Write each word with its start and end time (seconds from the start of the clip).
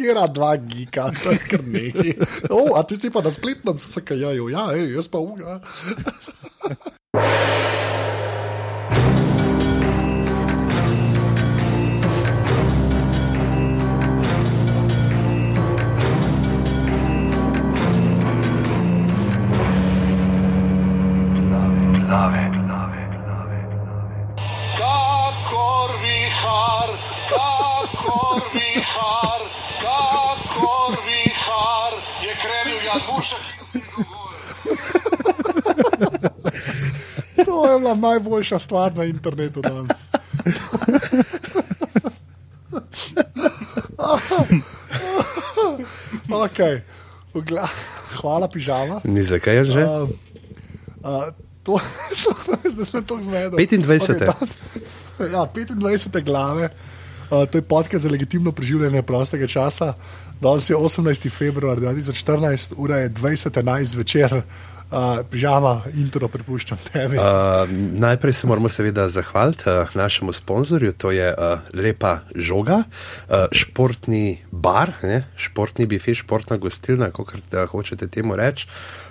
Kera 0.00 0.26
dva 0.32 0.54
gika, 0.56 1.10
to 1.22 1.34
je 1.34 1.40
kar 1.44 1.64
nekaj. 1.66 2.14
O, 2.48 2.62
a 2.78 2.84
ti 2.88 2.96
si 2.96 3.10
pa 3.12 3.20
na 3.24 3.32
spletnem, 3.34 3.78
se 3.78 4.00
kajajo, 4.04 4.48
ja, 4.52 4.70
ej, 4.76 4.94
jaz 4.96 5.10
pa 5.12 5.20
uga. 5.20 5.60
To 37.44 37.72
je 37.72 37.78
bila 37.78 37.94
najboljša 37.94 38.58
stvar 38.58 38.96
na 38.96 39.04
internetu 39.04 39.62
danes. 39.62 40.10
okay. 46.44 46.80
Vgla, 47.34 47.68
hvala, 48.20 48.48
pižama. 48.48 49.00
Ni 49.04 49.24
zakaj 49.24 49.56
je 49.56 49.64
že? 49.64 49.84
Uh, 49.84 50.08
uh, 51.02 51.24
to 51.62 51.80
je 52.64 52.70
zdaj 52.70 53.02
tako 53.02 53.22
zmeden. 53.22 53.52
25.. 53.52 54.32
Okay, 55.18 55.32
ja, 55.32 55.46
25. 55.54 56.24
glave. 56.24 56.70
Uh, 57.30 57.46
to 57.46 57.58
je 57.58 57.62
podcast 57.62 58.02
za 58.02 58.10
legitimno 58.10 58.52
preživljanje 58.52 59.02
prostega 59.02 59.46
časa. 59.46 59.94
Danes 60.40 60.70
je 60.70 60.76
18. 60.76 61.30
februar 61.30 61.78
2014, 61.78 62.74
ura 62.76 62.96
je 62.96 63.10
20.11 63.10 63.84
zvečer. 63.84 64.42
Uh, 64.90 65.20
pižama, 65.30 65.84
intro 65.94 66.26
prepuščam 66.28 66.78
tebi. 66.88 67.14
Uh, 67.14 67.70
najprej 68.02 68.32
se 68.32 68.46
moramo 68.50 68.68
seveda 68.68 69.04
zahvaliti 69.08 69.62
uh, 69.70 69.94
našemu 69.94 70.32
sponzorju, 70.32 70.92
to 70.92 71.12
je 71.14 71.28
uh, 71.30 71.60
Lepa 71.74 72.16
Žoga, 72.34 72.80
uh, 72.82 73.44
športni 73.54 74.40
bar, 74.50 74.90
ne? 75.02 75.22
športni 75.36 75.86
bife, 75.86 76.14
športna 76.14 76.58
gostilna, 76.58 77.12
kako 77.14 77.66
hočete 77.70 78.08
temu 78.10 78.34
reči, 78.34 78.66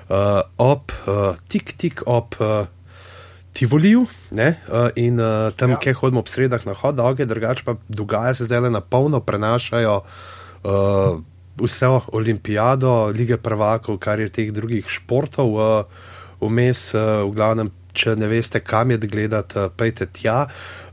uh, 0.10 0.42
ob 0.58 0.92
uh, 1.08 1.40
tik-tik 1.48 2.04
ob. 2.06 2.36
Uh, 2.40 2.68
Tivoliju 3.60 4.06
ne, 4.32 4.54
uh, 4.70 4.88
in 4.96 5.20
uh, 5.20 5.50
tam, 5.60 5.74
ja. 5.76 5.80
kjer 5.84 5.98
hodimo 6.00 6.22
ob 6.24 6.30
sredah 6.32 6.64
na 6.64 6.74
hod, 6.80 6.96
dolge, 6.96 7.26
drugače 7.28 7.66
pa 7.68 7.76
dogaja 7.92 8.38
se 8.40 8.48
zdaj 8.48 8.70
na 8.72 8.80
polno, 8.80 9.20
prenašajo 9.20 9.98
uh, 10.00 11.20
vse 11.60 11.90
olimpijado, 12.16 13.12
lige 13.12 13.38
prvakov, 13.38 14.00
kar 14.00 14.20
je 14.20 14.30
teh 14.32 14.54
drugih 14.56 14.88
športov, 14.88 15.52
uh, 15.60 15.84
vmes, 16.40 16.94
uh, 16.96 17.28
v 17.28 17.36
glavnem, 17.36 17.74
če 17.92 18.16
ne 18.16 18.32
veste, 18.32 18.64
kam 18.64 18.96
je 18.96 19.02
gledati, 19.04 19.60
uh, 19.60 19.76
pejte 19.76 20.08
tja. 20.08 20.46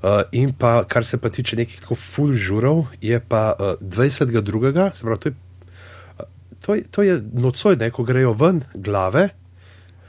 Uh, 0.03 0.27
in 0.35 0.51
pa, 0.59 0.81
kar 0.91 1.07
se 1.07 1.23
pa 1.23 1.31
tiče 1.31 1.63
nekih 1.63 1.87
tako 1.87 1.95
full 1.95 2.35
žurov, 2.35 2.89
je 3.01 3.21
pa 3.23 3.53
uh, 3.55 3.79
22. 3.79 4.91
se 4.95 5.07
pravi, 5.07 5.21
to 5.23 5.31
je, 5.31 5.37
to 6.61 6.75
je, 6.75 6.85
to 6.91 7.03
je 7.03 7.21
nocoj, 7.33 7.77
ne, 7.79 7.95
ko 7.95 8.03
grejo 8.03 8.35
ven 8.35 8.65
glave. 8.75 9.29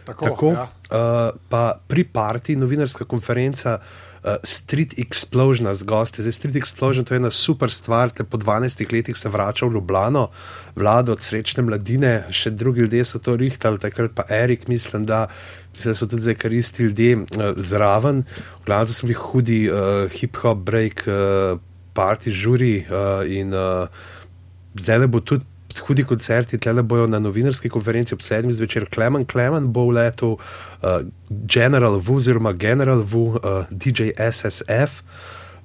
Tako, 0.08 0.25
Tako 0.25 0.52
ja. 0.55 0.63
uh, 0.63 1.39
pa 1.50 1.75
pri 1.88 2.03
partiji, 2.03 2.55
novinarska 2.55 3.05
konferenca 3.05 3.80
uh, 3.80 4.38
Street 4.44 4.94
Explosion 4.97 5.67
z 5.73 5.83
gosti. 5.83 6.23
Zdaj, 6.23 6.31
Street 6.31 6.55
Explosion 6.55 7.03
to 7.03 7.14
je 7.14 7.19
ena 7.19 7.31
super 7.31 7.72
stvar, 7.72 8.09
te 8.16 8.23
po 8.23 8.39
12 8.39 8.88
letih 8.94 9.17
se 9.17 9.30
vrača 9.30 9.67
v 9.67 9.75
Ljubljano, 9.75 10.30
vlado 10.75 11.11
od 11.11 11.22
srečne 11.22 11.66
mladine, 11.67 12.23
še 12.31 12.55
drugi 12.55 12.88
ljudje 12.88 13.03
so 13.05 13.19
to 13.19 13.36
rihtali, 13.36 13.83
takrat 13.83 14.16
pa 14.16 14.23
Erik, 14.30 14.67
mislim, 14.67 15.05
da. 15.05 15.27
Mislim, 15.75 15.94
da 15.94 15.97
so 15.99 16.08
tudi 16.09 16.23
zdaj 16.25 16.36
karisti 16.42 16.83
ljudje 16.88 17.17
uh, 17.17 17.52
zraven, 17.53 18.23
v 18.64 18.65
glavnem 18.65 18.93
so 18.95 19.05
bili 19.05 19.20
hudi 19.20 19.59
uh, 19.70 20.08
hip-hop, 20.09 20.64
break, 20.65 21.03
uh, 21.05 21.59
party, 21.93 22.32
žuri 22.32 22.80
uh, 22.87 23.21
in 23.30 23.53
uh, 23.53 23.86
zdaj 24.73 25.05
bo 25.08 25.21
tudi 25.21 25.45
hudi 25.80 26.04
koncerti, 26.04 26.58
tle 26.58 26.83
bojo 26.83 27.08
na 27.08 27.20
novinarski 27.20 27.70
konferenci 27.70 28.14
ob 28.14 28.21
sedmih 28.21 28.55
zvečer. 28.55 28.88
Klemen 28.89 29.26
Klemen 29.26 29.71
bo 29.73 29.88
v 29.88 29.98
letu, 29.99 30.38
uh, 30.38 31.02
General 31.30 31.99
V 31.99 32.17
oziroma 32.17 32.54
General 32.54 33.04
V, 33.04 33.15
uh, 33.17 33.65
DJ 33.71 34.11
SSF. 34.17 35.02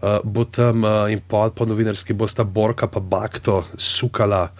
Uh, 0.02 0.18
bo 0.24 0.44
tam 0.44 0.82
uh, 0.84 1.06
in 1.12 1.22
pol 1.22 1.54
po 1.54 1.62
novinarski 1.62 2.12
bosta 2.12 2.44
Borka 2.44 2.90
pa 2.90 3.00
Bakto 3.00 3.62
sukala. 3.78 4.50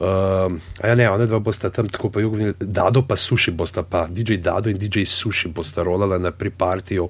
Ja, 0.00 0.94
ne, 0.94 1.10
one 1.10 1.26
dva 1.26 1.38
bosta 1.38 1.70
tam 1.70 1.88
tako 1.88 2.10
pa 2.10 2.20
jugovni, 2.20 2.52
Dado 2.60 3.02
pa 3.02 3.16
Suši 3.16 3.50
bosta 3.50 3.82
pa, 3.82 4.06
DJ 4.08 4.36
Dado 4.40 4.70
in 4.70 4.78
DJ 4.78 5.04
Suši 5.04 5.48
bosta 5.48 5.82
rolala 5.82 6.18
na 6.18 6.30
pripartiju. 6.30 7.08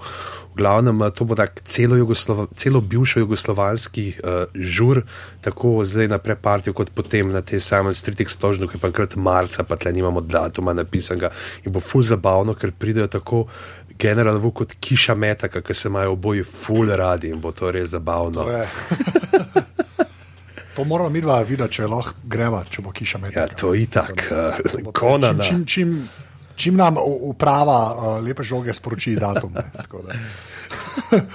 V 0.50 0.56
glavnem, 0.58 0.98
to 1.14 1.24
bo 1.24 1.34
tak 1.38 1.60
celo, 1.62 2.14
celo 2.54 2.80
bivšo 2.80 3.20
jugoslovanski 3.20 4.14
uh, 4.18 4.50
žur, 4.54 5.02
tako 5.40 5.84
zdaj 5.84 6.08
na 6.08 6.18
prepartiju, 6.18 6.74
kot 6.74 6.90
potem 6.90 7.30
na 7.30 7.42
tej 7.42 7.60
samem 7.60 7.94
Street 7.94 8.20
Explosion, 8.20 8.66
ki 8.66 8.76
je 8.76 8.82
pa 8.82 8.90
enkrat 8.90 9.14
marca, 9.16 9.62
pa 9.62 9.78
tle 9.78 9.92
nimamo 9.94 10.20
datuma 10.20 10.74
napisanega 10.74 11.30
in 11.64 11.72
bo 11.72 11.80
ful 11.80 12.02
zabavno, 12.02 12.58
ker 12.58 12.74
pridejo 12.74 13.06
tako 13.06 13.46
general 14.00 14.40
v 14.42 14.50
kot 14.50 14.74
kiša 14.80 15.14
meta, 15.14 15.48
ki 15.48 15.74
se 15.74 15.88
imajo 15.88 16.16
oboji 16.18 16.42
ful 16.42 16.90
radi 16.90 17.30
in 17.30 17.40
bo 17.40 17.52
to 17.52 17.70
res 17.70 17.94
zabavno. 17.94 18.48
To. 18.50 19.62
to 20.80 20.84
moramo 20.84 21.10
mi 21.10 21.20
dva 21.20 21.42
videti, 21.44 21.76
če 21.76 21.86
lahko 21.90 22.16
greva, 22.24 22.62
če 22.64 22.82
bo 22.82 22.92
kiša 22.96 23.20
med. 23.20 23.36
Ja, 23.36 23.46
to 23.52 23.74
je 23.76 23.84
itak, 23.84 24.24
uh, 24.32 24.92
konana. 24.96 25.44
Čim, 25.44 25.64
čim, 25.68 25.96
čim 26.56 26.78
nam 26.80 26.96
uprava 27.04 27.80
uh, 27.92 28.12
lepe 28.24 28.46
žoge 28.46 28.72
sporoči 28.72 29.12
datum. 29.20 29.52
Ne, 29.56 29.66
tako 29.76 30.04
da. 30.08 30.16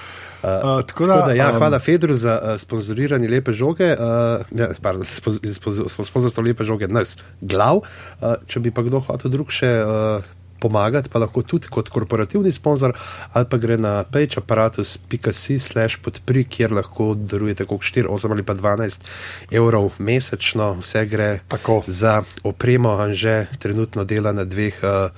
Uh, 0.45 0.83
tako 0.85 1.07
da, 1.07 1.15
Tako 1.15 1.27
da, 1.27 1.33
ja, 1.33 1.47
um, 1.49 1.55
hvala 1.57 1.79
Fedru 1.81 2.13
za 2.13 2.35
uh, 2.37 2.51
sponzoriranje 2.61 3.25
lepe 3.27 3.49
žoge, 3.51 3.87
uh, 3.97 4.43
ja, 4.53 4.67
pardon, 4.81 5.01
spo- 5.01 5.33
spo- 5.41 6.05
sponzorstvo 6.05 6.43
lepe 6.45 6.63
žoge, 6.63 6.85
nas 6.87 7.15
glav. 7.41 7.81
Uh, 8.21 8.35
če 8.45 8.61
bi 8.61 8.69
pa 8.69 8.83
kdo 8.85 9.01
hotel 9.07 9.33
drug 9.33 9.49
še 9.49 9.71
uh, 9.81 10.27
pomagati, 10.59 11.09
pa 11.09 11.19
lahko 11.19 11.41
tudi 11.41 11.67
kot 11.67 11.89
korporativni 11.89 12.51
sponzor, 12.51 12.95
ali 13.33 13.45
pa 13.49 13.57
gre 13.57 13.77
na 13.77 14.03
pageaparatus.si 14.03 15.59
slash 15.59 15.99
podpri, 16.01 16.45
kjer 16.49 16.73
lahko 16.75 17.13
darujete 17.15 17.67
kot 17.69 17.83
4, 17.83 18.09
8 18.09 18.31
ali 18.31 18.43
pa 18.43 18.55
12 18.55 19.05
evrov 19.51 19.91
mesečno, 19.97 20.73
vse 20.81 21.05
gre 21.05 21.29
Tako. 21.47 21.83
za 21.87 22.23
opremo, 22.43 22.97
Anže 22.97 23.45
trenutno 23.59 24.03
dela 24.03 24.31
na 24.31 24.43
dveh 24.43 24.79
uh, 24.83 25.09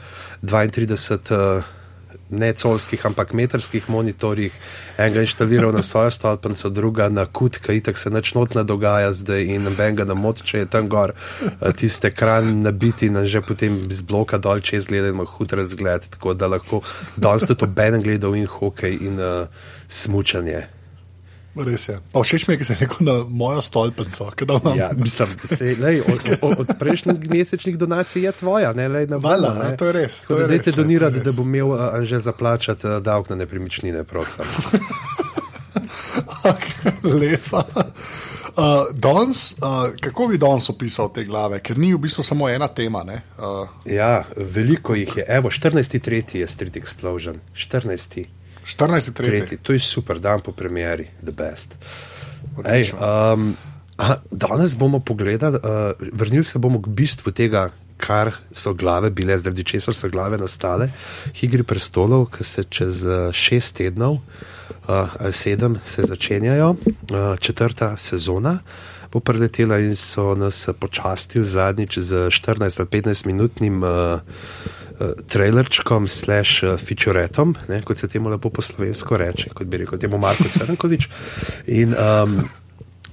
32. 0.44 1.32
Uh, 1.32 1.77
ne 2.30 2.54
colskih, 2.54 3.06
ampak 3.06 3.34
metrskih 3.34 3.90
monitorjih, 3.90 4.54
enega 4.98 5.24
inštaliral 5.24 5.72
na 5.72 5.84
svojo 5.84 6.12
stolpnico, 6.12 6.70
druga 6.70 7.10
na 7.10 7.26
kut, 7.26 7.60
ki 7.64 7.80
itak 7.80 7.98
se 7.98 8.10
nič 8.10 8.34
notna 8.36 8.64
dogaja 8.64 9.14
zdaj 9.14 9.44
in 9.56 9.68
benga 9.78 10.06
na 10.06 10.14
mot, 10.14 10.42
če 10.44 10.64
je 10.64 10.70
tam 10.72 10.90
gor, 10.90 11.14
eh, 11.42 11.74
tiste 11.74 12.12
kran 12.12 12.62
nabiti 12.62 13.08
in 13.08 13.26
že 13.26 13.42
potem 13.42 13.88
z 13.92 14.02
bloka 14.02 14.38
dol 14.38 14.62
čez 14.62 14.88
gleda 14.88 15.08
in 15.08 15.16
ima 15.16 15.26
hud 15.26 15.54
razgled, 15.54 16.10
tako 16.10 16.34
da 16.34 16.48
lahko 16.48 16.82
danes 17.18 17.48
tudi 17.48 17.64
obenem 17.64 18.04
gledal 18.04 18.36
in 18.36 18.48
hokej 18.48 18.98
in 19.02 19.20
uh, 19.20 19.48
smučanje. 19.88 20.77
Res 21.66 21.90
je. 21.90 21.98
Pa 22.14 22.22
všeč 22.22 22.48
mi 22.48 22.54
je, 22.54 22.58
ki 22.58 22.66
si 22.66 22.76
rekel 22.80 23.02
na 23.02 23.16
mojo 23.30 23.62
stolpnico. 23.62 24.30
Ja, 24.76 24.92
mislim, 24.98 25.28
se, 25.44 25.76
lej, 25.80 26.02
od, 26.02 26.22
od, 26.42 26.60
od 26.60 26.70
prejšnjih 26.80 27.30
mesečnih 27.30 27.78
donacij 27.78 28.26
je 28.26 28.32
tvoja, 28.32 28.74
ne 28.74 28.88
le 28.88 29.08
na 29.08 29.18
ja, 29.18 29.54
ne. 29.54 29.78
to 29.78 29.86
je 29.86 29.94
res, 29.94 30.22
to 30.22 30.28
Tako 30.28 30.36
da 30.36 30.42
je 30.42 30.48
dajte 30.48 30.58
res, 30.58 30.66
ne, 30.68 30.74
to 30.76 30.82
je 30.82 30.84
donirati, 30.84 31.18
res. 31.18 31.26
da 31.26 31.32
bo 31.32 31.42
imel 31.42 31.68
uh, 31.72 31.80
že 32.04 32.20
zaplačati 32.20 32.88
uh, 32.88 33.00
davek 33.02 33.30
na 33.30 33.36
nepremičnine, 33.36 34.04
prosim. 34.04 34.46
Lepa. 37.04 37.64
Uh, 38.58 38.64
danes, 38.94 39.54
uh, 39.54 39.94
kako 40.02 40.28
bi 40.28 40.38
danes 40.38 40.70
opisal 40.70 41.12
te 41.14 41.24
glave, 41.24 41.60
ker 41.60 41.78
ni 41.78 41.94
v 41.94 42.00
bistvu 42.02 42.24
samo 42.24 42.50
ena 42.50 42.68
tema. 42.68 43.04
ne? 43.04 43.22
Uh, 43.38 43.68
Ja, 43.86 44.24
veliko 44.36 44.96
jih 44.96 45.18
je. 45.18 45.26
Evo, 45.28 45.50
14.3. 45.50 46.38
je 46.38 46.48
Street 46.48 46.76
Explosion. 46.76 47.38
14. 47.54 48.26
14. 48.68 49.14
tretji. 49.14 49.40
Tretji. 49.40 49.58
To 49.64 49.74
je 49.74 49.80
super 49.80 50.20
dan 50.20 50.42
po 50.44 50.52
premjeri, 50.52 51.08
the 51.24 51.32
best. 51.32 51.78
Ej, 52.66 52.92
um, 52.94 53.56
aha, 53.96 54.20
danes 54.32 54.76
bomo 54.76 55.00
pogledali, 55.00 55.60
uh, 55.64 56.10
vrnili 56.14 56.44
se 56.44 56.60
bomo 56.60 56.82
k 56.82 56.88
bistvu 56.88 57.32
tega, 57.32 57.70
kar 57.98 58.34
so 58.52 58.74
glave 58.74 59.10
bile, 59.10 59.38
zaradi 59.38 59.64
česar 59.64 59.96
so 59.96 60.10
glave 60.10 60.38
nastale. 60.38 60.92
Igri 61.42 61.64
prestolov, 61.64 62.28
ki 62.36 62.44
se 62.44 62.64
čez 62.64 63.06
uh, 63.08 63.32
šest 63.32 63.78
tednov 63.78 64.20
uh, 64.88 65.16
ali 65.20 65.34
sedem 65.34 65.80
se 65.86 66.04
začenjajo, 66.04 66.70
uh, 66.70 67.38
četrta 67.40 67.98
sezona. 67.98 68.60
Bo 69.12 69.20
preletela 69.20 69.80
in 69.80 69.96
so 69.96 70.36
nas 70.36 70.68
počastili 70.80 71.46
zadnjič 71.46 71.98
z 71.98 72.28
14 72.30 72.80
ali 72.80 72.90
15 73.02 73.26
minutnim 73.26 73.84
uh, 73.84 74.20
trailerčkom, 75.28 76.08
slash 76.08 76.64
uh, 76.64 76.78
featuretom, 76.78 77.56
ne, 77.70 77.82
kot 77.86 77.98
se 77.98 78.08
temu 78.08 78.30
lepo 78.30 78.50
po 78.50 78.62
slovensko 78.62 79.18
reče, 79.18 79.52
kot 79.54 79.68
bi 79.68 79.84
rekel 79.84 80.00
temu 80.00 80.18
Marko 80.18 80.50
Crnkovič. 80.54 81.10
In 81.68 81.94
um, 81.94 82.40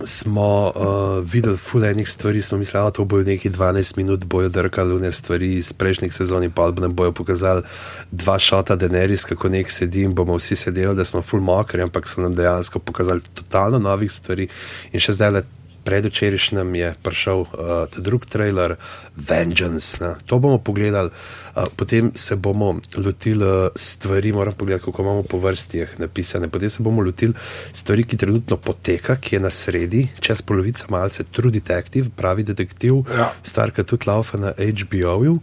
smo 0.04 0.72
uh, 0.74 1.24
videli 1.24 1.56
fulejnih 1.56 2.08
stvari, 2.08 2.42
smo 2.42 2.58
mislili, 2.58 2.84
da 2.84 2.90
to 2.90 3.04
bojo 3.04 3.24
neki 3.24 3.50
12 3.50 3.96
minut, 3.96 4.24
bojo 4.24 4.48
drkali 4.48 4.96
vne 4.96 5.12
stvari 5.12 5.54
iz 5.56 5.72
prejšnjih 5.72 6.14
sezon 6.14 6.44
in 6.44 6.50
pa 6.50 6.70
nam 6.70 6.94
bojo 6.94 7.12
pokazali 7.12 7.62
dva 8.10 8.38
šota 8.38 8.76
Deneris, 8.76 9.24
kako 9.24 9.48
nek 9.48 9.70
sedi 9.70 10.02
in 10.02 10.14
bomo 10.14 10.36
vsi 10.36 10.56
sedeli, 10.56 10.96
da 10.96 11.04
smo 11.04 11.22
full 11.22 11.42
mokri, 11.42 11.82
ampak 11.82 12.08
so 12.08 12.20
nam 12.20 12.34
dejansko 12.34 12.78
pokazali 12.78 13.20
totalno 13.34 13.78
novih 13.78 14.12
stvari 14.12 14.48
in 14.92 15.00
še 15.00 15.12
zdaj 15.12 15.30
le. 15.30 15.44
Predvčerajšnjem 15.84 16.74
je 16.74 16.94
prišel 17.02 17.40
uh, 17.40 17.48
ta 17.86 18.00
drugi 18.00 18.26
trailer, 18.26 18.76
Vengeance. 19.18 20.00
Ne. 20.00 20.14
To 20.26 20.38
bomo 20.38 20.58
pogledali, 20.58 21.10
uh, 21.10 21.64
potem 21.76 22.12
se 22.14 22.36
bomo 22.36 22.74
lotili 22.96 23.44
uh, 23.44 23.68
stvari, 23.74 24.32
moram 24.32 24.54
pogledati, 24.54 24.84
kako 24.84 25.02
imamo 25.02 25.22
po 25.22 25.38
vrsti 25.38 25.86
napisane. 25.98 26.48
Potem 26.48 26.70
se 26.70 26.82
bomo 26.82 27.02
lotili 27.02 27.32
stvari, 27.72 28.04
ki 28.04 28.16
trenutno 28.16 28.56
poteka, 28.56 29.16
ki 29.16 29.36
je 29.36 29.40
na 29.40 29.50
sredi, 29.50 30.08
čez 30.20 30.42
polovico 30.42 30.84
malce 30.88 31.24
True 31.24 31.50
Detective, 31.50 32.08
pravi 32.16 32.42
detektiv, 32.42 32.94
Ja. 33.10 33.32
stvar, 33.42 33.70
ki 33.70 33.84
tudi 33.84 34.06
laufa 34.06 34.38
na 34.38 34.52
HBO-ju. 34.52 35.32
Uh, 35.32 35.40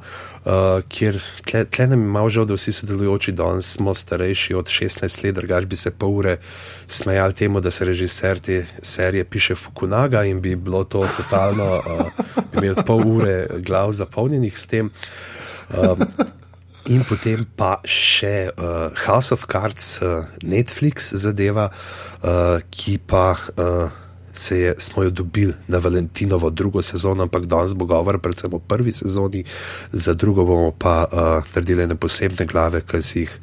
kjer 0.89 1.19
tle, 1.45 1.65
tle 1.65 1.87
nam 1.87 2.01
je 2.01 2.07
malo 2.07 2.29
žal, 2.29 2.45
da 2.49 2.55
vsi 2.57 2.73
sodelujoči 2.73 3.31
danes 3.31 3.71
smo 3.75 3.93
starejši 3.93 4.55
od 4.57 4.65
16 4.65 5.23
let, 5.23 5.35
drugač 5.35 5.65
bi 5.69 5.75
se 5.75 5.91
pol 5.91 6.17
ure 6.17 6.37
smejali 6.87 7.33
temu, 7.33 7.61
da 7.61 7.71
se 7.71 7.85
režiser 7.85 8.39
te 8.39 8.65
serije 8.81 9.23
piše 9.23 9.55
Fukunaga 9.55 10.23
in 10.23 10.41
bi 10.41 10.55
bilo 10.55 10.83
to 10.83 11.05
totalno, 11.17 11.75
uh, 11.77 12.25
bi 12.51 12.67
imeli 12.67 12.85
pol 12.85 13.05
ure 13.05 13.47
glav 13.59 13.91
zapolnjenih 13.91 14.59
s 14.59 14.67
tem. 14.67 14.91
Um, 15.69 16.05
In 16.89 17.03
potem 17.05 17.43
pa 17.45 17.75
še 17.85 18.49
uh, 18.49 18.89
House 19.05 19.29
of 19.35 19.45
Cards, 19.45 19.99
uh, 20.01 20.25
Netflix 20.41 21.11
zadeva, 21.13 21.67
uh, 21.69 22.57
ki 22.73 22.97
pa 23.05 23.35
uh, 23.37 24.00
se 24.33 24.59
je, 24.59 24.75
smo 24.77 25.03
jo 25.03 25.09
dobili 25.09 25.53
na 25.67 25.77
Valentinovo 25.77 26.49
drugo 26.49 26.81
sezono, 26.81 27.23
ampak 27.23 27.45
danes 27.45 27.73
bo 27.73 27.85
govor 27.85 28.19
predvsem 28.19 28.53
o 28.53 28.59
prvi 28.59 28.91
sezoni, 28.91 29.43
za 29.91 30.13
drugo 30.13 30.45
bomo 30.45 30.71
pa 30.71 31.05
uh, 31.11 31.19
naredili 31.55 31.83
ene 31.83 31.95
posebne 31.95 32.45
glave, 32.45 32.81
ki 32.81 33.01
si 33.01 33.19
jih, 33.19 33.37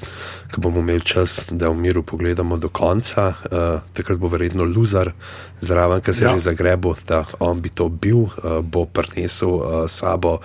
ki 0.55 0.61
bomo 0.61 0.81
imeli 0.81 1.05
čas, 1.05 1.41
da 1.51 1.69
v 1.69 1.77
miru 1.77 2.03
pogledamo 2.03 2.57
do 2.57 2.69
konca. 2.69 3.29
Uh, 3.29 3.81
takrat 3.93 4.19
bo 4.19 4.29
verjetno 4.29 4.65
Luzar 4.65 5.13
zraven, 5.61 6.01
ki 6.01 6.13
se 6.13 6.25
je 6.25 6.29
Ja. 6.29 6.35
že 6.35 6.51
zagrebil, 6.51 6.95
da 7.07 7.25
on 7.39 7.61
bi 7.61 7.69
to 7.69 7.89
bil, 7.89 8.17
uh, 8.19 8.61
bo 8.63 8.87
prinesel 8.87 9.49
uh, 9.49 9.89
sabo 9.89 10.39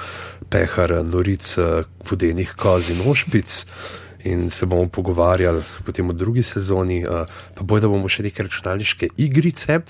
pehar 0.50 1.04
noric, 1.06 1.58
uh, 1.58 1.84
vodenih 2.10 2.54
koz 2.58 2.90
in 2.90 3.02
ošpic. 3.10 3.66
In 4.24 4.50
se 4.50 4.66
bomo 4.66 4.88
pogovarjali 4.88 5.62
potem 5.86 6.10
o 6.10 6.14
drugi 6.14 6.44
sezoni, 6.44 7.04
uh, 7.06 7.28
pa 7.56 7.64
boj, 7.64 7.82
da 7.84 7.88
bomo 7.92 8.10
še 8.10 8.24
neke 8.24 8.44
računalniške 8.44 9.10
igrice 9.18 9.82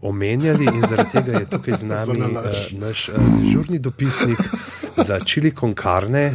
omenjali, 0.00 0.68
in 0.68 0.84
zaradi 0.84 1.10
tega 1.12 1.40
je 1.40 1.46
tukaj 1.50 1.78
z 1.80 1.88
nami 1.92 2.18
nalašč. 2.20 2.74
naš 2.78 3.08
uh, 3.08 3.30
dežurni 3.40 3.78
dopisnik 3.78 4.38
za 4.98 5.20
čili 5.20 5.50
konkarne, 5.54 6.32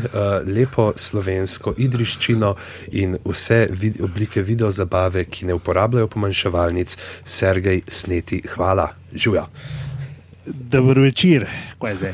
lepo 0.47 0.93
slovensko 0.95 1.73
idriščino 1.77 2.53
in 2.91 3.17
vse 3.25 3.67
vid 3.71 3.99
oblike 4.01 4.41
video 4.41 4.71
zabave, 4.71 5.25
ki 5.25 5.45
ne 5.45 5.57
uporabljajo 5.57 6.07
pomanjševalnic, 6.07 6.97
Sergej 7.25 7.81
Sneti. 7.87 8.41
Hvala, 8.55 8.87
živijo. 9.13 9.47
Dobro 10.45 11.01
večer, 11.01 11.47
kaj 11.79 11.95
zdaj? 11.95 12.13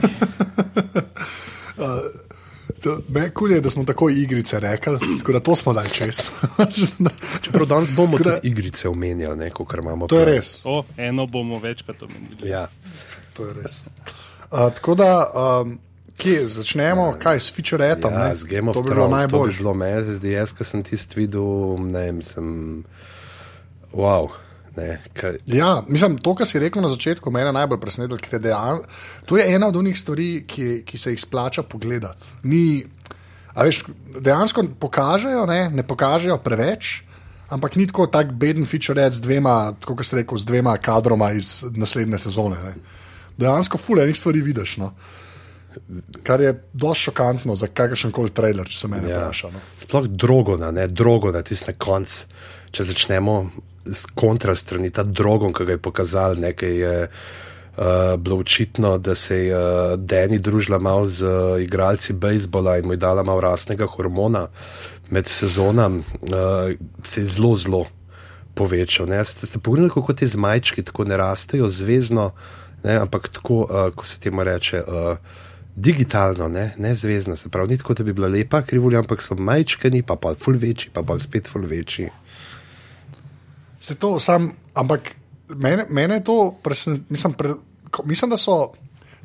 Me 3.07 3.29
kul 3.29 3.51
je, 3.51 3.61
da 3.61 3.69
smo 3.69 3.83
tako 3.83 4.09
igrice 4.09 4.59
rekli, 4.59 4.97
tako 5.19 5.31
da 5.31 5.39
to 5.39 5.55
smo 5.55 5.73
dali 5.73 5.89
čez. 5.89 6.17
Čeprav 7.41 7.65
danes 7.65 7.91
bomo 7.91 8.17
da- 8.17 8.23
tudi 8.35 8.47
igrice 8.47 8.89
omenjali, 8.89 9.37
ne, 9.37 9.51
kar 9.67 9.79
imamo. 9.79 10.07
to 10.07 10.19
je 10.19 10.25
prav. 10.25 10.35
res. 10.35 10.61
O, 10.65 10.83
eno 10.97 11.25
bomo 11.25 11.59
večkrat 11.59 12.01
omenili. 12.01 12.49
Ja. 12.49 12.67
To 13.33 13.45
je 13.45 13.53
res. 13.53 13.87
Uh, 14.51 14.73
tako 14.73 14.95
da, 14.95 15.31
um, 15.61 15.79
kje 16.17 16.47
začnemo, 16.47 17.13
kaj 17.21 17.39
s 17.39 17.53
featuretom? 17.55 18.13
Ja, 18.13 18.27
ne? 18.27 18.35
z 18.35 18.43
Game 18.43 18.69
of 18.69 18.73
to 18.73 18.81
bi 18.81 18.89
bilo 18.89 19.07
Thrones, 19.07 19.21
to 19.21 19.27
bi 19.27 19.33
najbolj. 19.33 19.57
bilo 19.57 19.73
meni, 19.73 20.13
zdaj 20.13 20.31
jaz, 20.31 20.53
ki 20.53 20.63
sem 20.63 20.83
tisti 20.83 21.19
videl, 21.19 21.45
ne 21.79 21.99
vem, 22.01 22.21
sem. 22.21 22.83
Wow. 23.93 24.29
Ne, 24.79 24.99
kaj, 25.13 25.41
Ja, 25.51 25.81
mislim, 25.87 26.17
to, 26.23 26.33
kar 26.39 26.47
si 26.47 26.61
rekel 26.61 26.83
na 26.83 26.91
začetku, 26.91 27.31
me 27.31 27.43
je 27.43 27.51
najbolj 27.55 27.81
presenetilo, 27.81 28.19
ker 28.21 28.37
je 28.37 28.45
dejan, 28.47 28.79
to 29.27 29.37
je 29.37 29.47
ena 29.55 29.67
od 29.67 29.75
onih 29.81 29.97
stvari, 29.99 30.29
ki, 30.47 30.69
ki 30.87 30.97
se 30.97 31.13
jih 31.13 31.21
splača 31.21 31.63
pogledati. 31.67 32.31
Ni, 32.47 32.83
a 33.53 33.67
veš, 33.67 33.83
dejansko 34.19 34.65
pokažejo, 34.79 35.45
ne, 35.49 35.61
ne 35.73 35.83
pokažejo 35.83 36.39
preveč, 36.43 37.01
ampak 37.49 37.75
ni 37.75 37.87
tako 37.89 38.07
tak 38.07 38.31
beden 38.31 38.65
feature 38.69 39.09
z 39.11 39.21
dvema, 39.25 39.73
kot 39.85 40.05
si 40.05 40.21
rekel, 40.21 40.37
z 40.37 40.47
dvema 40.49 40.77
kadroma 40.77 41.31
iz 41.35 41.65
naslednje 41.75 42.21
sezone. 42.25 42.61
Ne. 42.63 42.75
Dejansko 43.39 43.77
fule 43.77 44.03
enih 44.03 44.17
stvari 44.17 44.41
vidiš. 44.41 44.77
No. 44.77 44.93
Kar 46.23 46.41
je 46.41 46.53
dosti 46.73 47.09
šokantno 47.09 47.55
za 47.55 47.67
kakršen 47.67 48.11
koli 48.11 48.33
trailer, 48.35 48.67
če 48.67 48.79
se 48.79 48.87
me 48.87 49.01
ja. 49.01 49.19
Vpraša. 49.19 49.51
No. 49.53 49.61
Sploh 49.77 50.07
drogona, 50.09 50.71
ne, 50.75 50.87
drogona, 50.87 51.41
tisti 51.45 51.71
na 51.71 51.77
konc. 51.77 52.15
Če 52.71 52.85
začnemo 52.85 53.35
s 53.85 54.05
kontra 54.15 54.55
strani, 54.55 54.89
ta 54.89 55.03
drogon, 55.03 55.53
ki 55.53 55.65
ga 55.65 55.77
je 55.77 55.81
pokazal, 55.81 56.35
nekaj 56.39 56.75
je 56.75 56.95
uh, 57.07 58.15
bilo 58.17 58.37
očitno, 58.37 58.97
da 58.97 59.15
se 59.15 59.37
je 59.45 59.55
uh, 59.55 59.99
Deni 59.99 60.39
družila 60.39 60.79
malo 60.79 61.07
z 61.07 61.25
uh, 61.25 61.61
igralci 61.61 62.13
bejzbola 62.13 62.77
in 62.77 62.85
mu 62.85 62.93
je 62.93 62.97
dala 62.97 63.23
malo 63.23 63.41
rasnega 63.41 63.85
hormona 63.85 64.47
med 65.09 65.27
sezonami, 65.27 66.03
uh, 66.21 66.75
se 67.03 67.21
je 67.21 67.25
zelo, 67.25 67.55
zelo 67.57 67.85
povečal. 68.53 69.07
Ne. 69.07 69.23
Ste, 69.25 69.47
ste 69.47 69.59
pogledali, 69.59 69.93
kako 69.93 70.13
te 70.13 70.27
zmajčki 70.27 70.83
tako 70.83 71.07
ne 71.07 71.17
rastejo 71.17 71.69
zvezno, 71.69 72.31
ne, 72.83 72.99
ampak 72.99 73.29
tako, 73.33 73.63
uh, 73.63 73.93
ko 73.95 74.05
se 74.05 74.19
temu 74.19 74.43
reče. 74.43 74.83
Uh, 74.87 75.17
Digitalno, 75.79 76.49
ne, 76.51 76.73
ne 76.77 76.89
zvezdno, 76.95 77.37
se 77.39 77.49
pravi, 77.49 77.69
ni 77.71 77.77
tako, 77.77 77.93
da 77.93 78.03
bi 78.03 78.13
bila 78.13 78.27
lepa 78.27 78.59
krivulja, 78.67 78.99
ampak 78.99 79.21
so 79.23 79.35
majčkani, 79.35 80.01
pa 80.03 80.17
pa 80.19 80.33
ful 80.35 80.57
večji, 80.59 80.89
pa 80.93 81.03
pa 81.07 81.15
spet 81.19 81.47
ful 81.47 81.63
večji. 81.63 82.09
Se 83.79 83.95
to 83.95 84.19
sam, 84.19 84.51
ampak 84.73 85.15
mene, 85.55 85.85
mene 85.89 86.15
je 86.15 86.23
to, 86.23 86.55
presen, 86.63 87.03
mislim, 87.09 87.33
pre, 87.33 87.53
mislim, 88.05 88.29
da 88.29 88.37
so 88.37 88.71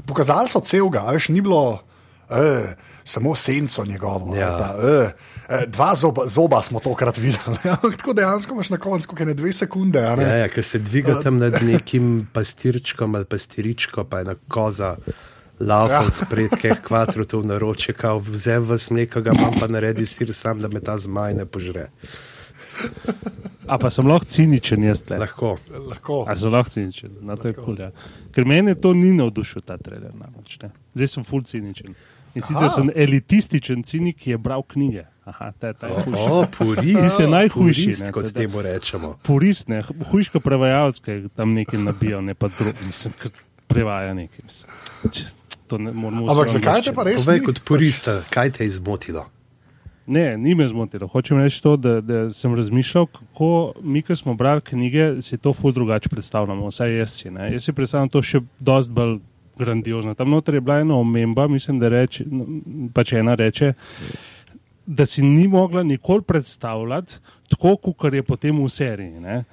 pokazali 0.06 0.48
so 0.48 0.60
celega, 0.60 1.04
a 1.06 1.12
veš, 1.12 1.28
ni 1.28 1.40
bilo. 1.40 1.82
Eh, 2.30 2.74
samo 3.04 3.34
senco 3.34 3.84
njegovo. 3.84 4.36
Ja. 4.36 4.58
pa, 4.58 4.88
eh, 4.88 5.10
eh, 5.48 5.66
dva 5.66 5.94
zoba, 5.94 6.26
zoba 6.26 6.62
smo 6.62 6.80
tokrat 6.80 7.16
videli. 7.18 7.56
tako 7.98 8.12
dejansko 8.12 8.54
imaš 8.54 8.70
na 8.70 8.76
koncu, 8.76 9.08
je 9.18 9.26
ne 9.26 9.34
dve 9.34 9.52
sekunde. 9.52 10.06
a 10.06 10.16
ne. 10.16 10.22
Ja, 10.24 10.36
ja, 10.36 10.48
ker 10.48 10.64
se 10.64 10.78
dviga 10.78 11.20
tam 11.22 11.38
nad 11.38 11.58
nekim 11.72 12.28
pastirčkom 12.32 13.14
ali 13.14 13.24
pastiričko, 13.24 14.04
pa 14.04 14.18
je 14.18 14.22
ena 14.22 14.34
koza. 14.48 14.96
Laufal 15.60 16.04
Ja. 16.04 16.10
spred, 16.12 16.50
keh 16.60 16.80
kvatrotov 16.82 17.44
naroče, 17.46 17.92
kao 17.92 18.18
vzem 18.18 18.64
vas 18.66 18.90
mleka, 18.90 19.20
ga 19.20 19.30
imam 19.30 19.54
pa 19.60 19.66
naredi 19.66 20.06
sir 20.06 20.34
sam, 20.34 20.60
da 20.60 20.68
me 20.68 20.80
ta 20.80 20.98
zmaj 20.98 21.34
ne 21.34 21.46
požre. 21.46 21.90
A 23.74 23.78
pa 23.78 23.90
sem 23.90 24.06
lahko 24.06 24.28
ciničen, 24.30 24.84
jaz 24.86 25.00
tle. 25.02 25.18
Lahko. 25.18 25.56
Lahko. 25.90 26.20
A 26.30 26.36
so 26.38 26.50
lahko 26.52 26.70
ciničen, 26.70 27.16
na 27.26 27.34
to 27.34 27.50
je 27.50 27.56
kul. 27.58 27.80
Ja. 27.80 27.90
Ker 28.34 28.46
mene 28.46 28.76
to 28.78 28.92
ni 28.94 29.10
navdušil 29.18 29.64
ta 29.66 29.74
trailer. 29.82 30.12
Namreč, 30.14 30.60
ne. 30.62 30.70
Zdaj 30.94 31.10
sem 31.16 31.26
full 31.26 31.42
ciničen. 31.48 31.96
In 32.34 32.42
sicer 32.42 32.70
sem 32.74 32.88
elitističen 32.94 33.82
cinik, 33.86 34.18
ki 34.22 34.34
je 34.34 34.38
bral 34.38 34.62
knjige. 34.66 35.04
Aha, 35.24 35.52
ta, 35.58 35.72
ta 35.72 35.88
je 35.90 36.02
hujši. 36.04 36.24
O, 36.30 36.40
purist. 36.58 36.98
Ti 37.00 37.08
ste 37.08 37.26
najhujši, 37.30 37.84
Purist, 37.84 38.02
ne, 38.04 38.12
kot 38.12 38.26
teda- 38.28 38.40
temu 38.40 38.62
rečemo. 38.62 39.10
Purist, 39.22 39.68
ne, 39.72 39.82
hujška 40.10 40.42
prevajalec, 40.44 40.98
ki 41.00 41.18
tam 41.36 41.54
nekaj 41.56 41.80
nabijal, 41.80 42.24
ne 42.26 42.34
pa 42.34 42.50
drug, 42.52 42.74
mislim, 42.86 43.14
ker 43.22 43.30
prevaja 43.70 44.14
nekaj. 44.14 44.44
Mislim. 44.44 44.70
Čist, 45.14 45.40
to 45.66 45.78
ne 45.78 45.94
moramo 45.96 46.28
Ampak 46.30 46.52
zakaj 46.52 46.82
te 46.90 46.92
pa 46.92 47.06
res? 47.08 47.24
Povej 47.24 47.40
kot 47.46 47.62
purista, 47.64 48.18
kaj 48.30 48.50
te 48.58 48.64
je 48.66 48.74
izmotilo? 48.74 49.24
Ne, 50.06 50.36
ni 50.36 50.54
me 50.54 50.68
zmotilo. 50.68 51.06
Hočem 51.08 51.38
reči 51.40 51.62
to, 51.62 51.76
da, 51.76 52.00
da 52.00 52.32
sem 52.32 52.54
razmišljal, 52.54 53.06
kako 53.06 53.72
mi, 53.82 54.02
ki 54.02 54.16
smo 54.16 54.34
brali 54.34 54.60
knjige, 54.60 55.22
si 55.22 55.38
to 55.38 55.52
ful 55.52 55.72
drugače 55.72 56.08
predstavljamo. 56.08 56.68
Vsaj 56.68 56.98
jaz 56.98 57.12
si. 57.12 57.30
Ne. 57.30 57.52
Jaz 57.52 57.64
si 57.64 57.72
predstavljam 57.72 58.08
to 58.12 58.22
še 58.22 58.40
dosti 58.60 58.92
bolj 58.92 59.18
grandiozno. 59.58 60.14
Tam 60.14 60.30
noter 60.30 60.54
je 60.54 60.60
bila 60.60 60.80
ena 60.80 60.98
omemba, 60.98 61.46
mislim, 61.48 61.78
da 61.78 61.88
reče, 61.88 62.24
pač 62.94 63.12
ena 63.12 63.34
reče, 63.34 63.72
da 64.86 65.06
si 65.06 65.22
ni 65.22 65.48
mogla 65.48 65.82
nikoli 65.82 66.22
predstavljati 66.22 67.14
tako, 67.48 67.76
kot 67.76 68.14
je 68.14 68.22
potem 68.22 68.60
v 68.64 68.68
seriji. 68.68 69.20
Ne. 69.20 69.44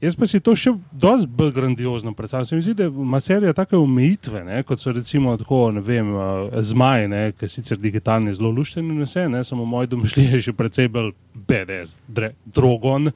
Jaz 0.00 0.14
pa 0.16 0.24
si 0.24 0.40
to 0.40 0.54
še 0.56 0.70
dosti 0.96 1.28
bolj 1.28 1.50
grandiozno 1.52 2.14
predstavljam. 2.16 2.46
Se 2.48 2.56
mi 2.56 2.62
zdi, 2.64 2.74
da 2.74 2.86
ima 2.88 3.18
serija 3.20 3.52
take 3.52 3.76
omejitve, 3.76 4.40
ne, 4.44 4.62
kot 4.64 4.80
so 4.80 4.94
recimo 4.96 5.34
tako, 5.36 5.58
ne 5.76 5.82
vem, 5.84 6.14
uh, 6.16 6.54
zmaj, 6.64 7.04
ne, 7.12 7.20
ki 7.36 7.48
sicer 7.52 7.76
digitalni 7.76 8.32
zelo 8.34 8.48
lušten 8.56 8.86
in 8.94 9.02
vse, 9.04 9.26
ne, 9.28 9.42
samo 9.44 9.66
moj 9.68 9.90
domišljij 9.92 10.32
je 10.34 10.40
še 10.48 10.54
precej 10.56 10.88
bolj 10.88 11.12
BDS, 11.34 11.98
dre, 12.08 12.32
drogon, 12.48 13.10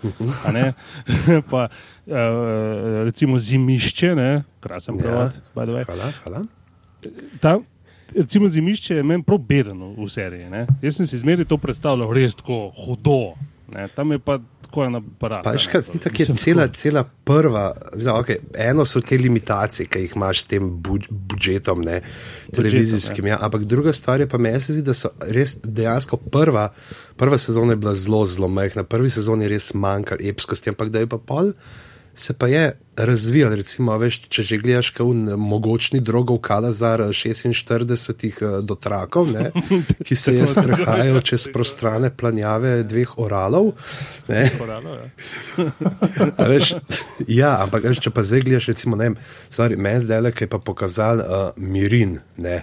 ne, 0.52 0.66
pa 1.50 1.70
uh, 1.70 3.04
recimo 3.08 3.40
zimišče, 3.40 4.12
ne, 4.20 4.30
krasen 4.60 5.00
Ja. 5.00 5.02
prevod, 5.06 5.40
by 5.56 5.64
the 5.64 5.78
way. 5.78 5.88
Hvala, 5.88 6.12
hvala. 6.24 6.44
Ta, 7.40 7.58
recimo 8.16 8.48
zimišče 8.48 9.00
je 9.00 9.02
meni 9.02 9.24
prav 9.24 9.38
beden 9.38 9.80
v, 9.96 10.08
seriji. 10.08 10.50
Ne? 10.52 10.66
Jaz 10.82 11.00
sem 11.00 11.06
si 11.08 11.18
zmeraj 11.18 11.48
to 11.48 11.56
predstavljal 11.58 12.12
res 12.12 12.36
tako 12.36 12.68
hudo. 12.84 13.34
Ne? 13.74 13.88
Tam 13.96 14.12
je 14.12 14.18
pa 14.18 14.38
tako 14.74 14.84
en 14.84 14.96
aparat. 14.98 15.44
Pa 15.44 15.50
a 15.50 15.52
veš, 15.54 15.66
ne, 15.66 15.72
kaj 15.72 15.82
ti 15.86 15.98
tako 16.02 16.22
je 16.22 16.36
cela, 16.42 16.66
cela 16.68 17.04
prva, 17.24 17.64
mislim, 17.94 18.14
okay, 18.14 18.36
eno 18.58 18.84
so 18.84 19.00
te 19.00 19.18
limitacije, 19.18 19.86
ki 19.86 20.04
jih 20.04 20.16
imaš 20.16 20.42
s 20.42 20.50
tem 20.50 20.70
bu- 20.82 21.06
budžetom, 21.10 21.84
ne, 21.86 22.00
televizijskim, 22.54 23.26
ja, 23.26 23.38
ampak 23.40 23.64
druga 23.64 23.92
stvar 23.92 24.20
je 24.20 24.28
pa 24.28 24.38
meni 24.38 24.60
se 24.60 24.72
zdi, 24.72 24.82
da 24.82 24.94
so 24.94 25.12
res 25.20 25.56
dejansko 25.62 26.16
prva, 26.16 26.72
prva 27.16 27.38
sezona 27.38 27.72
je 27.72 27.76
bila 27.76 27.94
zelo, 27.94 28.26
zelo 28.26 28.48
majhna, 28.48 28.84
prvi 28.84 29.10
sezoni 29.10 29.44
je 29.46 29.54
res 29.54 29.74
manjkal 29.74 30.18
epskosti, 30.20 30.74
ampak 30.74 30.90
da 30.90 31.04
je 31.04 31.06
pa 31.06 31.18
pol. 31.18 31.52
Se 32.14 32.34
pa 32.34 32.46
je 32.48 32.72
razvijal, 32.96 33.54
recimo, 33.58 33.96
veš, 33.98 34.20
če 34.30 34.42
že 34.42 34.58
gledaš, 34.62 34.90
kako 34.94 35.36
mogočni 35.40 36.00
drogov 36.00 36.38
Kalazar 36.46 37.00
46 37.10 38.24
eh, 38.24 38.52
dotrakov, 38.62 39.32
ne, 39.32 39.50
ki 40.06 40.16
se 40.16 40.36
je 40.36 40.46
sprehajal 40.46 41.20
čez 41.20 41.48
prostrane 41.52 42.10
planjave 42.14 42.82
dveh 42.86 43.16
oralov. 43.18 43.72
Ne, 44.28 44.46
Poralo, 44.58 44.94
ja. 44.94 45.08
Veš, 46.52 46.74
ja, 47.26 47.56
ampak 47.64 47.90
veš, 47.90 48.04
če 48.06 48.14
pa 48.14 48.22
zdaj 48.22 48.46
gledaš, 48.46 48.70
recimo, 48.70 49.00
ne 49.00 49.10
vem, 49.10 49.18
stvari, 49.50 49.76
meni 49.76 50.04
zdaj 50.04 50.22
le, 50.28 50.32
ki 50.34 50.46
je 50.46 50.52
pa 50.54 50.62
pokazal 50.62 51.24
uh, 51.24 51.50
Mirin. 51.58 52.20
Ne, 52.38 52.62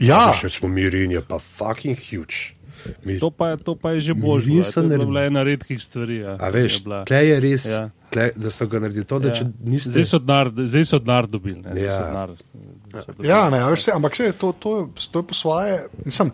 Ja, 0.00 0.30
še 0.34 0.50
smo 0.50 0.70
Mirin, 0.72 1.12
je 1.14 1.22
pa 1.22 1.38
fucking 1.42 1.98
huge. 1.98 2.55
Mir, 3.04 3.20
To 3.20 3.30
pa, 3.30 3.48
je- 3.48 3.56
to 3.58 3.74
pa 3.74 3.90
je 3.90 4.00
že 4.00 4.14
božje. 4.14 4.46
Mirin 4.48 4.62
To 4.62 4.70
so 4.70 4.80
je 4.82 4.98
bila 4.98 5.22
ena 5.22 5.42
redkih 5.42 5.78
stvari. 5.78 6.16
Ja, 6.18 6.36
a 6.36 6.50
veš, 6.50 6.72
je 6.76 7.04
tle 7.06 7.26
je 7.26 7.40
res, 7.40 7.64
Ja. 7.66 7.90
tle, 8.10 8.30
da 8.36 8.50
so 8.50 8.66
ga 8.66 8.78
naredili 8.78 9.04
to, 9.04 9.18
da 9.18 9.28
Ja. 9.28 9.34
če 9.34 9.44
niste. 9.62 9.90
Zdaj 9.90 10.04
so 10.06 10.18
denar, 10.18 10.50
zdaj 10.58 10.84
so 10.84 10.98
denar 10.98 11.26
dobili. 11.26 11.60
Ne, 11.60 11.80
Ja. 11.80 11.98
denar, 12.00 12.30
dobili. 13.06 13.28
ja 13.28 13.50
ne, 13.50 13.58
a 13.58 13.68
veš, 13.68 13.80
se, 13.80 13.90
ampak 13.92 14.16
se, 14.16 14.32
to, 14.32 14.52
to, 14.52 14.78
je- 14.78 15.10
to 15.10 15.18
je 15.18 15.24
po 15.24 15.34
svoje. 15.34 15.74
Mislim, 16.04 16.30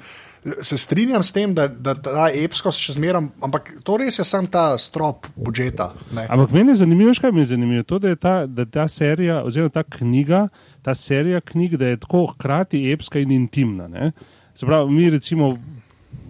se 0.60 0.76
strinjam 0.76 1.22
s 1.22 1.32
tem, 1.32 1.54
da, 1.54 1.68
da 1.68 1.94
ta 1.94 2.26
epskost 2.28 2.74
še 2.76 2.92
zmeraj, 2.92 3.22
ampak 3.40 3.72
to 3.80 3.96
res 3.96 4.18
je 4.18 4.24
samo 4.24 4.48
ta 4.48 4.74
strop 4.74 5.26
budžeta. 5.36 5.92
ne. 6.12 6.26
Ampak 6.28 6.50
meni 6.50 6.70
je 6.70 6.74
zanimivo, 6.76 7.12
kaj 7.14 7.30
mi 7.32 7.40
je 7.40 7.44
zanimivo, 7.46 7.82
to, 7.84 7.98
da 7.98 8.08
je 8.08 8.16
ta, 8.16 8.46
da 8.46 8.64
ta 8.64 8.88
serija, 8.88 9.44
oziroma 9.44 9.70
ta 9.70 9.82
knjiga, 9.84 10.48
ta 10.82 10.94
serija 10.94 11.40
knjig, 11.40 11.76
da 11.76 11.86
je 11.86 11.96
tako 11.96 12.26
hkrati 12.26 12.90
epska 12.90 13.18
in 13.18 13.30
intimna. 13.30 13.86
Ne? 13.88 14.12
Se 14.54 14.66
pravi, 14.66 14.90
mi 14.90 15.10
recimo 15.10 15.58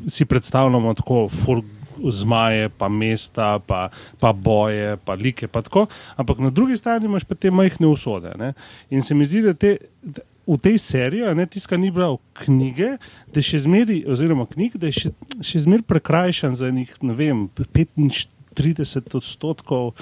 si 0.09 0.25
predstavljamo 0.25 0.95
tako 0.95 1.29
fur. 1.29 1.63
Zmaje, 2.03 2.67
pa 2.69 2.89
mesta, 2.89 3.61
pa, 3.63 3.85
pa 4.19 4.33
boje, 4.33 4.97
pa 5.05 5.15
like, 5.15 5.47
pa 5.47 5.61
tako. 5.63 5.85
Ampak 6.17 6.41
na 6.43 6.51
drugi 6.51 6.75
strani 6.77 7.07
imaš 7.07 7.23
pa 7.25 7.37
te 7.39 7.51
majhne 7.51 7.87
usode. 7.87 8.33
Ne? 8.39 8.53
In 8.91 9.05
se 9.07 9.15
mi 9.15 9.27
zdi, 9.29 9.43
da 9.45 9.53
te, 9.55 9.77
da 10.03 10.25
v 10.47 10.59
tej 10.59 10.79
seriji, 10.79 11.35
ne 11.35 11.47
tiska 11.47 11.77
ni 11.79 11.91
bral 11.95 12.19
knjige, 12.43 12.97
da 13.31 13.39
je 13.39 13.49
še 13.53 13.63
zmeri, 13.67 14.03
oziroma 14.11 14.47
knjig, 14.51 14.79
da 14.81 14.91
je 14.91 14.99
še, 14.99 15.13
še 15.45 15.63
zmeri 15.67 15.87
prekrajšan 15.87 16.57
za 16.59 16.71
njih, 16.75 16.91
ne 17.07 17.15
vem, 17.19 17.45
35 17.55 19.17
odstotkov 19.17 19.93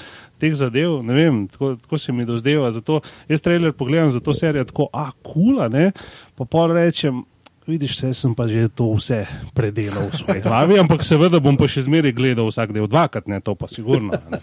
teh 0.40 0.56
zadev. 0.56 1.00
Ne 1.06 1.16
vem, 1.16 1.42
tako, 1.52 1.74
tako 1.82 2.00
se 2.00 2.14
mi 2.16 2.26
dozdeva. 2.28 2.70
Zato 2.74 3.00
jaz 3.28 3.44
trailer 3.44 3.76
pogledam 3.76 4.10
za 4.14 4.22
to 4.24 4.34
serijo 4.34 4.64
tako, 4.70 4.88
a 4.92 5.10
kula, 5.26 5.68
ne, 5.72 5.90
pa 6.38 6.48
pol 6.48 6.74
rečem. 6.76 7.24
Vidiš, 7.70 8.00
jaz 8.02 8.18
sem 8.18 8.32
pa 8.34 8.48
že 8.50 8.66
to 8.68 8.88
vse 8.98 9.22
predelal 9.54 10.10
v 10.10 10.18
svoji 10.18 10.40
glavi, 10.42 10.74
ampak 10.80 11.04
seveda 11.06 11.38
bom 11.38 11.54
pa 11.54 11.68
še 11.70 11.84
zmeraj 11.86 12.10
gledal 12.12 12.48
vsak 12.50 12.72
del 12.74 12.88
dvakrat, 12.90 13.30
ne 13.30 13.38
to 13.38 13.54
pa 13.54 13.70
sigurno. 13.70 14.18
a 14.18 14.20
Ne. 14.26 14.40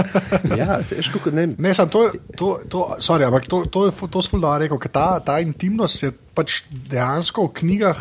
Ja, 0.60 0.82
se 0.84 0.98
veš, 0.98 1.08
kako 1.14 1.32
ne. 1.32 1.46
Ne, 1.56 1.72
sam, 1.72 1.88
to, 1.88 2.10
to, 2.36 2.60
to, 2.68 3.00
sorry, 3.00 3.24
ampak 3.24 3.48
to, 3.48 3.64
to, 3.66 3.86
je- 3.88 4.10
to 4.12 4.20
smo 4.22 4.38
da 4.38 4.58
rekel, 4.60 4.76
ker 4.76 4.92
ta, 4.92 5.08
ta 5.20 5.38
intimnost 5.40 6.02
je 6.04 6.12
pač 6.12 6.62
dejansko 6.68 7.48
v 7.48 7.54
knjigah. 7.54 7.98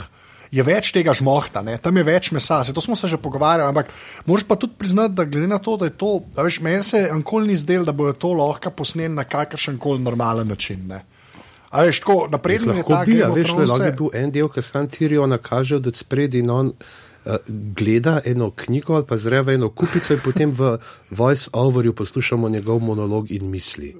Je 0.55 0.63
več 0.63 0.91
tega 0.96 1.12
žmohta, 1.12 1.60
ne? 1.65 1.74
tam 1.82 1.98
je 1.98 2.03
več 2.05 2.29
mesa, 2.32 2.62
se 2.63 2.72
to 2.72 2.79
smo 2.79 2.96
se 2.96 3.10
že 3.12 3.17
pogovarjali, 3.20 3.65
ampak 3.67 3.89
moraš 4.24 4.46
pa 4.48 4.55
tudi 4.55 4.77
priznati, 4.77 5.15
da 5.17 5.25
glede 5.25 5.50
na 5.51 5.58
to, 5.60 5.74
da 5.75 5.89
je 5.89 5.96
to, 6.00 6.12
a 6.38 6.46
veš, 6.46 6.62
meni 6.63 6.84
se 6.86 7.01
nikoli 7.12 7.50
ni 7.50 7.58
zdelo, 7.60 7.84
da 7.84 7.91
bojo 7.91 8.13
to 8.13 8.32
lahko 8.34 8.72
posneli 8.72 9.12
na 9.12 9.25
kakršen 9.27 9.75
koli 9.77 10.00
normalen 10.00 10.48
način. 10.48 10.86
Ne? 10.88 11.01
A 11.75 11.84
veš, 11.84 12.00
tako 12.00 12.27
napredno 12.29 12.72
je 12.72 12.77
Lahko 12.77 12.94
ta 12.94 13.03
bi, 13.03 13.12
Game 13.13 13.24
a 13.24 13.29
of 13.29 13.36
veš, 13.36 13.44
le, 13.44 13.51
Thrones 13.51 13.70
lahko 13.70 13.84
je- 13.84 13.91
bi 13.91 13.98
bil 14.00 14.15
en 14.15 14.32
del, 14.32 14.48
ki 14.50 14.62
sam 14.63 14.88
Tirijo 14.88 15.27
nakaže 15.27 15.75
od 15.77 15.91
spredi 15.94 16.39
in 16.39 16.50
on 16.51 16.67
uh, 16.67 17.36
gleda 17.74 18.22
eno 18.25 18.51
knjigo 18.53 18.96
ali 18.96 19.05
pa 19.05 19.17
zreva 19.17 19.51
eno 19.51 19.70
kupico 19.72 20.13
in 20.13 20.20
potem 20.22 20.51
v 20.53 20.77
voice 21.12 21.50
overju 21.53 21.94
poslušamo 21.94 22.50
njegov 22.50 22.79
monolog 22.82 23.27
in 23.29 23.50
misli. 23.50 23.96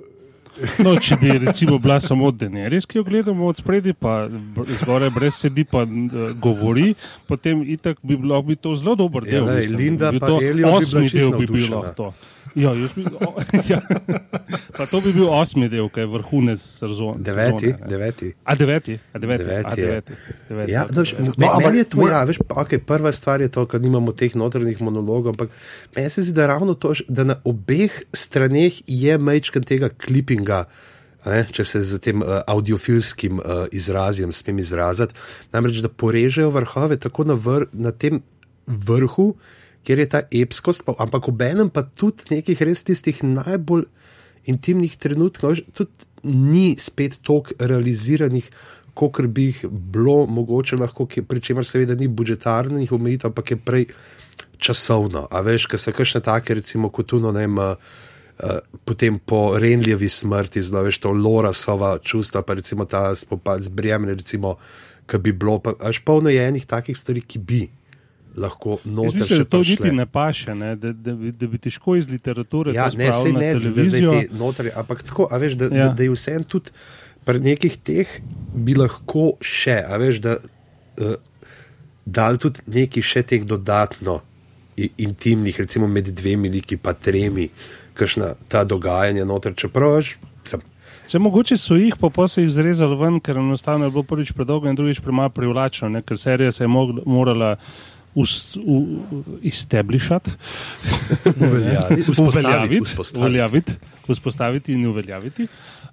No, 0.80 0.94
če 0.98 1.18
bi 1.18 1.34
recimo 1.38 1.76
bila 1.78 1.98
samo 2.00 2.30
Daenerys, 2.32 2.86
ki 2.86 2.98
jo 2.98 3.04
gledamo 3.04 3.46
od 3.46 3.58
spredi, 3.58 3.92
pa 3.94 4.30
zgoraj 4.74 5.10
brez 5.12 5.36
sedi, 5.36 5.66
pa 5.66 5.82
uh, 5.82 5.90
govori, 6.34 6.94
potem 7.28 7.60
itak 7.66 7.98
bi 8.02 8.16
bilo 8.16 8.42
bi 8.42 8.56
to 8.56 8.72
zelo 8.76 8.96
dober 8.96 9.24
Ja, 9.26 9.32
del. 9.34 9.46
lej, 9.46 9.56
mislim. 9.58 9.78
Linda 9.78 10.12
Bi 10.12 10.20
pa 10.20 10.28
to 10.28 10.38
Elio 10.38 10.54
bi 10.54 10.62
bila 10.64 10.78
osmi 10.78 11.10
čisto 11.10 11.18
del 11.20 11.32
bi 11.34 11.46
bil 11.46 11.56
navdušena. 11.58 11.76
lahko 11.78 11.94
to. 11.94 12.14
Ja, 12.56 12.72
jaz 12.78 12.94
bi, 12.96 13.06
o, 13.20 13.34
ja. 13.72 13.82
Pa 14.78 14.86
to 14.86 15.02
bi 15.02 15.12
bil 15.16 15.28
osmi 15.34 15.70
del, 15.72 15.90
ki 15.92 16.04
je 16.04 16.10
vrhunec 16.14 16.62
sezone. 16.62 17.24
Deveti, 17.26 17.72
sezone, 17.74 17.90
deveti. 17.90 18.32
A 18.44 18.56
deveti, 18.56 18.98
a 19.14 19.20
deveti, 19.20 19.44
Deveti 19.44 19.68
a 19.68 19.74
je. 19.76 19.86
deveti. 19.86 20.14
deveti 20.50 20.72
Ja, 20.72 20.86
no, 20.92 21.04
No, 21.38 21.52
ampak 21.52 21.66
meni 21.66 21.84
je 21.84 21.90
to, 21.92 22.08
ja, 22.08 22.24
veš, 22.28 22.40
pa, 22.48 22.62
okay, 22.64 22.80
prva 22.80 23.12
stvar 23.12 23.42
je 23.42 23.50
to, 23.52 23.66
da 23.66 23.80
nimamo 23.80 24.14
teh 24.16 24.36
notranjih 24.36 24.82
monologov, 24.82 25.34
ampak 25.34 25.50
meni 25.96 26.10
se 26.10 26.24
zdi, 26.24 26.36
da 26.38 26.48
ravno 26.48 26.74
to, 26.74 26.94
da 27.08 27.24
na 27.24 27.40
obeh 27.44 28.04
straneh 28.14 28.82
je 28.88 29.18
mečken 29.18 29.64
tega 29.64 29.90
klipinga. 29.90 30.66
a 31.26 31.34
Ne, 31.34 31.42
če 31.50 31.64
se 31.66 31.82
z 31.82 31.98
tem 32.00 32.22
uh, 32.22 32.44
audiofilskim 32.46 33.40
uh, 33.42 33.66
izrazjem 33.74 34.30
smem 34.30 34.60
izraziti, 34.62 35.18
namreč 35.54 35.82
da 35.82 35.90
porežejo 35.90 36.52
vrhove 36.54 37.00
tako 37.02 37.26
na, 37.26 37.34
vr, 37.34 37.66
na 37.74 37.90
tem 37.92 38.22
vrhu, 38.68 39.32
kjer 39.86 40.02
je 40.02 40.08
ta 40.10 40.22
epskost, 40.34 40.86
pa, 40.86 40.96
ampak 41.06 41.30
obenem 41.30 41.70
pa 41.70 41.86
tudi 41.86 42.36
nekih 42.36 42.62
res 42.66 42.84
tistih 42.88 43.22
najbolj 43.24 43.86
intimnih 44.50 44.98
trenutkov, 45.02 45.62
tudi 45.74 46.10
ni 46.26 46.76
spet 46.82 47.20
toliko 47.26 47.54
realiziranih, 47.60 48.50
kot 48.96 49.20
bi 49.28 49.50
jih 49.50 49.66
bilo 49.70 50.26
mogoče 50.26 50.80
lahko, 50.80 51.06
pri 51.06 51.42
čemer 51.42 51.68
seveda 51.68 51.98
ni 52.00 52.08
budžetarnih 52.08 52.92
omejitev, 52.96 53.34
ampak 53.34 53.52
je 53.52 53.58
prej 53.58 53.86
časovno. 54.58 55.28
A 55.32 55.42
veš, 55.46 55.68
ker 55.70 55.82
so 55.82 55.94
kakšne 55.94 56.24
take, 56.26 56.56
recimo, 56.56 56.90
kot 56.90 57.14
tuno, 57.14 57.34
ne 57.36 57.46
vem. 57.46 57.60
Uh, 57.60 58.04
potem 58.84 59.16
po 59.16 59.56
Renljevi 59.60 60.10
smrti, 60.12 60.60
zdaj 60.60 60.84
veš 60.90 60.98
to 61.06 61.12
Lorasova 61.16 61.94
čustva, 62.04 62.42
pa 62.44 62.58
recimo 62.60 62.84
ta 62.84 63.14
spopad 63.16 63.64
z 63.64 63.72
Bremen, 63.72 64.12
recimo, 64.12 64.58
ki 65.08 65.20
bi 65.24 65.32
bilo, 65.32 65.60
pa 65.64 65.72
až 65.80 66.02
polno 66.04 66.28
je 66.30 66.42
enih 66.44 66.66
takih 66.68 66.98
stvari, 66.98 67.24
ki 67.24 67.40
bi 67.40 67.62
lahko 68.38 68.78
noter 68.84 69.22
mislim, 69.22 69.38
še 69.38 69.44
da 69.44 69.50
to 69.50 69.62
prišle. 69.62 69.86
niti 69.86 69.96
ne 69.96 70.06
paše, 70.06 70.56
ne? 70.56 70.76
Da, 70.76 70.92
da, 70.92 71.14
da 71.14 71.48
bi 71.48 71.60
težko 71.62 71.96
iz 71.96 72.10
literature 72.10 72.74
Ja, 72.76 72.90
ne, 72.98 73.14
se 73.14 73.32
ne, 73.32 73.54
da 73.54 73.60
zdaj 73.60 73.74
televizijo. 73.74 74.12
te 74.12 74.38
notranje, 74.38 74.74
ampak 74.76 75.04
tako, 75.04 75.28
a 75.32 75.40
veš, 75.42 75.58
da, 75.62 75.70
ja. 75.72 75.88
Da, 75.88 75.94
da 75.94 76.04
je 76.04 76.12
vse 76.12 76.36
tudi 76.48 76.76
pri 77.26 77.42
nekih 77.42 77.78
teh 77.82 78.20
bi 78.54 78.76
lahko 78.78 79.34
še, 79.42 79.80
a 79.88 79.98
veš, 80.02 80.22
da 80.22 80.38
uh, 80.38 81.16
dal 82.06 82.38
tudi 82.42 82.66
nekaj 82.68 83.04
še 83.04 83.26
teh 83.32 83.48
dodatno 83.48 84.20
intimnih, 84.76 85.56
recimo 85.64 85.88
med 85.88 86.12
dvemi 86.12 86.52
liki, 86.52 86.78
pa 86.78 86.94
tremi, 86.94 87.48
kakšna 87.96 88.34
ta 88.52 88.66
dogajanja 88.68 89.26
noter, 89.26 89.56
čeprav 89.56 90.00
veš, 90.00 90.18
Se 91.06 91.20
mogoče 91.20 91.54
so 91.58 91.76
jih, 91.78 91.94
pa, 92.02 92.10
pa 92.10 92.26
so 92.28 92.42
jih 92.42 92.50
zrezali 92.50 92.96
ven, 92.98 93.20
ker 93.22 93.38
enostavno 93.38 93.86
je 93.86 93.92
bilo 93.94 94.04
prvič 94.04 94.32
predolgo 94.34 94.70
in 94.70 94.76
drugič 94.76 95.04
premalo 95.06 95.30
privlačno, 95.30 95.90
ne? 95.90 96.02
ker 96.02 96.18
serija 96.18 96.52
se 96.52 96.64
je 96.64 96.68
mog, 96.68 96.96
morala 97.06 97.56
izteblišati, 99.42 100.32
uveljaviti, 101.46 102.12
uveljaviti, 102.22 102.96
uveljaviti, 103.16 103.74
vzpostaviti 104.08 104.74
in 104.74 104.88
uveljaviti. 104.88 105.48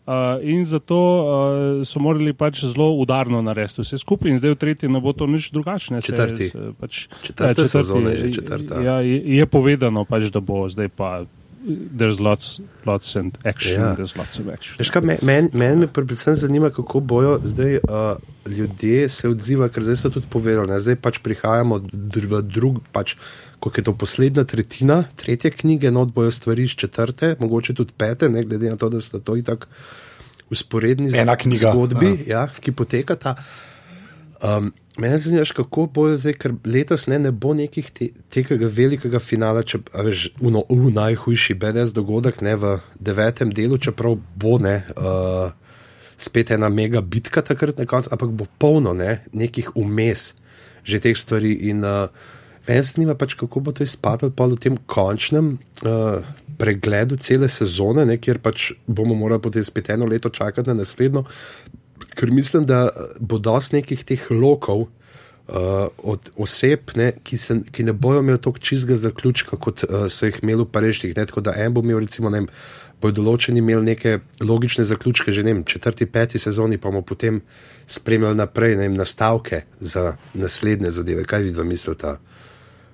Uh, 0.07 0.15
in 0.43 0.65
zato 0.65 0.97
uh, 0.99 1.87
so 1.87 2.01
morali 2.03 2.33
pač 2.35 2.65
zelo 2.65 2.89
udarno 2.99 3.43
narediti 3.43 3.85
vse 3.85 3.99
skupaj, 4.03 4.33
in 4.33 4.39
zdaj 4.39 4.51
v 4.51 4.59
tretji 4.59 4.89
ne 4.91 4.99
bo 5.01 5.13
to 5.15 5.29
nič 5.31 5.53
drugačne. 5.55 6.01
Četrti. 6.03 6.49
se 6.51 6.73
pač, 6.81 7.07
Četrta 7.23 7.63
ja, 7.63 7.69
sezona 7.69 8.11
je 8.11 8.19
že 8.19 8.33
četrta. 8.33 8.81
Ja, 8.83 8.97
je, 8.99 9.23
je 9.37 9.47
povedano, 9.47 10.03
pač, 10.05 10.33
da 10.35 10.43
bo 10.43 10.67
zdaj 10.69 10.91
pa. 10.91 11.23
There's 11.65 12.19
lots, 12.19 12.59
lots 12.85 13.15
and 13.15 13.39
action. 13.45 13.79
Ja. 13.79 13.95
There's 13.95 14.17
lots 14.17 14.39
of 14.39 14.49
action. 14.49 14.75
Veš 14.79 14.91
kaj, 14.91 15.03
Meni 15.03 15.19
men, 15.23 15.49
men 15.55 15.79
me 15.79 15.87
predvsem 15.89 16.35
zanima, 16.35 16.71
kako 16.71 17.01
bojo 17.03 17.39
zdaj 17.41 17.77
uh, 17.77 18.17
ljudje 18.49 19.09
se 19.09 19.29
odziva, 19.29 19.69
ker 19.69 19.83
zdaj 19.83 19.97
so 19.97 20.11
tudi 20.11 20.27
povedali, 20.29 20.67
ne, 20.67 20.81
zdaj 20.81 20.97
pač 20.99 21.21
prihajamo 21.21 21.79
v 22.25 22.43
drug, 22.45 22.81
pač, 22.91 23.15
kot 23.59 23.79
je 23.79 23.85
to 23.85 23.95
poslednja 23.95 24.43
tretjina, 24.45 25.05
tretje 25.17 25.51
knjige, 25.53 25.91
not 25.91 26.11
bojo 26.11 26.31
stvari 26.31 26.63
iz 26.63 26.71
četrte, 26.73 27.37
mogoče 27.39 27.75
tudi 27.75 27.95
pete, 27.95 28.29
ne 28.29 28.43
glede 28.43 28.67
na 28.67 28.77
to, 28.77 28.89
da 28.89 29.01
sta 29.01 29.21
to 29.21 29.37
itak 29.37 29.69
usporedni 30.51 31.11
z- 31.11 31.15
Ena 31.17 31.37
knjiga, 31.37 31.71
zgodbi, 31.71 32.25
ja, 32.27 32.49
ki 32.51 32.73
potekata. 32.73 33.37
Um, 34.43 34.73
Mene 34.99 35.19
zanima, 35.19 35.45
kako 35.57 35.87
bojo 35.87 36.17
zdaj, 36.21 36.35
ker 36.37 36.53
letos 36.69 37.07
ne, 37.09 37.17
ne 37.19 37.31
bo 37.33 37.55
nekih 37.57 37.87
te, 37.97 38.11
tega 38.29 38.59
velikega 38.61 39.17
finala, 39.25 39.63
če 39.65 39.79
veš, 39.95 40.27
uh, 40.43 40.83
najhujši 40.93 41.57
BDS 41.57 41.95
dogodek 41.97 42.43
ne, 42.45 42.53
v 42.61 42.75
devetem 43.01 43.55
delu, 43.57 43.79
čeprav 43.81 44.19
bo 44.37 44.59
ne. 44.61 44.83
Uh, 44.93 45.55
Spet 46.21 46.53
ena 46.55 46.69
mega 46.69 47.01
bitka 47.01 47.41
takrat 47.43 47.81
na 47.81 47.87
koncu, 47.89 48.13
ampak 48.13 48.35
bo 48.37 48.47
polno 48.61 48.93
ne, 48.93 49.23
nekih 49.33 49.73
umes 49.81 50.35
že 50.85 50.99
teh 51.01 51.17
stvari. 51.17 51.55
In, 51.73 51.81
uh, 51.87 52.13
Mene 52.69 52.83
zanima 52.85 53.17
pač, 53.19 53.35
kako 53.39 53.65
bo 53.65 53.73
to 53.73 53.87
izpadlo 53.87 54.29
v 54.31 54.59
tem 54.61 54.77
končnem 54.87 55.57
uh, 55.87 56.21
pregledu 56.59 57.17
cele 57.17 57.49
sezone, 57.49 58.05
ne, 58.07 58.19
kjer 58.21 58.39
pač 58.45 58.71
bomo 58.87 59.17
morali 59.19 59.43
potem 59.43 59.65
spet 59.65 59.91
eno 59.97 60.07
leto 60.07 60.29
čakati 60.29 60.69
na 60.69 60.83
naslednjo, 60.83 61.25
ker 62.17 62.33
mislim, 62.33 62.67
da 62.67 62.89
bo 63.21 63.39
dosti 63.39 63.81
nekih 63.81 64.05
teh 64.05 64.31
lokov. 64.31 64.89
Uh, 65.53 65.91
od 65.99 66.29
oseb, 66.39 66.93
ne, 66.97 67.09
ki, 67.27 67.37
se, 67.37 67.57
ki 67.75 67.83
ne 67.85 67.93
bojo 67.93 68.21
imeli 68.23 68.39
tako 68.41 68.63
čistega 68.63 68.95
zaključka, 68.97 69.59
kot 69.61 69.83
uh, 69.85 70.07
so 70.09 70.29
jih 70.29 70.39
imeli 70.41 70.63
v 70.63 70.69
prejšnjih. 70.71 71.17
Tako 71.19 71.43
da 71.45 71.53
en 71.59 71.75
bo 71.75 71.83
imel, 71.83 71.99
recimo, 72.07 72.31
ne 72.31 72.45
bodo 73.03 73.19
določeni 73.19 73.59
imeli 73.63 73.91
neke 73.91 74.21
logične 74.41 74.87
zaključke, 74.87 75.35
že 75.35 75.43
ne 75.43 75.57
vem, 75.57 75.65
četrti, 75.67 76.07
peti 76.07 76.39
sezoni, 76.41 76.79
pa 76.79 76.93
bomo 76.93 77.03
potem 77.07 77.41
spremljali 77.91 78.39
naprej, 78.39 78.77
ne 78.79 78.89
nastavke 78.95 79.65
za 79.81 80.13
naslednje 80.39 80.95
zadeve. 80.95 81.27
Kaj 81.29 81.49
vi 81.49 81.57
dva 81.57 81.67
mislite 81.67 82.15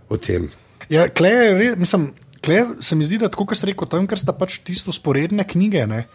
o 0.08 0.16
tem? 0.16 0.48
Ja, 0.88 1.04
klej, 1.12 1.74
mislim, 1.76 2.10
klej 2.44 2.64
se 2.80 2.96
mi 2.96 3.04
zdi, 3.04 3.20
da 3.20 3.28
tako, 3.28 3.50
kot 3.50 3.60
ste 3.60 3.70
rekel, 3.70 3.90
tam, 3.92 4.08
ker 4.08 4.20
sta 4.20 4.32
pač 4.36 4.60
tisto 4.64 4.94
sporedne 4.94 5.44
knjige, 5.44 5.84
ne, 5.90 6.06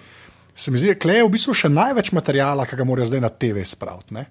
se 0.56 0.72
mi 0.72 0.78
zdi, 0.78 0.94
da 0.96 1.18
je 1.18 1.26
v 1.26 1.34
bistvu 1.34 1.56
še 1.58 1.70
največ 1.70 2.12
materijala, 2.14 2.66
ki 2.70 2.78
ga 2.78 2.86
morajo 2.88 3.10
zdaj 3.10 3.22
na 3.24 3.30
TV 3.30 3.66
spraviti. 3.66 4.14
ne. 4.14 4.26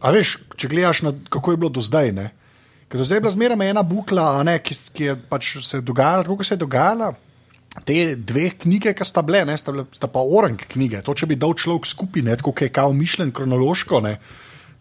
A 0.00 0.12
veš, 0.12 0.36
če 0.56 0.68
gledaš, 0.68 1.02
na, 1.06 1.12
kako 1.32 1.52
je 1.52 1.60
bilo 1.60 1.72
do 1.72 1.80
zdaj, 1.80 2.12
ne. 2.12 2.30
Ker 2.88 3.00
do 3.00 3.04
zdaj 3.04 3.18
je 3.18 3.24
bila 3.24 3.34
zmeraj 3.34 3.70
ena 3.70 3.82
bukla, 3.82 4.42
ne, 4.46 4.58
ki, 4.62 4.74
ki 4.94 5.08
je 5.10 5.14
pač 5.30 5.56
se 5.64 5.80
dogajala, 5.80 6.22
tako 6.22 6.36
kot 6.40 6.46
se 6.46 6.54
je 6.54 6.62
dogajala. 6.62 7.14
Te 7.84 8.16
dve 8.16 8.50
knjige, 8.56 8.94
ki 8.96 9.04
sta 9.04 9.24
bile, 9.26 9.42
ne, 9.48 9.56
sta, 9.58 9.72
bile, 9.74 9.84
sta 9.92 10.08
pa 10.08 10.22
orang 10.22 10.60
knjige. 10.70 11.02
To, 11.04 11.14
če 11.16 11.28
bi 11.28 11.36
dal 11.40 11.56
človek 11.58 11.88
skupaj, 11.88 12.24
ne, 12.24 12.36
tako 12.38 12.54
je 12.60 12.72
kao 12.72 12.92
mišljen 12.96 13.32
kronološko, 13.36 14.00
ne, 14.06 14.16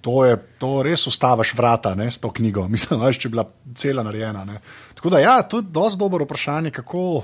to, 0.06 0.22
je, 0.28 0.38
to 0.62 0.72
res 0.86 1.08
ustaviš 1.10 1.56
vrata 1.58 1.96
ne, 1.98 2.12
s 2.12 2.22
to 2.22 2.30
knjigo. 2.32 2.68
Mislim, 2.74 3.02
če 3.02 3.26
je 3.26 3.34
bila 3.34 3.48
cela 3.76 4.06
narejena. 4.06 4.46
Ne. 4.46 4.60
Tako 4.96 5.16
da, 5.16 5.24
ja, 5.24 5.40
to 5.42 5.64
je 5.64 5.70
dosti 5.74 6.00
dobro 6.00 6.28
vprašanje, 6.28 6.72
kako, 6.76 7.24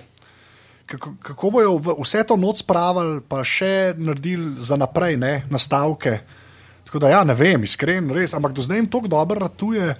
kako, 0.91 1.13
kako 1.21 1.50
bojo 1.50 1.75
vse 2.00 2.24
to 2.27 2.38
noč 2.38 2.62
spravili, 2.65 3.21
pa 3.27 3.43
še 3.48 3.93
naredili 3.98 4.55
za 4.60 4.77
naprej, 4.79 5.17
ne, 5.17 5.33
nastavke. 5.50 6.19
Tako 6.86 7.00
da, 7.00 7.12
ja, 7.13 7.24
ne 7.24 7.36
vem, 7.38 7.63
iskreno, 7.63 8.15
res, 8.17 8.33
ampak 8.36 8.55
do 8.55 8.63
zdaj 8.65 8.81
jim 8.81 8.89
tako 8.91 9.12
dobro 9.12 9.39
ratuje, 9.39 9.93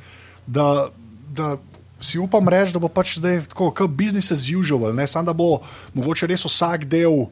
da, 0.48 0.90
da 1.32 1.56
si 2.02 2.20
upam 2.20 2.50
reči, 2.50 2.74
da 2.76 2.82
bo 2.84 2.90
pač 2.92 3.16
zdaj 3.22 3.46
tako, 3.54 3.70
kot 3.76 3.94
business 3.96 4.34
as 4.34 4.50
usual, 4.50 4.92
ne, 4.96 5.08
samo 5.08 5.30
da 5.30 5.38
bo 5.38 5.62
mogoče 5.96 6.28
res 6.28 6.46
vsak 6.48 6.90
del. 6.92 7.30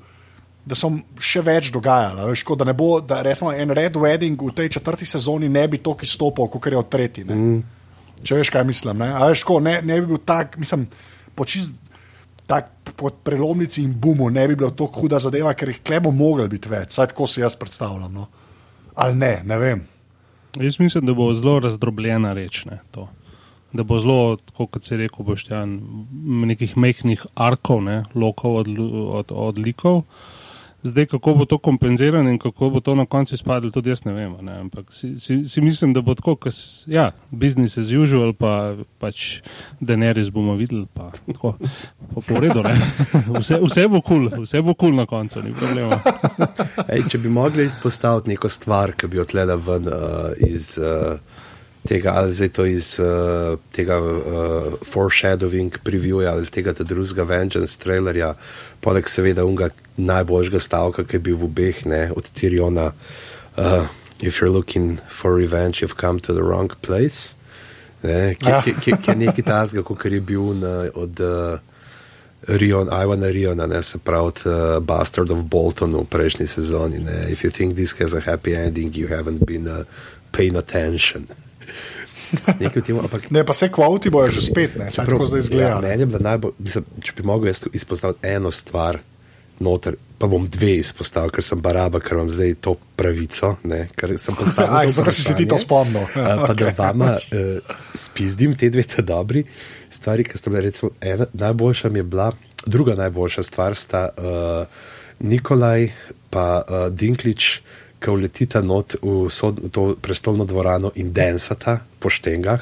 Da 0.69 0.75
so 0.75 0.89
še 1.23 1.41
več 1.41 1.71
dogajali, 1.73 2.27
veš, 2.29 2.43
tako, 2.43 2.57
da 2.59 2.65
ne 2.67 2.75
bo, 2.77 2.99
da 3.01 3.23
recimo 3.25 3.49
en 3.55 3.71
red 3.73 3.95
wedding 3.97 4.37
v 4.37 4.51
tej 4.53 4.67
četrti 4.75 5.07
sezoni 5.07 5.47
ne 5.49 5.63
bi 5.71 5.79
toliko 5.81 6.05
izstopal, 6.05 6.49
kot 6.51 6.67
je 6.67 6.77
od 6.77 6.89
tretji. 6.91 7.23
Mm. 7.25 7.61
Če 8.21 8.37
veš, 8.37 8.51
kaj 8.53 8.67
mislim. 8.67 8.99
Ne, 9.01 9.07
A 9.15 9.31
veš, 9.31 9.45
tako, 9.47 9.61
ne, 9.65 9.79
ne 9.81 9.97
bi 10.01 10.11
bil 10.11 10.19
tak, 10.21 10.59
mislim, 10.61 10.85
počist. 11.39 11.73
Tak 12.49 12.71
po 12.97 13.11
prelomnici 13.13 13.83
in 13.85 13.93
bumu 14.01 14.31
ne 14.33 14.47
bi 14.49 14.55
bilo 14.57 14.71
tako 14.73 15.03
huda 15.03 15.19
zadeva, 15.21 15.53
ker 15.53 15.69
jih 15.69 15.83
klebo 15.85 16.11
mogli 16.11 16.47
biti 16.49 16.71
več, 16.71 16.95
vsaj 16.95 17.11
tako 17.13 17.27
si 17.29 17.43
jaz 17.43 17.55
predstavljam. 17.59 18.13
No. 18.13 18.25
Ali 18.97 19.15
ne, 19.15 19.33
ne 19.45 19.57
vem. 19.61 19.85
Jaz 20.57 20.79
mislim, 20.81 21.05
da 21.05 21.13
bo 21.13 21.29
zelo 21.37 21.59
razdrobljena 21.61 22.33
reč. 22.33 22.63
Ne, 22.65 22.79
to. 22.91 23.07
da 23.73 23.83
bo 23.83 23.99
zelo, 24.01 24.37
kot 24.57 24.81
si 24.83 24.97
rekel, 24.97 25.25
boštjan, 25.25 25.75
nekih 26.49 26.73
mehkih 26.77 27.25
arkov, 27.37 27.83
ne, 27.85 28.01
lokov 28.15 28.63
od, 28.63 28.71
od, 29.21 29.33
od 29.47 29.59
likov. 29.61 30.01
Zdaj, 30.83 31.05
kako 31.05 31.33
bo 31.33 31.45
to 31.45 31.57
kompenzirano 31.57 32.29
in 32.29 32.39
kako 32.39 32.69
bo 32.69 32.79
to 32.79 32.95
na 32.95 33.05
koncu 33.05 33.35
izpadlo, 33.35 33.71
tudi 33.71 33.89
jaz 33.89 34.05
ne 34.05 34.13
vem. 34.13 34.35
Ne? 34.41 34.59
Ampak 34.59 34.93
si, 34.93 35.17
si, 35.19 35.45
si 35.45 35.61
mislim, 35.61 35.93
da 35.93 36.01
bo 36.01 36.15
tako, 36.15 36.35
kot 36.35 36.55
ja, 36.87 37.11
business 37.31 37.77
as 37.77 37.91
usual, 37.91 38.33
pa 38.33 38.75
pač 38.99 39.41
denaris 39.79 40.29
bomo 40.31 40.55
videli, 40.55 40.85
pa 40.93 41.11
tako, 41.27 41.55
pa 42.13 42.21
po 42.27 42.39
redu. 42.39 42.63
ne. 42.63 42.75
Vse, 43.39 43.59
vse 43.63 43.87
bo 43.87 44.01
kul, 44.01 44.29
cool, 44.29 44.43
vse 44.43 44.61
bo 44.61 44.73
kul 44.73 44.89
cool 44.89 44.95
na 44.95 45.05
koncu, 45.05 45.43
ni 45.43 45.53
problema. 45.53 45.99
Ej, 46.87 47.05
če 47.11 47.21
bi 47.23 47.29
mogli 47.29 47.65
izpostaviti 47.67 48.33
neko 48.33 48.49
stvar, 48.49 48.95
ki 48.97 49.07
bi 49.11 49.19
odleda 49.19 49.55
ven 49.55 49.87
uh, 49.87 50.31
iz 50.47 50.77
uh, 50.81 51.19
tega, 51.87 52.11
ali 52.15 52.33
zdaj 52.33 52.49
to 52.49 52.65
iz 52.65 52.99
uh, 52.99 53.59
tega 53.71 53.97
uh, 54.01 54.73
foreshadowing 54.83 55.77
previewja, 55.83 56.31
ali 56.33 56.41
iz 56.43 56.51
tega 56.51 56.73
ta 56.73 56.83
drugega 56.83 57.23
Vengeance 57.23 57.79
trailerja, 57.79 58.33
poleg 58.81 59.07
seveda 59.09 59.45
unga 59.45 59.69
najboljšega 59.97 60.59
stavka, 60.59 61.03
ki 61.03 61.15
je 61.15 61.19
bil 61.19 61.37
v 61.37 61.47
obeh, 61.47 61.85
ne, 61.85 62.11
od 62.15 62.29
Tiriona. 62.33 62.91
Uh, 63.57 63.87
If 64.21 64.41
you're 64.41 64.51
looking 64.51 64.99
for 65.07 65.33
revenge, 65.33 65.79
you've 65.79 65.95
come 65.95 66.19
to 66.19 66.33
the 66.33 66.43
wrong 66.43 66.67
place. 66.81 67.35
Ne, 68.03 68.35
ki, 68.35 68.49
Ja. 68.49 68.61
ki, 68.61 68.73
ki, 68.75 68.91
ki 68.99 69.11
je 69.11 69.15
nekaj 69.15 69.45
tasga, 69.47 69.83
kot 69.83 70.05
je 70.05 70.19
bil 70.19 70.53
na, 70.59 70.91
od 70.91 71.19
uh, 71.23 71.59
Rion, 72.47 72.87
Ivana 72.91 73.27
Riona, 73.31 73.65
ne, 73.67 73.79
se 73.83 73.97
pravi 73.97 74.27
od 74.27 74.41
uh, 74.45 74.83
Bastard 74.83 75.31
of 75.31 75.43
Bolton 75.47 75.95
v 75.95 76.03
prejšnji 76.03 76.47
sezoni. 76.47 76.99
Ne. 76.99 77.31
If 77.31 77.43
you 77.43 77.49
think 77.51 77.75
this 77.75 77.95
has 77.99 78.13
a 78.13 78.19
happy 78.19 78.55
ending, 78.55 78.91
you 78.95 79.07
haven't 79.07 79.45
been 79.45 79.67
uh, 79.67 79.83
paying 80.31 80.55
attention. 80.57 81.27
Nekaj 82.59 82.81
v 82.81 82.85
tem, 82.85 82.97
ampak 82.97 83.29
Ne, 83.31 83.41
pa 83.41 83.53
se 83.53 83.69
kvoti 83.69 84.09
bojo 84.09 84.29
že 84.29 84.41
spet, 84.43 84.75
ne, 84.75 84.91
se 84.91 84.97
tako 84.97 85.25
zdaj 85.25 85.37
Ja, 85.37 85.41
izgleda. 85.41 85.79
meni 85.81 86.01
je 86.01 86.05
bila 86.05 86.19
najbolj, 86.21 86.51
mislim, 86.59 86.85
če 87.01 87.13
bi 87.13 87.23
mogel 87.23 87.47
jaz 87.47 87.63
izpostaviti 87.73 88.27
eno 88.27 88.51
stvar, 88.51 88.99
noter, 89.59 89.95
pa 90.15 90.27
bom 90.27 90.45
dve 90.47 90.75
izpostavil, 90.75 91.29
ker 91.29 91.43
sem 91.43 91.59
baraba, 91.59 91.99
ker 91.99 92.13
imam 92.13 92.29
zdaj 92.29 92.53
to 92.61 92.75
pravico, 92.95 93.55
ne, 93.63 93.87
ker 93.93 94.13
sem 94.17 94.35
postavil. 94.35 94.75
Aj, 94.77 94.87
zato 94.89 95.11
si 95.11 95.23
se 95.23 95.33
ti 95.33 95.45
to 95.45 95.57
spomnil. 95.57 96.05
a, 96.05 96.45
Pa 96.45 96.53
da 96.53 96.65
Okej. 96.65 96.77
vama 96.77 97.09
uh, 97.11 97.73
spizdim 97.93 98.53
te 98.55 98.69
dve 98.69 98.83
te 98.85 99.01
dobri 99.01 99.43
stvari, 99.89 100.23
ki 100.23 100.37
sta 100.37 100.49
bile 100.49 100.61
recimo 100.63 100.91
ena, 101.01 101.25
najboljša 101.33 101.89
mi 101.89 101.99
je 101.99 102.05
bila, 102.05 102.29
druga 102.65 102.95
najboljša 102.95 103.43
stvar 103.43 103.75
sta 103.75 104.09
uh, 104.11 104.67
Nikolaj 105.19 105.89
pa 106.29 106.61
uh, 106.61 106.93
Dinklič, 106.93 107.61
ki 107.99 108.15
vletita 108.15 108.61
not 108.63 108.95
v, 109.01 109.27
sod, 109.29 109.59
v 109.59 109.69
to 109.69 109.83
prestolno 109.99 110.45
dvorano 110.47 110.91
in 110.95 111.11
densata 111.13 111.79
po 111.99 112.07
štengah. 112.09 112.61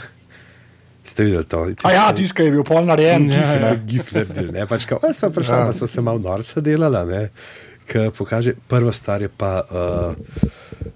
Ste 1.08 1.24
videli 1.24 1.46
to? 1.48 1.64
A 1.88 1.92
ja, 1.94 2.06
tiskaj 2.12 2.50
je 2.50 2.52
bil 2.52 2.66
pol 2.68 2.84
narejen. 2.84 3.30
Ja, 3.32 3.38
gif, 3.38 3.48
Ki 3.48 3.56
ne. 3.56 3.64
so 3.64 3.76
gif 3.88 4.06
naredili, 4.12 4.52
ne 4.52 4.66
pač 4.68 4.84
kao, 4.90 5.00
sem 5.14 5.32
prišla, 5.32 5.56
Ja. 5.62 5.66
pa 5.70 5.74
so 5.74 5.88
se 5.88 6.02
malo 6.02 6.20
norca 6.20 6.60
delala, 6.60 7.06
ne. 7.08 7.30
Ki 7.88 8.10
pokaže, 8.12 8.58
prva 8.68 8.92
stvar 8.92 9.22
je 9.24 9.30
pa 9.32 9.64
uh, 9.64 10.12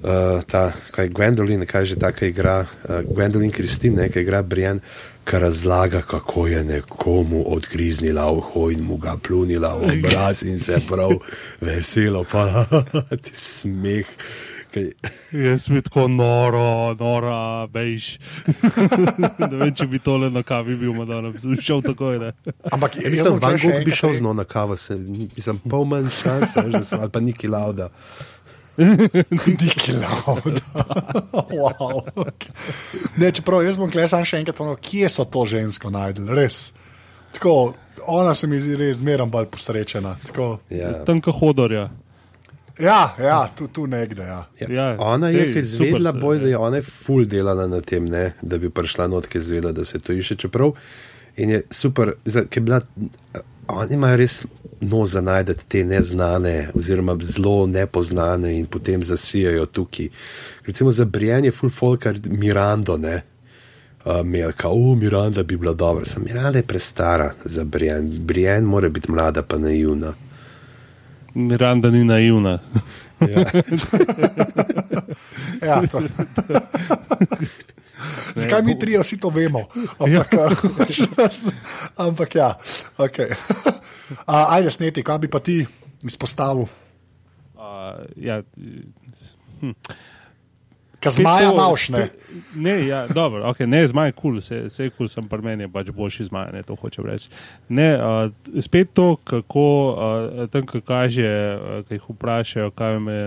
uh, 0.03 0.43
ta, 0.43 0.73
kaj 0.91 1.07
Gwendolyn, 1.15 1.63
kaj 1.63 1.85
že 1.85 1.95
ta, 1.95 2.11
ki 2.11 2.33
igra, 2.33 2.65
uh, 2.67 2.99
Gwendolyn 3.07 3.53
Kristin, 3.55 3.95
ki 4.11 4.25
igra 4.25 4.41
Brian, 4.43 4.81
ki 5.25 5.39
razlaga, 5.39 6.01
kako 6.01 6.47
je 6.47 6.63
nekomu 6.63 7.43
odgriznila 7.47 8.31
uho 8.31 8.69
in 8.71 8.83
mu 8.83 8.97
ga 8.97 9.17
plunila 9.27 9.75
v 9.75 9.91
obraz 9.97 10.43
in 10.43 10.59
se 10.59 10.79
prav 10.89 11.11
veselo, 11.61 12.23
pa 12.31 12.65
ti 13.21 13.31
smeh. 13.33 14.05
Kaj, 14.71 14.91
Jaz 15.31 15.67
bi 15.69 15.81
tako 15.81 16.07
noro, 16.07 16.93
nora, 16.99 17.67
bejš. 17.67 18.19
ne 19.51 19.57
vem, 19.57 19.73
če 19.75 19.87
bi 19.91 19.99
tole 19.99 20.29
na 20.31 20.43
kavi 20.47 20.77
bil, 20.79 20.95
da 21.05 21.19
bi 21.27 21.57
šel 21.59 21.83
takoj. 21.83 22.19
Ne? 22.19 22.31
Ampak 22.71 22.95
jaz 22.95 23.11
Mislim, 23.11 23.33
bom 23.35 23.41
Van 23.43 23.57
Gogh 23.59 23.83
bi 23.85 23.91
šel 23.91 24.09
rekel- 24.09 24.17
z 24.19 24.23
no 24.23 24.33
na 24.33 24.43
kavo, 24.47 24.77
se, 24.79 24.95
mislim, 25.35 25.59
pol 25.67 25.83
manj 25.85 26.07
šanse, 26.21 26.63
veš, 26.63 26.71
da 26.71 26.83
sem, 26.83 27.03
ali 27.03 27.11
pa 27.11 27.19
Niki 27.19 27.51
Lauda. 27.51 27.89
Diki 29.61 29.93
Lauda. 29.93 30.61
wow. 31.61 32.01
ne, 33.17 33.31
čeprav 33.31 33.63
jaz 33.65 33.77
bom 33.77 33.91
klesal 33.91 34.23
še 34.25 34.41
enkrat 34.41 34.57
ponovil, 34.57 34.79
kje 34.81 35.09
so 35.09 35.25
to 35.25 35.45
žensko 35.45 35.91
najdel, 35.93 36.29
res. 36.35 36.71
Tako, 37.31 37.73
ona 38.11 38.33
se 38.35 38.47
mi 38.47 38.59
zdi 38.59 38.75
res 38.75 38.97
zmeraj 38.99 39.29
bolj 39.31 39.49
posrečena. 39.53 40.15
Tako, 40.27 40.57
Ja. 40.69 40.93
Tanka 41.05 41.31
hodorja. 41.31 41.89
ja, 42.79 43.15
ja, 43.19 43.49
tu, 43.55 43.67
tu 43.67 43.85
nekde. 43.87 44.23
Ja. 44.23 44.41
Ja. 44.59 44.67
Ja, 44.69 44.87
ona 44.99 45.29
je, 45.29 45.45
sej, 45.53 45.87
je 45.87 45.99
se- 45.99 46.13
boj, 46.13 46.39
da 46.39 46.47
je 46.47 46.57
ona 46.57 46.75
je 46.75 46.81
full 46.83 47.25
delala 47.25 47.67
na 47.67 47.81
tem, 47.81 48.05
ne, 48.05 48.33
da 48.41 48.57
bi 48.57 48.69
prišla 48.69 49.07
not, 49.07 49.27
ki 49.27 49.37
je 49.37 49.41
zvedla, 49.43 49.71
da 49.71 49.85
se 49.85 49.99
to 49.99 50.13
išče. 50.13 50.35
Čeprav 50.35 50.73
in 51.37 51.49
je 51.49 51.61
super, 51.71 52.13
ker 52.25 52.57
je 52.57 52.61
bila, 52.61 52.81
oni 53.67 53.93
imajo 53.93 54.17
res 54.17 54.41
no 54.81 55.05
za 55.05 55.21
najdete 55.21 55.63
te 55.67 55.83
neznane, 55.83 56.69
oziroma 56.73 57.17
zelo 57.21 57.67
nepoznane 57.67 58.59
in 58.59 58.65
potem 58.65 59.03
zasijajo 59.03 59.65
tukaj. 59.65 60.09
Recimo 60.65 60.91
za 60.91 61.05
Brian 61.05 61.45
je 61.45 61.51
full 61.51 61.69
folkar 61.69 62.19
Mirando, 62.29 62.97
ne. 62.97 63.21
Uh, 64.05 64.25
Melka, 64.25 64.69
o, 64.69 64.95
Miranda 64.95 65.43
bi 65.43 65.57
bila 65.57 65.73
dobra, 65.73 66.05
sem 66.05 66.23
Miranda 66.23 66.59
je 66.59 66.63
prestara 66.63 67.33
za 67.45 67.63
Brian. 67.63 68.09
Brian 68.25 68.63
mora 68.63 68.89
biti 68.89 69.11
mlada, 69.11 69.41
pa 69.41 69.57
naivna. 69.57 70.13
Miranda 71.33 71.91
ni 71.91 72.03
naivna. 72.03 72.59
Ja. 73.19 73.45
Ja, 75.61 75.81
to. 75.87 76.01
Zakaj 78.39 78.63
mi 78.63 78.79
trije 78.79 78.99
vsi 78.99 79.19
to 79.19 79.29
vemo? 79.29 79.65
Ampak, 79.99 80.33
ja. 80.33 80.49
ampak 82.07 82.35
ja, 82.35 82.53
okay. 82.97 83.35
A, 84.27 84.57
ajde, 84.57 84.71
sneti, 84.71 85.03
kaj 85.03 85.19
bi 85.23 85.27
pa 85.31 85.39
ti 85.39 85.65
izpostavil? 86.03 86.67
Uh, 87.55 88.01
ja, 88.15 88.41
hm. 89.61 89.71
Kaj 91.01 91.11
spet 91.11 91.23
zmaja 91.23 91.49
to- 91.49 91.53
imaš, 91.55 91.89
ne? 91.89 92.09
Ne, 92.55 92.87
ja, 92.87 93.07
dobro, 93.07 93.43
okay, 93.49 93.65
ne, 93.65 93.87
zmaj 93.87 94.07
je 94.07 94.11
kul, 94.11 94.21
cool, 94.41 94.65
vse 94.67 94.83
je 94.83 94.89
kul, 94.89 95.07
sem 95.09 95.25
pri 95.25 95.41
meni 95.41 95.69
pač 95.71 95.89
boljši 95.89 96.27
zmaj, 96.29 96.51
ne 96.53 96.61
to 96.63 96.75
hočem 96.77 97.05
reči. 97.05 97.29
Ne, 97.69 97.95
uh, 97.97 98.61
spet 98.61 98.93
to, 98.93 99.15
kako 99.23 99.65
uh, 99.89 100.49
tam, 100.53 100.67
ko 100.69 100.81
kaže, 100.85 101.25
uh, 101.25 101.81
ki 101.87 101.97
jih 101.97 102.05
vprašajo, 102.09 102.69
kaj 102.77 102.99
me. 102.99 103.17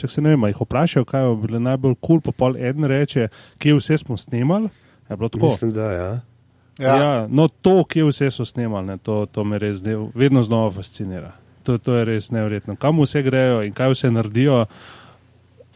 Če 0.00 0.08
se 0.08 0.24
ne 0.24 0.34
vem, 0.34 0.48
jih 0.50 0.62
vprašajo, 0.64 1.06
kaj 1.08 1.26
je 1.26 1.36
bilo 1.44 1.60
najbolj 1.62 1.96
kul, 1.98 2.18
cool, 2.18 2.24
pa 2.24 2.32
pol 2.36 2.56
en 2.56 2.86
reče, 2.90 3.28
kje 3.58 3.76
vse 3.78 3.98
smo 4.04 4.18
snemali. 4.20 4.70
Je 5.10 5.16
bilo 5.16 5.28
tako? 5.28 5.52
Mislim, 5.52 5.72
da 5.76 5.92
ja. 5.92 6.10
Ja. 6.80 6.94
Ja, 6.96 7.26
no, 7.28 7.48
to, 7.48 7.82
kje 7.84 8.06
vse 8.08 8.30
so 8.32 8.44
snemali, 8.48 8.94
ne, 8.94 8.96
to, 9.04 9.26
to 9.32 9.44
me 9.44 9.58
res 9.60 9.82
ne, 9.84 9.98
vedno 10.14 10.42
znova 10.46 10.70
fascinira. 10.78 11.34
To, 11.68 11.76
to 11.78 11.98
je 11.98 12.06
res 12.08 12.30
nevrjetno. 12.32 12.76
Kam 12.80 13.02
vse 13.02 13.22
grejo 13.22 13.60
in 13.66 13.74
kaj 13.76 13.92
vse 13.92 14.10
naredijo, 14.10 14.62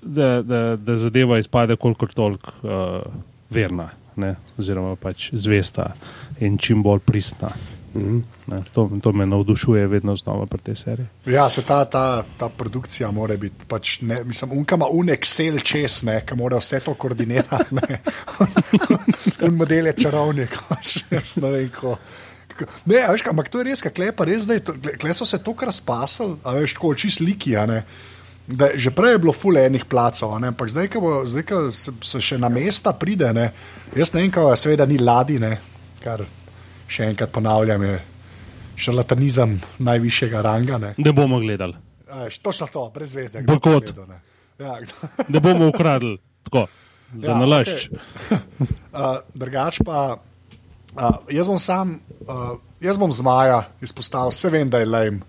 da, 0.00 0.42
da, 0.42 0.62
da 0.76 0.96
zadeva 0.98 1.38
izpade 1.38 1.76
kolikor 1.76 2.12
toliko 2.12 2.52
uh, 2.62 3.12
verna, 3.50 3.90
ne, 4.16 4.34
oziroma 4.58 4.96
pač 4.96 5.28
zvesta 5.32 5.92
in 6.40 6.58
čim 6.58 6.82
bolj 6.82 7.04
pristna. 7.04 7.52
Mhm. 7.94 8.18
Ne, 8.46 8.62
to, 8.72 8.90
to 9.00 9.12
me 9.12 9.26
navdušuje 9.26 9.87
vedno 9.87 10.16
znova 10.16 10.46
pri 10.46 10.59
tej 10.61 10.76
seriji. 10.76 11.07
Ja, 11.26 11.48
se 11.48 11.62
ta, 11.62 11.85
ta, 11.85 12.02
ta 12.37 12.48
produkcija 12.48 13.11
mora 13.11 13.37
biti, 13.37 13.64
pač, 13.64 14.00
ne, 14.00 14.24
mislim, 14.24 14.52
unka 14.52 14.74
ima 14.74 14.87
un 14.90 15.07
Excel 15.09 15.61
čez, 15.62 16.02
ne, 16.02 16.20
ki 16.20 16.35
mora 16.35 16.59
vse 16.59 16.80
to 16.80 16.94
koordinirati. 16.94 17.76
un 19.46 19.54
model 19.54 19.87
je 19.87 19.92
čarovnik, 19.94 20.59
pač, 20.68 21.04
jaz 21.11 21.37
ne 21.37 21.50
vem, 21.50 21.68
ko. 21.70 21.94
ko- 22.59 22.68
Ne, 22.85 23.04
veš, 23.11 23.22
kaj, 23.22 23.30
ampak 23.30 23.48
to 23.48 23.59
je 23.59 23.70
res, 23.70 23.83
kaj 23.83 24.12
pa 24.12 24.24
res, 24.24 24.46
da 24.46 24.54
je 24.54 24.64
to, 24.64 24.74
gle 24.74 25.14
so 25.14 25.26
se 25.26 25.38
to 25.38 25.54
kar 25.54 25.72
spasili, 25.72 26.37
a 26.42 26.54
veš, 26.54 26.74
tako 26.74 26.94
čist 26.94 27.20
liki, 27.20 27.57
a 27.57 27.66
ne. 27.66 27.80
Da, 28.44 28.68
že 28.76 28.90
prej 28.92 29.14
je 29.14 29.22
bilo 29.22 29.33
ful 29.33 29.57
enih 29.57 29.87
placov, 29.88 30.35
ne, 30.37 30.50
ampak 30.52 30.68
zdaj, 30.68 30.90
ko, 30.92 31.22
se, 31.72 31.94
se 32.04 32.20
še 32.20 32.37
na 32.38 32.50
mesta 32.52 32.92
pride, 32.92 33.30
ne, 33.33 33.46
jaz 33.96 34.12
ne 34.12 34.20
vem, 34.20 34.30
kako 34.30 34.52
seveda 34.57 34.85
ni 34.85 34.98
ladi, 35.00 35.38
ne, 35.40 35.54
kar 36.04 36.26
še 36.88 37.09
enkrat 37.11 37.33
ponavljam, 37.33 37.83
je 37.83 38.01
šarlatanizem 38.77 39.59
najvišjega 39.79 40.42
ranga. 40.42 40.79
Ne. 40.79 40.94
Ne 40.99 41.12
bomo 41.12 41.38
gledali, 41.40 41.75
veš, 42.25 42.38
Točno 42.38 42.66
to, 42.73 42.88
brez 42.94 43.14
veze. 43.14 43.42
Bojkot. 43.42 43.92
Ja, 44.59 44.79
ne 45.33 45.40
bomo 45.40 45.68
ukradli, 45.68 46.18
tako, 46.47 46.66
za 47.14 47.31
Ja, 47.31 47.35
ja, 47.35 47.38
nalašč. 47.40 47.88
okej. 47.90 47.99
uh, 48.94 49.18
drugač 49.35 49.81
pa, 49.87 50.18
uh, 50.94 51.11
jaz 51.31 51.47
bom 51.47 51.59
sam, 51.59 52.01
uh, 52.27 52.57
jaz 52.83 52.99
bom 52.99 53.12
zmaja 53.12 53.64
izpostavil, 53.83 54.35
vse 54.35 54.51
vem, 54.51 54.70
da 54.70 54.83
je 54.83 54.90
lajm. 54.90 55.23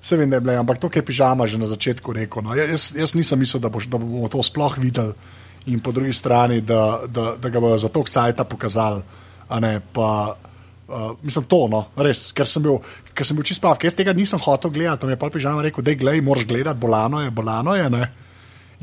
Vse 0.00 0.16
vem, 0.20 0.30
da 0.30 0.36
je 0.36 0.44
lajm, 0.44 0.60
ampak 0.64 0.78
to, 0.78 0.88
kar 0.92 1.00
je 1.02 1.06
pižama 1.08 1.46
že 1.48 1.58
na 1.58 1.66
začetku 1.66 2.12
rekel. 2.12 2.44
No. 2.44 2.54
Ja, 2.56 2.68
Jaz, 2.68 2.92
jaz 2.96 3.16
nisem 3.16 3.40
mislil, 3.40 3.60
da, 3.64 3.72
bo, 3.72 3.80
da 3.80 3.98
bomo 3.98 4.28
to 4.28 4.42
sploh 4.44 4.76
videli, 4.78 5.16
in 5.66 5.80
po 5.80 5.90
drugi 5.92 6.12
strani, 6.12 6.60
da, 6.60 7.00
da, 7.08 7.34
da 7.40 7.48
ga 7.48 7.60
bodo 7.60 7.78
za 7.78 7.88
to 7.88 8.04
kcajta 8.04 8.44
pokazali. 8.44 9.02
a 9.48 9.60
Ne, 9.60 9.80
pa, 9.92 10.36
Uh, 10.36 10.55
mislim, 11.22 11.44
to, 11.50 11.64
no, 11.70 11.86
res, 11.96 12.28
ker 12.36 12.46
sem 12.48 12.62
bil, 12.62 12.78
ker 13.14 13.26
sem 13.26 13.38
bil 13.38 13.46
čist 13.46 13.62
prav, 13.62 13.78
ker 13.80 13.90
jaz 13.90 13.96
tega 13.98 14.14
nisem 14.16 14.40
hotel 14.42 14.70
gledati. 14.70 15.02
Pa 15.02 15.10
mi 15.10 15.16
je 15.16 15.20
pa 15.20 15.30
pižama 15.32 15.64
rekel, 15.66 15.84
da 15.84 15.94
gledaj, 15.94 16.22
moraš 16.22 16.46
gledati, 16.46 16.80
bolano 16.80 17.22
je, 17.24 17.32
bolano 17.34 17.74
je. 17.74 17.90
Ne? 17.90 18.06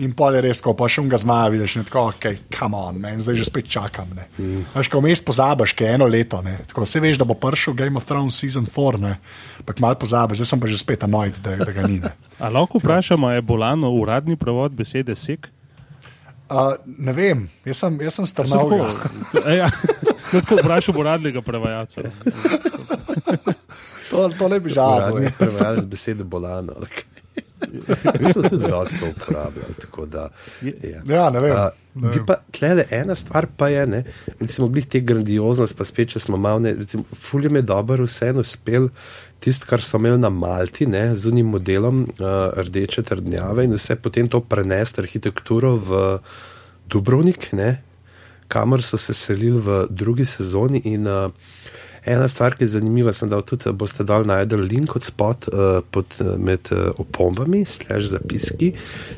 In 0.02 0.16
pol 0.18 0.34
je 0.34 0.42
res, 0.42 0.58
ko 0.64 0.74
pa 0.74 0.88
še 0.90 1.04
un 1.04 1.10
ga 1.12 1.20
zmaja, 1.22 1.52
vidiš, 1.54 1.76
ne, 1.78 1.84
tako, 1.86 2.08
ok, 2.16 2.26
come 2.50 2.80
on, 2.80 2.98
man, 3.02 3.20
zdaj 3.22 3.38
že 3.38 3.46
spet 3.46 3.68
čakam. 3.70 4.16
Mm. 4.40 4.64
Veš, 4.74 4.90
ko 4.90 5.04
vmes 5.04 5.22
pozabiš, 5.22 5.76
ki 5.78 5.86
je 5.86 5.92
eno 6.00 6.08
leto, 6.10 6.40
ne. 6.42 6.56
tako 6.66 6.88
vse 6.88 7.02
veš, 7.04 7.20
da 7.22 7.28
bo 7.30 7.38
prišel 7.38 7.78
Game 7.78 8.02
of 8.02 8.08
Thrones 8.10 8.40
season 8.42 8.66
4, 8.66 9.04
ne, 9.04 9.20
ampak 9.62 9.84
malo 9.86 10.00
pozabiš, 10.02 10.42
zdaj 10.42 10.50
sem 10.50 10.64
pa 10.64 10.72
že 10.72 10.82
spet 10.82 11.06
annoyed, 11.06 11.38
da, 11.46 11.60
da 11.62 11.70
ga 11.70 11.86
ni. 11.86 12.00
Ne. 12.02 12.10
A 12.42 12.50
lahko 12.50 12.82
vprašamo, 12.82 13.30
je 13.38 13.46
bolano 13.46 13.94
uradni 13.94 14.34
prevod 14.34 14.74
besede 14.74 15.14
sek? 15.14 15.52
Uh, 16.54 16.76
ne 16.86 17.14
vem, 17.18 17.48
jaz 17.66 17.80
sem, 17.82 17.96
jaz 18.06 18.20
sem 18.20 18.28
strnil. 18.30 18.70
Tako, 19.34 19.50
ja, 19.50 19.70
no, 20.34 20.42
tako 20.42 20.60
vprašam 20.60 21.00
uradnega 21.02 21.42
prevajalca. 21.42 22.04
To, 24.12 24.28
to 24.38 24.50
ne 24.52 24.60
bi 24.62 24.70
žal. 24.70 25.18
Prevajalec 25.40 25.90
besede 25.90 26.24
bolano. 26.24 26.78
ali 26.78 26.92
kaj. 26.94 27.13
Mi 28.20 28.34
smo 28.34 28.42
tudi 28.50 28.68
dosta 28.68 29.10
uporabljali. 29.10 30.10
Da, 30.12 30.30
ja. 30.62 31.02
Ja, 31.16 31.30
ne 31.30 31.40
vem. 31.40 31.58
A, 31.58 31.70
ne 31.94 32.10
vem. 32.10 32.26
pa, 32.26 32.38
tlele, 32.52 32.86
ena 32.92 33.16
stvar 33.16 33.48
pa 33.58 33.70
je, 33.70 33.86
ne, 33.88 34.04
recimo, 34.40 34.68
glih 34.68 34.88
te 34.90 35.02
grandioznosti, 35.02 35.78
pa 35.78 35.88
spet, 35.88 36.14
če 36.16 36.24
smo 36.26 36.38
malo, 36.38 36.74
recimo, 36.78 37.04
fuljem 37.16 37.60
je 37.60 37.66
dobro 37.70 38.08
vseeno 38.08 38.44
uspel 38.44 38.90
tisto, 39.44 39.68
kar 39.70 39.84
so 39.84 40.00
imeli 40.00 40.20
na 40.22 40.30
Malti, 40.30 40.88
ne, 40.90 41.10
z 41.16 41.32
unim 41.32 41.54
modelom 41.56 42.04
uh, 42.08 42.36
rdeče 42.58 43.04
trdnjave 43.10 43.68
in 43.68 43.76
vse 43.78 43.98
potem 44.00 44.30
to 44.32 44.42
prenesti 44.42 45.04
arhitekturo 45.04 45.76
v 45.78 46.04
Dubrovnik, 46.90 47.52
ne, 47.58 47.76
kamor 48.48 48.84
so 48.86 48.98
se 48.98 49.14
selili 49.18 49.60
v 49.60 49.84
drugi 49.90 50.26
sezoni 50.30 50.82
in 50.94 51.08
uh, 51.08 51.32
Ena 52.06 52.28
stvar, 52.28 52.58
ki 52.58 52.66
je 52.66 52.74
zanimiva, 52.74 53.14
sem 53.16 53.30
dal 53.32 53.46
tudi, 53.48 53.64
da 53.64 53.72
boste 53.72 54.04
dal 54.04 54.26
najdel 54.28 54.66
link 54.68 54.96
od 54.98 55.06
spod 55.06 55.48
uh, 55.48 55.80
pod, 55.92 56.18
uh, 56.20 56.34
med 56.36 56.68
uh, 56.76 56.90
opombami, 57.00 57.64
slash 57.66 58.12
zapiski, 58.12 58.74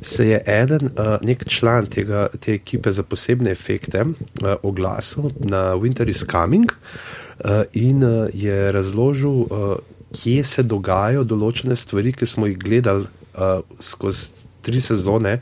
se 0.05 0.27
je 0.27 0.41
eden, 0.45 0.91
uh, 0.93 1.15
nek 1.25 1.47
član 1.49 1.89
tega, 1.89 2.27
te 2.39 2.53
ekipe 2.53 2.93
za 2.93 3.03
posebne 3.03 3.49
efekte 3.51 4.03
uh, 4.05 4.53
oglasil 4.61 5.31
na 5.39 5.71
Winter 5.81 6.09
is 6.09 6.25
Coming 6.29 6.69
uh, 6.69 7.63
in 7.73 8.03
uh, 8.03 8.27
je 8.33 8.71
razložil, 8.71 9.45
uh, 9.49 9.77
kje 10.15 10.43
se 10.45 10.63
dogajajo 10.63 11.25
določene 11.25 11.75
stvari, 11.75 12.13
ki 12.13 12.29
smo 12.29 12.47
jih 12.47 12.59
gledali 12.61 13.09
uh, 13.33 13.63
skozi 13.81 14.45
tri 14.65 14.81
sezone 14.81 15.39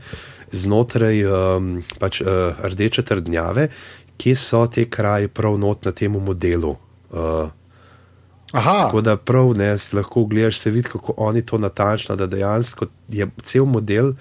znotraj 0.54 1.24
um, 1.26 1.68
pač, 2.00 2.22
uh, 2.22 2.56
rdeče 2.72 3.04
trdnjave, 3.08 3.68
kje 4.22 4.36
so 4.38 4.64
te 4.72 4.86
kraji 4.90 5.28
prav 5.28 5.58
not 5.60 5.86
na 5.86 5.92
tem 5.92 6.14
modelu. 6.14 6.76
Uh, 7.14 7.50
Aha, 8.52 8.72
tako 8.86 9.02
da 9.02 9.18
prav 9.18 9.54
ne, 9.58 9.78
lahko 9.94 10.26
gledaš, 10.26 10.60
se 10.60 10.72
vidi, 10.72 10.90
kako 10.90 11.14
oni 11.18 11.46
to 11.46 11.58
natančno, 11.58 12.16
da 12.16 12.28
dejansko 12.28 12.86
je 13.10 13.28
cel 13.42 13.66
model 13.66 14.08
uh, 14.10 14.16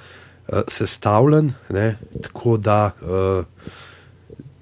sestavljen, 0.68 1.52
ne, 1.68 1.96
tako 2.22 2.56
da 2.56 2.90
uh, 3.00 3.44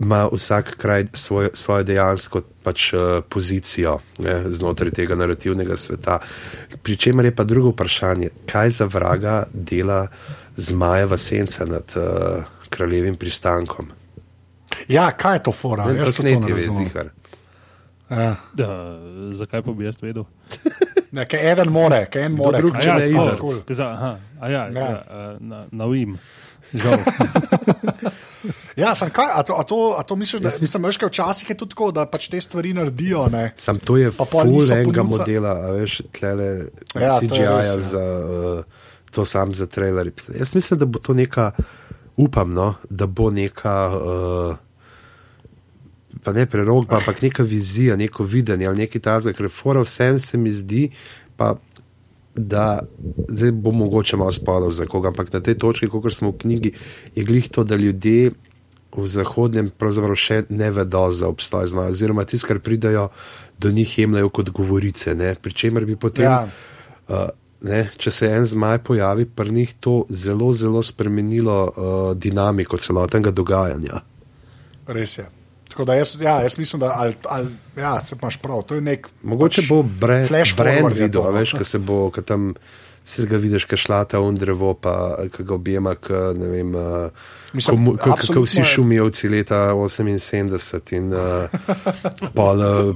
ima 0.00 0.28
vsak 0.32 0.76
kraj 0.76 1.04
svoj, 1.12 1.50
svojo 1.52 1.82
dejansko 1.82 2.42
pač, 2.62 2.92
uh, 2.92 3.00
pozicijo 3.28 3.98
ne, 4.18 4.44
znotraj 4.48 4.90
tega 4.90 5.14
narativnega 5.14 5.76
sveta. 5.76 6.18
Pri 6.82 6.96
čemer 6.96 7.24
je 7.24 7.34
pa 7.36 7.44
drugo 7.44 7.68
vprašanje, 7.68 8.28
kaj 8.46 8.70
za 8.70 8.84
vraga 8.84 9.46
dela 9.52 10.06
zmajeva 10.56 11.18
senca 11.18 11.64
nad 11.64 11.94
uh, 11.96 12.44
kraljevim 12.68 13.16
pristankom. 13.16 13.90
ja, 14.88 15.10
kaj 15.10 15.36
je 15.36 15.42
to 15.42 15.52
fora? 15.52 15.92
Ne, 15.92 15.98
Jaz 15.98 16.16
to 16.16 16.22
ne 16.22 16.34
posneti 16.34 16.52
je 16.52 16.66
razumem. 16.66 16.86
zihar. 16.86 17.08
Ja. 18.11 18.37
Da, 18.59 18.68
zakaj 19.33 19.62
pa 19.62 19.73
bi 19.73 19.85
jaz 19.85 20.03
vedel? 20.03 20.25
Ne, 21.11 21.25
kaj 21.27 21.42
eden 21.53 21.73
more, 21.75 22.05
kaj 22.07 22.23
en 22.23 22.37
more. 22.38 22.59
drug, 22.62 22.77
kaj 22.77 22.83
če 22.83 22.88
ja, 22.88 22.94
ne 22.94 23.07
a 24.38 24.49
ja, 24.49 24.61
Ja. 24.70 24.70
ja. 24.70 24.90
ja 24.90 25.37
na, 25.40 25.64
na 25.70 25.87
UIM. 25.90 26.18
Ja, 28.77 28.94
sem 28.94 29.11
kaj, 29.12 29.33
a 29.35 29.42
to, 29.44 29.57
a 29.59 29.64
to, 29.66 29.79
a 29.99 30.03
to 30.07 30.16
misliš, 30.16 30.40
da 30.42 30.51
mislim, 30.61 30.87
veš, 30.88 30.96
kaj 31.03 31.11
včasih 31.11 31.51
je 31.51 31.57
tudi 31.59 31.75
tako, 31.75 31.90
da 31.92 32.07
pač 32.09 32.29
te 32.33 32.40
stvari 32.40 32.73
naredijo, 32.77 33.27
ne? 33.33 33.51
Sam 33.61 33.79
to 33.83 33.99
je 34.01 34.11
full 34.14 34.53
niso 34.53 34.77
enega 34.77 35.03
modela, 35.05 35.53
a 35.66 35.75
veš, 35.77 35.99
tlele 36.16 36.46
Ja, 36.94 37.03
ja, 37.03 37.11
to 37.18 37.27
CGI-ja 37.27 37.57
res, 37.59 37.68
ja. 37.68 37.81
za 37.90 38.05
uh, 38.07 38.64
to 39.11 39.25
sam 39.29 39.55
za 39.55 39.66
trailer. 39.66 40.12
Jaz 40.38 40.55
mislim, 40.55 40.81
da 40.81 40.87
bo 40.87 41.03
to 41.03 41.14
neka, 41.14 41.51
upam, 42.16 42.55
no, 42.55 42.75
da 42.88 43.07
bo 43.07 43.31
neka. 43.35 43.77
Uh, 43.99 44.57
Pa 46.24 46.33
ne 46.37 46.46
prerogba, 46.46 46.98
ampak 47.00 47.22
neka 47.22 47.42
vizija, 47.42 47.96
neko 47.96 48.24
videnje 48.24 48.66
ali 48.68 48.85
neki 48.85 49.00
tazek, 49.00 49.37
ker 49.37 49.48
fora 49.48 49.80
vsem 49.80 50.18
se 50.20 50.38
mi 50.38 50.52
zdi, 50.52 50.90
pa 51.37 51.54
da 52.35 52.83
zdaj 53.28 53.52
bo 53.52 53.72
mogoče 53.72 54.16
malo 54.16 54.33
spolov 54.33 54.72
za 54.72 54.87
koga, 54.87 55.09
ampak 55.09 55.33
na 55.33 55.40
tej 55.40 55.59
točki, 55.59 55.88
kot 55.88 56.12
smo 56.14 56.30
v 56.30 56.38
knjigi, 56.38 56.72
je 57.14 57.24
glih 57.24 57.48
to, 57.48 57.64
da 57.64 57.76
ljudje 57.76 58.30
v 58.96 59.06
zahodnem 59.06 59.70
pravzaprav 59.70 60.18
še 60.18 60.42
ne 60.50 60.70
vedo 60.74 61.04
za 61.14 61.28
obstoj 61.30 61.68
zmaja, 61.70 61.94
oziroma 61.94 62.24
tisti, 62.24 62.48
kar 62.48 62.59
pridajo 62.59 63.09
do 63.59 63.70
njih, 63.70 63.98
jemljajo 63.98 64.30
kot 64.35 64.50
govorice, 64.50 65.14
ne? 65.14 65.35
pri 65.35 65.52
čemer 65.54 65.87
bi 65.87 65.96
potem. 65.96 66.26
Ja. 66.26 66.46
Uh, 67.09 67.28
ne, 67.66 67.85
če 67.98 68.11
se 68.11 68.30
en 68.35 68.46
zmaj 68.46 68.80
pojavi, 68.87 69.26
pri 69.26 69.52
njih 69.54 69.74
to 69.80 70.04
zelo, 70.09 70.52
zelo 70.54 70.83
spremenilo 70.83 71.59
uh, 71.66 71.98
dinamiko 72.16 72.78
celotnega 72.78 73.30
dogajanja. 73.30 74.02
Res 74.90 75.18
je. 75.18 75.26
Tako 75.70 75.85
da 75.85 75.94
jaz, 75.94 76.16
ja, 76.20 76.40
jaz 76.42 76.59
mislim, 76.59 76.80
da 76.80 76.92
ali, 76.96 77.14
ali, 77.28 77.48
ja, 77.76 78.00
se 78.02 78.16
imaš 78.18 78.37
prav. 78.42 78.62
Nek. 78.80 79.09
Mogoče 79.22 79.62
pač 79.62 79.68
bo 79.68 79.83
brand, 79.83 80.28
flash 80.28 80.56
brand 80.56 81.12
to, 81.12 81.22
a 81.22 81.30
no. 81.30 81.38
veš, 81.38 81.52
ko 81.59 81.64
se 81.64 81.78
bo, 81.78 82.11
ko 82.11 82.22
tam 82.22 82.54
se 83.04 83.26
ga 83.26 83.37
vidiš, 83.37 83.64
ki 83.64 83.76
šlata 83.76 84.20
un 84.20 84.37
drevo, 84.38 84.74
pa 84.74 85.16
ki 85.37 85.44
ga 85.46 85.54
objema, 85.54 85.94
k, 85.94 86.11
ne 86.37 86.48
vem, 86.48 86.74
uh, 86.74 87.11
k- 87.54 87.96
kako 87.98 88.44
vsi 88.44 88.61
je- 88.61 88.64
šumijevci 88.64 89.28
leta 89.28 89.72
78 89.74 90.94
in 90.96 91.12
uh, 91.14 91.48
pol 92.35 92.61
uh, 92.61 92.94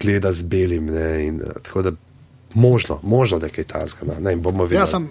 gleda 0.00 0.32
z 0.32 0.42
belim. 0.42 0.86
Ne, 0.86 1.26
in, 1.26 1.42
uh, 1.44 1.58
tako 1.62 1.82
da 1.82 1.92
Možno, 2.54 3.00
možno, 3.02 3.38
da 3.38 3.46
je 3.46 3.52
kaj 3.52 3.64
tasga. 3.64 4.06
No. 4.06 4.14
Ne, 4.20 4.36
bomo 4.36 4.64
videli. 4.64 4.80
Ja, 4.80 4.86
sem, 4.86 5.10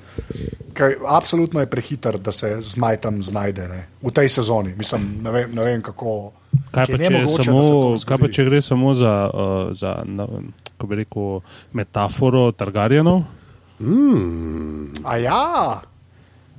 kaj, 0.74 0.96
absolutno 1.08 1.60
je 1.60 1.70
prehiter, 1.70 2.18
da 2.18 2.32
se 2.32 2.58
zmaj 2.62 2.98
tam 2.98 3.22
znajde 3.22 3.68
ne? 3.68 3.88
v 4.02 4.12
tej 4.12 4.30
sezoni. 4.30 4.76
Mislim, 4.78 5.20
ne 5.24 5.32
vem, 5.32 5.56
ne 5.56 5.64
vem 5.64 5.82
kako. 5.82 6.32
Kaj 6.72 6.86
pa, 6.86 6.98
če, 6.98 7.22
se 7.28 7.44
samo, 7.44 7.96
kaj 8.06 8.18
pa 8.18 8.28
če 8.34 8.46
gre 8.46 8.62
samo 8.62 8.94
za, 8.94 9.14
uh, 9.34 9.74
za 9.78 10.02
na, 10.06 10.28
kako 10.78 10.88
bi 10.88 10.96
rekel, 11.04 11.40
metaforo 11.74 12.52
Targaryenov? 12.52 13.24
A 15.04 15.18
ja, 15.18 15.82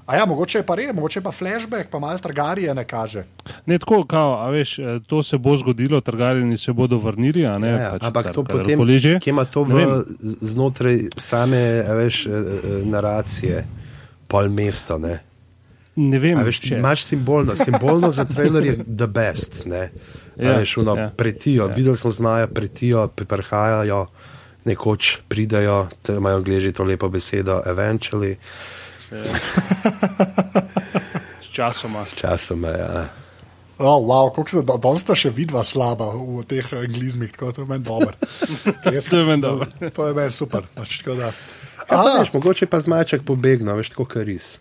a 0.08 0.16
ja, 0.16 0.24
mogoče 0.24 0.58
je 0.58 0.64
pa 0.64 0.74
res, 0.74 0.88
mogoče 0.90 1.18
je 1.18 1.22
pa 1.22 1.30
flashback, 1.30 1.90
pa 1.90 1.98
malo 1.98 2.18
Targarije 2.18 2.72
ne 2.72 2.84
kaže. 2.84 3.24
Ne 3.66 3.78
tako, 3.78 4.04
kao, 4.04 4.34
a 4.36 4.48
veš, 4.48 4.78
eh, 4.78 5.00
to 5.06 5.22
se 5.22 5.36
bo 5.38 5.52
zgodilo, 5.54 6.00
Targaryeni 6.00 6.56
se 6.56 6.72
bodo 6.72 6.96
vrnili, 6.96 7.44
a 7.46 7.58
ne? 7.58 7.68
Ja, 7.68 7.76
ja, 7.78 7.90
pač 7.92 8.02
ampak 8.02 8.26
kar- 8.26 8.32
to 8.32 8.44
potem, 8.44 8.80
kje 9.18 9.20
ima 9.26 9.44
to 9.44 9.62
v, 9.62 9.84
znotraj 10.42 11.12
same 11.14 11.60
a 11.82 11.92
veš, 11.94 12.26
eh, 12.26 12.30
eh, 12.30 12.40
naracije, 12.86 13.66
pol 14.26 14.48
mesto. 14.48 14.98
Ne? 14.98 15.20
Ne 15.96 16.18
vem, 16.18 16.38
A 16.38 16.42
Veš, 16.42 16.60
če. 16.60 16.78
imaš 16.78 17.02
simbolno, 17.04 17.52
simbolno 17.54 18.10
za 18.10 18.24
trailer 18.24 18.64
je 18.64 18.74
the 18.86 19.06
best. 19.06 19.66
Ne? 19.66 19.90
Ja, 20.36 20.44
Ja, 20.44 20.52
veš, 20.54 20.76
uno, 20.76 20.94
ja. 20.94 21.10
pretijo, 21.10 21.66
ja. 21.66 21.74
videli 21.74 21.96
smo 21.96 22.10
zmaja, 22.10 22.46
pretijo, 22.46 23.08
prihajajo, 23.08 24.06
nekoč 24.64 25.18
pridajo, 25.28 25.88
te 26.00 26.14
imajo 26.14 26.40
gleži 26.40 26.72
to 26.72 26.84
lepo 26.84 27.08
besedo, 27.08 27.60
eventually, 27.66 28.36
S 28.36 28.87
časoma. 31.52 32.04
časoma. 32.14 32.68
Ja. 32.70 33.08
Oh, 33.78 34.02
wow, 34.02 34.34
kako 34.34 34.50
se 34.50 34.62
da, 34.62 34.76
danes 34.76 35.02
sta 35.02 35.14
še 35.14 35.30
vidva 35.30 35.62
slaba 35.64 36.10
v 36.10 36.42
teh 36.44 36.66
anglizmih, 36.74 37.30
tako 37.30 37.46
da 37.46 37.52
to 37.52 37.60
je 37.62 37.68
meni 37.68 37.84
dobro. 37.84 38.12
Res, 38.84 39.08
To 39.08 39.16
je 39.16 39.24
meni 39.24 39.42
dobro. 39.42 39.66
To 39.90 40.06
je 40.06 40.14
meni 40.14 40.30
super. 40.30 40.66
Pač. 40.74 41.06
Ja, 41.06 41.30
pa, 41.86 41.94
A, 41.94 42.18
veš, 42.18 42.32
mogoče 42.34 42.66
pa 42.66 42.80
zmajček 42.80 43.22
pobegno, 43.22 43.76
veš, 43.78 43.94
tako 43.94 44.04
kar 44.04 44.26
res. 44.26 44.58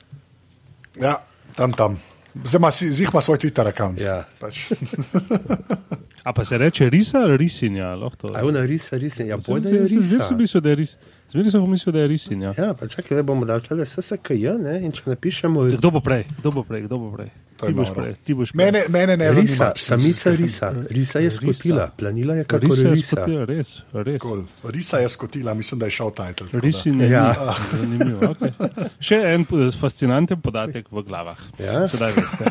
ja, 0.95 1.25
tam, 1.55 1.73
tam. 1.73 1.97
Zdaj 2.37 2.59
ima 2.59 2.71
si- 2.71 2.91
zih 2.93 3.09
ima 3.09 3.21
svoj 3.21 3.41
Twitter 3.41 3.65
račun. 3.65 3.97
Ja. 3.97 4.29
Pač. 4.37 4.69
A 6.27 6.33
pa 6.33 6.43
se 6.43 6.57
reče 6.57 6.89
risa 6.89 7.19
ali 7.19 7.37
risinja? 7.37 7.95
lahko 7.95 8.17
to- 8.19 8.35
A 8.35 8.39
je 8.39 8.45
ona 8.45 8.61
risa, 8.61 8.97
ris, 8.97 9.15
ja, 9.17 9.25
Zdaj 9.25 9.47
bojda 9.47 9.69
je 9.69 9.85
zdaj 9.85 9.97
risa. 9.97 10.23
sem 10.23 10.37
mislil, 10.37 10.61
da 10.61 10.69
je 10.69 10.75
ris. 10.75 10.95
Zmeraj 11.31 11.51
sem 11.51 11.69
mislil, 11.71 11.93
da 11.93 11.99
je 11.99 12.07
risinja. 12.07 12.53
Ja, 12.57 12.73
pa 12.73 12.87
čakaj, 12.87 13.15
da 13.15 13.23
bomo 13.23 13.45
dali 13.45 13.61
tele 13.61 13.85
SSKJ, 13.85 14.47
ne, 14.57 14.81
in 14.81 14.91
če 14.91 15.03
napišemo 15.05 15.63
Kdo 15.69 15.89
bo 15.89 15.99
prej? 15.99 16.23
Kdo 16.37 16.51
bo 16.51 16.63
prej? 16.63 16.81
Kdo 16.81 16.97
bo 16.97 17.11
prej? 17.11 17.31
Je 17.57 17.67
Ti 17.67 17.73
boš 17.73 17.89
prej. 17.89 18.13
Ti 18.21 18.33
boš 18.33 18.51
prej. 18.51 18.59
Mene, 18.61 18.81
mene 18.89 19.17
ne 19.17 19.31
Risa, 19.31 19.55
zanima. 19.65 19.73
samica 19.77 20.29
risa, 20.31 20.67
risa 20.89 21.19
je 21.19 21.31
skotila, 21.31 21.89
planila 21.89 22.35
je 22.35 22.43
kako 22.43 22.65
Risa 22.65 22.83
je 22.83 22.93
risa. 22.93 23.15
skotila, 23.15 23.43
res, 23.45 23.69
res. 23.95 24.21
Cool. 24.21 24.43
Risa 24.65 24.97
je 24.97 25.09
skotila, 25.09 25.53
mislim, 25.53 25.79
da 25.79 25.85
je 25.85 25.91
šel 25.91 26.09
title. 26.11 26.33
tako 26.43 26.51
da. 26.53 26.59
Risinja 26.59 27.05
Ja. 27.07 27.55
zanimivo. 27.71 28.19
Okay. 28.29 28.51
Še 28.99 29.15
en 29.25 29.45
po- 29.45 29.71
fascinanten 29.73 30.37
podatek 30.37 30.85
v 30.91 31.01
glavah. 31.01 31.39
Ja. 31.57 31.87
Sedaj 31.87 32.11
veste. 32.13 32.45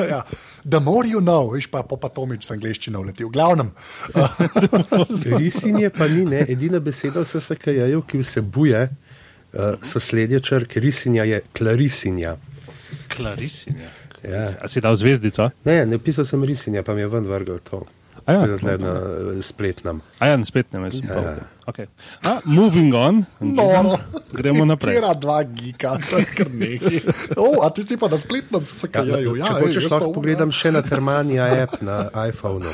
Ja. 0.00 0.20
The 0.62 0.80
more 0.80 1.08
you 1.08 1.20
know, 1.20 1.50
veš 1.52 1.68
pa, 1.70 1.82
pa, 1.82 2.08
Tomič 2.08 2.46
z 2.46 2.54
angliščino 2.56 3.02
leti. 3.02 3.26
V 3.26 3.32
glavnem, 3.34 3.72
Risinje 5.40 5.90
pa 5.94 6.08
ni, 6.10 6.24
ne, 6.28 6.44
edina 6.48 6.80
beseda 6.80 7.24
v 7.24 7.40
SSKJ-ju, 7.40 8.04
ki 8.06 8.22
vsebuje 8.22 8.84
uh, 8.88 9.74
sosledje 9.82 10.40
črke 10.40 10.80
risinja, 10.80 11.26
je 11.28 11.42
klarisinja. 11.52 12.36
Klarisinja. 13.12 13.90
Ja. 14.22 14.44
A 14.62 14.70
si 14.70 14.80
dal 14.80 14.94
zvezdico? 14.96 15.50
Ne, 15.66 15.82
ne 15.86 15.98
pisal 15.98 16.24
sem 16.28 16.44
risinja, 16.46 16.86
pa 16.86 16.94
mi 16.94 17.02
je 17.02 17.10
ven 17.10 17.26
vrgel 17.26 17.58
to. 17.66 17.82
A 18.22 18.32
ja, 18.32 18.46
na 18.46 18.72
eh, 19.34 19.42
spletnem. 19.42 19.98
A 20.18 20.26
ja, 20.30 20.38
spet 20.44 20.70
ne 20.72 20.84
vem. 20.84 20.92
Ja. 21.08 21.34
Okay. 21.62 21.86
A, 22.24 22.40
moving 22.44 22.90
on. 22.90 23.22
noro. 23.40 23.94
Gremo 24.32 24.64
naprej. 24.64 24.94
Kera 24.94 25.14
dva 25.14 25.44
to 26.10 26.18
je 26.18 26.24
kar 26.26 26.48
nekaj. 26.50 26.96
Oh, 27.36 27.62
a 27.62 27.70
ti 27.70 27.86
si 27.86 27.94
pa 27.96 28.08
na 28.08 28.18
spletnem 28.18 28.66
se 28.66 28.86
Ja, 28.86 28.92
kajajo. 28.92 29.36
če 29.36 29.52
hočeš, 29.54 29.86
lahko 29.86 30.10
pogledam 30.12 30.50
še 30.50 30.72
na 30.72 30.82
Termanija 30.82 31.46
app 31.62 31.78
na 31.80 31.96
iPhonu. 32.26 32.66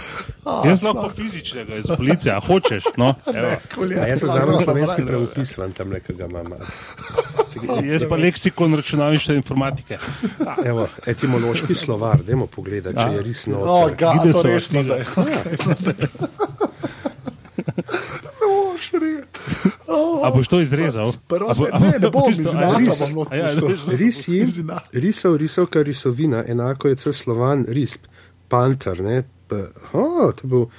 Jaz 0.64 0.81
lahko 0.83 1.11
fizičnega 1.11 1.77
iz 1.77 1.90
policije, 1.90 2.33
a 2.33 2.40
hočeš? 2.40 2.88
No. 2.96 3.12
A 3.29 4.07
jaz 4.09 4.22
vzamem 4.22 4.57
slovenski 4.59 5.05
pravopislan 5.05 5.72
tam 5.72 5.92
nekega 5.92 6.24
mama. 6.27 6.57
Jaz 7.85 8.09
pa 8.09 8.16
leksikon 8.16 8.72
računalništva 8.74 9.35
informatike. 9.35 9.98
Evo, 10.64 10.88
etimološki 11.07 11.74
slovar, 11.77 12.24
dajmo 12.24 12.46
pogledati, 12.46 12.96
če 12.96 13.09
je 13.11 13.22
res 13.22 13.44
Oh, 13.46 13.53
noter. 13.53 13.96
ga, 13.96 14.09
Vide 14.16 14.33
to 14.33 14.42
resno 14.42 14.81
zdaj. 14.83 15.05
No, 18.79 19.01
šrit. 19.01 19.38
Oh, 19.87 20.23
A 20.23 20.31
boš 20.31 20.47
to 20.47 20.61
izrezal? 20.61 21.12
Prvo 21.27 21.51
A 21.51 21.55
se- 21.55 21.67
a- 21.67 21.79
ne, 21.79 21.99
ne 21.99 22.09
bom, 22.09 22.23
boš 22.23 22.37
to- 22.37 22.43
iz 22.43 22.49
a 22.49 22.53
inata 22.53 22.79
res? 22.79 22.99
bom 23.01 23.12
noter 23.17 23.33
A 23.35 23.37
ja, 23.38 23.49
Ris 23.88 24.29
je, 24.29 24.47
Zina. 24.49 24.79
risov, 24.93 25.37
risovka, 25.37 25.83
risovina, 25.83 26.45
enako 26.45 26.88
je 26.88 26.97
cel 26.97 27.12
slovan, 27.12 27.64
risb, 27.69 28.07
panter, 28.49 29.01
ne, 29.01 29.19
pa, 29.49 29.57
oh, 29.93 30.33
to 30.33 30.45
bil, 30.45 30.61
uh, 30.61 30.71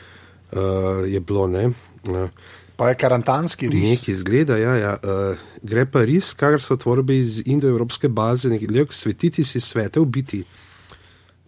je 1.05 1.19
bilo, 1.19 1.47
ne, 1.47 1.65
uh, 2.05 2.29
Pa 2.75 2.89
je 2.89 2.95
karantanski 2.95 3.67
ris. 3.67 3.89
nekaj 3.91 4.11
izgleda, 4.13 4.55
ja, 4.55 4.75
ja, 4.77 4.93
uh, 4.95 5.35
gre 5.61 5.85
pa 5.85 5.99
ris, 6.01 6.33
kar 6.33 6.61
so 6.61 6.77
tvorbe 6.77 7.11
iz 7.13 7.41
indoevropske 7.45 8.07
baze, 8.07 8.49
nekaj, 8.49 8.67
svetiti 8.89 9.43
si 9.43 9.59
svetev 9.59 10.05
biti. 10.05 10.43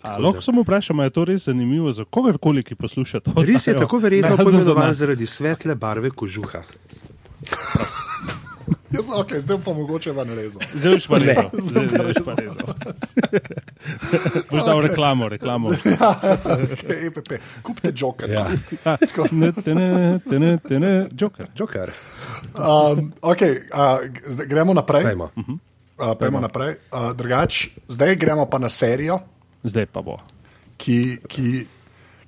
A, 0.01 0.17
lahko 0.17 0.41
samo 0.41 0.61
vprašam, 0.61 0.99
ali 0.99 1.07
je 1.07 1.13
to 1.17 1.25
res 1.25 1.45
zanimivo 1.45 1.91
za 1.91 2.05
kogarkoli, 2.05 2.63
ki 2.63 2.75
posluša 2.75 3.19
to? 3.19 3.33
Ris 3.37 3.67
je 3.67 3.75
tako 3.77 3.99
verjetno 4.01 4.37
poimenovan 4.37 4.93
zaradi 4.93 5.25
svetle 5.25 5.75
barve 5.75 6.09
kožuha. 6.09 6.63
Jaz, 8.91 9.07
okay, 9.15 9.39
zdaj 9.39 9.57
pa 9.65 9.73
mogoče 9.73 10.11
ven 10.11 10.33
rezal. 10.35 10.61
Zdaj 10.73 10.97
pa 11.07 11.17
rezal. 11.17 11.49
Zdaj 11.53 11.87
zdaj 11.87 12.05
boš 12.05 12.19
pa 12.25 12.33
rezal. 12.35 12.67
Boš 14.51 14.63
dal 14.65 14.81
reklamo, 14.81 15.29
reklamo. 15.29 15.69
Okay, 16.71 17.07
EPP. 17.07 17.31
Kupite 17.63 17.93
joker. 17.95 18.29
Ja. 18.29 18.47
Ne, 19.31 19.51
tene, 19.51 20.19
tene, 20.29 20.57
tene, 20.57 21.07
Joker. 21.19 21.47
Joker. 21.55 21.91
Um, 22.55 23.13
okay, 23.21 23.63
uh, 23.71 24.03
zdaj 24.25 24.45
gremo 24.45 24.73
naprej. 24.73 25.03
Dajmo. 25.03 25.29
Uh, 25.35 26.13
pojmo 26.19 26.39
naprej. 26.39 26.75
Uh, 26.91 27.11
drugač, 27.15 27.69
zdaj 27.87 28.15
gremo 28.15 28.45
pa 28.45 28.59
na 28.59 28.69
serijo, 28.69 29.19
Zdaj 29.63 29.85
pa 29.87 30.01
bo. 30.01 30.17
ki. 30.77 31.17
ki 31.27 31.67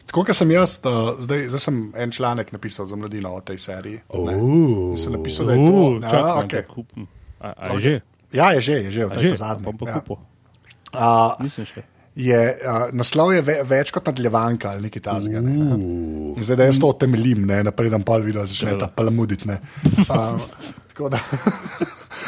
Tako 0.05 0.23
kot 0.23 0.35
sem 0.35 0.51
jaz, 0.51 0.75
uh, 0.83 1.15
zdaj, 1.17 1.47
zdaj 1.47 1.59
sem 1.59 1.77
en 1.95 2.11
članek 2.11 2.51
napisal 2.51 2.85
za 2.85 2.93
mladino 2.93 3.31
o 3.31 3.41
tej 3.41 3.57
seriji. 3.57 4.01
Uh, 4.09 4.93
Sem 4.93 5.09
napisal, 5.11 5.47
da 5.47 5.53
je 5.53 5.63
to. 5.63 5.73
Uh, 5.73 5.95
Ja, 5.95 6.09
čakam, 6.11 6.43
okay. 6.43 6.61
da 6.61 6.67
kupim. 6.67 7.07
A, 7.39 7.47
a 7.49 7.71
je 7.71 7.79
že? 7.79 7.93
ja, 8.31 8.51
je 8.51 8.61
že, 8.61 8.73
je 8.75 8.91
že, 8.91 9.01
A 9.03 9.09
to 9.09 9.19
že? 9.19 9.27
je 9.27 9.31
ta 9.31 9.41
zadnji. 9.43 9.65
Bom 9.65 9.75
pa 9.75 9.85
Ja. 9.87 9.93
kupil. 9.95 10.17
Uh, 10.93 11.33
Nisem 11.39 11.65
še. 11.65 11.81
je, 12.15 12.37
uh, 12.61 12.93
naslov 12.93 13.33
je 13.33 13.41
ve, 13.41 13.55
več 13.65 13.89
kot 13.89 14.05
nadaljevanka 14.05 14.69
ali 14.69 14.85
nekaj 14.85 15.01
tasga. 15.01 15.41
Ne? 15.41 15.55
In 16.29 16.37
Zdaj, 16.37 16.55
da 16.55 16.63
jaz 16.63 16.77
to 16.77 16.93
temeljim, 16.93 17.41
ne 17.41 17.63
naprej 17.63 17.89
nam 17.89 18.03
pol 18.03 18.21
video 18.21 18.45
začne 18.45 18.77
ta 18.77 18.85
palamuditi. 18.87 19.47
ne. 19.49 19.57
Uh, 20.05 20.37
tako 20.93 21.09
da. 21.09 21.17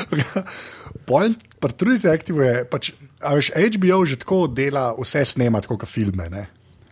Point 1.10 1.44
pri 1.60 1.74
True 1.74 2.00
Detective 2.00 2.46
je, 2.46 2.66
pač, 2.70 2.92
veš, 3.22 3.52
HBO 3.54 4.06
že 4.06 4.20
tako 4.22 4.46
dela 4.48 4.92
vse 4.98 5.26
snema, 5.26 5.62
tako 5.62 5.78
kot 5.82 5.90
filme. 5.90 6.30
Ne? 6.30 6.46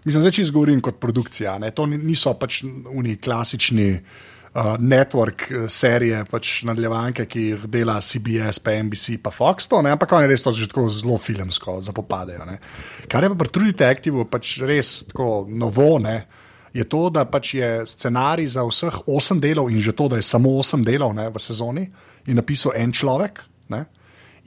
Mislim, 0.04 0.22
zdaj 0.22 0.36
če 0.36 0.46
izgovorim 0.50 0.82
kot 0.84 1.00
produkcija, 1.02 1.58
ne? 1.64 1.72
to 1.72 1.88
ni- 1.88 2.02
niso 2.02 2.34
pač 2.40 2.62
oni 2.92 3.16
klasični 3.24 3.88
uh, 3.96 4.76
network 4.80 5.46
eh, 5.48 5.66
serije, 5.72 6.24
pač 6.30 6.52
nadaljevanke, 6.68 7.26
ki 7.30 7.46
jih 7.48 7.66
dela 7.72 8.00
CBS, 8.04 8.60
pa 8.64 8.76
NBC, 8.84 9.18
pa 9.24 9.32
Fox, 9.32 9.70
to, 9.72 9.82
ne? 9.86 9.94
ampak 9.96 10.12
oni 10.18 10.28
res 10.28 10.44
to 10.44 10.52
že 10.52 10.68
tako 10.72 10.90
zelo 10.92 11.18
filmsko 11.18 11.80
zapopadejo. 11.82 12.46
Ne? 12.50 12.60
Kar 13.08 13.24
je 13.24 13.32
pa 13.32 13.40
pri 13.40 13.54
True 13.56 13.72
Detective 13.72 14.28
pač 14.30 14.58
res 14.68 14.96
tako 15.10 15.46
novo. 15.48 15.96
Ne? 16.04 16.26
Je 16.74 16.84
to, 16.90 17.06
da 17.14 17.24
pač 17.30 17.54
je 17.60 17.70
scenarij 17.86 18.48
za 18.58 18.64
vseh 18.66 18.96
osem 19.08 19.40
delov, 19.40 19.70
in 19.70 19.78
že 19.78 19.94
to, 19.94 20.10
da 20.10 20.18
je 20.18 20.26
samo 20.26 20.58
osem 20.58 20.82
delov 20.84 21.14
ne, 21.14 21.30
v 21.30 21.38
sezoni, 21.38 21.86
je 22.26 22.36
napisal 22.36 22.76
en 22.76 22.94
človek. 22.94 23.44
Ne? 23.74 23.86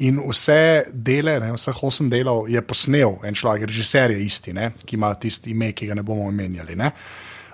In 0.04 0.20
vse 0.28 0.90
dele, 0.92 1.38
ne, 1.40 1.54
vseh 1.56 1.78
osem 1.84 2.10
delov 2.12 2.50
je 2.52 2.60
posnel 2.60 3.16
en 3.24 3.36
človek, 3.36 3.64
režiser 3.70 4.12
je 4.12 4.20
isti, 4.26 4.52
ne, 4.52 4.74
ki 4.84 4.98
ima 4.98 5.14
tisti 5.16 5.54
ime, 5.54 5.72
ki 5.72 5.88
ga 5.88 5.96
ne 5.96 6.04
bomo 6.04 6.28
omenjali. 6.28 6.76
Ne. 6.76 6.90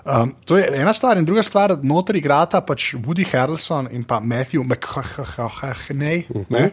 Um, 0.03 0.33
to 0.45 0.57
je 0.59 0.67
ena 0.75 0.91
stvar, 0.93 1.19
in 1.19 1.25
druga 1.25 1.45
stvar, 1.47 1.77
noter 1.87 2.17
igrata 2.19 2.59
pač 2.67 2.89
Woody 2.99 3.23
Harrelson 3.31 3.87
in 3.95 4.03
pa 4.03 4.19
Matthew 4.19 4.65
McConaughey, 4.67 6.25
ne, 6.51 6.73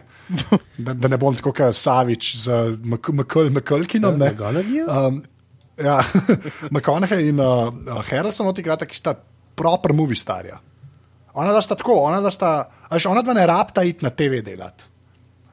da, 0.74 0.94
da 0.94 1.10
ne 1.12 1.18
bom 1.20 1.36
tako 1.38 1.52
kot 1.54 1.76
Savič 1.78 2.32
z 2.42 2.56
McCulkinom. 2.82 4.18
Ja? 4.18 4.32
Um, 4.90 5.22
ja, 5.78 6.00
McConaughey 6.74 7.30
in 7.30 7.38
uh, 7.38 7.70
uh, 7.70 8.02
Harrelson 8.10 8.50
odigrata, 8.50 8.90
ki 8.90 8.98
sta 8.98 9.14
proper 9.54 9.94
movie 9.94 10.18
starja. 10.18 10.58
Ona 11.40 11.54
da 11.56 11.62
sta 11.64 11.76
tako, 11.78 11.96
ona 12.04 12.20
da 12.20 12.30
sta, 12.32 12.52
a 12.88 12.94
veš, 12.94 13.08
ona 13.10 13.22
dva 13.24 13.34
ne 13.36 13.46
rabta 13.48 13.84
iti 13.86 14.04
na 14.04 14.12
TV 14.12 14.42
delati. 14.44 14.88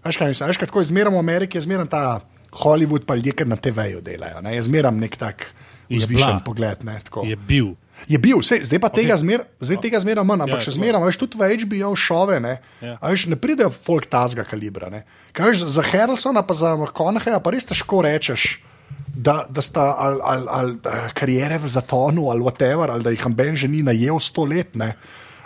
Veš 0.06 0.20
kaj 0.20 0.34
mislim, 0.34 0.52
veš 0.52 0.60
kaj 0.62 0.72
tako 0.72 0.84
izmeram 0.84 1.16
v 1.16 1.24
Ameriki, 1.24 1.58
je 1.58 1.66
zmeram 1.68 1.88
ta 1.88 2.20
Hollywood 2.52 3.06
pa 3.08 3.16
ljudje, 3.16 3.36
ki 3.40 3.48
na 3.48 3.56
TV-ju 3.56 4.02
delajo. 4.02 4.42
Ne? 4.42 4.56
Je 4.56 4.64
zmeram 4.68 5.00
nek 5.00 5.18
tak 5.20 5.50
vzvišen 5.90 6.44
pogled. 6.46 6.84
Ne, 6.88 7.00
tako. 7.04 7.26
Je 7.28 7.36
bil. 7.36 7.76
Je 8.06 8.20
bil, 8.22 8.44
sej, 8.46 8.62
zdaj 8.62 8.80
pa 8.80 8.92
okay. 8.92 9.04
tega 9.04 9.18
zmer, 9.18 9.44
zdaj 9.58 9.80
tega 9.82 10.00
zmera 10.00 10.22
manj, 10.22 10.46
ampak 10.46 10.62
Ja, 10.62 10.66
še 10.68 10.76
zmeraj, 10.78 11.02
veš, 11.02 11.18
tudi 11.18 11.40
v 11.40 11.50
HBO 11.66 11.96
šove, 11.98 12.38
ne, 12.44 12.60
Ja. 12.78 12.94
veš, 13.02 13.26
ne 13.34 13.40
pridejo 13.42 13.72
folk 13.74 14.06
tazga 14.06 14.46
kalibra. 14.46 14.92
Ne. 14.94 15.02
Kaj 15.34 15.50
veš, 15.50 15.64
za 15.74 15.82
Harrelsona 15.82 16.46
pa 16.46 16.54
za 16.54 16.76
McConaugheyja 16.78 17.42
pa 17.42 17.52
res 17.52 17.66
težko 17.66 18.04
rečeš, 18.06 18.60
da, 19.18 19.48
da 19.50 19.66
sta 19.66 19.96
ali, 19.98 20.22
ali, 20.22 20.46
ali 20.48 20.74
eh, 20.86 21.10
karijere 21.18 21.58
v 21.58 21.72
zatonu 21.74 22.30
ali 22.30 22.46
whatever, 22.46 22.94
ali 22.94 23.04
da 23.04 23.10
jih 23.10 23.26
Amben 23.26 23.58
že 23.58 23.68
ni 23.68 23.82
najel 23.82 24.22
sto 24.22 24.46
let. 24.46 24.78
Ne. 24.78 24.94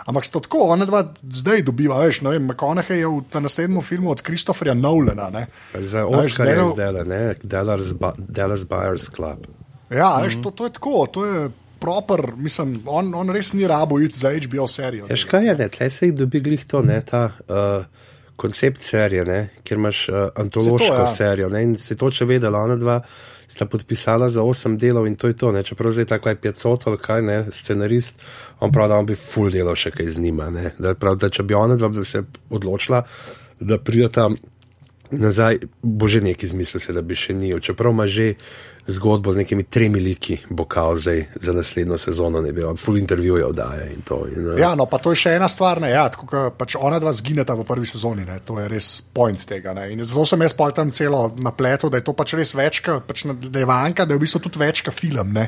Ampak 0.04 0.24
sto 0.24 0.40
tako, 0.40 0.58
ona 0.68 0.84
dva 0.84 1.04
zdaj 1.22 1.62
dobiva, 1.62 2.00
veš, 2.00 2.20
ne 2.20 2.30
vem, 2.30 2.42
McConaughey 2.44 2.92
je 2.94 3.06
v 3.06 3.40
naslednjem 3.40 3.82
filmu 3.82 4.10
od 4.10 4.20
Christopherja 4.20 4.74
Nolana. 4.74 5.30
Ne. 5.30 5.46
Za 5.74 6.06
Oscar 6.06 6.48
je 6.48 6.56
zdaj- 6.56 6.92
zdaj, 6.92 7.04
ne, 7.04 7.20
Dallas, 7.42 7.92
Ba- 7.94 8.14
Dallas 8.18 8.64
Buyers 8.64 9.06
Club. 9.08 9.46
Ja, 9.90 10.18
veš, 10.18 10.40
to, 10.42 10.50
to 10.50 10.64
je 10.64 10.72
tako, 10.72 11.06
to 11.06 11.26
je 11.26 11.50
proper, 11.78 12.32
mislim, 12.36 12.82
on, 12.86 13.14
on 13.14 13.28
res 13.28 13.52
ni 13.52 13.66
rabo 13.66 14.00
iti 14.00 14.18
za 14.18 14.30
HBO 14.32 14.68
serijo. 14.68 15.06
Veš 15.06 15.24
kaj 15.24 15.46
je, 15.46 15.54
ne, 15.54 15.68
tle 15.68 15.90
se 15.90 16.06
jih 16.06 16.14
dobi 16.14 16.40
glih 16.40 16.64
to, 16.64 16.82
ne, 16.82 17.00
ta 17.00 17.24
uh, 17.26 17.84
koncept 18.36 18.80
serije, 18.80 19.24
ne, 19.24 19.40
kjer 19.62 19.78
imaš 19.78 20.08
uh, 20.08 20.14
antološko 20.36 20.78
Se 20.78 20.86
to, 20.88 20.94
ja. 20.96 21.06
serijo. 21.08 21.48
Ne, 21.48 21.62
in 21.62 21.74
se 21.76 21.96
toče 21.96 22.24
vedela, 22.24 22.58
ona 22.60 22.76
dva 22.76 23.00
sta 23.52 23.66
podpisala 23.68 24.30
za 24.32 24.42
osem 24.42 24.78
delov 24.78 25.06
in 25.06 25.16
to 25.16 25.28
je 25.28 25.36
to. 25.36 25.52
Ne, 25.52 25.62
čeprav 25.62 25.92
zdaj 25.92 26.08
tako 26.14 26.28
je 26.32 26.36
500 26.36 26.88
ali 26.88 26.98
kaj, 26.98 27.22
ne, 27.22 27.38
scenarist, 27.52 28.20
on 28.60 28.72
pravi, 28.72 28.88
da 28.88 29.00
on 29.02 29.06
bi 29.06 29.16
full 29.18 29.52
delal 29.52 29.76
še 29.76 29.92
kaj 29.92 30.08
z 30.16 30.24
njima. 30.24 30.48
Ne, 30.50 30.72
da, 30.78 30.94
prav, 30.94 31.18
da 31.20 31.28
če 31.28 31.44
bi 31.44 31.54
ona 31.54 31.76
dva 31.76 31.92
bi 31.92 32.04
se 32.08 32.24
odločila, 32.50 33.02
da 33.60 33.78
prideta 33.78 34.30
nazaj, 35.12 35.58
bo 35.82 36.08
že 36.08 36.20
neki 36.20 36.46
izmislil 36.46 36.80
se, 36.80 36.92
da 36.92 37.02
bi 37.02 37.16
še 37.18 37.34
ni. 37.34 37.52
Čeprav 37.60 37.92
ima 37.92 38.06
že 38.06 38.34
zgodbo 38.86 39.32
z 39.32 39.44
nekimi 39.44 39.62
tremi 39.62 40.00
liki, 40.00 40.38
bo 40.50 40.64
kao 40.64 40.96
zdaj 40.96 41.24
za 41.34 41.52
naslednjo 41.52 41.98
sezono, 41.98 42.40
ne 42.40 42.52
bi 42.52 42.64
on 42.66 42.76
full 42.76 42.98
intervjujev 42.98 43.52
daje 43.52 43.92
in 43.94 44.02
to. 44.02 44.24
In, 44.26 44.46
uh, 44.46 44.58
Ja, 44.58 44.74
no, 44.74 44.86
pa 44.90 44.98
to 44.98 45.12
je 45.14 45.20
še 45.22 45.36
ena 45.36 45.48
stvar, 45.48 45.80
ne, 45.80 45.92
ja, 45.92 46.08
tako, 46.10 46.26
kot 46.26 46.58
pač 46.58 46.76
ona 46.78 46.98
dva 47.02 47.12
zgineta 47.14 47.54
v 47.54 47.66
prvi 47.68 47.86
sezoni, 47.86 48.26
ne, 48.26 48.40
to 48.44 48.58
je 48.58 48.66
res 48.72 48.88
point 49.14 49.46
tega. 49.46 49.74
Ne, 49.76 49.92
in 49.94 50.02
zato 50.04 50.26
sem 50.32 50.42
jaz 50.42 50.56
pol 50.58 50.74
tam 50.74 50.90
celo 50.90 51.28
napletel, 51.38 51.92
da 51.92 52.00
je 52.00 52.08
to 52.08 52.16
pač 52.18 52.34
res 52.38 52.56
večka, 52.58 52.98
pač 53.06 53.26
nadaljevanka, 53.30 54.06
da 54.06 54.16
je 54.16 54.18
v 54.18 54.26
bistvu 54.26 54.42
tudi 54.48 54.64
večka 54.64 54.94
film. 54.94 55.32
Ne. 55.38 55.46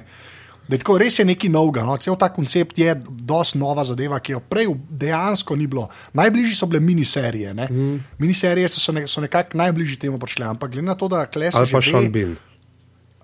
Da 0.69 0.75
je 0.75 0.79
tako 0.81 0.99
res 0.99 1.19
je 1.19 1.25
nekaj 1.29 1.51
novega, 1.53 1.83
no, 1.85 1.97
cel 2.01 2.17
ta 2.17 2.31
koncept 2.33 2.79
je 2.79 2.95
dosti 3.05 3.59
nova 3.61 3.85
zadeva, 3.85 4.21
ki 4.21 4.33
jo 4.33 4.41
prej 4.41 4.71
dejansko 4.89 5.57
ni 5.61 5.67
bilo. 5.69 5.89
Najbližji 6.17 6.57
so 6.57 6.67
bile 6.71 6.81
miniserije, 6.81 7.55
ne. 7.55 7.69
mm. 7.71 8.01
miniserije 8.19 8.69
so, 8.73 8.93
ne, 8.93 9.07
so 9.11 9.21
nekako 9.21 9.59
najbližji 9.61 9.97
temu 10.07 10.19
prišle, 10.19 10.47
ampak 10.55 10.71
glede 10.73 10.89
na 10.89 10.95
to, 10.97 11.09
da 11.09 11.27
klesi. 11.27 11.59
ali 11.59 11.73
pa 11.73 11.83
Sean 11.83 12.13
Bean. 12.13 12.37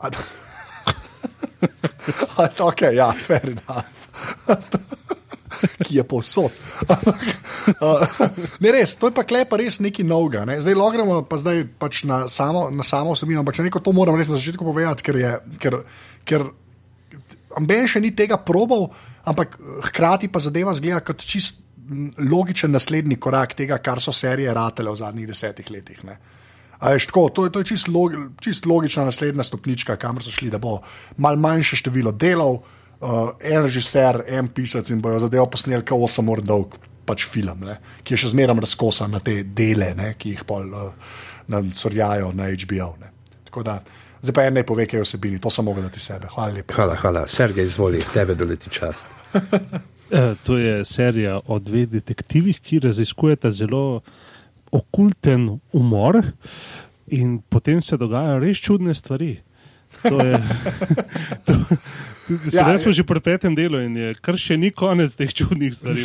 ok, 2.70 2.80
ja, 2.92 3.12
fair 3.12 3.48
enough. 3.48 3.84
Ki 5.84 5.96
je 5.96 6.04
povsod. 6.04 6.50
Uh, 7.70 8.02
ne, 8.58 8.70
res, 8.72 8.96
to 8.98 9.10
je 9.10 9.14
pa 9.14 9.22
klepa 9.22 9.58
res 9.60 9.78
nekaj 9.84 10.04
novega. 10.08 10.46
Ne. 10.48 10.56
Zdaj 10.64 10.74
logramo 10.74 11.20
pa 11.28 11.36
zdaj 11.38 11.68
pač 11.78 12.00
na 12.08 12.24
samo, 12.26 12.70
na 12.72 12.82
samo 12.82 13.12
osebino, 13.12 13.44
ampak 13.44 13.54
se 13.54 13.62
neko 13.62 13.78
to 13.84 13.92
moram 13.94 14.16
res 14.18 14.32
na 14.32 14.40
začetku 14.40 14.64
povedati, 14.64 15.04
ker 15.04 15.16
je. 15.20 15.32
Ker, 15.60 15.76
ker 16.26 16.48
Amben 17.58 17.88
še 17.90 18.02
ni 18.02 18.12
tega 18.16 18.38
probal, 18.38 18.88
ampak 19.26 19.56
eh, 19.58 19.80
hkrati 19.90 20.30
pa 20.30 20.42
zadeva 20.42 20.74
zgleda 20.76 21.02
kot 21.04 21.24
čist 21.26 21.64
logičen 22.18 22.70
naslednji 22.70 23.16
korak 23.16 23.56
tega, 23.58 23.80
kar 23.82 24.00
so 24.00 24.12
serije 24.14 24.54
ratele 24.54 24.92
v 24.92 25.00
zadnjih 25.00 25.26
desetih 25.26 25.70
letih. 25.70 26.04
Ne. 26.06 26.18
A 26.80 26.94
veš, 26.94 27.10
tako, 27.10 27.28
to 27.28 27.44
je, 27.44 27.52
to 27.52 27.60
je 27.60 27.70
čist, 27.72 27.88
log, 27.92 28.14
čist 28.40 28.66
logična 28.66 29.04
naslednja 29.04 29.44
stopnička, 29.44 29.98
kamor 30.00 30.24
so 30.24 30.32
šli, 30.32 30.48
da 30.50 30.58
bo 30.58 30.78
mal 31.20 31.36
manjše 31.36 31.76
število 31.82 32.12
delov, 32.12 32.62
uh, 33.00 33.34
en 33.40 33.66
režiser, 33.66 34.22
en 34.28 34.48
pisec 34.48 34.88
in 34.90 35.02
bojo 35.04 35.20
zadevo 35.26 35.48
posneli 35.52 35.84
kot 35.84 36.08
8 36.08 36.32
ur 36.32 36.40
dolg 36.44 36.78
pač 37.04 37.26
film, 37.28 37.66
ne, 37.66 37.76
ki 38.04 38.14
je 38.14 38.22
še 38.22 38.32
zmeraj 38.32 38.62
razkosan 38.64 39.12
na 39.16 39.20
te 39.24 39.42
dele, 39.44 39.92
ne, 39.98 40.14
ki 40.16 40.36
jih 40.36 40.46
pol 40.48 40.72
uh, 40.72 41.12
nam 41.52 41.72
sorjajo 41.76 42.30
na 42.38 42.48
HBO. 42.54 42.94
Ne. 43.00 43.12
Tako 43.50 43.66
da, 43.66 43.80
zdaj 44.22 44.34
pa 44.34 44.44
en 44.48 44.54
ne 44.54 44.62
pove, 44.66 44.86
kaj 44.86 45.00
je 45.00 45.04
vsebini, 45.04 45.38
to 45.40 45.50
samo 45.50 45.72
gledati 45.72 46.00
sebe. 46.00 46.28
Hvala 46.34 46.52
lepa. 46.52 46.74
Hvala, 46.74 46.96
hvala. 46.96 47.26
Sergej, 47.26 47.64
izvoli, 47.64 48.02
tebe 48.14 48.34
doleti 48.34 48.70
čast. 48.70 49.08
Eh, 50.10 50.34
To 50.42 50.56
je 50.58 50.84
serija 50.84 51.36
o 51.46 51.58
dveh 51.62 51.84
detektivih, 51.86 52.56
ki 52.60 52.80
raziskujeta 52.82 53.52
zelo 53.54 54.00
okulten 54.74 55.60
umor, 55.72 56.18
in 57.06 57.38
potem 57.48 57.78
se 57.82 57.96
dogajajo 57.96 58.40
res 58.42 58.58
čudne 58.58 58.94
stvari. 58.94 59.36
To 60.02 60.18
je. 60.18 60.40
To, 61.46 61.54
Ja, 62.30 62.62
Sedaj 62.62 62.78
smo 62.78 62.92
že 62.94 63.02
pri 63.02 63.20
petem 63.20 63.54
delu 63.58 63.80
in 63.82 63.96
je 63.96 64.14
kar 64.22 64.38
še 64.38 64.54
ni 64.54 64.70
konec 64.70 65.14
teh 65.18 65.32
čudnih 65.34 65.74
stvari. 65.74 65.98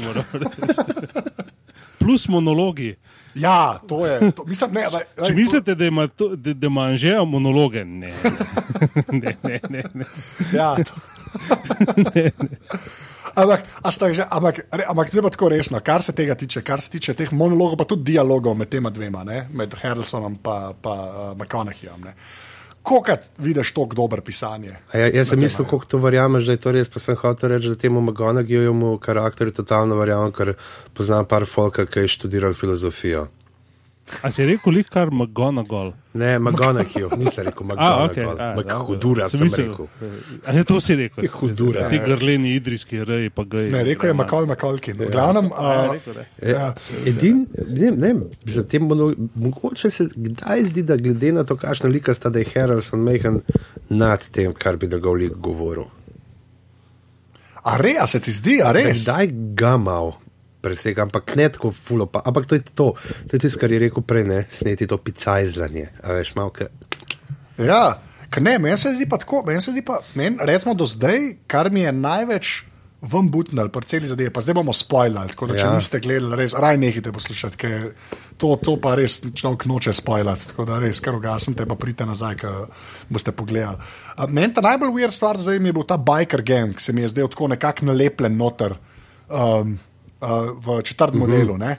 Plus 2.01 2.25
monologi. 2.27 2.95
Ja, 3.35 3.79
to 3.87 4.05
je. 4.05 4.31
To, 4.31 4.45
mislim, 4.47 4.73
ne, 4.73 4.87
daj, 4.91 5.03
daj, 5.17 5.27
Če 5.27 5.33
mislite, 5.35 5.75
da 5.75 5.85
ima, 5.85 6.07
to, 6.07 6.29
da, 6.35 6.53
da 6.53 6.67
ima 6.67 6.87
Anžeja 6.91 7.23
monologe, 7.23 7.83
ne. 7.85 8.13
ne, 9.21 9.35
ne, 9.43 9.59
ne, 9.69 9.83
ne. 9.93 10.05
To, 10.05 10.57
ja, 10.57 10.75
to. 10.75 10.93
Ampak, 13.35 13.67
že, 14.15 14.23
ampak, 14.31 14.63
re, 14.71 14.83
ampak 14.87 15.11
zdaj 15.11 15.23
pa 15.27 15.29
tako 15.35 15.49
resno, 15.51 15.79
kar 15.83 15.99
se 15.99 16.15
tega 16.15 16.37
tiče, 16.39 16.63
kar 16.63 16.79
se 16.79 16.87
tiče 16.95 17.13
teh 17.19 17.33
monologov, 17.35 17.75
pa 17.75 17.83
tudi 17.83 18.15
dialogov 18.15 18.55
med 18.55 18.71
tema 18.71 18.89
dvema, 18.89 19.25
ne? 19.27 19.43
med 19.51 19.75
Harrelsonom 19.75 20.39
in 20.39 20.39
uh, 20.39 21.35
McConaugheyjem. 21.35 22.07
Kokrat 22.85 23.29
vidiš 23.41 23.71
tako 23.73 23.95
dober 23.97 24.21
pisanje? 24.21 24.75
A 24.93 24.97
Ja, 24.97 25.07
jaz 25.09 25.31
sem 25.33 25.39
mislil, 25.41 25.65
kako 25.65 25.85
to 25.89 25.97
verjameš, 25.97 26.45
da 26.45 26.53
je 26.53 26.61
to 26.61 26.71
res, 26.75 26.89
pa 26.89 27.01
sem 27.01 27.17
hotel 27.17 27.55
reči, 27.55 27.71
da 27.73 27.79
temu 27.81 28.01
McGonagallyjemu 28.01 28.97
karakterju 29.01 29.55
totalno 29.57 29.97
verjamem, 29.97 30.29
ker 30.31 30.53
poznam 30.93 31.25
par 31.25 31.47
folka, 31.49 31.87
ki 31.89 32.05
je 32.05 32.13
študiral 32.13 32.53
filozofijo. 32.53 33.25
A 34.21 34.29
si 34.31 34.45
rekel, 34.45 34.73
lik 34.73 34.89
kar 34.93 35.09
McGonagall? 35.09 35.93
Ne, 36.13 36.35
McGonagall, 36.39 37.15
nisem 37.17 37.47
rekel 37.47 37.65
McGonagall, 37.65 38.39
a, 38.39 38.49
McHudura 38.55 39.29
sem 39.29 39.49
rekel. 39.49 39.87
A 40.45 40.53
je 40.53 40.63
to 40.63 40.77
si 40.79 40.95
rekel? 40.99 41.25
Hudura. 41.33 41.87
Ti 41.89 41.99
grleni 42.05 42.53
idrijski 42.55 43.01
reji 43.03 43.33
pa 43.33 43.47
gej. 43.49 43.71
Ne, 43.73 43.81
rekel 43.87 44.11
je 44.11 44.17
Macaulay 44.19 44.47
Macaulkin. 44.47 44.97
V 44.99 45.09
glavnem, 45.11 45.49
Ja, 45.49 45.73
uh, 45.73 45.91
rekel, 45.97 46.19
ne. 46.19 46.27
Ja, 46.51 46.69
edin, 47.09 47.45
ne, 47.67 47.91
ne, 47.91 48.13
za 48.45 48.63
tem 48.63 48.85
mono, 48.85 49.09
mogoče 49.35 49.89
se 49.89 50.07
kdaj 50.15 50.69
zdi, 50.69 50.85
da 50.85 50.99
glede 51.01 51.33
na 51.33 51.43
to, 51.43 51.57
kakšna 51.57 51.89
lika 51.89 52.13
sta, 52.13 52.29
da 52.29 52.39
je 52.39 52.51
Harrelson 52.53 53.01
mehen 53.01 53.41
nad 53.89 54.29
tem, 54.29 54.53
kar 54.53 54.77
bi 54.77 54.87
njegov 54.87 55.17
lik 55.17 55.33
govoril. 55.33 55.89
a 57.65 57.77
re, 57.77 57.95
a 57.99 58.05
se 58.07 58.19
ti 58.21 58.31
zdi, 58.31 58.59
a 58.61 58.69
res? 58.75 59.01
Kdaj 59.01 59.31
ga 59.57 59.73
mal 59.81 60.13
presega, 60.65 61.05
ampak 61.05 61.35
ne 61.37 61.47
tako 61.53 61.71
fulo, 61.75 62.09
pa, 62.09 62.25
ampak 62.25 62.49
to 62.49 62.57
je 62.57 62.65
to, 62.73 62.91
to 63.29 63.37
je 63.37 63.45
tisto, 63.45 63.61
kar 63.61 63.71
je 63.71 63.83
rekel 63.85 64.05
prej, 64.05 64.25
ne, 64.31 64.41
sneti 64.49 64.89
to 64.89 64.97
picajzlanje, 64.97 65.91
a 66.01 66.17
veš, 66.17 66.33
malo, 66.39 66.53
ke, 66.57 66.71
Ja, 67.61 68.01
ne, 68.41 68.57
meni 68.59 68.77
se 68.77 68.91
zdi 68.97 69.05
pa 69.07 69.17
tako, 69.21 69.43
meni 69.47 69.61
se 69.63 69.71
zdi 69.71 69.85
pa, 69.85 70.01
meni, 70.19 70.37
recimo 70.43 70.73
do 70.75 70.87
zdaj, 70.89 71.35
kar 71.47 71.69
mi 71.71 71.85
je 71.85 71.93
največ 71.95 72.55
vam 73.05 73.27
butnil, 73.29 73.69
pa 73.69 73.81
celi 73.85 74.07
zadeve, 74.09 74.31
pa 74.33 74.41
zdaj 74.41 74.55
bomo 74.57 74.73
spoilali, 74.73 75.29
tako 75.29 75.47
da 75.47 75.57
če 75.59 75.65
Ja. 75.67 75.73
niste 75.75 75.99
gledali, 76.01 76.35
res, 76.39 76.55
raj 76.57 76.77
nehite 76.81 77.11
poslušati, 77.13 77.57
ker 77.57 77.83
to, 78.41 78.55
to 78.63 78.75
pa 78.81 78.95
res 78.97 79.19
človek 79.21 79.67
noče 79.69 79.93
spoilati, 79.93 80.47
tako 80.51 80.65
da 80.65 80.79
res, 80.81 80.99
kar 81.05 81.15
ugasnite, 81.15 81.67
pa 81.69 81.77
pridite 81.79 82.07
nazaj, 82.09 82.35
ker 82.41 82.65
boste 83.09 83.31
pogledali. 83.31 83.77
Meni 84.29 84.53
ta 84.57 84.63
najbolj 84.65 84.95
weird 84.95 85.15
stvar 85.15 85.37
zdaj 85.37 85.59
mi 85.61 85.69
je 85.69 85.77
bil 85.77 85.85
ta 85.87 85.99
biker 86.01 86.41
gang, 86.41 86.73
ki 86.75 86.81
se 86.81 86.93
mi 86.93 87.05
je 87.05 87.13
zdel 87.13 87.29
tako 87.31 87.51
nekako 87.53 87.91
nalepljen 87.91 88.37
noter 88.41 88.75
um, 89.29 89.77
uh, 90.21 90.29
v 90.57 90.81
četrtem 90.83 91.21
uh 91.21 91.27
-huh. 91.27 91.31
modelu. 91.31 91.57
Ne? 91.57 91.77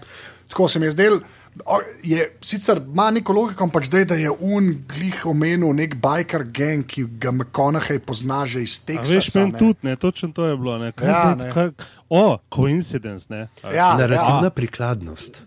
Tako 0.49 0.69
se 0.69 0.79
mi 0.79 0.87
je 0.87 0.91
zdel. 0.91 1.21
o, 1.65 1.79
Je, 2.03 2.37
sicer 2.43 2.81
ima 2.87 3.11
neko 3.11 3.33
logiko, 3.33 3.65
ampak 3.65 3.87
zdaj, 3.87 4.05
da 4.05 4.15
je 4.15 4.31
un 4.41 4.85
glih 4.89 5.27
omenil 5.27 5.73
nek 5.75 5.95
biker 5.95 6.43
gang, 6.45 6.87
ki 6.87 7.05
ga 7.19 7.31
McConaughey 7.31 7.99
pozna 7.99 8.47
že 8.47 8.63
iz 8.63 8.81
A 8.83 8.87
Teksasa. 8.87 9.15
veš, 9.15 9.35
meni 9.35 9.53
ne. 9.53 9.59
tudi, 9.59 9.79
ne, 9.83 9.97
točno 9.97 10.29
to 10.33 10.45
je 10.47 10.57
bilo. 10.57 10.79
Ne. 10.79 10.93
Kaj 10.93 11.09
Ja, 11.09 11.33
zdaj, 11.35 11.47
ne. 11.47 11.53
kaj, 11.53 11.71
o, 12.11 12.39
coincidence, 12.55 13.27
ne. 13.31 13.49
A, 13.63 13.73
Ja, 13.73 13.97
narativna 13.99 14.41
ja. 14.45 14.51
prikladnost. 14.51 15.43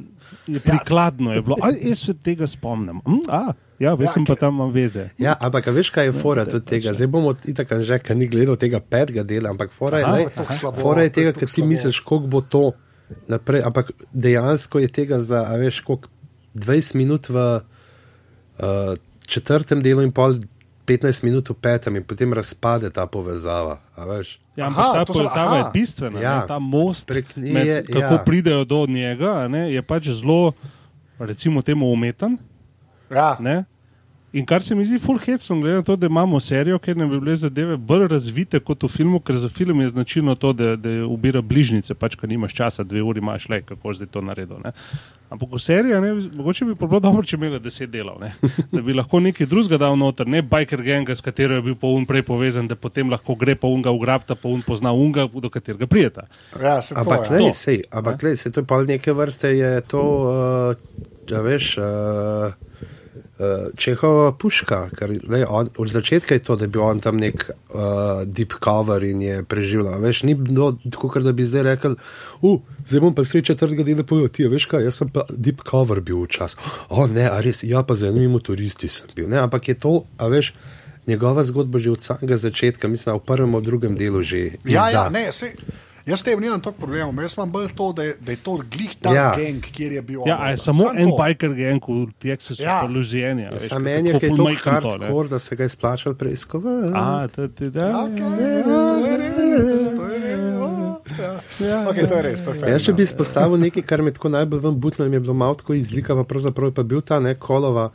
Je 0.48 0.60
Prikladno 0.60 1.34
je 1.34 1.42
bilo. 1.42 1.56
A, 1.62 1.72
jaz 1.82 2.06
se 2.06 2.13
tega 2.13 2.48
spomnim. 2.48 3.02
Hm, 3.06 3.24
a, 3.28 3.54
ja, 3.80 3.94
veš, 3.94 4.10
Ja, 4.10 4.13
sem 4.13 4.26
pa 4.26 4.36
tam 4.36 4.54
imam 4.56 4.72
veze. 4.74 5.10
Ja, 5.18 5.38
ampak 5.39 5.68
veš, 5.74 5.89
kaj 5.96 6.10
je 6.10 6.13
fora 6.18 6.46
tudi 6.46 6.65
tega? 6.65 6.94
Zdaj 6.94 7.08
bomo 7.08 7.34
itak 7.46 7.72
že, 7.82 8.00
ker 8.04 8.18
ni 8.18 8.28
gledal 8.28 8.60
tega 8.60 8.82
petega 8.84 9.24
dela, 9.24 9.54
ampak 9.54 9.72
fora 9.76 10.02
je, 10.02 10.06
Aha, 10.06 10.18
ne, 10.18 10.30
tako 10.36 10.54
slabo, 10.54 10.82
fora 10.82 11.08
je 11.08 11.13
tega, 11.15 11.34
ker 11.34 11.48
ti 11.48 11.62
slabo. 11.62 11.70
misliš, 11.70 12.00
koliko 12.00 12.28
bo 12.28 12.42
to 12.42 12.63
naprej, 13.32 13.63
ampak 13.65 13.92
dejansko 14.13 14.80
je 14.84 14.90
tega 14.92 15.19
za, 15.23 15.46
a 15.48 15.58
veš, 15.58 15.82
koliko 15.88 16.10
20 16.56 16.96
minut 16.96 17.30
v 17.30 17.38
uh, 17.40 18.96
četrtem 19.30 19.82
delu 19.86 20.02
in 20.02 20.12
pol 20.12 20.42
15 20.90 21.23
minut 21.23 21.46
v 21.46 21.54
petem 21.54 21.96
in 21.96 22.04
potem 22.04 22.33
razpade 22.33 22.90
ta 22.90 23.06
povezava, 23.06 23.77
a 23.94 24.02
veš. 24.04 24.40
Ja, 24.56 24.65
Aha, 24.65 24.73
ampak 24.73 24.94
ta 24.94 25.06
to 25.06 25.13
so- 25.13 25.17
povezava 25.19 25.56
je 25.56 25.62
aha. 25.62 25.71
bistvena. 25.71 26.17
Ja. 26.19 26.33
Ja. 26.33 26.48
Ta 26.48 26.60
most, 26.60 27.10
nje 27.35 27.54
med, 27.54 27.67
je- 27.67 27.83
kako 27.85 28.13
ja. 28.13 28.23
pridejo 28.25 28.63
do 28.65 28.85
njega, 28.85 29.31
a 29.35 29.48
ne, 29.48 29.69
je 29.69 29.81
pač 29.81 30.10
zelo, 30.10 30.52
recimo, 31.19 31.62
temu 31.62 31.85
umeten. 31.87 32.37
Ja. 33.10 33.37
Ne? 33.40 33.63
In 34.34 34.46
kar 34.46 34.62
se 34.62 34.75
mi 34.75 34.86
zdi 34.86 35.00
full 35.02 35.17
hecno, 35.17 35.56
glede 35.62 35.75
na 35.75 35.82
to, 35.82 35.96
da 35.96 36.06
imamo 36.06 36.40
serijo, 36.40 36.77
kjer 36.80 36.98
ne 36.98 37.06
bi 37.06 37.19
bile 37.19 37.36
zadeve 37.36 37.77
bolj 37.77 38.08
razvite 38.08 38.60
kot 38.60 38.84
v 38.84 38.88
filmu, 38.88 39.19
ker 39.19 39.38
za 39.42 39.50
film 39.50 39.82
je 39.82 39.90
značilno 39.90 40.36
to, 40.36 40.52
da, 40.54 40.75
da 40.75 40.90
ubira 41.10 41.42
bližnjice, 41.42 41.96
pač, 41.98 42.13
ker 42.15 42.30
nimaš 42.30 42.54
časa, 42.54 42.86
dve 42.86 43.02
uri 43.02 43.23
imaš 43.23 43.48
le, 43.50 43.62
kako 43.65 43.94
zdaj 43.94 44.12
to 44.13 44.21
naredil. 44.21 44.60
Ne? 44.62 44.75
Ampak 45.34 45.50
v 45.56 45.62
seriji, 45.62 46.02
ne, 46.02 46.12
mogoče 46.38 46.65
bi 46.65 46.75
bilo 46.77 47.00
dobro, 47.02 47.23
če 47.25 47.38
bi 47.38 47.50
imeli 47.50 47.62
deset 47.63 47.90
delov, 47.90 48.19
ne? 48.21 48.36
da 48.73 48.84
bi 48.86 48.94
lahko 48.94 49.21
nekaj 49.23 49.50
drugega 49.50 49.82
dal 49.82 49.98
noter, 49.98 50.30
ne 50.30 50.44
biker 50.46 50.86
ganga, 50.86 51.17
s 51.17 51.25
katero 51.25 51.58
je 51.58 51.65
bil 51.65 51.80
pa 51.82 51.90
un 51.90 52.06
prej 52.06 52.27
povezan, 52.30 52.69
da 52.69 52.77
potem 52.77 53.10
lahko 53.10 53.34
gre 53.34 53.58
pa 53.58 53.69
unga 53.69 53.90
ugrabta, 53.94 54.38
pa 54.38 54.50
un 54.50 54.62
pozna 54.62 54.94
unga, 54.94 55.25
do 55.25 55.50
katerega 55.50 55.90
prijeta. 55.90 56.27
Ja, 56.54 56.77
se 56.86 56.94
to, 56.94 57.02
Ampak, 57.02 57.32
ja. 57.32 57.38
lej, 57.38 57.50
To. 57.50 57.58
sej, 57.58 57.82
ampak 57.90 58.30
lej, 58.30 58.38
sej, 58.44 58.54
to 58.54 58.62
je 58.62 58.69
pa 58.69 58.82
neke 58.86 59.13
vrste, 59.17 59.56
je 59.58 59.73
to, 59.90 60.06
uh, 60.30 61.06
ja, 61.30 61.42
veš, 61.46 61.77
uh, 61.82 62.54
uh, 62.54 62.98
Čehova 63.77 64.31
puška. 64.35 64.90
Ker, 64.92 65.13
lej, 65.29 65.46
on, 65.48 65.69
od 65.77 65.87
začetka 65.90 66.35
je 66.35 66.44
to, 66.44 66.56
da 66.60 66.67
je 66.67 66.73
bil 66.75 66.81
on 66.83 67.00
tam 67.00 67.17
nek 67.17 67.46
uh, 67.48 67.79
deep 68.27 68.54
cover 68.63 69.04
in 69.04 69.21
je 69.21 69.44
preživel. 69.44 69.96
Veš, 70.04 70.23
ni 70.27 70.35
bilo 70.35 70.73
tako, 70.92 71.19
da 71.23 71.31
bi 71.31 71.46
zdaj 71.48 71.63
rekel, 71.63 71.96
uh, 72.42 72.60
zdaj 72.87 73.00
bom 73.00 73.15
pa 73.15 73.23
sreča 73.23 73.54
četrtega 73.54 73.83
dela 73.87 74.04
povedal, 74.04 74.27
ti 74.29 74.48
veš 74.48 74.65
kaj, 74.65 74.83
jaz 74.83 75.00
sem 75.00 75.10
pa 75.10 75.23
deep 75.31 75.63
cover 75.63 76.02
bil 76.02 76.25
včasih. 76.27 76.60
O 76.90 77.08
ne, 77.08 77.29
a 77.31 77.40
res, 77.40 77.63
ja 77.63 77.83
pa 77.83 77.96
zanimivi 77.96 78.27
motoristi 78.35 78.92
sem 78.92 79.08
bil. 79.15 79.29
Ne, 79.31 79.40
ampak 79.40 79.71
je 79.71 79.79
to, 79.79 80.04
a 80.17 80.27
veš. 80.27 80.54
Njegova 81.08 81.42
zgodba 81.48 81.79
že 81.79 81.90
od 81.90 82.02
samega 82.02 82.37
začetka, 82.37 82.87
mislim, 82.87 83.15
da 83.15 83.17
v 83.17 83.25
prvem 83.25 83.56
in 83.56 83.63
drugem 83.63 83.96
delu 83.98 84.21
že 84.21 84.60
Ja, 84.67 84.90
ja, 84.90 84.90
izda. 84.90 85.10
ne, 85.10 85.31
sej, 85.31 85.56
jaz 86.06 86.23
tem 86.23 86.39
nimam 86.39 86.62
toliko 86.62 86.79
problemov, 86.79 87.21
jaz 87.21 87.35
imam 87.37 87.52
bolj 87.52 87.67
to, 87.75 87.93
da 87.93 88.04
je, 88.04 88.15
da 88.21 88.31
je 88.31 88.37
to 88.37 88.58
glih 88.67 88.95
ta 88.95 89.10
Ja. 89.10 89.15
ja. 89.15 89.33
geng, 89.35 89.62
kjer 89.63 89.91
je 89.91 90.02
bil. 90.04 90.21
Ja, 90.25 90.50
je 90.50 90.58
samo 90.58 90.79
Samo 90.79 90.93
en 90.95 91.10
to. 91.10 91.17
biker 91.17 91.54
gang 91.54 91.81
v 91.83 92.08
Texasu, 92.19 92.62
Ja. 92.62 92.81
Louisiana. 92.83 93.41
Ja, 93.43 93.60
Sam 93.60 93.81
meni 93.81 94.10
je, 94.10 94.19
to 94.29 94.47
hardcore, 94.56 95.27
da 95.27 95.39
se 95.39 95.56
ga 95.56 95.63
je 95.63 95.69
splačal 95.69 96.13
preiskovati. 96.13 96.91
A, 96.95 97.27
to 97.27 97.47
ti 97.47 97.69
da. 97.69 97.89
Okay, 98.06 98.63
to 98.63 99.06
je 99.06 99.17
res, 99.17 99.89
to 99.89 100.06
je 100.06 100.19
res. 100.19 100.39
o, 100.56 100.69
Ja. 101.60 101.83
Okay, 101.85 102.08
to 102.08 102.15
je 102.15 102.21
res, 102.21 102.43
to 102.43 102.52
je 102.52 102.60
fair 102.60 102.71
Jaz, 102.71 102.83
če 102.83 102.93
bi 102.93 103.02
enough. 103.02 103.10
izpostavil 103.10 103.58
nekaj, 103.60 103.83
kar 103.83 104.02
me 104.02 104.12
tako 104.12 104.29
najbolj 104.29 104.60
ven 104.60 104.75
butno, 104.75 105.06
mi 105.06 105.15
je 105.15 105.19
bilo 105.19 105.33
malo 105.33 105.56
tako 105.56 105.73
izlika, 105.73 106.15
pa 106.15 106.23
pravzaprav 106.23 106.69
je 106.69 106.73
pa 106.73 106.83
bil 106.83 107.02
ta 107.02 107.19
ne 107.19 107.35
kolova, 107.35 107.89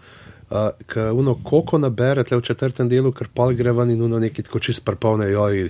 uh, 0.51 0.57
ki 0.85 1.01
uno 1.15 1.37
koko 1.37 1.79
nabere 1.79 2.25
tle 2.25 2.37
v 2.37 2.43
četrtem 2.43 2.89
delu, 2.89 3.13
ker 3.13 3.29
pol 3.29 3.55
gre 3.55 3.73
ven 3.73 3.91
in 3.91 4.03
uno 4.03 4.19
neki 4.19 4.43
tako 4.43 4.59
čist 4.59 4.85
prepolne, 4.85 5.31
joj, 5.31 5.69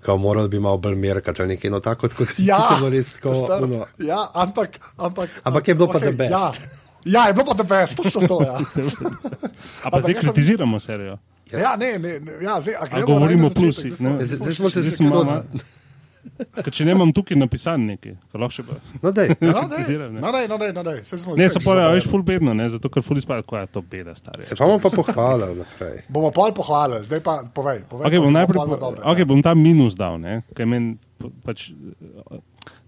kao 0.00 0.16
moral 0.18 0.48
bi 0.48 0.60
malo 0.60 0.76
bolj 0.78 0.94
merkati 0.96 1.42
ali 1.42 1.48
nekaj, 1.50 1.70
no 1.70 1.80
tako 1.80 2.08
kot 2.08 2.28
ti 2.28 2.46
Ja, 2.46 2.58
se 2.60 2.74
bilo 2.76 2.90
res 2.90 3.12
tako, 3.12 3.28
star- 3.30 3.62
uno. 3.62 3.86
ja, 3.98 4.26
ampak, 4.34 4.68
ampak, 4.96 5.30
Ampak 5.42 5.68
je 5.68 5.74
bilo 5.74 5.88
pa 5.88 5.98
the 6.00 6.12
best. 6.12 6.30
Ja, 6.32 6.52
ja, 7.04 7.26
je 7.26 7.32
bilo 7.32 7.44
pa 7.46 7.54
the 7.54 7.64
best, 7.64 7.96
točno 7.96 8.28
to. 8.28 8.42
Ja, 8.42 8.52
A 8.54 8.60
pa 9.82 9.86
Ampak 9.86 10.00
zdaj 10.02 10.14
kritiziramo 10.16 10.80
serijo. 10.80 11.18
ja 11.52 11.76
ne, 11.76 11.98
ne, 11.98 12.10
ja, 12.40 12.60
zdaj, 12.60 12.74
a 12.74 12.86
A 12.90 13.00
govorimo 13.02 13.46
o 13.46 13.50
plusih, 13.50 13.92
zdaj 13.94 14.54
smo- 14.54 14.70
se 14.70 14.90
tako- 14.92 15.04
malo- 15.04 15.42
Ker 16.64 16.72
če 16.74 16.84
nemam 16.84 17.12
tukaj 17.16 17.38
napisan 17.38 17.84
nekaj, 17.88 18.14
kar 18.32 18.42
lahko 18.42 18.56
še 18.56 18.64
pa. 18.68 18.76
No. 19.02 19.12
Ja, 19.12 19.34
no, 19.40 19.64
ne. 19.70 20.20
No, 20.20 20.32
dej, 20.34 20.46
no, 20.50 20.58
dej, 20.60 20.72
no, 20.76 20.84
dej, 20.86 21.00
saj 21.08 21.22
smo 21.24 21.36
Ne, 21.38 21.48
se 21.48 21.60
zabrali. 21.60 21.96
veš 21.96 22.08
full 22.10 22.24
bedno, 22.26 22.54
ne, 22.56 22.68
zato 22.72 22.90
ker 22.92 23.04
full 23.06 23.20
izpada, 23.20 23.44
koja 23.46 23.64
je 23.64 23.72
to 23.76 23.82
beda, 23.82 24.14
stari. 24.18 24.44
Se 24.44 24.56
pa 24.58 24.68
bomo 24.68 24.80
pa 24.82 24.92
pohvalili 24.92 25.60
naprej. 25.62 26.02
Bomo 26.08 26.32
pol 26.34 26.52
pohvalili, 26.56 27.04
zdaj 27.08 27.22
pa 27.24 27.36
povej. 27.54 27.84
povej 27.88 28.10
Okay, 28.10 28.20
bom, 28.20 28.32
najprej, 28.36 28.60
po, 28.60 28.80
dobre, 28.80 29.04
okay, 29.04 29.24
ja. 29.24 29.30
bom 29.32 29.40
ta 29.44 29.54
minus 29.56 29.96
dal, 29.98 30.20
ne, 30.20 30.42
ker 30.56 30.68
meni 30.68 30.98
pač, 31.44 31.70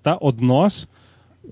ta 0.05 0.17
odnos, 0.21 0.85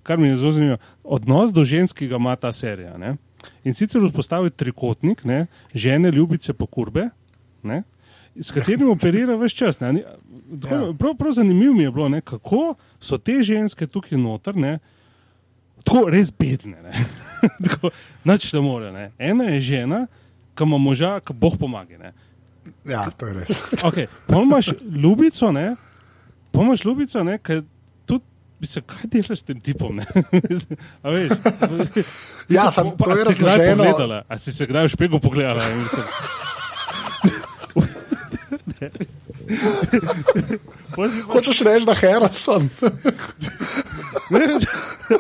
kar 0.07 0.20
mi 0.20 0.31
je 0.33 0.41
zelo 0.41 0.53
zanimivo, 0.57 0.78
odnos 1.05 1.53
do 1.53 1.64
ženskega 1.64 2.20
ima 2.20 2.37
ta 2.37 2.53
serija. 2.53 2.97
Ne? 3.01 3.16
In 3.64 3.76
sicer 3.76 4.03
vzpostavi 4.05 4.53
trikotnik, 4.53 5.24
ne, 5.24 5.47
žene, 5.74 6.12
ljubice, 6.12 6.53
pokurbe, 6.57 7.09
ne, 7.62 7.83
s 8.41 8.53
katerim 8.55 8.89
operira 8.93 9.37
več 9.41 9.57
čas. 9.59 9.81
Ne, 9.83 10.05
tako, 10.53 10.74
Ja. 10.76 10.92
prav, 10.94 11.14
prav 11.14 11.32
zanimivo 11.32 11.74
mi 11.74 11.82
je 11.82 11.90
bilo, 11.90 12.09
ne, 12.09 12.20
kako 12.22 12.61
so 12.98 13.18
te 13.18 13.42
ženske 13.42 13.86
tukaj 13.86 14.18
noter. 14.18 14.57
Ne, 14.57 14.78
Tako 15.80 16.09
res 16.09 16.30
bedne. 16.30 16.76
ne. 16.82 16.92
Tako, 17.66 17.90
Nič 18.24 18.53
ne 18.53 18.61
more. 18.61 18.92
Ne. 18.92 19.11
Ena 19.18 19.44
je 19.46 19.61
žena, 19.62 20.07
ki 20.53 20.62
ima 20.62 20.78
moža, 20.78 21.20
ki 21.20 21.32
boh 21.34 21.57
pomaga. 21.57 21.96
ne. 21.98 22.12
Ja, 22.84 23.07
to 23.11 23.26
je 23.26 23.34
res. 23.34 23.62
Okay. 23.82 24.07
Pol 24.26 24.42
imaš 24.42 24.68
ljubico, 24.82 25.48
ne? 25.51 25.76
Pol 26.53 26.64
imaš 26.64 26.84
ljubico, 26.84 27.22
ne? 27.22 27.38
Tudi, 28.05 28.24
mislim, 28.61 28.84
kaj 28.84 29.03
delaš 29.07 29.38
s 29.38 29.42
tem 29.42 29.61
tipom, 29.61 30.01
veš? 31.03 31.32
Ja, 32.48 32.68
sam, 32.70 32.92
pa- 32.92 33.05
to 33.07 33.16
je 33.16 33.24
razloženo. 33.24 33.76
pogledala? 33.78 34.22
A 34.28 34.36
si 34.36 34.53
se 34.53 34.66
kdaj 34.66 34.84
v 34.84 34.88
špegu 34.90 35.18
pogledala? 35.18 35.64
Ja, 39.51 40.59
Hočeš 41.26 41.61
reči, 41.66 41.86
da 41.86 41.94
Harrison? 41.94 42.68
Ne, 44.30 44.46
veš, 44.46 44.66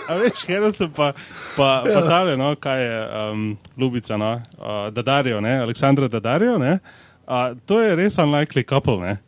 A 0.06 0.14
veš, 0.14 0.44
sem 0.76 0.90
pa, 0.94 1.12
pa, 1.56 1.82
pa 1.82 2.00
tale, 2.06 2.36
no, 2.38 2.52
kaj 2.54 2.82
je 2.84 2.98
um, 3.22 3.58
Ljubica, 3.78 4.16
no, 4.16 4.30
uh, 4.58 4.86
Dadarijo, 4.94 5.40
ne, 5.40 5.60
Aleksandra 5.64 6.08
Dadarijo, 6.08 6.58
ne. 6.58 6.78
Uh, 7.26 7.56
to 7.66 7.80
je 7.80 7.96
res 7.98 8.18
unlikely 8.18 8.64
couple, 8.66 9.00
ne. 9.02 9.18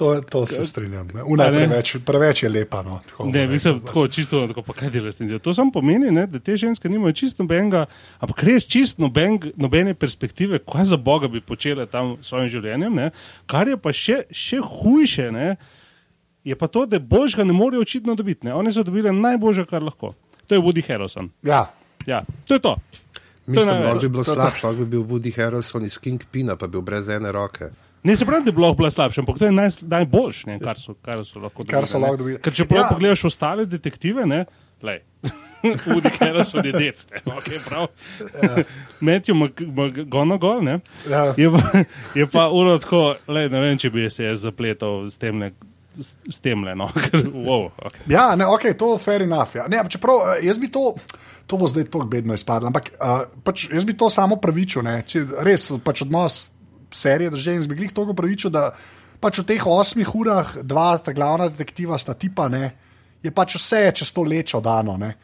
To, 0.00 0.08
to 0.24 0.46
se 0.46 0.64
strinjam. 0.64 1.08
ne. 1.14 1.22
Una 1.22 1.50
ne? 1.50 1.56
preveč, 1.60 1.96
preveč 2.06 2.42
je 2.42 2.48
lepa. 2.48 2.80
No, 2.82 3.00
tako, 3.08 3.26
Ne, 3.28 3.46
mislim, 3.46 3.80
tako 3.84 4.06
čisto, 4.08 4.46
tako, 4.48 4.62
pa 4.64 4.72
kaj 4.72 4.90
delaš 4.90 5.14
s 5.14 5.20
tem? 5.20 5.32
To 5.38 5.54
samo 5.54 5.72
pomeni, 5.74 6.08
ne, 6.10 6.24
da 6.26 6.40
te 6.40 6.56
ženske 6.56 6.88
nimajo 6.88 7.12
čisto 7.12 7.44
nobenega, 7.44 7.84
ampak 8.18 8.42
res 8.48 8.64
čisto 8.64 9.02
noben, 9.04 9.36
nobene 9.60 9.92
perspektive, 9.94 10.62
kaj 10.64 10.94
za 10.94 10.96
Boga 10.96 11.28
bi 11.28 11.44
počele 11.44 11.84
tam 11.86 12.16
s 12.20 12.32
svojim 12.32 12.48
življenjem. 12.48 12.96
Ne. 12.96 13.10
Kar 13.46 13.68
je 13.68 13.76
pa 13.76 13.92
še, 13.92 14.22
še 14.32 14.62
hujše, 14.64 15.28
ne, 15.36 15.56
je 16.44 16.56
pa 16.56 16.66
to, 16.66 16.86
da 16.88 16.98
božga 16.98 17.44
ne 17.44 17.52
morejo 17.52 17.84
očitno 17.84 18.16
dobiti. 18.16 18.46
Ne. 18.48 18.54
Oni 18.56 18.72
so 18.72 18.82
dobili 18.82 19.12
najboljše, 19.12 19.68
kar 19.68 19.84
lahko. 19.84 20.14
To 20.48 20.56
je 20.56 20.60
Woody 20.64 20.86
Harrelson. 20.88 21.28
Ja, 21.44 21.66
Ja, 22.06 22.24
to 22.48 22.54
je 22.54 22.60
to. 22.60 22.76
Mislim, 23.46 23.82
da 23.82 23.94
bi 24.00 24.08
bilo 24.08 24.24
slabše, 24.24 24.66
lahko 24.66 24.84
bi 24.84 24.86
bil 24.86 25.00
Woody 25.00 25.36
Harrelson 25.36 25.84
iz 25.84 25.98
Kingpina, 25.98 26.56
pa 26.56 26.66
bi 26.66 26.72
bil 26.72 26.80
brez 26.80 27.08
ene 27.08 27.32
roke. 27.32 27.70
Ne 28.02 28.16
se 28.16 28.24
pravi, 28.24 28.44
da 28.44 28.52
bi 28.52 28.60
lahko 28.62 28.76
bila 28.76 28.90
slabša, 28.90 29.20
ampak 29.20 29.38
to 29.38 29.44
je 29.44 29.52
naj, 29.52 29.70
najboljše, 29.82 30.58
kar, 30.64 30.78
so, 30.80 30.94
kar 31.04 31.20
so 31.24 31.40
lahko 31.42 31.64
Kar 31.68 31.86
so 31.86 31.98
lahko 32.00 32.16
dobili. 32.16 32.38
Ker 32.40 32.52
če 32.52 32.64
Ja. 32.70 32.86
pogledaš 32.88 33.24
ostale 33.28 33.66
detektive, 33.66 34.24
ne, 34.26 34.44
lej. 34.82 35.02
Woody 35.62 36.08
Harrelson 36.16 36.64
je 36.64 36.72
dec, 36.72 37.02
ne, 37.12 37.20
okay, 37.36 37.58
prav. 37.68 37.90
Ja. 38.40 38.64
Matthew 39.00 39.34
McGonagall, 39.36 40.62
ne, 40.64 40.78
Ja. 41.10 41.34
je 41.36 41.50
pa, 41.52 41.84
je 42.16 42.26
pa 42.26 42.48
uro 42.48 42.78
tako, 42.78 43.16
lej, 43.28 43.50
ne 43.52 43.60
vem, 43.60 43.76
če 43.78 43.90
bi 43.92 44.06
se 44.10 44.24
jaz 44.24 44.46
zapletal 44.48 45.04
s 45.12 45.20
tem, 45.20 45.36
ne, 45.38 45.50
s, 46.00 46.38
tem, 46.40 46.64
le, 46.64 46.72
no, 46.74 46.88
ker, 47.04 47.26
wow, 47.28 47.68
okay. 47.76 48.08
ja 48.08 48.30
ne, 48.36 48.46
ok, 48.48 48.70
to 48.78 48.94
je 48.94 49.02
fair 49.04 49.22
enough. 49.28 49.52
Ja. 49.60 49.68
Ne, 49.68 49.84
čeprav 49.88 50.38
eh, 50.38 50.46
jaz 50.48 50.58
bi 50.58 50.72
to. 50.72 50.94
To 51.50 51.56
bo 51.58 51.66
zdaj 51.66 51.88
tako 51.90 52.06
bedno 52.06 52.30
izpadlo. 52.34 52.68
Ampak 52.70 52.92
uh, 53.02 53.24
pač 53.42 53.64
jaz 53.74 53.82
bi 53.84 53.96
to 53.98 54.06
samo 54.06 54.36
pravičil. 54.38 54.84
ne. 54.86 55.00
Če 55.02 55.24
Res 55.42 55.64
pač 55.82 56.04
odnos 56.06 56.52
serije 56.90 57.30
do 57.30 57.36
žensk 57.36 57.68
bi 57.68 57.74
glih 57.74 57.92
toliko 57.92 58.14
pravičil, 58.14 58.50
da 58.50 58.70
pač 59.20 59.38
v 59.38 59.44
teh 59.44 59.66
osmih 59.66 60.14
urah 60.14 60.56
dva 60.62 60.98
ta 60.98 61.12
glavna 61.12 61.48
detektiva 61.48 61.98
sta 61.98 62.14
tipa, 62.14 62.48
ne, 62.48 62.72
je 63.22 63.30
pač 63.30 63.56
vse 63.56 63.90
čez 63.94 64.12
to 64.12 64.22
lečo 64.22 64.60
dano. 64.60 64.96
Ne. 64.96 65.14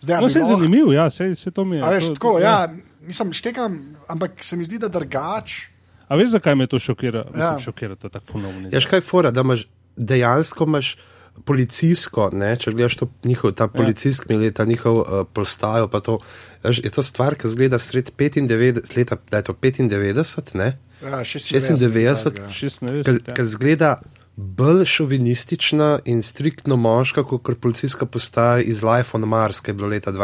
Zdaj, 0.00 0.20
No, 0.20 0.28
se 0.28 0.38
je 0.38 0.44
lahko- 0.44 0.58
zanimivo, 0.58 0.92
ja, 0.92 1.10
se, 1.10 1.34
se 1.34 1.50
to 1.50 1.64
mi 1.64 1.76
je. 1.76 1.82
A 1.82 1.90
veš, 1.90 2.06
to, 2.06 2.14
tako, 2.14 2.32
to, 2.32 2.38
ja, 2.38 2.68
mislim, 3.00 3.32
štekam, 3.32 3.96
ampak 4.08 4.44
se 4.44 4.56
mi 4.56 4.64
zdi, 4.64 4.78
da 4.78 4.88
drugač. 4.88 5.72
A 6.08 6.16
veš, 6.16 6.36
zakaj 6.36 6.54
me 6.54 6.66
to 6.66 6.78
šokira? 6.78 7.24
Ja. 7.24 7.32
Mislim, 7.32 7.64
šokira 7.64 7.96
to 7.96 8.08
tako 8.08 8.26
ponovno. 8.32 8.68
Ja, 8.72 8.80
škaj 8.80 9.00
fora, 9.00 9.30
da 9.30 9.40
imaš 9.40 9.64
dejansko 9.96 10.64
imaš 10.64 10.96
policijsko, 11.44 12.30
ne, 12.32 12.54
če 12.56 12.72
gledaš 12.72 12.96
to 12.96 13.08
njihov, 13.24 13.52
ta 13.52 13.68
policijski 13.68 14.34
ja. 14.34 14.52
ta 14.52 14.64
njihov 14.64 14.96
uh, 15.00 15.24
postajo, 15.32 15.88
pa 15.88 16.00
to, 16.00 16.18
veš, 16.64 16.80
je 16.84 16.90
to 16.90 17.02
stvar, 17.02 17.34
ki 17.36 17.48
zgleda 17.48 17.78
sred 17.78 18.12
95, 18.16 18.96
leta, 18.96 19.16
da 19.30 19.42
je 19.42 19.48
to 19.50 19.52
95, 19.52 20.54
ne, 20.56 20.70
Ja, 21.02 21.18
96, 21.18 22.32
16, 22.48 23.32
ki 23.32 23.44
zgleda 23.44 23.98
bolj 24.36 24.84
šovinistična 24.84 25.98
in 26.04 26.22
striktno 26.22 26.76
moška, 26.76 27.22
kot 27.24 27.60
policijska 27.60 28.06
postaja 28.06 28.60
iz 28.60 28.82
Life 28.82 29.10
on 29.12 29.22
Mars, 29.22 29.60
ki 29.60 29.70
je 29.70 29.74
bilo 29.74 29.88
leta 29.88 30.12
72 30.12 30.22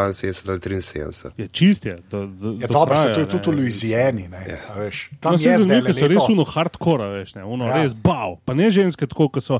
ali 0.55 0.59
73. 0.59 1.29
Je 1.37 1.47
čist 1.47 1.85
je. 1.85 1.99
Do, 2.11 2.25
do, 2.27 2.51
Je 2.51 2.67
do 2.67 2.67
dobro, 2.69 2.95
se 2.95 3.01
kraja, 3.01 3.13
to 3.15 3.19
je 3.21 3.25
ne. 3.25 3.31
tudi 3.33 3.49
v 3.49 3.59
Louisiani. 3.59 4.27
Ne, 4.27 4.43
a 4.69 4.79
veš. 4.79 5.09
Tam 5.19 5.31
No, 5.31 5.35
je 5.35 5.41
zdaj 5.41 5.59
zanimivo, 5.59 5.93
so 5.93 6.07
res 6.07 6.17
leto. 6.17 6.27
uno 6.29 6.43
hardcore, 6.45 7.07
veš, 7.09 7.35
ne, 7.35 7.43
uno 7.43 7.65
Ja. 7.65 7.69
ja. 7.71 7.83
res 7.83 7.93
bav. 7.95 8.37
Pa 8.45 8.53
ne 8.53 8.69
ženske 8.69 9.07
tako, 9.07 9.29
ki 9.29 9.41
so 9.41 9.59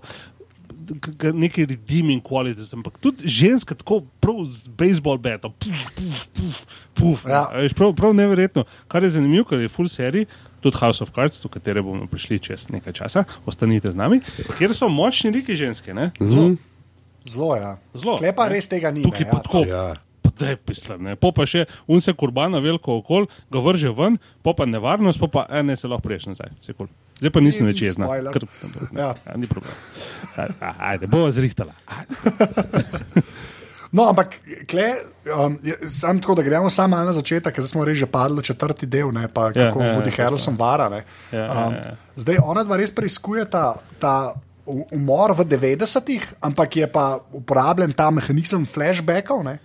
neki 1.34 1.66
redeeming 1.66 2.22
qualities, 2.22 2.74
ampak 2.74 2.98
tudi 2.98 3.28
ženske 3.28 3.76
tako 3.76 4.02
prav 4.20 4.44
z 4.46 4.68
baseball 4.70 5.18
batom. 5.18 5.54
Puf, 5.54 5.84
puf, 5.94 6.24
puf, 6.32 6.64
puf, 6.94 7.26
Ja. 7.26 7.48
ja. 7.48 7.60
veš, 7.60 7.74
prav, 7.74 7.94
prav 7.94 8.14
neverjetno. 8.14 8.64
Kar 8.88 9.04
je 9.04 9.10
zanimivo, 9.12 9.46
ker 9.46 9.60
je 9.60 9.70
full 9.70 9.88
serij, 9.88 10.26
tudi 10.60 10.78
House 10.78 11.02
of 11.02 11.12
Cards, 11.12 11.40
do 11.40 11.50
katere 11.50 11.82
bomo 11.82 12.08
prišli 12.08 12.40
čez 12.42 12.70
nekaj 12.70 12.94
časa, 12.94 13.24
ostanite 13.46 13.88
z 13.88 13.96
nami, 13.96 14.22
kjer 14.54 14.72
so 14.72 14.88
močni 14.88 15.32
liki 15.32 15.56
ženske, 15.56 15.94
ne? 15.94 16.12
Zelo. 16.20 16.54
Zelo, 17.26 17.56
ja. 17.56 17.78
Zelo, 17.94 18.18
Klepa 18.18 18.48
ne. 18.48 18.50
res 18.52 18.68
tega 18.68 18.92
ni. 18.92 19.04
Tukaj 19.04 19.22
ne, 19.22 19.32
pa 19.32 19.38
ja. 19.38 19.44
tako, 19.44 19.62
Ja. 19.64 19.84
pa 20.22 20.30
da 20.34 20.50
je 20.50 20.58
pisla. 20.58 20.98
Ne. 20.98 21.16
Po 21.16 21.32
pa 21.32 21.46
še 21.46 21.62
un 21.86 22.00
se 22.00 22.12
kurbana 22.14 22.60
veliko 22.60 22.98
okol, 22.98 23.28
ga 23.48 23.60
vrže 23.60 23.92
ven, 23.92 24.16
po 24.42 24.52
pa 24.52 24.66
nevarnost, 24.66 25.20
po 25.20 25.28
pa 25.28 25.46
ene 25.52 25.76
se 25.76 25.88
lahko 25.88 26.04
priješ 26.04 26.26
nazaj. 26.26 26.52
Vse 26.58 26.74
Cool. 26.74 26.88
Zdaj 27.20 27.32
pa 27.32 27.40
nisem 27.40 27.64
več 27.66 27.82
jezna. 27.82 28.08
Ker, 28.30 28.44
Ja. 28.92 29.14
ja, 29.18 29.36
ni 29.36 29.48
problem. 29.48 29.72
Ajde, 30.90 31.08
bova 31.08 31.32
zrihtala. 31.32 31.74
No, 33.94 34.08
ampak, 34.10 34.40
kle, 34.66 34.88
um, 35.30 35.60
sam 35.88 36.18
tako, 36.22 36.36
da 36.36 36.42
gremo 36.42 36.70
samo 36.74 36.98
na 36.98 37.14
začetek, 37.14 37.54
ker 37.54 37.66
smo 37.68 37.86
res 37.86 38.00
že 38.02 38.08
padli 38.10 38.42
v 38.42 38.48
četrti 38.48 38.90
del, 38.90 39.12
ne, 39.14 39.28
pa 39.30 39.52
Ja, 39.54 39.70
kako 39.70 39.84
ja, 39.84 39.92
ja, 39.92 39.98
Woody 40.00 40.10
ja, 40.10 40.16
Harrelson 40.18 40.58
vara. 40.58 40.90
Ne. 40.90 41.04
Ja, 41.30 41.44
ja, 41.44 41.68
Um, 41.68 41.74
ja. 41.78 41.94
zdaj 42.18 42.42
ona 42.42 42.64
dva 42.66 42.80
res 42.82 42.92
preiskuje 42.92 43.46
ta, 43.46 43.78
ta 44.02 44.34
umor 44.66 45.36
v 45.38 45.46
90-ih, 45.46 46.26
ampak 46.42 46.80
je 46.82 46.88
pa 46.90 47.20
uporabljen 47.36 47.94
ta 47.94 48.10
mehanizem 48.10 48.66
flashbackov. 48.66 49.44
Ne. 49.46 49.60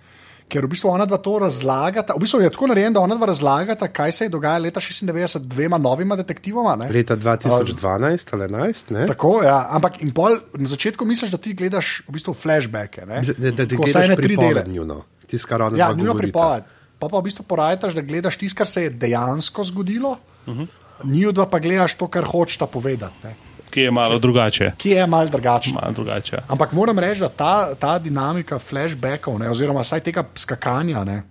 Ker 0.49 0.65
v 0.65 0.71
bistvu 0.73 0.89
ona 0.89 1.05
dva 1.05 1.19
to 1.21 1.35
razlagata, 1.43 2.15
v 2.17 2.23
bistvu 2.23 2.39
je 2.41 2.49
tako 2.49 2.67
narejen, 2.71 2.93
da 2.95 3.03
ona 3.05 3.15
dva 3.15 3.27
razlagata, 3.29 3.87
kaj 3.93 4.11
se 4.17 4.25
je 4.25 4.31
dogajalo 4.33 4.65
leta 4.65 4.81
96 4.81 5.45
dvema 5.45 5.77
novima 5.77 6.15
detektivoma. 6.17 6.73
Ne. 6.75 6.87
Leta 6.89 7.17
2012 7.17 8.33
ali 8.33 8.49
2011, 8.49 8.91
ne? 8.91 9.05
Tako, 9.07 9.43
ja. 9.45 9.59
Ampak 9.69 10.01
in 10.01 10.09
pol, 10.13 10.39
na 10.57 10.69
začetku 10.69 11.05
misliš, 11.05 11.31
da 11.31 11.37
ti 11.37 11.53
gledaš 11.53 11.99
v 12.07 12.17
bistvu 12.17 12.33
flashbacke. 12.33 13.05
ne. 13.05 13.21
Da, 13.21 13.51
da 13.51 13.65
ti 13.65 13.75
Tako 13.77 13.85
gledaš 13.85 14.09
ene 14.09 14.15
tri 14.17 14.35
dele. 14.35 14.47
pripoved 14.49 14.73
njuno. 14.73 15.03
Tisto, 15.29 15.47
kar 15.51 15.61
ona 15.61 15.77
Ja, 15.77 15.91
dva 15.93 16.01
njuno 16.01 16.17
pripoved. 16.17 16.63
Pa 16.99 17.07
pa 17.07 17.21
v 17.21 17.27
bistvu 17.29 17.45
porajtaš, 17.45 17.93
da 17.93 18.01
gledaš 18.01 18.37
tisto, 18.41 18.57
kar 18.57 18.67
se 18.67 18.87
je 18.87 18.89
dejansko 18.89 19.63
zgodilo, 19.63 20.17
uh 20.47 20.55
-huh. 20.55 21.31
dva 21.31 21.45
pa 21.45 21.59
gledaš 21.59 21.93
to, 21.93 22.07
kar 22.07 22.25
hočeš 22.25 22.57
povedati. 22.73 23.15
Ne. 23.23 23.48
Ki 23.69 23.81
je 23.81 23.91
malo 23.91 24.19
drugače. 24.19 24.71
Ki 24.77 24.89
je 24.89 25.07
malo 25.07 25.29
drugačno. 25.29 25.73
Malo 25.81 25.93
drugače. 25.93 26.37
Ampak 26.47 26.71
moram 26.71 26.99
reči, 26.99 27.21
da 27.21 27.29
ta, 27.29 27.75
ta 27.75 27.99
dinamika 27.99 28.59
flashbackov, 28.59 29.39
ne, 29.39 29.49
oziroma 29.49 29.83
vsaj 29.85 30.01
tega 30.07 30.23
skakanja, 30.35 31.03
ne, 31.03 31.21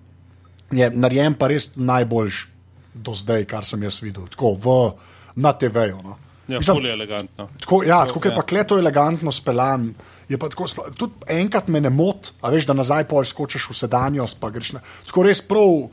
je 0.70 0.90
narejen 0.90 1.34
pa 1.34 1.48
res 1.48 1.72
najboljš 1.76 2.46
do 2.94 3.14
zdaj, 3.14 3.44
kar 3.44 3.64
sem 3.64 3.82
jaz 3.82 4.02
videl, 4.02 4.26
tako 4.30 4.54
v, 4.54 4.78
na 5.34 5.52
TV-ju. 5.52 6.00
No. 6.04 6.16
Ja, 6.48 6.58
Mislim, 6.58 6.76
ful 6.76 6.86
je 6.86 6.92
elegantno. 6.92 7.48
Tako, 7.60 7.82
ja, 7.84 8.04
tako 8.06 8.20
je 8.24 8.30
ja. 8.30 8.36
pa 8.36 8.42
kleto 8.42 8.78
elegantno 8.78 9.32
speljan. 9.32 9.92
Je 10.28 10.36
pa 10.36 10.48
tako, 10.52 10.66
tudi 10.92 11.24
enkrat 11.32 11.68
me 11.72 11.80
ne 11.80 11.90
moti, 11.90 12.34
a 12.44 12.50
veš, 12.52 12.66
da 12.68 12.76
nazaj 12.76 13.06
pol 13.08 13.24
skočiš 13.24 13.70
v 13.70 13.76
sedanjost, 13.78 14.36
pa 14.40 14.50
greš 14.52 14.74
na. 14.76 14.82
Tako 15.08 15.24
res 15.24 15.40
prav, 15.40 15.86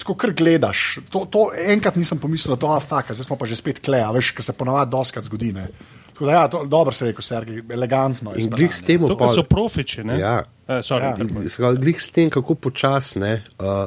tako 0.00 0.16
kar 0.16 0.32
gledaš. 0.36 1.02
To, 1.12 1.26
to 1.28 1.50
enkrat 1.52 1.98
nisem 2.00 2.20
pomislil, 2.20 2.56
da 2.56 2.62
to 2.64 2.70
je 2.72 2.86
faka, 2.88 3.16
zdaj 3.16 3.28
smo 3.28 3.36
pa 3.36 3.48
že 3.50 3.60
spet 3.60 3.82
kle, 3.84 4.00
a 4.00 4.08
veš, 4.16 4.32
ker 4.38 4.46
se 4.46 4.56
ponavadi 4.56 4.94
doskrat 4.94 5.28
zgodi. 5.28 5.52
Ne. 5.52 5.66
Tako 6.12 6.26
da 6.26 6.38
ja, 6.38 6.46
to, 6.48 6.62
dobro 6.64 6.92
se 6.92 7.10
rekel, 7.10 7.22
Sergej, 7.22 7.62
elegantno. 7.72 8.32
je 8.32 8.44
In 8.44 8.50
glih 8.56 8.72
s 8.74 8.82
tem 8.82 9.04
To, 9.04 9.16
kar 9.16 9.28
so 9.34 9.44
profiči, 9.44 10.04
ne? 10.08 10.16
Ja. 10.20 10.38
Eh, 10.68 10.80
sorry, 10.80 11.12
Ja. 11.12 11.72
Glih 11.76 12.00
s 12.00 12.08
tem, 12.10 12.30
kako 12.30 12.54
počasne 12.54 13.42
uh, 13.60 13.86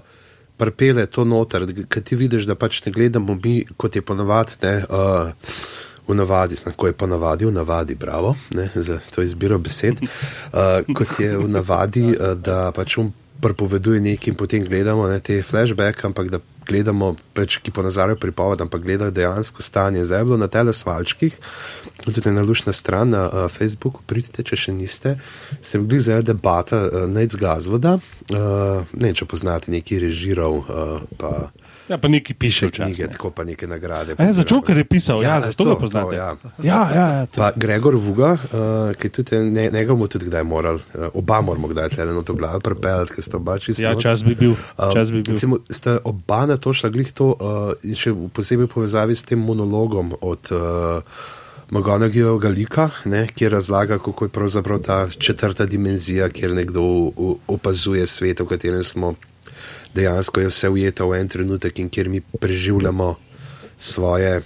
prepele 0.58 1.06
to 1.06 1.26
noter, 1.26 1.66
ker 1.90 2.04
ti 2.04 2.16
vidiš, 2.16 2.46
da 2.46 2.56
pač 2.56 2.84
ne 2.86 2.92
gledamo 2.92 3.38
mi, 3.44 3.64
kot 3.78 3.96
je 3.96 4.06
ponavadi, 4.06 4.58
ne, 4.62 4.76
uh, 4.90 5.54
v 6.08 6.16
navadi, 6.16 6.56
tako 6.64 6.88
je 6.88 6.94
ponavadi, 6.94 7.46
v 7.46 7.52
navadi, 7.52 7.96
bravo, 7.96 8.36
ne, 8.54 8.70
za 8.76 9.00
to 9.16 9.22
izbiro 9.22 9.58
besed, 9.60 10.02
uh, 10.02 10.82
kot 10.96 11.20
je 11.20 11.38
v 11.38 11.48
navadi, 11.50 12.12
uh, 12.14 12.34
da 12.38 12.72
pač 12.76 12.98
on 13.02 13.14
prepoveduje 13.42 14.00
nekaj 14.02 14.32
in 14.32 14.38
potem 14.38 14.64
gledamo 14.64 15.08
ne, 15.08 15.20
te 15.20 15.42
flashback, 15.44 16.06
ampak 16.06 16.30
da 16.30 16.40
gledamo, 16.66 17.14
pač, 17.38 17.60
ki 17.62 17.74
ponazarjajo 17.76 18.18
pripoved, 18.18 18.62
ampak 18.64 18.82
gledajo 18.82 19.14
dejansko 19.14 19.62
stanje. 19.64 20.06
Zdaj 20.06 20.24
je 20.24 20.26
bilo 20.26 20.38
na 20.42 20.48
telesvalčkih, 20.50 21.38
tudi 22.06 22.32
na 22.32 22.42
lušna 22.42 22.74
stran 22.74 23.14
na 23.14 23.28
uh, 23.28 23.46
Facebooku, 23.52 24.02
pridite, 24.08 24.44
če 24.44 24.58
še 24.58 24.74
niste, 24.74 25.16
se 25.62 25.78
je 25.78 25.84
bila 25.84 26.02
zdaj 26.02 26.26
debata 26.32 26.82
uh, 26.88 27.06
Nec 27.12 27.36
Gazvoda, 27.38 28.00
uh, 28.00 28.96
ne 28.98 29.14
če 29.14 29.30
poznate 29.30 29.72
neki 29.72 30.00
režirov, 30.08 30.64
uh, 30.66 31.06
pa 31.20 31.52
ja, 31.90 31.98
pa 31.98 32.08
neki 32.08 32.34
piše 32.34 32.68
piše 32.68 32.76
knjige, 32.76 32.94
včasih. 32.94 33.12
tako 33.12 33.30
pa 33.30 33.44
neke 33.44 33.68
nagrade. 33.68 34.16
E, 34.20 34.34
za 34.34 34.44
Joker 34.52 34.78
je 34.78 34.84
pisal, 34.86 35.24
ja, 35.24 35.30
Ja, 35.30 35.42
zato 35.42 35.54
to, 35.54 35.64
ga 35.64 35.70
to, 35.70 35.80
poznate. 35.80 36.16
ja. 36.16 36.36
ja, 36.64 36.90
ja, 36.96 37.08
ja 37.12 37.26
to. 37.26 37.38
Pa 37.38 37.52
Gregor 37.56 37.96
Vuga, 37.96 38.32
uh, 38.34 38.96
ki 38.96 39.10
tudi 39.10 39.36
ne, 39.38 39.70
njega 39.70 39.94
bomo 39.94 40.08
tudi 40.08 40.26
kdaj 40.26 40.44
morali, 40.44 40.80
uh, 40.94 41.08
oba 41.14 41.42
moramo 41.42 41.68
kdaj 41.68 41.90
tle 41.90 42.06
na 42.06 42.24
to 42.24 42.34
glavo 42.34 42.60
prepeljati, 42.60 43.14
ker 43.14 43.24
sta 43.24 43.38
oba 43.38 43.60
čisto. 43.60 43.84
ja, 43.84 43.96
čas 43.96 44.24
bi 44.24 44.36
bil. 44.36 44.52
Um, 44.52 44.94
Čas 44.94 45.12
bi 45.12 45.22
bil. 45.22 45.34
recimo, 45.34 45.58
sta 45.70 45.98
oba 46.04 46.46
na 46.46 46.58
to 46.58 46.74
šla 46.74 46.90
glih 46.90 47.12
to, 47.12 47.36
uh, 47.40 47.96
še 47.96 48.14
posebej 48.34 48.66
v 48.66 48.70
povezavi 48.70 49.16
s 49.16 49.24
tem 49.24 49.40
monologom 49.40 50.14
od 50.22 50.52
uh, 50.52 51.02
Magonagijevega 51.70 52.50
lika, 52.50 52.90
ne, 53.06 53.28
kjer 53.28 53.52
razlaga, 53.52 53.98
kako 53.98 54.26
je 54.26 54.30
pravzaprav 54.30 54.80
ta 54.80 55.10
četrta 55.10 55.66
dimenzija, 55.66 56.30
kjer 56.30 56.54
nekdo 56.54 56.82
opazuje 57.48 58.08
svet, 58.08 58.40
v 58.40 58.46
katerem 58.46 58.84
smo 58.84 59.14
dejansko 59.96 60.44
je 60.44 60.52
vse 60.52 60.70
ujeto 60.70 61.08
v 61.10 61.22
en 61.22 61.30
trenutek 61.32 61.80
in 61.80 61.90
kjer 61.90 62.10
mi 62.10 62.22
preživljamo 62.22 63.16
svoje, 63.78 64.42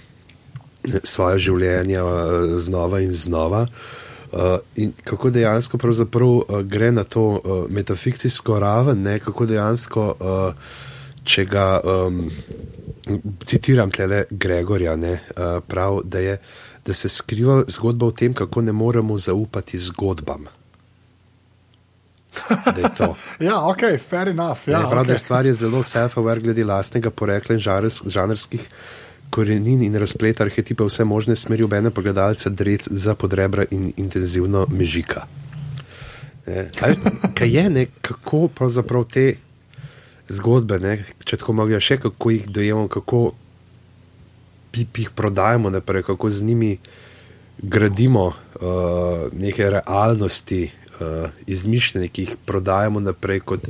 svoje 1.02 1.38
življenje 1.38 2.02
uh, 2.02 2.12
znova 2.58 3.00
in 3.00 3.12
znova. 3.12 3.66
Uh, 4.30 4.58
in 4.76 4.92
kako 5.04 5.30
dejansko 5.34 5.78
pravzaprav, 5.78 6.28
uh, 6.28 6.60
gre 6.62 6.92
na 6.92 7.04
to 7.04 7.24
uh, 7.26 7.64
metafikcijsko 7.70 8.60
raven, 8.62 9.02
ne, 9.02 9.18
kako 9.18 9.46
dejansko, 9.46 10.06
uh, 10.20 10.78
če 11.24 11.44
ga 11.50 11.66
um, 11.82 12.22
citiram 13.44 13.90
tle 13.90 14.24
Gregorja, 14.30 14.94
ne, 14.96 15.18
uh, 15.34 15.58
prav, 15.66 16.00
da, 16.04 16.22
je, 16.22 16.38
da 16.86 16.94
se 16.94 17.10
skriva 17.10 17.64
zgodba 17.68 18.06
o 18.06 18.14
tem, 18.14 18.34
kako 18.34 18.62
ne 18.62 18.72
moremo 18.72 19.18
zaupati 19.18 19.78
zgodbam. 19.78 20.46
Da 22.64 22.80
je 22.80 22.94
to. 22.96 23.14
Ja, 23.48 23.60
ok, 23.68 23.82
fair 24.08 24.28
enough. 24.28 24.68
Ja, 24.68 24.80
Ja, 24.80 24.88
prav, 24.90 25.04
okay. 25.04 25.08
da 25.08 25.18
stvar 25.18 25.46
je 25.46 25.54
zelo 25.54 25.82
self-aware 25.82 26.40
glede 26.40 26.64
lastnega 26.64 27.10
porekla 27.10 27.54
in 27.54 27.60
žanrs, 27.60 28.02
žanrskih 28.06 28.68
korenin 29.30 29.82
in 29.82 29.94
razpleta 29.94 30.44
arhetipa 30.44 30.84
vse 30.84 31.04
možne 31.04 31.36
smeri 31.36 31.62
obene 31.62 31.90
pa 31.90 32.02
gledalca 32.02 32.50
drec 32.50 32.88
za 32.90 33.14
podrebra 33.14 33.64
in 33.70 33.92
intenzivno 33.96 34.66
mežika. 34.70 35.26
Ne, 36.46 36.70
kaj, 36.78 36.96
kaj 37.34 37.56
je, 37.56 37.70
ne, 37.70 37.86
kako 38.02 38.48
pravzaprav 38.48 39.04
te 39.04 39.34
zgodbe, 40.28 40.78
ne, 40.78 41.04
če 41.24 41.36
tako 41.36 41.52
mogoče 41.58 41.80
še, 41.80 41.98
kako 42.06 42.30
jih 42.30 42.48
dojemamo, 42.48 42.88
kako 42.88 43.22
jih 44.74 45.10
prodajamo 45.14 45.70
naprej, 45.70 46.02
kako 46.06 46.30
z 46.30 46.42
njimi 46.46 46.78
gradimo 47.62 48.26
uh, 48.26 49.28
neke 49.32 49.70
realnosti, 49.70 50.70
uh, 51.00 51.30
izmišljene, 51.46 52.08
ki 52.08 52.22
jih 52.22 52.36
prodajamo 52.46 53.00
naprej 53.00 53.40
kot 53.40 53.66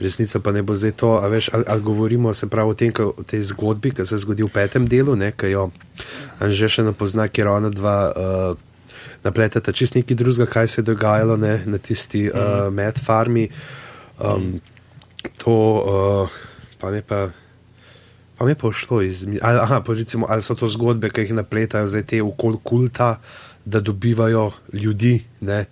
resnica, 0.00 0.40
pa 0.40 0.52
ne 0.52 0.62
bo 0.62 0.76
zdaj 0.76 0.92
to. 0.92 1.18
a 1.18 1.26
Veš, 1.28 1.50
ali, 1.52 1.64
ali 1.68 1.82
govorimo 1.82 2.34
se 2.34 2.48
pravi 2.48 2.70
o, 2.70 2.74
tem, 2.74 2.92
ka, 2.92 3.06
o 3.06 3.22
tej 3.26 3.42
zgodbi, 3.52 3.90
ki 3.90 4.06
se 4.06 4.18
zgodi 4.18 4.46
v 4.46 4.52
petem 4.54 4.86
delu, 4.88 5.16
ki 5.36 5.52
jo 5.52 5.70
Anže 6.38 6.68
še 6.70 6.86
ne 6.86 6.94
pozna, 6.94 7.28
ker 7.28 7.50
ona 7.50 7.70
dva. 7.70 7.98
Uh, 8.14 8.64
Napletete 9.18 9.72
čist 9.74 9.96
nekaj 9.98 10.14
drugega, 10.14 10.46
kaj 10.46 10.68
se 10.70 10.78
je 10.78 10.84
dogajalo 10.86 11.36
ne, 11.36 11.58
na 11.66 11.78
tisti 11.82 12.28
uh, 12.30 12.70
med 12.70 12.98
farmi. 13.02 13.48
Um, 14.18 14.60
to 15.42 15.54
uh, 15.82 16.36
pa 16.78 16.90
mi 16.90 17.02
je 17.02 17.02
pa. 17.02 17.30
Pa 18.38 18.46
mi 18.46 18.54
je 18.54 18.58
pa 18.62 18.70
šlo 18.70 19.02
iz. 19.02 19.26
Ali, 19.42 19.58
aha, 19.58 19.80
pa 19.82 19.94
recimo, 19.98 20.26
ali 20.30 20.42
so 20.42 20.54
to 20.54 20.70
zgodbe, 20.70 21.10
ki 21.10 21.26
jih 21.26 21.34
napletajo 21.34 21.90
zdaj 21.90 22.04
te 22.06 22.22
okol 22.22 22.60
kulta, 22.62 23.16
da 23.66 23.82
dobivajo 23.82 24.52
ljudi, 24.72 25.18
ne? 25.40 25.64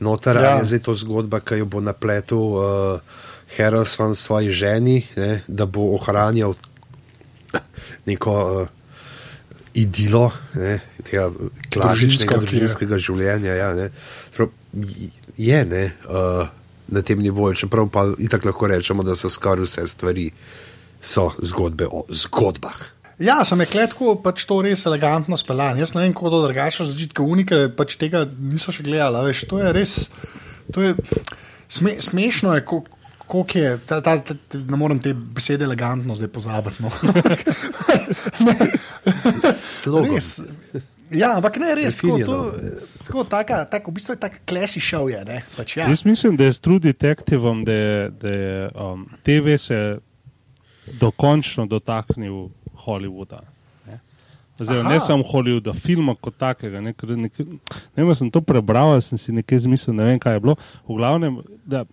Notar, 0.00 0.36
ja. 0.36 0.56
Je 0.58 0.64
zdaj 0.64 0.82
to 0.88 0.94
zgodba, 0.94 1.40
ki 1.40 1.62
jo 1.62 1.66
bo 1.70 1.80
napletel 1.80 2.38
uh, 2.38 2.64
Harrison 3.56 4.14
svoji 4.14 4.50
ženi, 4.50 5.06
ne? 5.16 5.42
da 5.48 5.66
bo 5.66 5.94
ohranjal 5.94 6.54
neko 8.06 8.34
uh, 8.62 8.68
idilo 9.74 10.30
ne? 10.54 10.80
tega 11.04 11.30
klasičnega 11.70 12.40
družinskega 12.42 12.98
življenja. 12.98 13.54
Ja, 13.54 13.70
ne? 13.74 13.90
Prav, 14.36 14.50
je 15.38 15.64
ne, 15.64 15.84
uh, 16.08 16.48
na 16.88 17.02
tem 17.02 17.22
nivoju, 17.22 17.64
čeprav 17.64 17.88
pa 17.92 18.08
itak 18.18 18.44
lahko 18.44 18.68
rečemo, 18.70 19.06
da 19.06 19.16
so 19.16 19.30
skoraj 19.30 19.64
vse 19.64 19.86
stvari 19.88 20.30
so 21.00 21.30
zgodbe 21.38 21.86
o 21.86 22.04
zgodbah. 22.08 22.93
Ja, 23.22 23.36
sem 23.46 23.60
je 23.62 23.68
kletko 23.70 24.16
pač 24.22 24.42
to 24.48 24.58
res 24.64 24.86
elegantno 24.88 25.36
speljan. 25.38 25.78
Jaz 25.78 25.94
ne 25.94 26.02
vem, 26.02 26.14
kako 26.16 26.30
to 26.34 26.40
drugače 26.48 26.82
razložiti, 26.82 27.14
kot 27.14 27.26
unike, 27.30 27.56
pač 27.78 27.94
tega 28.00 28.24
niso 28.26 28.74
še 28.74 28.82
gledali. 28.86 29.28
Veš, 29.28 29.44
to 29.50 29.56
je 29.62 29.68
res, 29.76 29.92
to 30.74 30.82
je 30.82 30.90
sme, 31.68 32.00
smešno, 32.02 32.54
je, 32.58 32.64
koliko 32.66 33.58
je, 33.58 33.78
ta, 33.86 34.00
ta, 34.00 34.18
ta, 34.18 34.34
ta, 34.34 34.58
ne 34.58 34.76
morem 34.80 34.98
te 35.02 35.14
besede 35.14 35.64
elegantno 35.64 36.14
zdaj 36.18 36.30
pozabiti. 36.34 36.82
No. 36.82 36.90
Slogom. 39.54 40.14
res. 40.14 40.42
Ja, 41.14 41.36
ampak 41.36 41.60
ne 41.62 41.74
res, 41.78 41.96
tako, 42.00 42.18
to, 42.26 42.36
tako 43.06 43.24
taka, 43.30 43.60
tak, 43.70 43.86
v 43.86 43.92
bistvu 43.94 44.12
je 44.16 44.20
tak 44.24 44.40
klasi 44.48 44.80
šov 44.82 45.12
je. 45.12 45.20
Ne, 45.28 45.38
pač, 45.54 45.76
ja. 45.78 45.86
Jaz 45.86 46.02
mislim, 46.08 46.34
da 46.40 46.44
je 46.48 46.52
s 46.56 46.60
True 46.64 46.80
Detectivom, 46.82 47.62
da 47.64 47.74
je, 47.78 48.10
da 48.10 48.28
je 48.34 48.56
um, 48.74 49.06
TV 49.22 49.54
se 49.60 49.78
dokončno 51.00 51.66
dotaknil 51.70 52.48
Hollywooda. 52.86 53.40
Ne, 53.86 53.98
Aha. 54.60 54.88
ne 54.88 55.00
samo 55.00 55.24
Hollywooda, 55.26 55.72
filma 55.74 56.14
kot 56.14 56.36
takega. 56.38 56.80
Ne, 56.80 56.94
nek, 56.94 57.38
ne 57.96 58.04
vem, 58.04 58.14
sem 58.14 58.30
to 58.30 58.40
prebral, 58.40 58.94
sem 59.00 59.18
si 59.18 59.32
nekaj 59.32 59.64
zmislil, 59.66 59.96
ne 59.96 60.04
vem, 60.04 60.18
kaj 60.18 60.36
je 60.36 60.40
bilo. 60.40 60.56
V 60.86 60.96
glavnem, 60.96 61.40
da 61.66 61.84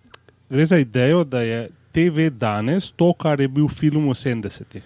gre 0.50 0.66
za 0.66 0.78
idejo, 0.78 1.24
da 1.24 1.40
je 1.42 1.62
TV 1.92 2.30
danes 2.30 2.90
to, 2.92 3.12
kar 3.12 3.40
je 3.40 3.48
bil 3.48 3.68
film 3.68 4.06
v 4.06 4.14
70-ih. 4.14 4.84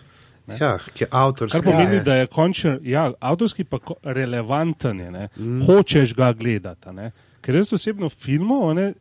Ja, 0.56 0.76
ki 0.78 1.04
je 1.04 1.08
avtorski. 1.10 1.58
Kar 1.58 1.64
pomeni, 1.66 1.96
Ja, 1.96 2.02
da 2.02 2.14
je 2.16 2.26
končen, 2.26 2.78
ja, 2.86 3.12
avtorski 3.20 3.64
pa 3.64 3.78
relevanten, 4.02 5.00
je, 5.00 5.10
ne. 5.10 5.28
hočeš 5.66 6.14
ga 6.14 6.32
gledati. 6.32 6.88
a 6.88 6.92
Ne. 6.92 7.10
Ker 7.42 7.54
jaz 7.54 7.72
osebno 7.72 8.08
filmov, 8.08 8.74
ne, 8.74 8.92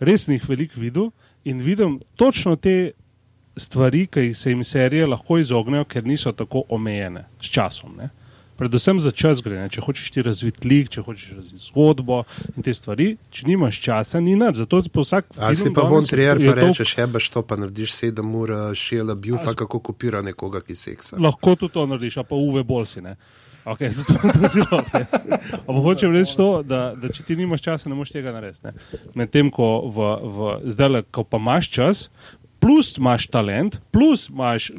res 0.00 0.28
jih 0.28 0.42
veliko 0.48 0.80
videl 0.80 1.10
in 1.44 1.58
vidim 1.58 2.00
točno 2.16 2.56
te 2.56 2.92
stvari, 3.56 4.06
ki 4.06 4.34
se 4.34 4.50
jim 4.50 4.64
serije 4.64 5.06
lahko 5.06 5.38
izognejo, 5.38 5.84
ker 5.84 6.06
niso 6.06 6.32
tako 6.32 6.64
omejene 6.68 7.24
s 7.40 7.50
časom. 7.50 7.96
Ne. 7.96 8.10
Predvsem 8.56 9.00
za 9.00 9.10
čas 9.10 9.40
gre, 9.42 9.56
ne. 9.58 9.68
če 9.72 9.80
hočeš 9.82 10.10
ti 10.14 10.22
razviti 10.22 10.68
lik, 10.68 10.90
če 10.92 11.02
hočeš 11.02 11.30
razviti 11.38 11.62
zgodbo 11.64 12.20
in 12.54 12.62
te 12.62 12.74
stvari, 12.76 13.08
če 13.32 13.46
nimaš 13.48 13.80
časa, 13.82 14.20
ni 14.20 14.36
nič. 14.38 14.60
Zato 14.60 14.82
pa 14.92 15.02
vsak 15.02 15.32
Ali 15.38 15.58
si 15.58 15.72
pa 15.74 15.86
von 15.88 16.04
trier, 16.06 16.38
pa 16.38 16.54
rečeš, 16.60 16.92
hebaš 17.00 17.30
to, 17.32 17.42
pa 17.42 17.58
narediš 17.58 17.96
sedem 17.96 18.34
ur, 18.38 18.52
eh, 18.52 18.74
šela 18.78 19.16
bjufa, 19.16 19.56
kako 19.58 19.80
kopira 19.80 20.22
nekoga, 20.22 20.60
ki 20.60 20.76
seksa. 20.76 21.16
lahko 21.18 21.56
tudi 21.56 21.72
to 21.74 21.86
narediš, 21.86 22.20
a 22.22 22.28
pa 22.28 22.36
uve 22.36 22.62
bolj 22.62 22.86
si. 22.86 23.02
Ne? 23.02 23.16
Okay, 23.64 23.90
to, 23.94 24.02
to, 24.02 24.14
to 24.18 24.48
zelo. 24.50 24.82
Ampak 25.66 25.82
hočem 25.82 26.12
reči 26.12 26.36
to, 26.36 26.62
da, 26.66 26.94
da 26.98 27.08
če 27.08 27.22
ti 27.22 27.36
nimaš 27.38 27.62
časa, 27.62 27.88
ne 27.88 27.94
moreš 27.94 28.14
tega 28.14 28.34
narediti. 28.34 28.74
Medtem 29.14 29.50
ko 29.54 29.86
v, 29.86 30.08
v, 30.22 30.54
zdaj, 30.74 31.06
ko 31.14 31.22
pa 31.22 31.38
imaš 31.38 31.70
čas, 31.70 32.08
plus 32.62 32.94
imaš 32.98 33.26
talent, 33.26 33.80
plus 33.90 34.28
imaš, 34.30 34.70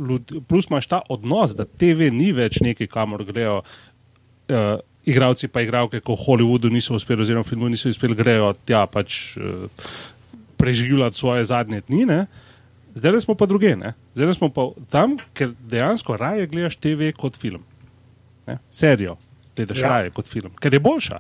plus 0.48 0.70
imaš 0.72 0.88
ta 0.88 1.02
odnos, 1.12 1.52
da 1.56 1.66
TV 1.68 2.08
ni 2.16 2.32
več 2.32 2.62
nekaj, 2.64 2.88
kamor 2.88 3.26
grejo. 3.28 3.62
Uh, 4.48 4.80
Igravci 5.04 5.50
pa 5.52 5.60
igralke, 5.60 6.00
ko 6.00 6.16
v 6.16 6.24
Hollywoodu 6.24 6.70
niso 6.72 6.96
uspeli, 6.96 7.26
oziroma 7.26 7.44
v 7.44 7.50
filmu 7.50 7.68
niso 7.68 7.90
uspeli, 7.92 8.16
grejo 8.16 8.54
tja 8.64 8.86
pač 8.88 9.36
uh, 9.36 9.90
preživljati 10.56 11.20
svoje 11.20 11.44
zadnje 11.50 11.82
dni. 11.90 12.06
Ne? 12.08 12.20
Zdaj 12.96 13.26
smo 13.26 13.36
pa 13.36 13.50
druge, 13.52 13.74
ne? 13.76 13.92
zdaj 14.16 14.38
smo 14.38 14.48
pa 14.54 14.70
tam, 14.94 15.18
ker 15.36 15.52
dejansko 15.60 16.16
raje 16.16 16.48
gledaš 16.48 16.80
TV 16.80 17.12
kot 17.20 17.36
film. 17.36 17.66
Ne? 18.48 18.62
Serijo 18.72 19.18
gledaš 19.58 19.84
ja. 19.84 19.92
raje 19.92 20.16
kot 20.16 20.32
film, 20.32 20.56
ker 20.64 20.74
je 20.74 20.80
boljša. 20.80 21.20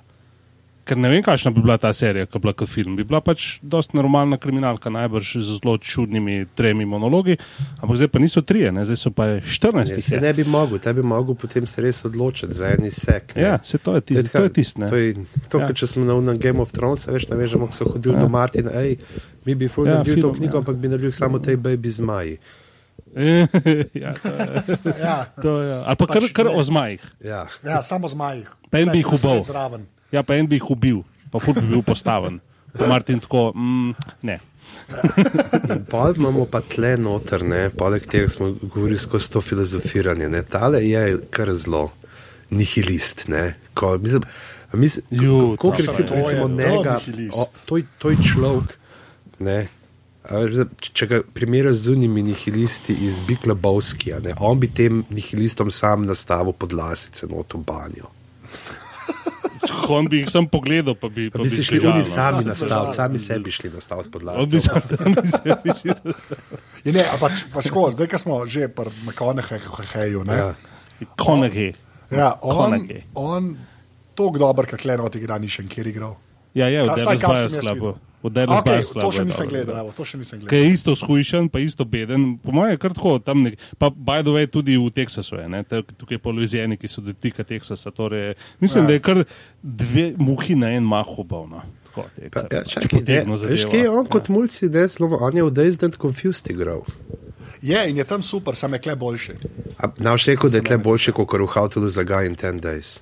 Ker 0.84 0.98
ne 0.98 1.08
vem, 1.08 1.24
kakšna 1.24 1.52
bi 1.52 1.62
bila 1.62 1.78
ta 1.78 1.94
serija, 1.94 2.26
ki 2.26 2.34
bi 2.34 2.42
bila 2.42 2.54
kot 2.54 2.68
film. 2.68 2.96
Bi 2.96 3.04
bila 3.04 3.22
pač 3.22 3.60
dosta 3.64 3.96
normalna 3.96 4.36
kriminalka, 4.36 4.90
najbrž 4.90 5.38
z 5.38 5.54
zelo 5.54 5.78
čudnimi 5.78 6.46
tremi 6.52 6.84
monologi, 6.84 7.38
ampak 7.78 7.96
zdaj 7.96 8.10
pa 8.10 8.20
niso 8.20 8.42
trije, 8.42 8.72
ne? 8.72 8.84
zdaj 8.84 8.98
so 8.98 9.10
pa 9.10 9.40
14 9.40 9.96
Ne, 9.96 10.02
se 10.02 10.20
ne 10.20 10.34
bi 10.34 10.44
mogel, 10.44 10.80
te 10.80 10.92
bi 10.92 11.02
mogel 11.02 11.36
potem 11.36 11.64
se 11.64 11.82
res 11.82 12.04
odločiti 12.04 12.54
za 12.54 12.68
en 12.70 12.92
sek. 12.92 13.36
ne. 13.36 13.42
Ja, 13.42 13.54
se 13.64 13.78
to 13.78 13.96
je 13.96 14.02
tisto. 14.04 14.28
To 14.30 14.44
je 14.44 14.52
tisto. 14.52 14.82
ne. 14.82 14.90
To 14.90 14.96
je 14.98 15.16
to, 15.50 15.60
Ja. 15.60 15.72
če 15.72 15.88
smo 15.88 16.04
na, 16.04 16.20
na 16.22 16.34
Game 16.36 16.60
of 16.60 16.72
Thrones, 16.72 17.08
veš, 17.08 17.30
ne 17.30 17.38
veš, 17.38 17.54
kako 17.54 17.72
so 17.72 17.86
hodili 17.86 18.16
ja. 18.16 18.20
do 18.20 18.28
Martina, 18.28 18.72
ej, 18.76 18.98
mi 19.46 19.56
bi 19.56 19.68
ful 19.68 19.88
Ja, 19.88 19.96
naredili 19.96 20.20
to 20.20 20.28
film, 20.28 20.36
knjigo, 20.36 20.54
ja. 20.54 20.60
ampak 20.60 20.76
bi 20.76 20.88
naredili 20.88 21.12
samo 21.12 21.40
tej 21.40 21.56
baby 21.58 21.90
zmaji. 21.90 22.38
ja, 23.96 24.14
to 24.14 24.30
je, 24.30 24.64
Ja, 25.00 25.26
to 25.38 25.62
je. 25.62 25.74
Ali 25.86 25.96
pa 25.96 26.06
kar, 26.08 26.22
Pač 26.22 26.32
kar 26.34 26.46
ne. 26.46 26.52
o 26.52 26.62
zmajih. 26.62 27.02
Ja. 27.22 27.48
ja, 27.64 27.80
samo 27.80 28.08
zmajih. 28.08 28.50
Pa 28.68 28.80
en 28.80 28.90
bi 28.90 29.00
jih 29.00 29.14
ubal. 29.14 29.44
Zraven. 29.44 29.86
Ja, 30.14 30.22
pa 30.24 30.38
en 30.38 30.48
bi 30.48 30.60
jih 30.62 30.72
ubil, 30.76 31.02
pa 31.34 31.42
ful 31.42 31.58
bi 31.58 31.66
bil 31.72 31.82
postaven. 31.86 32.40
Pa 32.78 32.88
Martin 32.90 33.22
tako, 33.22 33.52
mm, 33.56 33.94
ne. 34.30 34.40
Pol 35.92 36.16
imamo 36.18 36.46
pa 36.50 36.62
tle 36.66 36.96
noter, 36.98 37.44
ne, 37.46 37.68
poleg 37.70 38.06
tega 38.10 38.30
smo 38.30 38.52
govorili 38.62 38.98
skozi 38.98 39.32
to 39.34 39.42
filozofiranje. 39.42 40.30
Ne. 40.30 40.42
Tale 40.44 40.82
je 40.86 41.20
kar 41.34 41.54
zelo 41.54 41.90
nihilist. 42.54 43.28
Ne. 43.28 43.54
Ko, 43.74 43.98
mislim, 43.98 44.26
a 44.72 44.78
mislim, 44.78 45.06
Ju, 45.10 45.56
ko, 45.60 45.72
to 45.72 45.78
recimo, 45.78 46.08
to 46.08 46.16
recimo 46.16 46.48
to 46.48 46.54
njega, 46.56 47.00
o, 47.34 47.46
to, 47.66 47.80
to 47.98 48.10
je 48.10 48.18
človek. 48.34 48.78
Ne. 49.40 49.68
Če- 50.80 51.08
ga 51.08 51.20
primerjaš 51.36 51.76
z 51.76 51.92
unimi 51.98 52.24
nihilisti 52.24 52.96
iz 52.96 53.20
Biklabovskija, 53.28 54.22
on 54.40 54.60
bi 54.60 54.70
tem 54.72 55.04
nihilistom 55.10 55.72
sam 55.72 56.06
nastavil 56.08 56.54
podlasice 56.54 57.28
not 57.28 57.54
v 57.54 57.60
banjo. 57.68 58.08
On 59.90 60.06
bi 60.06 60.18
jih 60.18 60.30
sam 60.30 60.46
pogledal, 60.46 60.96
pa 60.96 61.08
bi, 61.08 61.30
pa 61.30 61.38
Pa 61.38 61.44
bi 61.44 61.50
si 61.50 61.64
šli 61.64 61.80
oni 61.82 61.98
no. 61.98 62.04
sami 62.04 62.16
Sam 62.40 62.46
nastaviti, 62.46 62.60
zbežal. 62.60 62.94
sami 62.94 63.20
sebi 63.20 63.52
šli 63.52 63.70
nastaviti 63.70 64.08
On 64.08 64.12
bi 64.12 64.14
podlasice. 64.14 64.60
sam 64.62 64.82
sebi 65.38 65.70
šel. 65.76 66.14
Je, 66.84 66.92
ne, 66.92 67.04
a 67.04 67.16
pač, 67.18 67.44
pač 67.48 67.70
ko, 67.70 67.92
zdaj, 67.92 68.08
ko 68.08 68.18
smo 68.18 68.36
že 68.46 68.68
pri 68.68 68.90
McConaugheyju, 69.04 70.24
ne. 70.24 70.36
Ja. 70.36 70.50
Konagi. 71.16 71.74
Ja, 72.10 72.38
on, 72.42 72.88
on 73.16 73.58
tako 74.14 74.38
dober, 74.38 74.66
kot 74.66 74.80
Klenot 74.80 75.16
igra, 75.16 75.38
ni 75.38 75.48
še 75.48 75.64
nikjer 75.64 75.88
igral. 75.88 76.16
Ja, 76.54 76.68
je, 76.68 76.84
v 76.84 76.88
Kar- 76.88 77.02
Dallas 77.18 77.50
vsaj 77.50 77.66
kar 77.66 78.13
V 78.24 78.30
Dallas 78.30 78.62
Okay, 78.62 78.80
Clubu 78.82 79.02
to 79.02 79.12
še 79.12 79.24
nisem 79.26 79.48
gledal, 79.50 79.76
da. 79.76 79.82
evo, 79.82 79.92
to 79.92 80.04
še 80.04 80.18
nisem 80.18 80.40
gledal. 80.40 80.56
je 80.56 80.72
isto 80.72 80.92
skušen, 80.94 81.50
pa 81.50 81.60
isto 81.60 81.84
beden. 81.84 82.38
Po 82.38 82.52
mojem 82.52 82.72
je 82.72 82.78
kar 82.78 82.94
tako, 82.94 83.20
tam 83.20 83.44
nek, 83.44 83.60
pa 83.76 83.90
by 83.90 84.22
the 84.22 84.32
way 84.32 84.48
tudi 84.48 84.78
v 84.78 84.88
Teksasu 84.90 85.36
je, 85.36 85.50
ne, 85.50 85.60
tukaj 85.66 86.18
po 86.18 86.32
Louisiani, 86.32 86.78
ki 86.78 86.88
so 86.88 87.02
dotika 87.02 87.44
Teksasa. 87.44 87.92
Torej, 87.92 88.34
mislim, 88.60 88.84
Ja. 88.84 88.88
da 88.88 88.94
je 88.94 89.00
kar 89.02 89.18
dve 89.62 90.14
muhi 90.18 90.56
na 90.56 90.72
en 90.72 90.84
mah 90.84 91.04
ubal. 91.14 91.48
No. 91.48 91.62
Tako, 91.86 92.08
te, 92.16 92.30
Pa, 92.30 92.42
kar 92.42 92.48
ja, 92.50 92.64
pač 92.64 92.74
čakaj, 92.74 92.90
potegnil 92.96 93.38
veš, 93.38 93.66
kje 93.66 93.80
je 93.80 93.90
on 93.92 94.06
Ja. 94.06 94.10
kot 94.10 94.26
zelo, 94.90 95.18
on 95.20 95.36
je 95.36 95.44
v 95.44 95.52
Dazed 95.52 95.84
and 95.84 95.96
Confused 95.96 96.48
igral. 96.50 96.88
Je 97.62 97.90
in 97.90 97.96
je 97.96 98.04
tam 98.04 98.22
super, 98.22 98.56
sam 98.56 98.74
je 98.74 98.80
kle 98.80 98.96
boljši. 98.96 99.34
A 99.78 99.92
Naš 99.98 100.26
rekel, 100.26 100.50
da 100.50 100.58
je 100.58 100.64
tle 100.64 100.78
boljše, 100.78 101.12
kot 101.12 101.28
v 101.30 101.48
How 101.50 101.68
to 101.68 101.80
Lose 101.80 101.96
a 101.96 102.04
Guy 102.04 102.26
in 102.26 102.36
10 102.36 102.60
Days. 102.60 103.00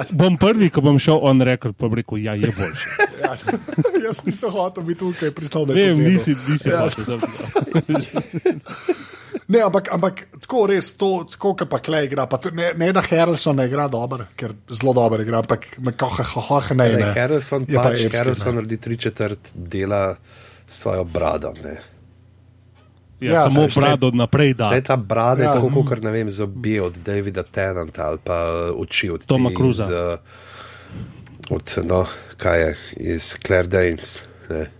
Bom 0.20 0.36
prvi, 0.36 0.70
ko 0.70 0.80
bom 0.80 0.98
šel 0.98 1.18
on 1.22 1.40
rekord, 1.40 1.76
pa 1.76 1.86
bom 1.86 1.94
rekel, 1.94 2.18
ja, 2.18 2.34
je 2.34 2.52
boljši. 2.52 2.88
Ja, 3.22 3.36
jaz 4.06 4.24
nisem 4.26 4.50
hotel 4.50 4.82
biti 4.82 4.98
tukaj 4.98 5.30
pristal 5.30 5.62
na 5.66 5.74
Vem, 5.74 5.98
nisi, 5.98 6.34
nisi 6.48 6.68
Ja. 6.68 6.80
hotel, 6.82 7.20
sem- 7.20 8.60
Ne, 9.48 9.60
ampak, 9.60 9.88
ampak 9.92 10.14
tako 10.40 10.66
res, 10.66 10.92
to, 10.96 11.26
tako 11.28 11.52
kot 11.54 11.68
pa 11.68 11.78
Klej 11.78 12.06
igra. 12.06 12.26
Pa 12.26 12.38
tudi, 12.38 12.56
ne, 12.56 12.72
ne 12.74 12.88
da 12.92 13.02
Harrelson 13.02 13.56
ne 13.56 13.66
igra 13.66 13.88
dobro, 13.88 14.26
ker 14.36 14.54
zelo 14.70 14.92
dobro 14.92 15.22
igra, 15.22 15.38
ampak 15.38 15.66
McCoha 15.78 16.60
ne. 16.74 16.88
Ne, 16.88 16.96
ne. 16.96 17.12
Harrelson 17.12 17.66
Je 17.68 17.76
pa 17.76 17.82
pač, 17.84 18.00
epski, 18.00 18.16
Harrelson 18.16 18.54
ne. 18.54 18.60
naredi 18.60 18.76
tri 18.78 18.96
četrt 18.96 19.52
dela 19.54 20.14
s 20.66 20.80
svojo 20.80 21.04
brado. 21.04 21.52
Ne. 21.62 21.76
Ja, 23.22 23.32
Ja, 23.32 23.50
samo 23.50 23.68
brado 23.74 24.10
naprej 24.10 24.54
da. 24.54 24.80
Ta 24.80 24.96
brada 24.96 25.42
Ja. 25.42 25.48
je 25.48 25.60
tako, 25.60 25.84
kot 25.84 26.02
ne 26.02 26.10
vem, 26.10 26.30
zobe 26.30 26.80
od 26.82 26.96
Davida 27.06 27.42
Tennanta 27.42 28.06
ali 28.06 28.18
pa 28.24 28.70
uh, 28.74 28.80
oči 28.80 29.10
od 29.10 29.26
Toma 29.26 29.50
te 29.50 29.56
Cruisa. 29.56 29.82
Iz, 29.82 29.90
uh, 29.90 30.18
od, 31.50 31.78
no, 31.84 32.06
kaj 32.36 32.60
je, 32.60 32.76
iz 32.96 33.34
Claire 33.46 33.68
Danes. 33.68 34.24
Ne. 34.50 34.70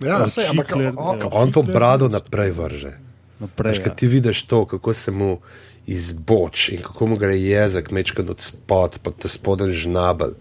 Ja, 0.00 0.22
Od 0.22 0.32
sej, 0.32 0.48
ampak 0.50 0.68
Šikler, 0.68 0.92
on, 0.96 1.18
ja. 1.18 1.28
On 1.32 1.52
to 1.52 1.62
brado 1.62 2.08
naprej 2.08 2.50
vrže. 2.50 2.92
Naprej, 3.40 3.70
Veš, 3.72 3.86
ja. 3.86 3.94
ti 3.94 4.06
vidiš 4.06 4.42
to, 4.42 4.64
kako 4.66 4.94
se 4.94 5.10
mu 5.10 5.38
izboč 5.86 6.68
in 6.68 6.82
kako 6.82 7.06
mu 7.06 7.16
gre 7.16 7.36
jezik, 7.36 7.90
mečkan 7.90 8.28
od 8.30 8.40
spod, 8.40 8.98
pa 9.02 9.10
ta 9.10 9.28
spoden 9.28 9.70
žnabel 9.70 10.34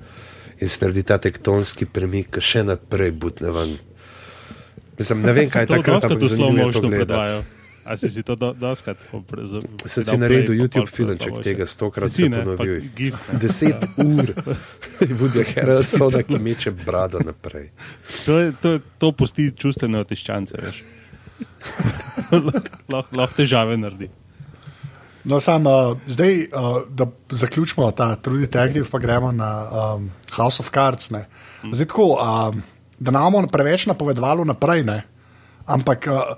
in 0.59 0.69
se 0.69 0.85
naredi 0.85 1.03
ta 1.03 1.17
tektonski 1.17 1.85
premik, 1.85 2.29
ki 2.37 2.41
še 2.41 2.63
naprej 2.63 3.11
butne 3.11 3.51
ven. 3.51 3.75
Mislim, 4.99 5.21
ne 5.21 5.33
vem, 5.33 5.49
kaj 5.49 5.63
je 5.63 5.67
takrat, 5.67 6.03
slow 6.03 6.27
zanimivo 6.27 6.67
je 6.67 6.73
to 6.73 6.81
gledati. 6.81 7.05
predvajajo. 7.05 7.43
A 7.83 7.97
si 7.97 8.07
si 8.09 8.23
to 8.23 8.35
do, 8.35 8.53
doskrat? 8.55 8.97
Sem 9.11 9.61
Sem 9.85 10.03
si 10.03 10.17
naredil 10.17 10.55
YouTube 10.55 10.87
filmček 10.87 11.43
tega, 11.43 11.67
stokrat 11.67 12.11
se 12.11 12.29
ponovil. 12.31 12.87
Deset 13.35 13.83
ur 13.99 14.31
je 15.03 15.13
vodja 15.19 15.43
Harrelsona, 15.43 16.23
ki 16.23 16.39
meče 16.39 16.71
brado 16.71 17.19
naprej. 17.19 17.69
To, 18.25 18.39
je, 18.39 18.53
to, 18.61 18.79
to 18.97 19.11
pusti 19.11 19.51
čustvene 19.51 19.99
otiščance, 19.99 20.55
veš. 20.63 20.83
Lahko 22.93 23.19
lah 23.19 23.35
težave 23.35 23.75
naredi. 23.77 24.07
No, 25.27 25.39
sam, 25.39 25.67
uh, 25.67 25.99
zdaj, 26.07 26.47
uh, 26.51 26.83
da 26.87 27.07
zaključimo 27.31 27.91
ta 27.91 28.15
True 28.15 28.43
Detective, 28.47 28.87
pa 28.91 28.99
gremo 28.99 29.31
na 29.31 29.49
um, 29.71 30.11
House 30.31 30.59
of 30.59 30.71
Cards. 30.71 31.11
Ne. 31.11 31.25
Zdaj, 31.71 31.87
tako, 31.87 32.15
um, 32.15 32.63
da 33.03 33.11
nam 33.11 33.47
preveč 33.51 33.87
napovedovalo 33.91 34.45
naprej, 34.47 34.83
ne. 34.87 35.01
ampak 35.65 36.07
uh, 36.11 36.35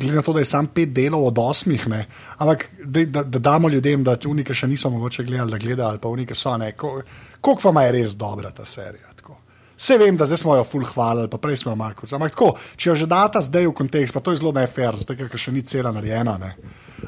glede 0.00 0.16
na 0.16 0.22
to, 0.22 0.32
da 0.32 0.40
je 0.40 0.48
sam 0.48 0.66
pet 0.66 0.92
delov 0.92 1.26
od 1.26 1.38
osmih, 1.38 1.88
ne. 1.88 2.06
ampak 2.38 2.68
da, 2.84 3.04
da, 3.04 3.22
da 3.22 3.38
damo 3.38 3.68
ljudem, 3.68 4.04
da 4.04 4.16
unike 4.26 4.54
še 4.54 4.68
niso 4.68 4.90
mogoče 4.90 5.24
gledali, 5.24 5.50
da 5.50 5.58
gledajo, 5.58 5.88
ali 5.88 5.98
pa 5.98 6.08
unike 6.08 6.34
so, 6.34 6.56
ne. 6.56 6.72
Ko- 6.76 7.00
koliko 7.40 7.68
vam 7.68 7.84
je 7.84 7.92
res 7.92 8.16
dobra 8.16 8.50
ta 8.50 8.64
serija. 8.64 9.12
Tako. 9.16 9.36
Vse 9.80 9.96
vem, 9.98 10.16
da 10.16 10.26
zdaj 10.28 10.42
smo 10.42 10.56
jo 10.56 10.64
full 10.64 10.84
hvalili, 10.84 11.28
pa 11.32 11.38
prej 11.40 11.56
smo 11.62 11.72
jo 11.72 11.76
malo. 11.76 11.94
kurc. 11.96 12.12
Ampak 12.12 12.34
tako, 12.34 12.50
če 12.76 12.90
jo 12.90 12.96
že 13.00 13.06
data 13.08 13.40
zdaj 13.40 13.66
v 13.66 13.72
kontekst, 13.72 14.14
pa 14.14 14.20
to 14.20 14.34
je 14.34 14.40
zelo 14.42 14.52
nefer, 14.52 14.96
zdaj 14.96 15.16
ker 15.16 15.40
še 15.40 15.52
ni 15.52 15.62
cela 15.62 15.92
narejena. 15.92 16.36
Ne. 16.38 16.50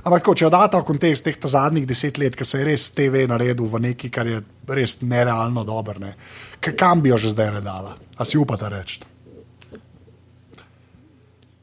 Ampak 0.00 0.22
tako, 0.22 0.34
če 0.34 0.46
jo 0.46 0.50
data 0.50 0.80
v 0.80 0.88
kontekst 0.88 1.24
teh 1.24 1.36
zadnjih 1.36 1.86
deset 1.86 2.18
let, 2.18 2.36
ki 2.36 2.44
se 2.48 2.58
je 2.58 2.64
res 2.64 2.88
TV 2.96 3.26
naredil 3.28 3.68
v 3.68 3.82
neki, 3.88 4.08
kar 4.08 4.26
je 4.26 4.40
res 4.68 5.00
nerealno 5.02 5.64
dobro, 5.68 6.00
ne. 6.00 6.14
Kam 6.62 7.00
bi 7.00 7.08
jo 7.08 7.16
že 7.16 7.30
zdaj 7.30 7.50
redala? 7.52 7.96
A 8.14 8.22
si 8.22 8.36
upate 8.36 8.68
reči? 8.68 9.00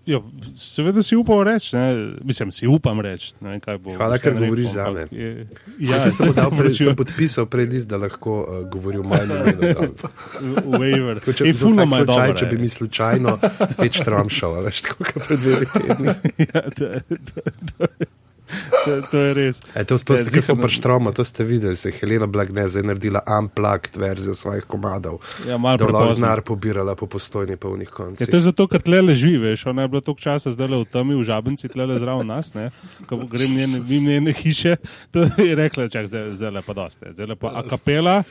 Ja, 0.06 0.18
seveda 0.56 1.04
si 1.04 1.14
upam 1.14 1.42
reči, 1.42 1.76
ne. 1.76 1.86
mislim, 2.20 2.50
si 2.50 2.66
upam 2.66 2.98
reči. 3.00 3.34
ne 3.40 3.50
vem, 3.50 3.60
kaj 3.60 3.78
bo 3.78 3.94
Hvala, 3.94 4.18
ker 4.18 4.34
govoriš 4.34 4.66
rekel, 4.66 4.74
zame. 4.76 5.02
ampak 5.02 5.14
je- 5.14 5.46
Ja, 5.80 5.90
Ja, 5.92 6.00
sem, 6.02 6.12
zdaj 6.12 6.34
sem, 6.34 6.50
prej, 6.50 6.66
rečil, 6.66 6.84
sem 6.84 6.96
podpisal 6.96 7.46
prelist, 7.46 7.86
da 7.86 7.98
lahko 7.98 8.34
uh, 8.40 8.66
govorim 8.68 9.00
o 9.00 9.04
mojem 9.06 9.30
imenu. 9.30 9.54
danes. 9.54 10.02
waiver. 10.80 11.16
Tako, 11.16 11.32
Če, 11.32 11.44
za 11.46 11.50
je 11.52 11.54
slučaj, 11.54 12.06
dobro, 12.06 12.34
če 12.34 12.46
bi 12.48 12.58
mi 12.58 12.70
slučajno 12.70 13.32
spet 13.70 13.94
štramšal, 13.94 14.52
a 14.52 14.62
veš, 14.62 14.82
tako 14.82 15.04
kot 15.06 15.22
pred 15.24 15.40
dvemi 15.40 15.68
tedni. 15.68 16.08
Ja, 16.48 16.62
to, 16.72 16.84
je- 16.86 17.04
to, 17.06 17.86
to, 18.86 19.02
to, 19.02 19.08
to 19.12 19.18
je 19.18 19.34
res. 19.34 19.62
E, 19.76 19.84
to, 19.84 19.98
to 19.98 20.18
ste, 20.18 20.32
ki 20.34 20.42
smo 20.42 20.68
štromu, 20.68 21.14
to 21.16 21.24
ste 21.26 21.44
videli, 21.44 21.78
se 21.78 21.90
je 21.90 21.98
Helena 22.00 22.28
Blagnez 22.28 22.76
naredila 22.76 23.22
unplugged 23.40 23.98
verzijo 23.98 24.36
svojih 24.36 24.64
komadov. 24.64 25.20
Ja, 25.48 25.58
malo 25.58 25.78
da 25.78 25.86
bo 25.86 25.92
lahko 25.92 26.06
prepozno. 26.06 26.28
denar 26.28 26.42
pobirala 26.42 26.96
po 26.96 27.08
postojni 27.08 27.58
polnih 27.58 27.90
koncih. 27.90 28.28
to 28.28 28.38
je 28.38 28.46
zato, 28.50 28.68
ker 28.68 28.82
tle 28.82 29.02
leži, 29.02 29.38
veš, 29.38 29.66
ona 29.70 29.86
je 29.86 29.88
bila 29.88 30.02
toliko 30.02 30.22
časa 30.22 30.52
zdaj 30.52 30.68
v 30.68 30.86
temi, 30.92 31.16
v 31.16 31.24
žabenci, 31.24 31.70
tle 31.70 31.88
zraven 32.00 32.28
nas, 32.28 32.54
ne, 32.54 32.70
ko 33.10 33.22
grem 33.30 33.56
njene, 33.56 33.82
njene 33.88 34.34
hiše, 34.34 34.78
to 35.12 35.26
je 35.38 35.56
rekla, 35.56 35.90
čak, 35.90 36.08
zdaj, 36.08 36.34
zdaj 36.40 36.52
le 36.60 36.62
pa 36.66 36.74
doste, 36.74 37.14
zdaj 37.14 37.34
le 37.34 37.36
pa 37.36 37.54
a 37.56 37.64
kapela, 37.70 38.24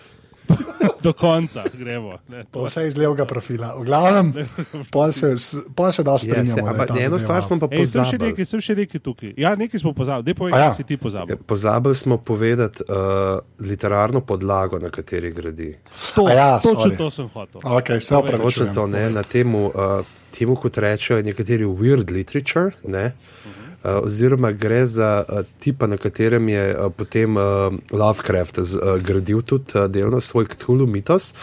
do 1.04 1.12
konca 1.12 1.64
gremo. 1.72 2.18
Ne, 2.28 2.44
Pa 2.44 2.60
vse 2.60 2.86
iz 2.86 2.96
levega 2.96 3.24
profila. 3.24 3.74
V 3.76 3.84
glavnem, 3.84 4.32
pol 4.92 5.12
se, 5.12 5.34
pol 5.74 5.92
se 5.92 6.02
da 6.02 6.10
Ja, 6.10 6.18
strinjamo. 6.18 6.58
je 6.58 6.70
ampak 6.70 6.90
eno 6.98 7.18
stvar 7.18 7.42
smo 7.42 7.58
pa 7.58 7.68
Ej, 7.70 7.86
sem 7.86 8.04
še 8.04 8.10
pozabili. 8.10 8.30
nekaj, 8.30 8.46
sem 8.46 8.60
še 8.60 8.74
nekaj 8.74 9.00
tukaj. 9.00 9.34
Ja, 9.36 9.54
nekaj 9.54 9.80
smo 9.80 9.92
pozabili, 9.92 10.24
dej 10.24 10.34
povej, 10.34 10.52
ja. 10.52 10.58
kaj 10.64 10.76
si 10.76 10.84
ti 10.84 10.94
Ja, 10.94 10.98
pozabil. 10.98 11.36
Pozabili 11.38 11.94
smo 11.94 12.18
povedati 12.18 12.82
uh, 12.82 12.96
literarno 13.60 14.20
podlago, 14.20 14.78
na 14.78 14.90
kateri 14.90 15.30
gradi. 15.30 15.74
To, 16.14 16.26
A 16.26 16.32
ja, 16.32 16.50
točno 16.58 16.96
to 16.96 17.10
sem 17.10 17.28
hotel. 17.28 17.60
Okay, 17.62 17.98
Točno 18.38 18.74
to, 18.74 18.86
ne, 18.86 19.10
na 19.10 19.22
temu, 19.22 19.66
uh, 19.66 20.02
temu, 20.30 20.56
kot 20.56 20.76
rečejo 20.76 21.22
nekateri 21.22 21.64
weird 21.66 22.10
literature, 22.10 22.72
ne, 22.84 23.06
uh, 23.06 23.57
oziroma 23.84 24.50
gre 24.52 24.86
za 24.86 25.24
uh, 25.24 25.46
tipa, 25.58 25.86
na 25.86 25.96
katerem 25.96 26.48
je 26.48 26.64
uh, 26.74 26.92
potem 26.96 27.36
Lovecraft 27.90 28.60
z, 28.60 28.74
uh, 28.74 28.98
gradil 29.02 29.42
tudi 29.42 29.86
delno 29.88 30.20
svoj 30.20 30.48
Cthulhu 30.54 30.86
mitos. 30.86 31.34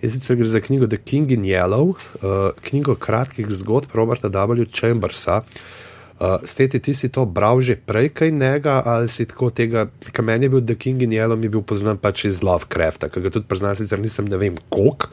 In 0.00 0.10
sicer 0.10 0.36
gre 0.36 0.46
za 0.48 0.60
knjigo 0.60 0.86
The 0.86 0.96
King 0.96 1.30
in 1.30 1.42
Yellow, 1.44 1.92
knjigo 2.62 2.94
kratkih 2.96 3.50
zgodb 3.52 3.92
Roberta 3.94 4.28
W. 4.28 4.64
Chambersa. 4.72 5.42
Uh, 6.20 6.40
Steti, 6.44 6.80
ti 6.80 6.94
si 6.94 7.08
to 7.08 7.24
bral 7.24 7.60
že 7.60 7.76
prej, 7.76 8.08
kaj 8.12 8.30
njega, 8.30 8.82
ali 8.84 9.08
si 9.08 9.24
tako 9.24 9.50
tega, 9.50 9.86
kaj 10.12 10.24
meni 10.24 10.44
je 10.44 10.48
bil 10.52 10.64
The 10.64 10.76
King 10.76 11.02
in 11.02 11.10
Yellow, 11.16 11.36
mi 11.36 11.48
je 11.48 11.56
bil 11.56 11.62
poznan 11.64 11.96
pač 11.96 12.24
iz 12.28 12.42
Lovecrafta, 12.44 13.08
ki 13.08 13.20
ga 13.24 13.32
tudi 13.32 13.48
priznam, 13.48 13.76
sicer 13.76 14.00
nisem 14.00 14.28
ne 14.28 14.36
vem 14.36 14.56
koliko 14.68 15.08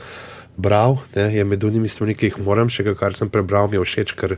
bral, 0.58 0.98
ne, 1.16 1.28
je 1.36 1.44
med 1.46 1.64
unimi 1.64 1.90
stvarmi, 1.90 2.16
ki 2.18 2.32
jih 2.32 2.40
moram 2.46 2.70
še, 2.74 2.84
kar 2.98 3.16
sem 3.18 3.30
prebral, 3.30 3.70
mi 3.70 3.78
je 3.78 3.84
všeč, 3.86 4.14
ker 4.18 4.36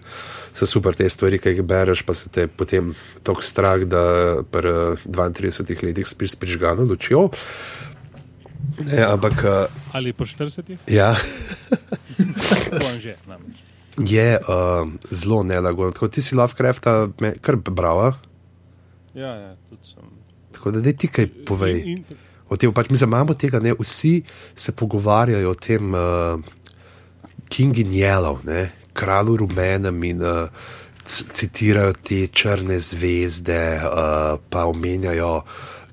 so 0.52 0.68
super 0.68 0.98
te 0.98 1.08
stvari, 1.10 1.40
ki 1.40 1.56
jih 1.56 1.64
bereš, 1.68 2.04
pa 2.04 2.16
se 2.18 2.32
te 2.34 2.48
potem 2.52 2.92
tako 3.24 3.46
strah, 3.46 3.86
da 3.88 4.04
pri 4.52 5.00
eh, 5.00 5.08
32 5.08 5.88
letih 5.88 6.08
spiš 6.08 6.36
s 6.36 6.42
prižgano 6.44 6.84
lučjo. 6.84 7.30
Ne, 8.80 9.00
ampak 9.04 9.44
uh, 9.44 9.96
Ali 9.96 10.14
po 10.16 10.24
40? 10.24 10.78
ja, 10.88 11.12
že, 13.04 13.16
je 14.00 14.28
uh, 14.40 14.88
zelo 15.12 15.44
nelagodno. 15.44 15.92
Tako 15.92 16.08
ti 16.08 16.24
si 16.24 16.36
Lovecrafta 16.36 17.10
kar 17.44 17.60
bral, 17.60 18.00
a? 18.00 18.12
Ja, 19.16 19.36
ja, 19.36 19.52
tudi 19.68 19.84
sem. 19.84 20.04
tako 20.56 20.72
da 20.72 20.84
daj 20.84 20.96
ti 20.96 21.08
kaj 21.08 21.28
povej. 21.48 21.76
In, 21.84 22.04
in, 22.08 22.29
O 22.50 22.58
tem, 22.58 22.74
pač 22.74 22.90
mi 22.90 22.98
imamo 22.98 23.36
tega, 23.38 23.62
ne, 23.62 23.76
vsi 23.78 24.24
se 24.56 24.74
pogovarjajo 24.74 25.52
o 25.52 25.56
tem 25.56 25.94
uh, 25.94 26.42
King 27.50 27.78
in 27.78 27.94
Yellow, 27.94 28.40
ne, 28.46 28.72
kralju 28.94 29.38
rumenem 29.44 30.04
in 30.04 30.24
uh, 30.26 30.50
citirajo 31.06 31.94
te 32.04 32.28
črne 32.28 32.80
zvezde, 32.80 33.62
uh, 33.82 34.38
pa 34.50 34.66
omenjajo 34.70 35.44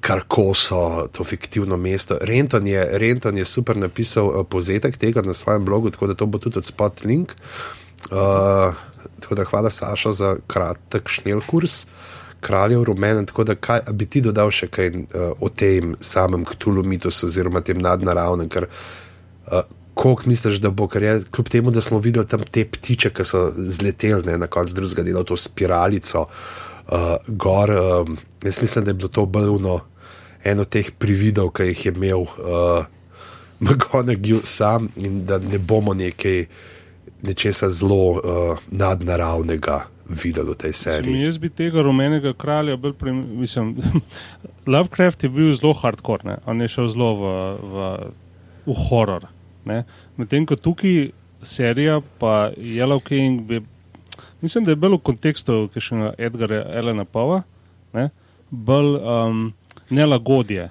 Karkoso, 0.01 1.09
to 1.13 1.25
fiktivno 1.25 1.77
mesto. 1.77 2.19
Renton 2.23 2.67
je, 2.67 2.83
Renton 2.99 3.39
je 3.39 3.45
super 3.45 3.77
napisal 3.77 4.29
uh, 4.29 4.45
povzetek 4.49 4.97
tega 4.97 5.23
na 5.23 5.35
svojem 5.35 5.65
blogu, 5.65 5.91
tako 5.91 6.07
da 6.07 6.15
to 6.15 6.27
bo 6.27 6.39
tudi 6.39 6.59
odspot 6.59 7.05
link. 7.05 7.33
Uh, 8.11 8.75
tako 9.21 9.35
da 9.35 9.45
hvala 9.45 9.71
Saša 9.71 10.13
za 10.13 10.37
kratek 10.47 11.09
šnel 11.09 11.41
kurs. 11.47 11.87
Kraljev 12.47 12.84
rumen, 12.86 13.24
tako 13.26 13.44
da 13.44 13.57
kaj, 13.59 13.80
bi 13.92 14.07
ti 14.07 14.22
dodal 14.22 14.53
še 14.55 14.68
kaj 14.70 14.92
uh, 14.92 15.32
o 15.42 15.51
tem 15.51 15.97
samem 16.01 16.44
Ktulu 16.47 16.84
mitosu 16.86 17.26
oziroma 17.26 17.62
tem 17.66 17.80
nadnaravnem, 17.82 18.51
ker 18.53 18.68
uh, 18.68 19.64
koliko 19.97 20.28
misliš, 20.30 20.61
da 20.61 20.70
bo, 20.70 20.86
ker 20.92 21.03
je 21.03 21.16
kljub 21.32 21.49
temu, 21.49 21.72
da 21.72 21.80
smo 21.80 21.99
videli 21.99 22.28
tam 22.28 22.44
te 22.53 22.66
ptiče, 22.68 23.11
ki 23.16 23.24
so 23.24 23.49
zleteli 23.57 24.22
ne, 24.28 24.36
na 24.38 24.47
koncu 24.53 24.76
drugega 24.76 25.07
dela, 25.07 25.24
to 25.24 25.38
spiralico 25.40 26.26
uh, 26.28 27.16
gor, 27.26 27.72
um, 27.72 28.18
jaz 28.44 28.61
mislim, 28.62 28.84
da 28.84 28.92
je 28.92 29.01
bilo 29.01 29.09
to 29.09 29.26
balno 29.26 29.80
eno 30.44 30.68
teh 30.68 30.92
prividov, 30.99 31.51
ki 31.57 31.70
jih 31.72 31.86
je 31.86 31.94
imel 31.97 32.28
uh, 32.28 32.84
McGonagall 33.61 34.44
sam 34.44 34.90
in 34.97 35.24
da 35.26 35.40
ne 35.40 35.59
bomo 35.59 35.97
nekaj, 35.97 36.44
nečesa 37.26 37.72
zelo 37.72 38.03
uh, 38.12 38.64
nadnaravnega 38.70 39.80
videli 40.09 40.51
v 40.51 40.57
tej 40.57 40.73
seriji. 40.73 41.25
jaz 41.25 41.39
bi 41.39 41.51
tega 41.51 41.83
rumenega 41.83 42.33
kralja 42.39 42.77
bolj 42.77 42.95
prej, 42.99 43.13
mislim, 43.13 43.77
Lovecraft 44.73 45.23
je 45.23 45.31
bil 45.31 45.55
zelo 45.55 45.75
hardcore, 45.75 46.25
ne? 46.25 46.37
on 46.47 46.61
je 46.61 46.69
šel 46.69 46.89
zelo 46.95 47.11
v, 47.15 47.25
v, 47.63 47.77
v 48.67 48.77
horor. 48.89 49.27
ne. 49.65 49.85
Medtem 50.17 50.47
ko 50.47 50.57
tukaj 50.57 51.11
serija, 51.43 52.01
pa 52.19 52.51
Yellow 52.57 53.03
King, 53.03 53.43
bi, 53.43 53.61
mislim, 54.41 54.65
da 54.65 54.71
je 54.71 54.81
bolj 54.81 54.99
v 54.99 55.05
kontekstu 55.11 55.59
kakšnega 55.75 56.15
Edgara 56.19 56.63
Elena 56.75 57.05
Pova, 57.05 57.43
ne? 57.93 58.11
bolj 58.51 58.97
um, 59.03 59.53
nelagodje, 59.91 60.71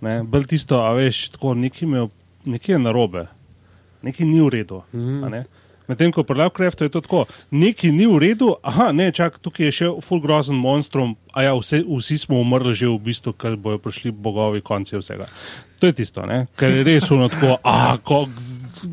ne? 0.00 0.22
bolj 0.22 0.50
tisto, 0.54 0.82
a 0.82 0.92
veš, 0.98 1.28
tako 1.36 1.54
nekaj, 1.54 1.86
imel, 1.86 2.10
nekaj 2.44 2.74
je 2.74 2.78
narobe, 2.82 3.26
nekaj 4.02 4.26
ni 4.26 4.42
v 4.42 4.50
redu. 4.50 4.82
a 4.92 5.30
ne. 5.30 5.44
Medtem 5.90 6.12
ko 6.14 6.22
pri 6.22 6.38
Lovecraftu 6.38 6.86
je 6.86 6.92
to 6.94 7.02
tako, 7.04 7.24
nekaj 7.50 7.92
ni 7.92 8.06
v 8.06 8.18
redu, 8.22 8.54
aha, 8.62 8.92
ne, 8.92 9.10
čak, 9.14 9.38
tukaj 9.42 9.68
je 9.68 9.72
še 9.72 9.90
full 10.04 10.22
grozen 10.22 10.58
monstrum, 10.58 11.16
a 11.34 11.46
ja, 11.48 11.52
vse, 11.58 11.82
vsi 11.82 12.18
smo 12.22 12.40
umrli 12.42 12.74
že 12.78 12.90
v 12.90 12.98
bistvu, 13.10 13.34
ker 13.34 13.58
bojo 13.58 13.82
prišli 13.82 14.14
bogovi 14.14 14.62
konci 14.62 14.96
vsega. 14.96 15.26
To 15.82 15.90
je 15.90 15.96
tisto, 15.98 16.22
ne? 16.28 16.46
ker 16.54 16.70
je 16.70 16.86
res 16.86 17.10
ono 17.10 17.26
tako, 17.32 17.58
a, 17.66 17.98
ko, 17.98 18.28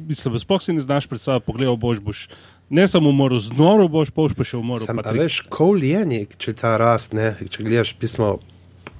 mislim, 0.09 0.39
sploh 0.41 0.61
si 0.63 0.73
ne 0.73 0.81
znaš 0.81 1.07
predstavljati, 1.07 1.45
pogledal 1.45 1.77
boš, 1.77 2.01
boš 2.01 2.27
ne 2.69 2.87
samo 2.87 3.09
umrl, 3.09 3.39
znoro 3.39 3.87
boš, 3.87 4.09
pa 4.09 4.25
boš 4.25 4.33
pa 4.37 4.45
še 4.45 4.57
umrl. 4.57 4.81
Sam, 4.85 4.97
pa 4.97 5.09
a 5.09 5.13
tri- 5.13 5.25
veš, 5.25 5.41
kol 5.53 5.83
je 5.83 6.01
nek, 6.05 6.37
če 6.41 6.53
ta 6.57 6.77
rast, 6.81 7.13
ne, 7.17 7.33
če 7.37 7.65
gledaš 7.65 7.93
pismo 8.01 8.39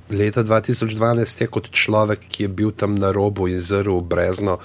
leta 0.09 0.43
2012, 0.43 1.41
je 1.41 1.47
kot 1.47 1.69
človek, 1.71 2.19
ki 2.29 2.43
je 2.43 2.47
bil 2.49 2.71
tam 2.71 2.95
na 2.95 3.11
robu 3.11 3.47
in 3.47 3.59
zrl 3.59 3.99
v 3.99 4.03
brezno 4.03 4.57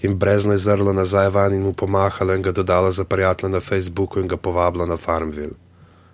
in 0.00 0.18
brezno 0.18 0.52
je 0.52 0.58
zrlo 0.58 0.92
nazaj 0.92 1.28
van 1.28 1.54
in 1.54 1.62
mu 1.62 1.72
pomahalo 1.72 2.34
in 2.34 2.42
ga 2.42 2.52
dodalo 2.52 2.90
za 2.90 3.04
prijatelja 3.04 3.52
na 3.52 3.60
Facebooku 3.60 4.20
in 4.20 4.28
ga 4.28 4.36
povabilo 4.36 4.86
na 4.86 4.96
Farmville. 4.96 5.54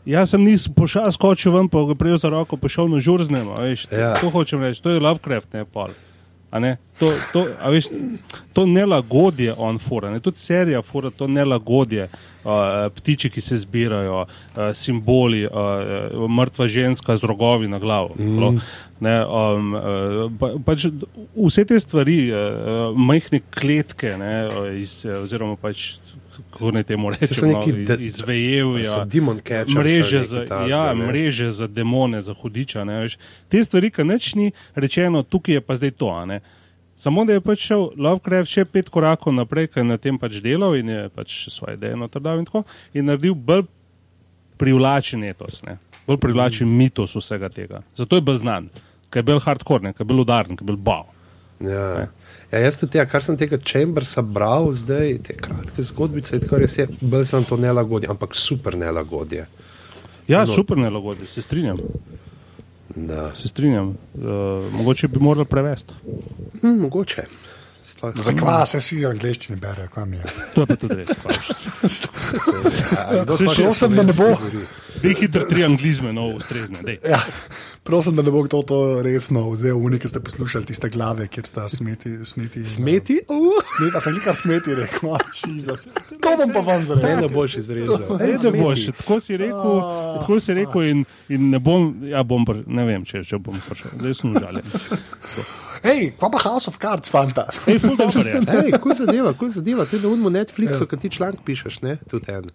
Jaz 0.05 0.31
sem 0.31 0.41
nis 0.41 0.69
pošal, 0.69 1.13
skočil 1.13 1.53
ven, 1.53 1.69
pa 1.69 1.85
ga 1.85 1.95
prijel 1.95 2.17
za 2.17 2.29
roko, 2.29 2.57
pa 2.57 2.69
šel 2.69 2.89
na 2.89 2.99
žurznem. 2.99 3.49
a 3.49 3.61
Veš, 3.61 3.87
Ja. 3.93 3.99
ja. 3.99 4.15
To 4.17 4.31
hočem 4.31 4.63
reči, 4.63 4.83
to 4.83 4.91
je 4.91 5.01
Lovecraft, 5.01 5.53
ne 5.53 5.65
pol. 5.65 5.93
Ne? 6.53 6.77
To, 6.99 7.13
to, 7.33 7.45
veš, 7.71 7.87
to 8.53 8.65
nelagodje 8.67 9.53
on 9.59 9.79
fura, 9.79 10.11
ne? 10.11 10.21
tudi 10.21 10.41
serija 10.41 10.81
fura 10.83 11.11
to 11.11 11.27
nelagodje, 11.29 12.09
uh, 12.09 12.53
ptiči, 12.97 13.29
ki 13.31 13.41
se 13.45 13.59
zbirajo, 13.61 14.23
uh, 14.25 14.63
simboli, 14.75 15.45
uh, 15.45 16.25
mrtva 16.31 16.67
ženska 16.67 17.17
z 17.17 17.29
rogovi 17.29 17.69
na 17.69 17.79
glavo. 17.79 18.17
Mm. 18.19 18.61
Ne, 19.01 19.19
um, 19.27 19.75
uh, 19.75 19.83
pa, 20.41 20.51
pač 20.65 20.89
vse 21.37 21.67
te 21.69 21.81
stvari, 21.81 22.19
uh, 22.33 22.97
majhne 22.97 23.43
kletke, 23.53 24.17
ne, 24.19 24.35
uh, 24.49 24.73
iz, 24.81 25.03
uh, 25.05 25.21
oziroma 25.23 25.61
pač, 25.61 25.99
kako 26.51 26.71
naj 26.71 26.85
temu 26.85 27.11
rečemo, 27.11 27.53
no, 27.53 27.63
de- 27.67 27.97
iz, 28.01 28.21
izvejevja. 28.21 28.85
so 28.85 29.05
demon 29.05 29.37
catchers 29.37 29.75
mreže 29.75 30.23
za, 30.25 30.45
ja, 30.69 30.95
ne? 30.95 31.07
mreže 31.07 31.51
za 31.51 31.67
demone, 31.67 32.23
za 32.23 32.35
hudiča. 32.35 32.85
Ne, 32.85 33.01
veš. 33.01 33.19
Te 33.49 33.65
stvari, 33.65 33.91
ki 33.91 34.05
nič 34.05 34.35
ni 34.35 34.53
rečeno, 34.75 35.23
tukaj 35.23 35.55
je 35.55 35.61
pa 35.61 35.77
zdaj 35.77 35.91
to. 35.91 36.13
Samo 36.99 37.25
da 37.25 37.33
je 37.33 37.41
pač 37.41 37.63
šel 37.63 37.91
Lovecraft 37.97 38.51
še 38.51 38.65
pet 38.67 38.89
korakov 38.91 39.35
naprej, 39.35 39.69
ker 39.71 39.85
je 39.85 39.89
na 39.89 39.99
tem 40.03 40.19
pač 40.19 40.41
delal 40.43 40.75
in 40.75 40.89
je 40.91 41.03
pač 41.15 41.45
svoje 41.47 41.77
ideje 41.79 41.95
notrdal 41.97 42.41
in 42.41 42.49
tako, 42.49 42.65
in 42.91 43.07
naredil 43.07 43.37
bolj 43.39 43.69
privlačen 44.59 45.23
etos, 45.25 45.63
ne. 45.63 45.77
bolj 46.09 46.19
privlačen 46.19 46.67
mitos 46.67 47.15
vsega 47.15 47.53
tega. 47.55 47.85
Zato 47.95 48.19
je 48.19 48.25
bolj 48.27 48.43
znan, 48.43 48.67
ker 49.15 49.23
je 49.23 49.29
bil 49.31 49.39
hardcore, 49.45 49.93
ker 49.95 50.03
je 50.03 50.11
bil 50.11 50.25
udaren, 50.25 50.59
ker 50.59 50.67
je 50.67 50.73
bil 50.73 50.81
bav. 50.91 51.07
Ja. 51.61 52.07
Ja, 52.49 52.59
jaz 52.59 52.79
tudi, 52.79 52.97
ja, 52.97 53.05
kar 53.05 53.21
sem 53.21 53.37
tega 53.37 53.59
Chambersa 53.61 54.23
bral, 54.23 54.71
zdaj 54.73 55.19
te 55.21 55.35
kratke 55.35 55.83
zgodbice, 55.83 56.39
tako 56.41 56.57
res 56.57 56.79
je, 56.79 56.87
bolj 57.03 57.27
sem 57.27 57.45
to 57.45 57.57
nelagodje, 57.57 58.09
ampak 58.09 58.33
super 58.35 58.77
nelagodje. 58.77 59.45
Ja, 60.29 60.45
No. 60.45 60.55
super 60.55 60.77
nelagodje, 60.77 61.27
se 61.27 61.43
strinjam. 61.43 61.77
Da. 62.97 63.33
Se 63.37 63.49
strinjam. 63.49 63.89
Uh, 64.15 64.25
mogoče 64.73 65.09
bi 65.09 65.21
morali 65.21 65.45
prevesti. 65.45 65.93
Hm, 66.61 66.81
mogoče. 66.81 67.23
Zakaj 68.17 68.67
se 68.67 68.79
vsi 68.79 68.97
v 68.97 69.09
angleščini 69.09 69.57
berejo, 69.57 69.89
kam 69.89 70.13
je? 70.13 70.23
To 70.55 70.61
je 70.61 70.67
pa 70.67 70.77
tudi 70.77 70.95
res. 70.95 71.09
Ja, 73.09 73.25
še 73.25 73.47
prosim, 73.57 73.95
da 73.97 74.03
ne 74.03 74.13
bo. 74.13 74.27
Dej 75.03 75.15
hitro 75.15 75.45
tri 75.49 75.65
anglizme, 75.65 76.13
no, 76.13 76.27
ustrezne. 76.31 76.83
dej. 76.83 76.99
Ja, 77.05 77.21
prosim, 77.89 78.17
da 78.17 78.23
ne 78.23 78.31
bo 78.31 78.43
kdo 78.45 78.61
to 78.63 79.03
resno 79.03 79.47
vzel, 79.51 79.81
neki 79.91 80.09
ste 80.09 80.21
poslušali 80.21 80.65
tiste 80.69 80.89
glave, 80.93 81.29
kjer 81.29 81.47
sta 81.47 81.69
smeti. 81.69 82.19
Sniti, 82.25 82.65
Smeti? 82.65 83.21
Uh. 83.29 83.63
Smeti, 83.65 83.97
a 83.97 84.01
sem 84.01 84.19
kar 84.25 84.37
smeti 84.37 84.75
rekel, 84.77 85.09
oh, 85.11 85.25
Jezus. 85.47 85.87
To 86.21 86.35
bom 86.37 86.53
pa 86.53 86.61
vam 86.61 86.79
Ne, 86.79 86.85
zarezel. 86.85 87.21
ne 87.21 87.29
boš 87.29 87.57
izrezal. 87.57 88.21
Ej, 88.21 88.35
ne 88.45 88.53
boš, 88.63 88.85
tako 89.01 89.21
si 89.21 89.37
rekel, 89.37 89.81
tako 90.21 90.41
si 90.41 90.55
rekel 90.55 90.83
in, 90.91 91.05
in 91.29 91.49
ne 91.51 91.59
bom, 91.59 91.89
ja 92.05 92.23
bom, 92.23 92.45
pr, 92.45 92.61
ne 92.67 92.85
vem, 92.85 93.09
če, 93.09 93.25
če 93.25 93.41
bom 93.41 93.57
prišel, 93.69 93.97
zdaj 94.03 94.15
sem 94.21 94.37
užaljen. 94.37 94.77
Hej, 95.83 96.13
kva 96.21 96.29
pa 96.35 96.45
House 96.45 96.69
of 96.69 96.77
Cards, 96.83 97.09
fanta? 97.11 97.47
Ej, 97.71 97.81
ful 97.81 97.97
dobro 97.97 98.25
je. 98.27 98.45
Ej, 98.67 98.73
kul 98.83 98.95
zadeva, 98.99 99.33
kul 99.33 99.49
zadeva. 99.55 99.87
Ti 99.89 100.03
na 100.03 100.13
unmu 100.13 100.31
Netflixu, 100.35 100.87
kad 100.91 101.01
ti 101.01 101.11
članek 101.11 101.41
pišeš, 101.47 101.81
ne? 101.87 101.97
Tudi 102.11 102.35
en. 102.35 102.51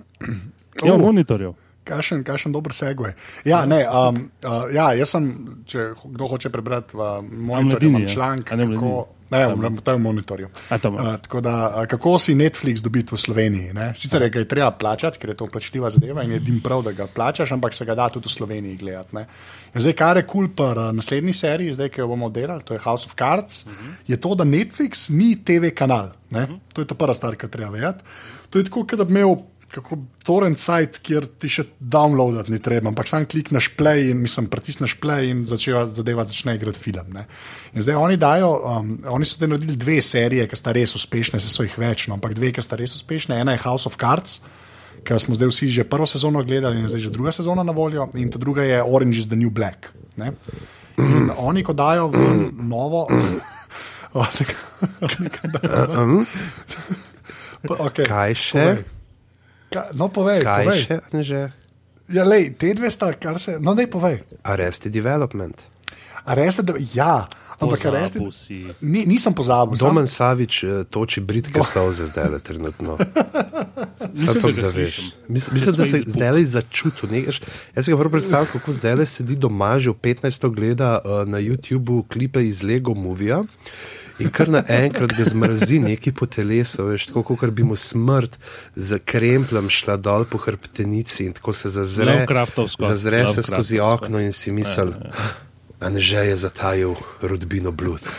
Ja, 0.83 0.97
monitorjev. 0.97 1.55
Kašen, 1.83 2.23
kašen 2.23 2.53
dober 2.55 2.71
segway. 2.71 3.11
Ja, 3.45 3.65
ne, 3.65 3.83
um, 3.83 4.29
uh, 4.45 4.69
ja, 4.73 4.93
jaz 4.95 5.11
sem, 5.15 5.27
če 5.67 5.89
kdo 6.05 6.29
hoče 6.31 6.51
prebrati 6.53 6.95
v 6.95 7.09
monitorju, 7.27 7.91
ja. 7.99 8.07
članek, 8.07 8.53
ne 8.55 8.67
kako, 8.71 8.93
ne, 9.33 9.41
v, 9.51 9.71
v 9.89 9.97
monitorju. 9.99 10.47
A. 10.69 10.77
Uh, 10.79 11.01
tako 11.25 11.41
da, 11.43 11.55
uh, 11.67 11.85
kako 11.91 12.15
si 12.23 12.37
Netflix 12.39 12.83
dobiti 12.83 13.15
v 13.15 13.19
Sloveniji? 13.19 13.73
Ne? 13.75 13.89
Sicer 13.99 14.23
je 14.23 14.31
ga 14.31 14.45
je 14.45 14.47
treba 14.47 14.71
plačati, 14.71 15.19
ker 15.19 15.33
je 15.33 15.37
to 15.41 15.49
plačljiva 15.51 15.91
zadeva 15.91 16.23
in 16.23 16.37
je 16.37 16.39
dim 16.39 16.61
prav, 16.63 16.85
da 16.87 16.95
ga 16.95 17.07
plačaš, 17.07 17.51
ampak 17.51 17.75
se 17.75 17.85
ga 17.85 17.95
da 17.99 18.07
tudi 18.09 18.31
v 18.31 18.35
Sloveniji 18.37 18.77
gledati. 18.79 19.15
ne. 19.15 19.27
In 19.75 19.81
Zdaj, 19.81 19.97
kar 19.99 20.17
je 20.17 20.27
kul 20.27 20.47
cool 20.47 20.55
pri 20.55 20.87
uh, 20.87 20.91
naslednji 20.95 21.33
seriji, 21.33 21.73
zdaj, 21.75 21.89
ki 21.89 22.01
jo 22.01 22.07
bomo 22.07 22.29
delali, 22.29 22.63
to 22.63 22.77
je 22.77 22.79
House 22.79 23.09
of 23.09 23.15
Cards, 23.19 23.65
uh 23.65 23.71
-huh. 23.71 23.95
je 24.07 24.17
to, 24.17 24.35
da 24.35 24.43
Netflix 24.43 25.09
ni 25.09 25.35
TV 25.35 25.75
kanal. 25.75 26.15
Uh 26.31 26.37
-huh. 26.37 26.59
To 26.73 26.81
je 26.81 26.87
ta 26.87 26.95
prva 26.95 27.13
stvar, 27.13 27.35
ki 27.35 27.47
treba 27.47 27.71
vedeti. 27.71 28.03
To 28.49 28.59
je 28.59 28.63
tako, 28.63 28.85
da 28.97 29.03
bi 29.03 29.11
imel 29.11 29.35
kako 29.73 29.97
torrent 30.21 30.61
site, 30.61 31.01
kjer 31.01 31.25
ti 31.41 31.49
še 31.49 31.63
downloadati 31.79 32.53
ni 32.53 32.59
treba, 32.61 32.91
ampak 32.91 33.09
sam 33.09 33.25
klikneš 33.25 33.71
play 33.73 34.11
in 34.11 34.21
mislim, 34.21 34.45
pritisneš 34.47 34.93
play 35.01 35.31
in 35.31 35.43
začeva 35.49 35.83
zadeva 35.89 36.23
začne 36.23 36.53
igrati 36.55 36.79
film. 36.79 37.09
Ne. 37.11 37.25
In 37.73 37.81
zdaj 37.81 37.97
oni 37.97 38.17
dajo, 38.17 38.51
um, 38.61 38.91
oni 39.09 39.25
so 39.25 39.39
zdaj 39.39 39.49
naredili 39.49 39.75
dve 39.75 39.97
serije, 40.01 40.45
ki 40.47 40.55
sta 40.55 40.71
res 40.71 40.93
uspešne, 40.93 41.41
se 41.41 41.49
so 41.49 41.65
jih 41.65 41.73
več, 41.75 42.05
no, 42.07 42.15
ampak 42.15 42.37
dve, 42.37 42.53
ki 42.53 42.61
sta 42.61 42.77
res 42.77 42.93
uspešne. 42.95 43.41
Ena 43.41 43.57
je 43.57 43.63
House 43.65 43.89
of 43.89 43.97
Cards. 43.97 44.39
Ker 45.03 45.17
smo 45.19 45.35
zdaj 45.35 45.49
vsi 45.49 45.67
že 45.73 45.83
prvo 45.83 46.05
sezono 46.07 46.45
gledali, 46.45 46.77
in 46.79 46.87
zdaj 46.87 47.09
že 47.09 47.11
druga 47.11 47.33
sezona 47.33 47.65
na 47.65 47.73
voljo, 47.75 48.05
in 48.15 48.29
ta 48.31 48.39
druga 48.39 48.63
je 48.63 48.77
Orange 48.79 49.19
is 49.19 49.27
the 49.27 49.35
New 49.35 49.49
Black. 49.51 49.89
Ne? 50.15 50.31
In 51.01 51.27
oni, 51.33 51.65
ko 51.65 51.73
dajo 51.73 52.07
v 52.13 52.21
novo. 52.61 53.07
O, 54.13 54.21
tako- 54.21 54.87
oni, 55.01 55.29
ko 55.33 55.47
dajo- 55.49 56.21
Pa, 57.67 57.73
okay, 57.87 58.05
Kaj 58.05 58.33
še? 58.37 58.59
povej. 58.61 58.83
Ka, 59.73 59.89
no, 59.91 60.07
povej. 60.07 60.41
Kaj 60.41 60.63
povej. 60.63 60.81
še, 60.81 60.95
Anže? 61.11 61.41
Ja, 62.07 62.23
lej, 62.23 62.53
te 62.53 62.71
dve 62.71 62.87
sta, 62.87 63.11
kar 63.13 63.35
se. 63.37 63.57
No, 63.57 63.73
daj 63.73 63.87
povej. 63.87 64.21
Arrested 64.43 64.91
Development. 64.91 65.55
Arrested, 66.23 66.69
ja, 66.93 67.27
ampak 67.53 67.83
Arrested. 67.85 68.23
si. 68.31 68.63
Ni, 68.81 69.03
nisem 69.03 69.31
pozabil. 69.31 69.75
sam- 69.75 69.89
Domen 69.89 70.05
Savič 70.05 70.63
eh, 70.63 70.83
toči 70.85 71.19
britke 71.19 71.59
solze 71.59 72.05
zdaj 72.05 72.39
trenutno. 72.39 72.95
Mislim, 74.13 74.31
Samo 74.33 74.47
da 74.49 74.61
da 74.61 74.67
veš. 74.69 74.95
slišim. 74.95 75.05
Mis- 75.27 75.51
Mislim, 75.51 75.73
da 75.73 75.83
se 75.83 75.91
Facebook. 75.91 76.15
zdaj 76.15 76.43
začutil. 76.45 77.09
ne, 77.09 77.19
veš, 77.21 77.41
Jaz 77.75 77.81
si 77.81 77.91
ga 77.91 77.97
prvo 77.97 78.09
predstavljam, 78.09 78.49
kako 78.51 78.71
zdaj 78.71 79.05
sedi 79.05 79.35
doma, 79.35 79.75
že 79.75 79.89
v 79.89 79.95
15. 79.95 80.47
gleda 80.49 80.97
uh, 80.97 81.23
na 81.25 81.39
YouTubu 81.39 82.03
klipe 82.05 82.39
iz 82.41 82.61
Lego 82.61 82.93
Movija. 82.93 83.43
In 84.21 84.29
kar 84.29 84.49
naenkrat 84.51 85.15
ga 85.17 85.25
zmrzi 85.25 85.79
neki 85.81 86.11
po 86.13 86.27
telesu, 86.29 86.85
veš, 86.91 87.07
tako 87.09 87.23
kot 87.35 87.49
bi 87.55 87.65
mu 87.65 87.75
smrt 87.79 88.37
z 88.75 88.99
kremplem 89.05 89.71
šla 89.73 89.97
dol 89.97 90.27
po 90.29 90.37
hrbtenici 90.37 91.25
in 91.25 91.33
tako 91.33 91.53
se 91.53 91.71
zazre, 91.73 92.11
Lovecraftovsko. 92.11 92.85
zazre 92.85 93.25
se 93.27 93.43
skozi 93.43 93.79
okno 93.79 94.21
in 94.21 94.31
si 94.31 94.51
misel, 94.51 94.93
Anže 95.83 96.17
je 96.29 96.35
zatajil 96.37 96.95
rodbino 97.21 97.71
blud. 97.71 98.01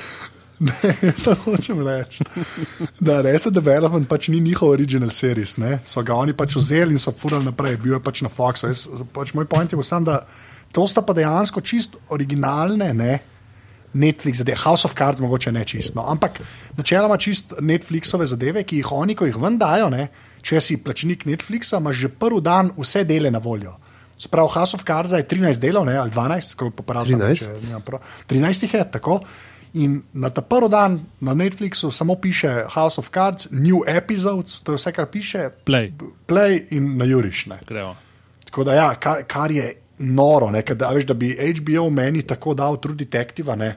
Ne, 0.65 1.13
samo 1.17 1.37
hočem 1.45 1.81
reči, 1.87 2.25
da 3.01 3.19
Arrested 3.19 3.53
Development 3.53 4.07
pač 4.09 4.29
ni 4.29 4.39
njihov 4.41 4.71
original 4.71 5.11
series. 5.11 5.57
Ne? 5.59 5.81
So 5.85 6.03
ga 6.07 6.15
oni 6.15 6.33
pač 6.33 6.55
vzeli 6.57 6.95
in 6.95 7.03
so 7.03 7.13
furali 7.13 7.45
naprej, 7.45 7.77
bil 7.83 7.97
je 7.97 8.01
pač 8.01 8.23
na 8.23 8.31
Foxu. 8.31 8.71
Jaz, 8.71 8.87
pač 9.13 9.35
moj 9.35 9.49
point 9.51 9.73
je 9.73 9.77
bil 9.77 9.85
sam, 9.85 10.07
da 10.07 10.23
to 10.73 10.87
sta 10.87 11.03
pa 11.03 11.13
dejansko 11.13 11.61
čist 11.61 11.99
originalne. 12.15 12.93
Ne? 12.95 13.19
Netflix, 13.95 14.43
zadeve, 14.43 14.59
House 14.65 14.85
of 14.85 14.95
Cards, 14.99 15.21
mogoče 15.21 15.53
ne 15.53 15.65
čisto, 15.65 16.01
no. 16.01 16.07
ampak 16.11 16.41
načeloma 16.77 17.17
čist 17.17 17.55
Netflixove 17.61 18.27
zadeve, 18.27 18.65
ki 18.65 18.83
jih 18.83 18.93
oni, 18.93 19.15
ko 19.15 19.27
jih 19.27 19.39
ven 19.41 19.59
dajo, 19.59 19.89
ne, 19.91 20.09
če 20.43 20.61
si 20.61 20.79
plačnik 20.83 21.25
Netflixa, 21.29 21.79
imaš 21.79 22.05
že 22.05 22.09
prvi 22.09 22.43
dan 22.45 22.73
vse 22.79 23.05
dele 23.09 23.31
na 23.31 23.39
voljo. 23.39 23.77
Sprav 24.19 24.49
House 24.55 24.77
of 24.77 24.85
Cards 24.87 25.13
je 25.13 25.25
13 25.29 25.61
delov, 25.61 25.87
ne, 25.87 25.97
ali 25.99 26.11
12, 26.11 26.55
kako 26.55 26.71
popravljam. 26.71 27.21
13? 27.21 27.99
13 28.31 28.63
jih 28.63 28.75
je 28.75 28.85
tako. 28.91 29.21
In 29.75 30.03
na 30.13 30.31
ta 30.31 30.43
prvi 30.43 30.69
dan 30.71 31.01
na 31.21 31.35
Netflixu 31.35 31.91
samo 31.91 32.15
piše 32.15 32.65
House 32.75 32.99
of 32.99 33.11
Cards, 33.11 33.49
New 33.51 33.83
Episodes, 33.87 34.61
to 34.63 34.73
je 34.73 34.79
vse, 34.79 34.93
kar 34.93 35.07
piše, 35.11 35.49
Play. 35.67 35.93
play 36.27 36.63
in 36.71 36.97
na 36.99 37.05
Juriš. 37.05 37.47
Tako 38.45 38.65
da, 38.65 38.75
ja, 38.75 38.95
kar, 38.95 39.25
kar 39.27 39.51
je 39.51 39.84
noro, 39.99 40.51
ne, 40.51 40.63
kad, 40.63 40.83
a 40.83 40.91
veš, 40.95 41.07
da 41.07 41.15
bi 41.15 41.35
HBO 41.35 41.91
meni 41.91 42.23
tako 42.27 42.55
dal 42.55 42.81
True 42.83 42.97
Detective, 42.99 43.57
ne, 43.57 43.75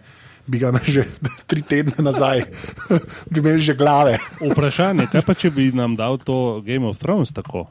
bi 0.48 0.60
ga 0.60 0.72
že 0.84 1.06
tri 1.50 1.62
tedne 1.62 2.04
nazaj, 2.04 2.42
bi 3.32 3.40
imeli 3.40 3.62
že 3.62 3.76
glave. 3.76 4.18
Vprašanje, 4.42 5.10
kaj 5.12 5.26
pa 5.26 5.36
če 5.38 5.52
bi 5.52 5.72
nam 5.76 5.96
dal 5.96 6.18
to 6.18 6.62
Game 6.66 6.88
of 6.88 6.98
Thrones 6.98 7.34
tako? 7.36 7.68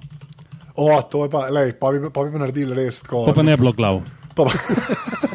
O, 0.77 0.91
to 1.09 1.25
je 1.25 1.33
pa, 1.33 1.49
lej, 1.49 1.73
pa, 1.81 1.93
bi, 1.93 2.11
pa 2.13 2.25
bi 2.25 2.39
naredili 2.39 2.77
res 2.77 3.01
tako. 3.03 3.25
Pa 3.31 3.37
pa 3.39 3.47
ne 3.47 3.57
bi 3.57 3.65
bilo 3.65 3.73
glav. 3.73 4.03
Pa, 4.37 4.45
pa, 4.45 4.53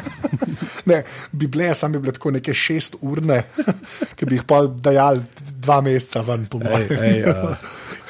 ne, 0.90 1.02
bi 1.32 1.48
bile, 1.50 1.72
sam 1.74 1.92
bi 1.92 2.02
bile 2.02 2.14
tako 2.14 2.30
neke 2.38 2.54
šest 2.54 3.00
urne, 3.02 3.42
ki 4.14 4.28
bi 4.28 4.38
jih 4.38 4.46
pa 4.46 4.62
dajali 4.66 5.50
dva 5.62 5.80
meseca 5.84 6.20
ven, 6.26 6.46
po 6.50 6.58
mojem. 6.58 6.90
uh, 6.92 7.56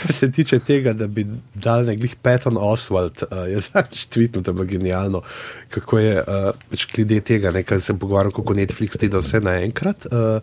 kar 0.02 0.12
se 0.12 0.30
tiče 0.32 0.58
tega, 0.66 0.92
da 0.96 1.06
bi 1.06 1.26
dal 1.54 1.84
nekih 1.86 2.16
Patton 2.22 2.56
Oswald, 2.60 3.22
uh, 3.28 3.44
je 3.48 3.60
zadnjič 3.60 4.06
tweetno, 4.12 4.42
to 4.42 4.50
je 4.50 4.54
bilo 4.54 4.68
genialno, 4.68 5.22
kako 5.72 5.98
je 5.98 6.14
uh, 6.20 6.52
pač 6.70 6.86
glede 6.94 7.20
tega, 7.20 7.52
nekaj 7.54 7.80
se 7.80 7.98
pogovarjal, 7.98 8.32
kako 8.32 8.56
Netflix 8.58 9.00
dela 9.00 9.22
vse 9.22 9.40
naenkrat. 9.44 10.08
Uh, 10.10 10.40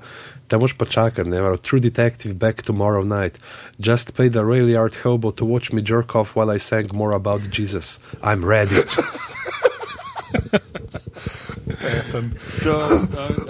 Da 0.49 0.57
moš 0.57 0.73
pa 0.73 0.85
čakati, 0.85 1.29
ne, 1.29 1.41
vero, 1.41 1.57
True 1.61 1.79
Detective 1.79 2.33
back 2.33 2.63
tomorrow 2.65 3.03
night. 3.05 3.37
Just 3.77 4.15
played 4.17 4.35
a 4.35 4.41
rail 4.41 4.69
yard 4.69 4.95
hobo 5.03 5.31
to 5.31 5.45
watch 5.45 5.71
me 5.71 5.81
jerk 5.85 6.15
off 6.15 6.33
while 6.35 6.55
I 6.55 6.57
sang 6.59 6.89
more 6.93 7.13
about 7.13 7.41
Jesus. 7.51 7.99
I'm 8.23 8.41
ready. 8.43 8.81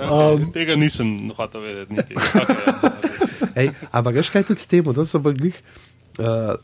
Um, 0.09 0.51
Tega 0.53 0.75
nisem 0.75 1.31
hotel 1.37 1.61
vedeti. 1.61 1.93
Niti. 1.93 2.15
Ja. 2.39 3.08
Ej, 3.55 3.71
ampak 3.91 4.19
veš 4.21 4.33
kaj 4.33 4.47
tudi 4.49 4.63
s 4.63 4.69
tem, 4.69 4.83
to 4.83 5.05
so 5.05 5.21
pa 5.23 5.33
glih. 5.35 5.57
Uh, 6.19 6.57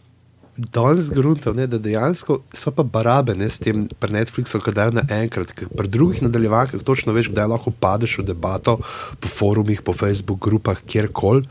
Danes 0.56 1.10
gruntov, 1.12 1.52
ne, 1.52 1.66
da 1.68 1.76
dejansko 1.76 2.38
so 2.56 2.72
pa 2.72 2.84
barabe 2.88 3.34
ne, 3.36 3.50
s 3.52 3.60
tem 3.60 3.90
pri 4.00 4.16
Netflixu, 4.16 4.62
ki 4.64 4.72
dajo 4.72 4.94
naenkrat, 4.96 5.52
ker 5.52 5.68
pri 5.68 5.92
drugih 5.92 6.22
nadaljevankah 6.24 6.80
točno 6.88 7.12
veš, 7.12 7.28
kdaj 7.34 7.50
lahko 7.52 7.74
padeš 7.76 8.22
v 8.22 8.30
debato 8.32 8.78
po 9.20 9.28
forumih, 9.28 9.84
po 9.84 9.92
Facebook 9.92 10.40
grupah, 10.48 10.80
kjerkoli. 10.80 11.44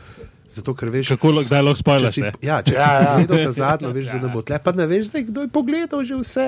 Zato, 0.45 0.73
ker 0.73 0.89
veš, 0.89 1.09
Kako 1.09 1.27
lahko- 1.31 1.47
kdaj 1.47 1.61
lahko 1.61 1.73
če 1.73 1.81
spoilers, 1.81 2.13
si, 2.13 2.21
ne? 2.21 2.31
ja, 2.39 2.61
če 2.61 2.71
Ja, 2.71 2.79
ja, 2.79 2.99
ja. 3.01 3.13
si 3.17 3.25
pogledal 3.25 3.45
ta 3.45 3.51
zadnjo, 3.51 3.89
veš, 3.91 4.05
da 4.05 4.17
ne 4.17 4.29
bo 4.29 4.41
tle, 4.41 4.57
pa 4.59 4.71
ne 4.71 4.85
veš, 4.85 5.03
zdaj, 5.09 5.23
kdo 5.25 5.39
je 5.41 5.49
pogledal 5.49 5.99
že 6.01 6.15
vse. 6.15 6.45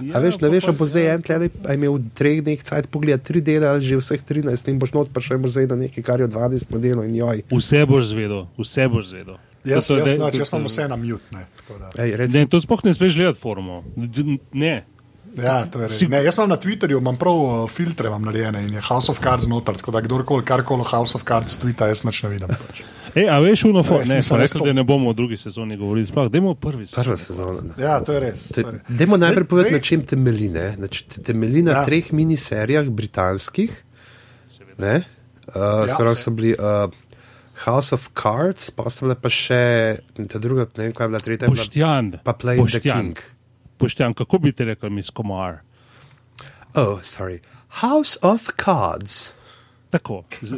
Ja, 0.00 0.12
a 0.12 0.18
veš, 0.18 0.38
ne 0.38 0.48
veš, 0.48 0.64
pa- 0.64 0.70
a 0.70 0.72
bo 0.72 0.84
zdaj 0.86 1.06
en 1.08 1.20
tle, 1.20 1.34
a 1.36 1.42
je 1.42 1.76
imel 1.76 1.92
v 1.92 2.00
treh 2.10 2.38
dneh 2.40 2.56
cajt 2.58 2.86
pogled 2.88 3.20
tri 3.20 3.40
dele 3.40 3.66
ali 3.66 3.82
že 3.82 3.96
vseh 3.96 4.22
13 4.22 4.68
in 4.68 4.78
boš 4.78 4.92
not 4.92 5.10
prišel 5.10 5.36
in 5.36 5.42
boš 5.42 5.52
zdaj 5.52 5.66
na 5.68 5.76
nekaj, 5.78 6.00
kar 6.00 6.18
je 6.18 6.26
v 6.26 6.32
20 6.32 6.70
na 6.70 6.78
delo 6.78 7.02
in 7.02 7.12
joj. 7.12 7.42
Vse 7.50 7.80
boš 7.84 8.04
zvedel, 8.06 8.46
vse 8.56 8.84
boš 8.86 9.04
zvedel. 9.08 9.36
Jaz, 9.60 9.90
jaz, 9.90 10.14
noč, 10.14 10.32
to- 10.32 10.40
jaz 10.40 10.48
imam 10.48 10.64
vse 10.64 10.84
na 10.86 10.96
mute. 10.96 11.26
Ne, 11.30 11.44
tako 11.58 11.74
da. 11.76 11.90
Ej, 11.98 12.10
Ne, 12.10 12.16
recimo, 12.16 12.48
to 12.48 12.56
sploh 12.58 12.80
ne 12.82 12.94
smeš 12.94 13.12
gledati 13.14 13.36
forumov. 13.36 13.84
D- 13.92 14.38
Ne. 14.54 14.86
Ja, 15.32 15.62
to 15.62 15.78
je 15.78 15.86
res. 15.86 15.94
Si- 15.96 16.08
Ne, 16.08 16.24
jaz 16.24 16.34
imam 16.34 16.48
na 16.48 16.56
Twitterju, 16.56 16.96
imam 16.96 17.14
prav 17.14 17.34
uh, 17.34 17.68
filtre 17.68 18.08
imam 18.08 18.22
narejene 18.22 18.62
in 18.62 18.72
je 18.72 18.80
House 18.80 19.06
of 19.08 19.20
Cards 19.20 19.46
noter, 19.46 19.74
tako 19.74 19.90
da 19.90 20.00
kdorkoli 20.00 20.42
karkoli 20.42 20.82
House 20.82 21.14
of 21.14 21.22
Cards 21.22 21.54
tvita, 21.56 21.86
jaz 21.86 22.02
nič 22.02 22.22
ne 22.22 22.30
vidim. 22.30 22.48
Pač. 22.48 22.80
Ej, 23.12 23.26
a 23.26 23.38
veš, 23.38 23.64
uno, 23.64 23.80
Res, 23.80 23.90
ne, 23.90 23.98
mislim, 23.98 24.22
smo 24.22 24.36
res 24.36 24.50
rekli, 24.50 24.60
to- 24.60 24.66
da 24.66 24.72
ne 24.72 24.84
bomo 24.84 25.10
o 25.10 25.12
drugi 25.12 25.36
sezoni 25.36 25.76
govorili, 25.76 26.06
sploh, 26.06 26.28
dajmo 26.28 26.50
o 26.50 26.54
prvi 26.56 26.86
sezoni. 26.86 27.04
prva 27.04 27.16
sezona. 27.18 27.60
ne. 27.60 27.74
Ja, 27.78 28.00
to 28.00 28.12
je 28.12 28.20
res. 28.20 28.48
to 28.48 28.60
je. 28.60 28.80
Dajmo 28.88 29.16
najprej 29.16 29.44
povedati, 29.46 29.74
na 29.74 29.80
čem 29.80 30.02
temelji. 30.02 30.48
ne. 30.48 30.72
Znači, 30.72 31.04
te- 31.06 31.22
Temelji 31.22 31.62
na 31.62 31.70
Ja. 31.72 31.84
treh 31.84 32.12
miniserijah 32.12 32.86
britanskih. 32.86 33.84
Ne? 34.78 35.02
Uh, 35.48 35.88
Ja, 35.88 36.14
so 36.14 36.30
bili 36.30 36.54
uh, 36.54 36.90
House 37.56 37.92
of 37.92 38.08
Cards, 38.12 38.70
pa 38.70 38.86
so 38.86 39.04
bile 39.04 39.14
pa 39.14 39.28
še 39.28 39.98
ta 40.28 40.38
druga, 40.38 40.66
ne 40.76 40.84
vem, 40.84 40.92
kaj 40.92 41.04
je 41.04 41.08
bila 41.08 41.20
tretja. 41.20 41.48
bila- 41.48 41.56
Poštjan. 41.56 42.12
Pa 42.24 42.32
Playing 42.32 42.64
the 42.64 42.78
Boštjan. 42.78 43.02
King. 43.02 43.18
Poštjan, 43.76 44.14
kako 44.14 44.38
bi 44.38 44.52
ti 44.52 44.64
rekel, 44.64 44.90
mis 44.90 45.10
komar? 45.10 45.60
Oh, 46.74 47.00
sorry. 47.02 47.40
House 47.76 48.16
of 48.22 48.48
Cards. 48.54 49.32
Tako. 49.90 50.24
z- 50.44 50.56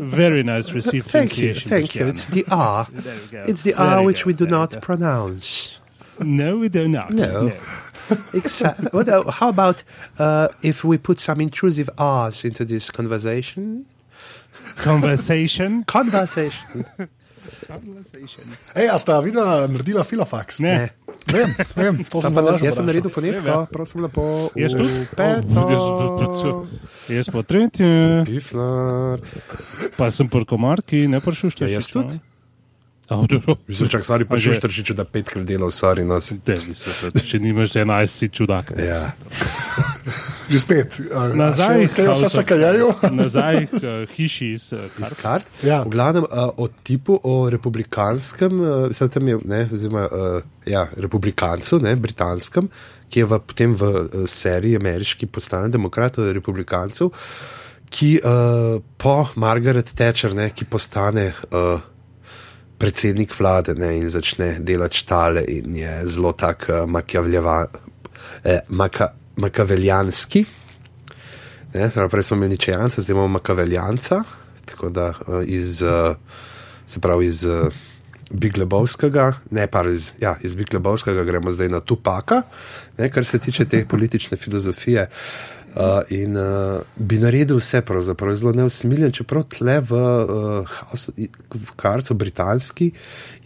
Very 0.00 0.42
nice 0.42 0.72
received 0.72 1.06
Thank 1.10 1.38
you, 1.38 1.54
thank 1.54 1.94
you. 1.94 2.06
It's 2.08 2.26
the 2.26 2.44
R. 2.50 2.86
There 2.90 3.14
we 3.14 3.26
go. 3.38 3.44
It's 3.46 3.62
the 3.62 3.72
Very 3.72 3.88
R 3.88 4.04
which 4.04 4.18
good, 4.24 4.26
we 4.26 4.32
do 4.32 4.46
very 4.46 4.60
not 4.60 4.70
good. 4.70 4.82
pronounce. 4.82 5.78
No, 6.20 6.56
we 6.58 6.68
do 6.68 6.88
not. 6.88 7.10
No. 7.12 7.52
Exactly. 8.34 8.88
What, 8.92 9.08
uh, 9.08 9.30
how 9.30 9.48
about 9.48 9.82
uh, 10.18 10.48
if 10.62 10.84
we 10.84 10.96
put 10.98 11.18
some 11.18 11.40
intrusive 11.40 11.90
R's 11.98 12.44
into 12.44 12.64
this 12.64 12.90
conversation? 12.90 13.84
Conversation. 14.76 15.84
Conversation. 15.96 16.86
Conversation. 17.66 18.56
Ej, 18.74 18.88
a 18.90 18.98
sta 18.98 19.20
videla, 19.22 19.66
naredila 19.68 20.04
filofax? 20.04 20.58
Ne. 20.60 20.76
Ne. 20.78 20.90
Vem, 21.36 21.54
vem, 21.76 22.04
to 22.04 22.20
sem 22.20 22.32
zdaj 22.32 22.62
jaz 22.62 22.74
sem 22.74 22.86
naredil 22.86 23.10
fonetiko, 23.10 23.48
Ja. 23.48 23.66
prosim 23.66 24.02
lepo. 24.02 24.22
Jaz 24.54 24.72
tudi? 24.72 25.06
Peto. 25.12 25.64
Jaz 25.68 25.84
tudi- 25.84 26.84
Jaz 27.08 27.28
pa 27.30 27.42
tretje, 27.42 27.90
Piflar. 28.26 29.20
pa 29.96 30.10
sem 30.10 30.28
po 30.28 30.40
komarki, 30.44 31.06
ne 31.06 31.20
pa 31.20 31.30
šušter. 31.32 31.68
Ja, 31.68 31.76
jaz 31.76 31.90
tudi. 31.90 32.18
Mislim, 33.68 33.88
Čak, 33.88 34.02
sorry, 34.02 34.24
pa 34.24 34.36
že- 34.36 34.52
šuštrčiču, 34.52 34.94
da 34.94 35.04
petkrat 35.04 35.44
delal, 35.44 35.70
sorry, 35.70 36.02
si- 36.20 36.40
da, 36.46 36.52
mislim, 36.58 37.12
da 37.14 37.20
če 37.20 37.38
nimaš 37.38 37.72
11, 37.72 38.06
si 38.08 38.28
čudak. 38.28 38.72
Ja. 38.78 39.12
Že 40.50 40.60
spet. 40.60 41.00
a- 41.10 41.28
Nazaj, 41.28 41.88
Kaj 41.88 42.06
vse 42.08 42.28
se 42.28 42.42
kajajo? 42.44 42.92
Nazaj 43.10 43.66
k 43.66 43.74
uh, 43.74 44.14
hiši 44.14 44.52
iz 44.52 44.72
uh, 44.72 44.84
Iz 44.84 45.10
kart. 45.10 45.16
kart. 45.22 45.46
Ja. 45.62 45.82
V 45.82 45.90
glavnem 45.90 46.22
uh, 46.22 46.54
o 46.56 46.68
tipu, 46.68 47.18
o 47.18 47.50
republikanskem, 47.50 48.60
uh, 48.60 48.86
vse 48.86 49.08
tam 49.08 49.26
je, 49.26 49.38
ne, 49.44 49.64
oziroma, 49.66 50.04
uh, 50.06 50.38
ja, 50.64 50.86
republikancu, 50.96 51.80
ne, 51.82 51.96
britanskem, 51.96 52.68
ki 53.10 53.20
je 53.20 53.26
v, 53.26 53.40
potem 53.42 53.74
v 53.74 53.82
uh, 53.82 53.98
seriji 54.26 54.78
ameriški 54.78 55.26
postane 55.26 55.66
demokrat, 55.68 56.18
uh, 56.18 56.30
republikancev, 56.30 57.10
ki 57.90 58.20
uh, 58.22 58.78
po 58.98 59.16
Margaret 59.34 59.90
Thatcher, 59.94 60.30
ne, 60.34 60.50
ki 60.50 60.64
postane. 60.64 61.32
Uh, 61.50 61.82
Predsednik 62.78 63.32
vlade 63.38 63.74
ne, 63.74 63.96
in 63.98 64.10
začne 64.10 64.58
delati 64.60 65.00
štale, 65.00 65.44
in 65.48 65.76
je 65.76 65.92
zelo 66.12 66.32
tak 66.32 66.68
uh, 66.68 66.84
eh, 68.44 68.60
maka, 68.68 69.08
makaveljanski. 69.36 70.44
Ne, 71.74 71.90
prej 72.10 72.22
smo 72.22 72.36
imeli 72.36 72.56
ničejanca, 72.56 73.00
zdaj 73.00 73.14
imamo 73.14 73.28
makaveljanca, 73.28 74.22
tako 74.64 74.88
da 74.88 75.08
uh, 75.08 75.42
iz, 75.44 75.82
uh, 75.82 76.16
se 76.86 77.00
pravi 77.00 77.26
iz 77.26 77.44
uh, 77.44 77.72
Big 78.30 78.58
Lebowskega, 78.58 79.32
ne 79.50 79.66
pa 79.66 79.84
iz, 79.88 80.12
ja, 80.20 80.36
iz 80.42 80.54
Big 80.54 80.74
Lebowskega 80.74 81.24
gremo 81.24 81.52
zdaj 81.52 81.68
na 81.68 81.80
Tupaka, 81.80 82.42
ne, 82.98 83.10
kar 83.10 83.24
se 83.24 83.38
tiče 83.38 83.64
te 83.64 83.86
politične 83.88 84.36
filozofije. 84.36 85.08
Uh, 85.10 85.55
in 86.08 86.36
uh, 86.36 86.80
bi 86.96 87.18
naredil 87.20 87.58
vse, 87.60 87.82
pravzaprav 87.84 88.32
je 88.32 88.36
zelo 88.40 88.52
neusmiljen, 88.56 89.12
čeprav 89.12 89.44
tle 89.52 89.80
v, 89.80 89.92
uh, 89.92 90.76
House- 90.80 91.12
v 91.54 91.74
Karcu, 91.76 92.14
britanski, 92.14 92.90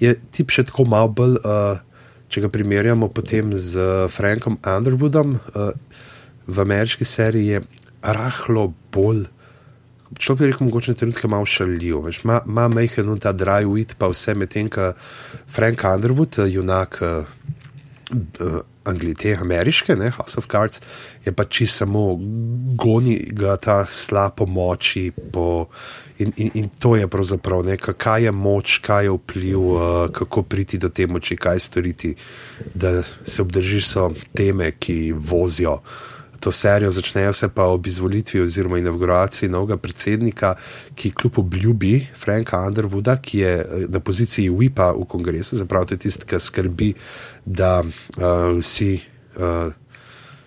je 0.01 0.15
tip 0.31 0.55
še 0.55 0.65
tako 0.71 0.87
malo 0.87 1.11
bolj, 1.11 1.41
uh, 1.43 1.83
če 2.31 2.45
ga 2.45 2.53
primerjamo 2.53 3.11
potem 3.11 3.51
z 3.59 3.75
uh, 3.75 4.07
Frankom 4.07 4.61
Underwoodom, 4.63 5.37
uh, 5.37 5.75
v 6.47 6.63
ameriški 6.63 7.05
seriji 7.05 7.57
je 7.57 7.63
rahlo 8.03 8.73
bolj. 8.95 9.27
Človek 10.19 10.41
bi 10.41 10.47
rekel, 10.51 10.67
mogoče 10.67 10.95
na 10.95 10.99
trenutke 10.99 11.29
malo 11.31 11.47
šaljiv. 11.47 12.01
veš, 12.07 12.23
Ima 12.25 12.69
majhen 12.69 13.09
un 13.09 13.19
ta 13.19 13.33
dry 13.33 13.67
wit, 13.67 13.95
pa 13.99 14.09
vse 14.11 14.35
medtem, 14.35 14.71
ko 14.71 14.93
Frank 15.47 15.85
Underwood, 15.85 16.39
eh, 16.39 16.51
junak 16.51 16.99
uh, 17.03 17.25
uh, 18.41 18.63
Anglije, 18.85 19.15
te 19.15 19.37
ameriške, 19.41 19.97
ne, 19.97 20.11
House 20.11 20.39
of 20.39 20.47
Cards, 20.47 20.81
je 21.25 21.33
pa 21.33 21.45
čisto 21.45 21.77
samo 21.77 22.19
goni 22.77 23.29
ga 23.33 23.57
ta 23.57 23.87
slab 23.87 24.35
po 24.37 24.47
moči. 24.47 25.11
Po, 25.33 25.67
in, 26.19 26.33
in, 26.37 26.51
in 26.55 26.69
to 26.79 26.97
je 26.97 27.09
pravzaprav 27.09 27.65
nekaj, 27.65 27.95
kaj 27.95 28.25
je 28.25 28.33
moč, 28.33 28.79
kaj 28.79 29.05
je 29.05 29.11
vpliv, 29.11 29.61
uh, 29.61 29.83
kako 30.13 30.43
priti 30.43 30.79
do 30.79 30.89
te 30.89 31.07
moči, 31.07 31.37
kaj 31.37 31.61
storiti, 31.61 32.15
da 32.75 33.03
se 33.25 33.43
obdržiš 33.43 33.89
so 33.89 34.11
teme, 34.35 34.73
ki 34.73 35.13
vozijo 35.13 35.81
to 36.41 36.53
serijo, 36.53 36.91
začnejo 36.91 37.33
se 37.33 37.49
pa 37.49 37.65
ob 37.65 37.87
izvolitvi 37.87 38.41
oziroma 38.41 38.79
inauguraciji 38.79 39.49
novega 39.49 39.77
predsednika, 39.77 40.55
ki 40.95 41.11
kljub 41.11 41.39
obljubi 41.39 42.07
Franka 42.17 42.61
Underwooda, 42.67 43.17
ki 43.17 43.39
je 43.39 43.55
eh, 43.59 43.87
na 43.89 44.01
poziciji 44.01 44.51
WIP-a 44.51 44.93
v 44.93 45.05
kongresu, 45.09 45.57
zapravo 45.57 45.85
tisti, 45.85 46.27
ki 46.27 46.41
skrbi, 46.41 46.95
da 47.45 47.81
uh, 47.83 48.59
vsi 48.59 49.01
uh, 49.37 49.73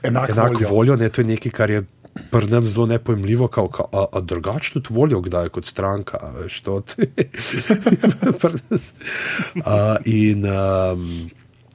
Enak, 0.03 0.29
enak 0.29 0.51
voljo. 0.53 0.69
voljo, 0.69 0.95
ne, 0.95 1.09
to 1.09 1.21
je 1.21 1.27
nekaj, 1.27 1.51
kar 1.51 1.69
je. 1.69 1.83
Pri 2.31 2.47
nam 2.47 2.65
zelo 2.65 2.85
nepojmljivo, 2.85 3.47
kao, 3.47 3.67
kao, 3.67 3.87
a, 3.91 4.05
a 4.11 4.21
drugače 4.21 4.73
tudi 4.73 4.87
volijo, 4.93 5.21
kdaj 5.21 5.49
kot 5.49 5.65
stranka. 5.65 6.17
Veš, 6.37 6.59
to, 6.61 6.75
uh, 6.75 6.83
in 10.05 10.45
um, 10.45 11.29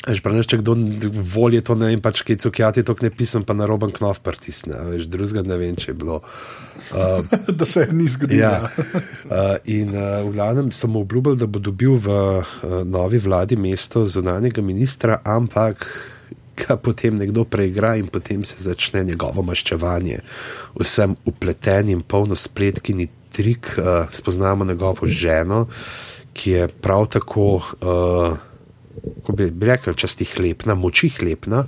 Veš, 0.06 0.20
praviš, 0.22 0.46
če 0.46 0.60
kdo 0.60 0.76
voli, 1.34 1.58
to 1.64 1.74
ne 1.74 1.90
vem, 1.90 2.00
pač 2.02 2.22
kaj 2.22 2.38
cukjati, 2.44 2.84
to 2.86 2.94
ne 3.02 3.10
pisem, 3.10 3.42
pa 3.44 3.56
na 3.58 3.66
roben 3.66 3.90
knof 3.94 4.20
pritisne. 4.22 4.78
Veš, 4.92 5.08
drugega 5.10 5.42
ne 5.42 5.58
vem, 5.58 5.74
če 5.78 5.92
je 5.92 5.98
bilo. 5.98 6.22
Uh, 6.88 7.20
da 7.52 7.66
se 7.68 7.82
ni 7.92 8.06
zgodilo. 8.08 8.40
ja. 8.40 8.70
uh, 9.28 9.58
in 9.68 9.90
uh, 9.92 10.22
v 10.24 10.30
glavnem 10.32 10.70
sem 10.72 10.94
obljubil, 10.96 11.34
da 11.36 11.44
bo 11.44 11.60
dobil 11.60 11.98
v 12.00 12.14
uh, 12.14 12.52
novi 12.86 13.18
vladi 13.20 13.58
mesto 13.60 14.06
zunanjega 14.08 14.64
ministra, 14.64 15.18
ampak 15.20 15.84
ga 16.56 16.78
potem 16.80 17.18
nekdo 17.20 17.44
preigra 17.44 17.92
in 18.00 18.08
potem 18.08 18.40
se 18.46 18.62
začne 18.62 19.04
njegovo 19.04 19.44
maščevanje. 19.44 20.22
Vsem 20.80 21.18
upletenim, 21.28 22.00
polno 22.08 22.38
spletkini 22.38 23.10
trik, 23.36 23.74
uh, 23.76 24.08
spoznamo 24.08 24.64
njegovo 24.64 25.04
ženo, 25.04 25.66
ki 26.32 26.56
je 26.56 26.68
prav 26.72 27.10
tako. 27.18 27.58
Uh, 27.82 28.47
Ko 29.24 29.32
bi 29.32 29.50
bi 29.50 29.68
rekel, 29.68 29.94
časti 29.98 30.26
hlepna, 30.28 30.74
moči 30.78 31.10
hlepna, 31.18 31.64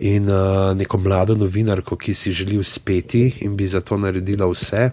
in 0.00 0.28
uh, 0.30 0.72
neko 0.76 0.98
mlado 0.98 1.36
novinarko, 1.38 1.96
ki 1.96 2.14
si 2.14 2.32
želi 2.32 2.58
uspeti 2.58 3.28
in 3.46 3.56
bi 3.56 3.68
za 3.68 3.80
to 3.80 3.98
naredila 4.00 4.48
vse. 4.50 4.90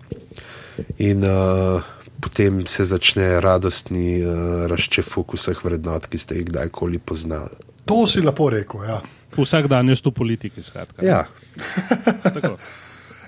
In 1.05 1.25
uh, 1.25 1.83
potem 2.21 2.65
se 2.67 2.85
začne 2.85 3.39
radostni 3.43 4.21
uh, 4.21 4.65
razčefuk 4.71 5.35
vseh 5.37 5.65
vrednot, 5.65 6.07
ki 6.07 6.17
ste 6.17 6.39
jih 6.39 6.47
kdajkoli 6.51 6.99
poznali. 6.99 7.61
To 7.85 8.07
si 8.07 8.23
lepo 8.23 8.49
rekel. 8.49 8.87
Ja. 8.87 9.01
Vsak 9.33 9.67
dan 9.67 9.89
je 9.89 9.97
tu 10.01 10.11
politiki, 10.11 10.63
skratka. 10.63 11.05
Ja, 11.05 11.25
Tako. 12.35 12.57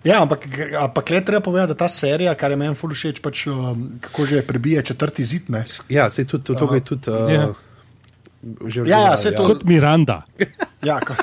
Ja, 0.05 0.21
ampak, 0.21 0.45
ampak 0.79 1.09
le 1.09 1.25
treba 1.25 1.41
povedati, 1.41 1.73
da 1.73 1.77
ta 1.77 1.87
serija, 1.89 2.35
kar 2.37 2.53
je 2.53 2.57
meni 2.61 2.77
ful 2.77 2.93
všeč, 2.93 3.23
pač, 3.25 3.47
um, 3.49 3.87
kako 4.01 4.25
že 4.29 4.43
prebije 4.45 4.83
četrti 4.85 5.23
zid. 5.25 5.49
Ne? 5.49 5.63
ja 5.89 6.09
se 6.09 6.25
tudi 6.25 6.43
to, 6.43 6.53
to 6.53 6.73
je 6.75 6.81
tudi. 6.81 7.09
Uh, 7.09 7.31
Ja. 7.33 7.47
Že 8.45 8.79
Ja, 8.79 8.85
ja, 8.85 8.97
original, 9.09 9.17
saj 9.17 9.31
to- 9.33 9.47
Kot 9.47 9.63
Miranda. 9.63 10.21
Ja, 10.83 10.99
ko, 10.99 11.13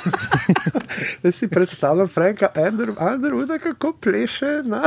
Jaz 1.22 1.34
si 1.34 1.46
predstavljam 1.46 2.08
Franka 2.08 2.48
Under- 2.56 2.98
Underwooda, 3.06 3.58
kako 3.58 3.92
pleše 3.94 4.62
na 4.64 4.82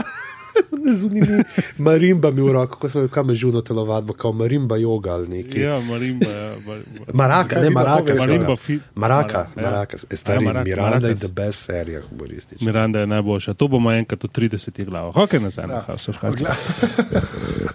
zunimi 0.93 1.43
marimbami 1.77 2.41
v 2.41 2.51
roko, 2.53 2.75
ko 2.77 2.89
smo 2.89 3.01
jo 3.01 3.07
kam 3.07 3.31
žuno 3.31 3.61
telovadbo, 3.61 4.13
kao 4.13 4.31
marimba 4.31 4.75
joga 4.75 5.11
ali 5.11 5.27
nekaj. 5.29 5.61
Ja, 5.61 5.79
Marimba. 5.81 6.27
Ja, 6.27 6.55
Mar- 6.57 6.83
Maraka, 7.13 7.55
ne 7.57 7.69
Maraka. 7.69 8.13
Marimba 8.15 8.55
fi- 8.57 8.79
Maraka, 8.95 9.37
Mara- 9.45 9.49
ja. 9.57 9.63
Maraka, 9.65 9.97
e, 10.05 10.15
stari 10.15 10.37
Ja, 10.37 10.45
Maraka, 10.45 10.63
Miranda 10.65 10.95
je 10.97 11.01
Marakas. 11.01 11.19
the 11.21 11.27
best 11.29 11.59
serija 11.61 12.01
humoristična. 12.03 12.65
Miranda 12.65 12.99
je 12.99 13.07
najboljša. 13.07 13.53
To 13.53 13.67
bomo 13.69 13.91
enkrat 13.91 14.23
v 14.23 14.27
30 14.29 14.85
glavah. 14.85 15.15
Hokej 15.15 15.39
nazaj 15.39 15.67
na 15.67 15.81
House 15.81 16.09
of 16.09 16.17
Cards. 16.17 16.41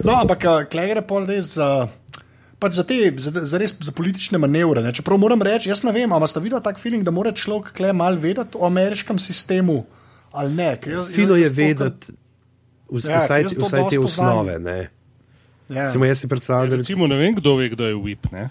no, 0.05 0.13
ampak 0.15 0.39
klej 0.67 0.89
gre 0.91 1.03
pol 1.03 1.27
res 1.27 1.55
za. 1.55 1.89
Pač 2.61 2.77
za, 2.77 2.85
te, 2.85 2.99
za, 3.17 3.33
za, 3.33 3.59
res, 3.59 3.73
za 3.81 3.93
politične 3.97 4.39
manevre. 4.39 4.83
Ne? 4.85 4.93
Čeprav 4.93 5.17
moram 5.19 5.41
reči, 5.43 5.71
jaz 5.73 5.81
ne 5.87 5.95
vem, 5.97 6.13
ali 6.13 6.29
ste 6.29 6.43
videli 6.45 6.61
tak 6.61 6.77
feeling, 6.79 7.05
da 7.07 7.15
mora 7.15 7.33
človek 7.33 7.73
klej 7.73 7.95
malo 7.97 8.21
vedeti 8.21 8.61
o 8.61 8.67
ameriškem 8.69 9.19
sistemu 9.19 9.85
ali 10.31 10.55
ne. 10.55 10.79
Fino 11.11 11.35
je 11.41 11.49
vedeti 11.51 12.13
Ja, 12.91 13.19
vsaj, 13.23 13.43
jaz 13.43 13.55
to 13.55 13.67
vsaj 13.67 13.85
te 13.91 13.99
osnove. 13.99 14.59
Ja. 15.71 15.87
Samo 15.93 16.05
jaz 16.05 16.19
si 16.19 16.29
predstavljam, 16.29 16.71
da 16.71 16.77
Recimo, 16.77 17.07
ne 17.07 17.17
vem, 17.17 17.35
kdo 17.35 17.55
ve, 17.57 17.69
kdo 17.69 17.87
je 17.87 17.95
WIP. 17.95 18.33
Ne? 18.33 18.49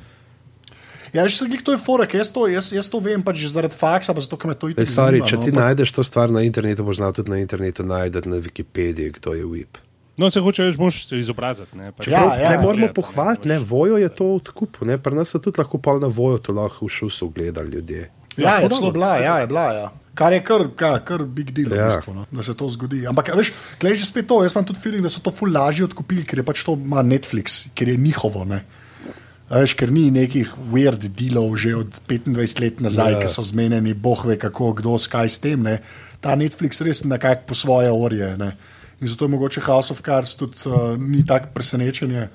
Ja, 1.13 1.27
že 1.27 1.37
se 1.37 1.45
to 1.63 1.71
je 1.71 1.77
forek, 1.77 2.13
jaz 2.13 2.31
to, 2.31 2.47
jaz, 2.47 2.71
jaz 2.73 2.87
to 2.87 2.99
vem 2.99 3.21
pač 3.21 3.43
zaradi 3.49 3.75
faksa, 3.75 4.13
pa 4.13 4.21
zato, 4.21 4.37
ker 4.37 4.47
me 4.47 4.55
to 4.55 4.69
Ej, 4.69 4.85
sorry, 4.85 5.19
zanima, 5.19 5.25
če 5.25 5.35
no, 5.35 5.43
ti 5.43 5.51
ampak- 5.51 5.63
najdeš 5.63 5.91
to 5.91 6.03
stvar 6.03 6.31
na 6.31 6.41
internetu, 6.45 6.85
boš 6.85 7.01
znal 7.01 7.11
tudi 7.13 7.33
na 7.33 7.41
internetu 7.41 7.83
najti 7.83 8.29
na 8.29 8.37
Wikipediji, 8.37 9.11
kdo 9.19 9.33
je 9.33 9.43
WIP. 9.43 9.81
No, 10.19 10.27
se 10.27 10.41
hoče 10.41 10.65
več, 10.65 10.77
moš 10.77 10.97
se 11.07 11.17
izobraziti. 11.17 11.71
Ne, 11.73 11.93
pač 11.95 12.09
Ja, 12.11 12.25
ja. 12.35 12.49
ne 12.49 12.57
moramo 12.57 12.75
Gledati, 12.81 12.95
pohvaliti, 12.95 13.47
ne, 13.47 13.55
ne, 13.55 13.65
vojo 13.65 13.95
je 13.97 14.09
to 14.11 14.27
odkup, 14.35 14.81
ne, 14.83 14.97
pri 14.99 15.15
nas 15.15 15.31
so 15.31 15.39
tudi 15.39 15.61
lahko 15.61 15.79
pol 15.79 16.01
na 16.01 16.09
vojo 16.09 16.37
to 16.39 16.51
lahko 16.51 16.85
v 16.85 16.91
šusu 16.91 17.29
gledali 17.29 17.71
ljudje. 17.71 18.09
Ja, 18.35 18.57
je 18.57 18.67
podobno. 18.67 18.77
celo 18.77 18.91
bila, 18.91 19.13
ja, 19.17 19.37
je 19.37 19.47
bila. 19.47 19.65
Ja. 19.73 19.87
Kar 20.13 20.33
je 20.33 20.41
kar, 20.43 20.65
kar, 20.75 20.99
kar 21.01 21.23
big 21.25 21.51
deal, 21.51 21.71
Ja. 21.71 21.77
ja. 21.77 21.87
v 21.87 21.95
bistvu, 21.95 22.13
no, 22.13 22.25
da 22.31 22.43
se 22.43 22.53
to 22.53 22.67
zgodi. 22.67 23.05
Ampak, 23.07 23.31
veš, 23.35 23.53
klej 23.79 23.95
že 23.95 24.05
spet 24.05 24.27
to. 24.27 24.41
Jaz 24.43 24.51
imam 24.51 24.65
tudi 24.65 24.79
feeling, 24.79 25.03
da 25.03 25.09
so 25.09 25.23
to 25.23 25.31
ful 25.31 25.47
lažje 25.47 25.87
odkupili, 25.87 26.23
ker 26.23 26.39
je 26.39 26.45
pač 26.45 26.63
to 26.63 26.75
ima 26.75 26.99
Netflix, 27.01 27.69
ker 27.71 27.87
je 27.87 27.95
njihovo. 27.95 28.43
Ne. 28.43 28.65
A 29.49 29.63
Veš, 29.63 29.73
ker 29.73 29.89
ni 29.89 30.11
nekih 30.11 30.51
weird 30.69 31.07
dealov 31.09 31.55
že 31.57 31.71
od 31.73 31.95
25 32.05 32.59
let 32.61 32.83
nazaj, 32.83 33.15
Ja. 33.15 33.17
ja. 33.17 33.21
ki 33.23 33.31
so 33.31 33.41
zmenjeni, 33.43 33.95
boh 33.95 34.19
ve 34.27 34.35
kako, 34.37 34.73
kdo 34.77 34.99
s 34.99 35.07
kaj 35.07 35.29
s 35.29 35.39
tem. 35.39 35.63
Ne. 35.63 35.79
Ta 36.19 36.35
Netflix 36.35 36.83
res 36.83 37.01
nekako 37.07 37.47
po 37.47 37.55
svoje 37.55 37.87
orje. 37.89 38.35
Ne. 38.37 38.51
In 39.01 39.07
zato 39.07 39.25
je 39.25 39.29
mogoče 39.29 39.61
House 39.61 39.93
of 39.93 40.01
Cards 40.01 40.35
tudi 40.35 40.57
uh, 40.65 40.73
ni 40.99 41.25
tako 41.25 41.47
presenečenje. 41.53 42.27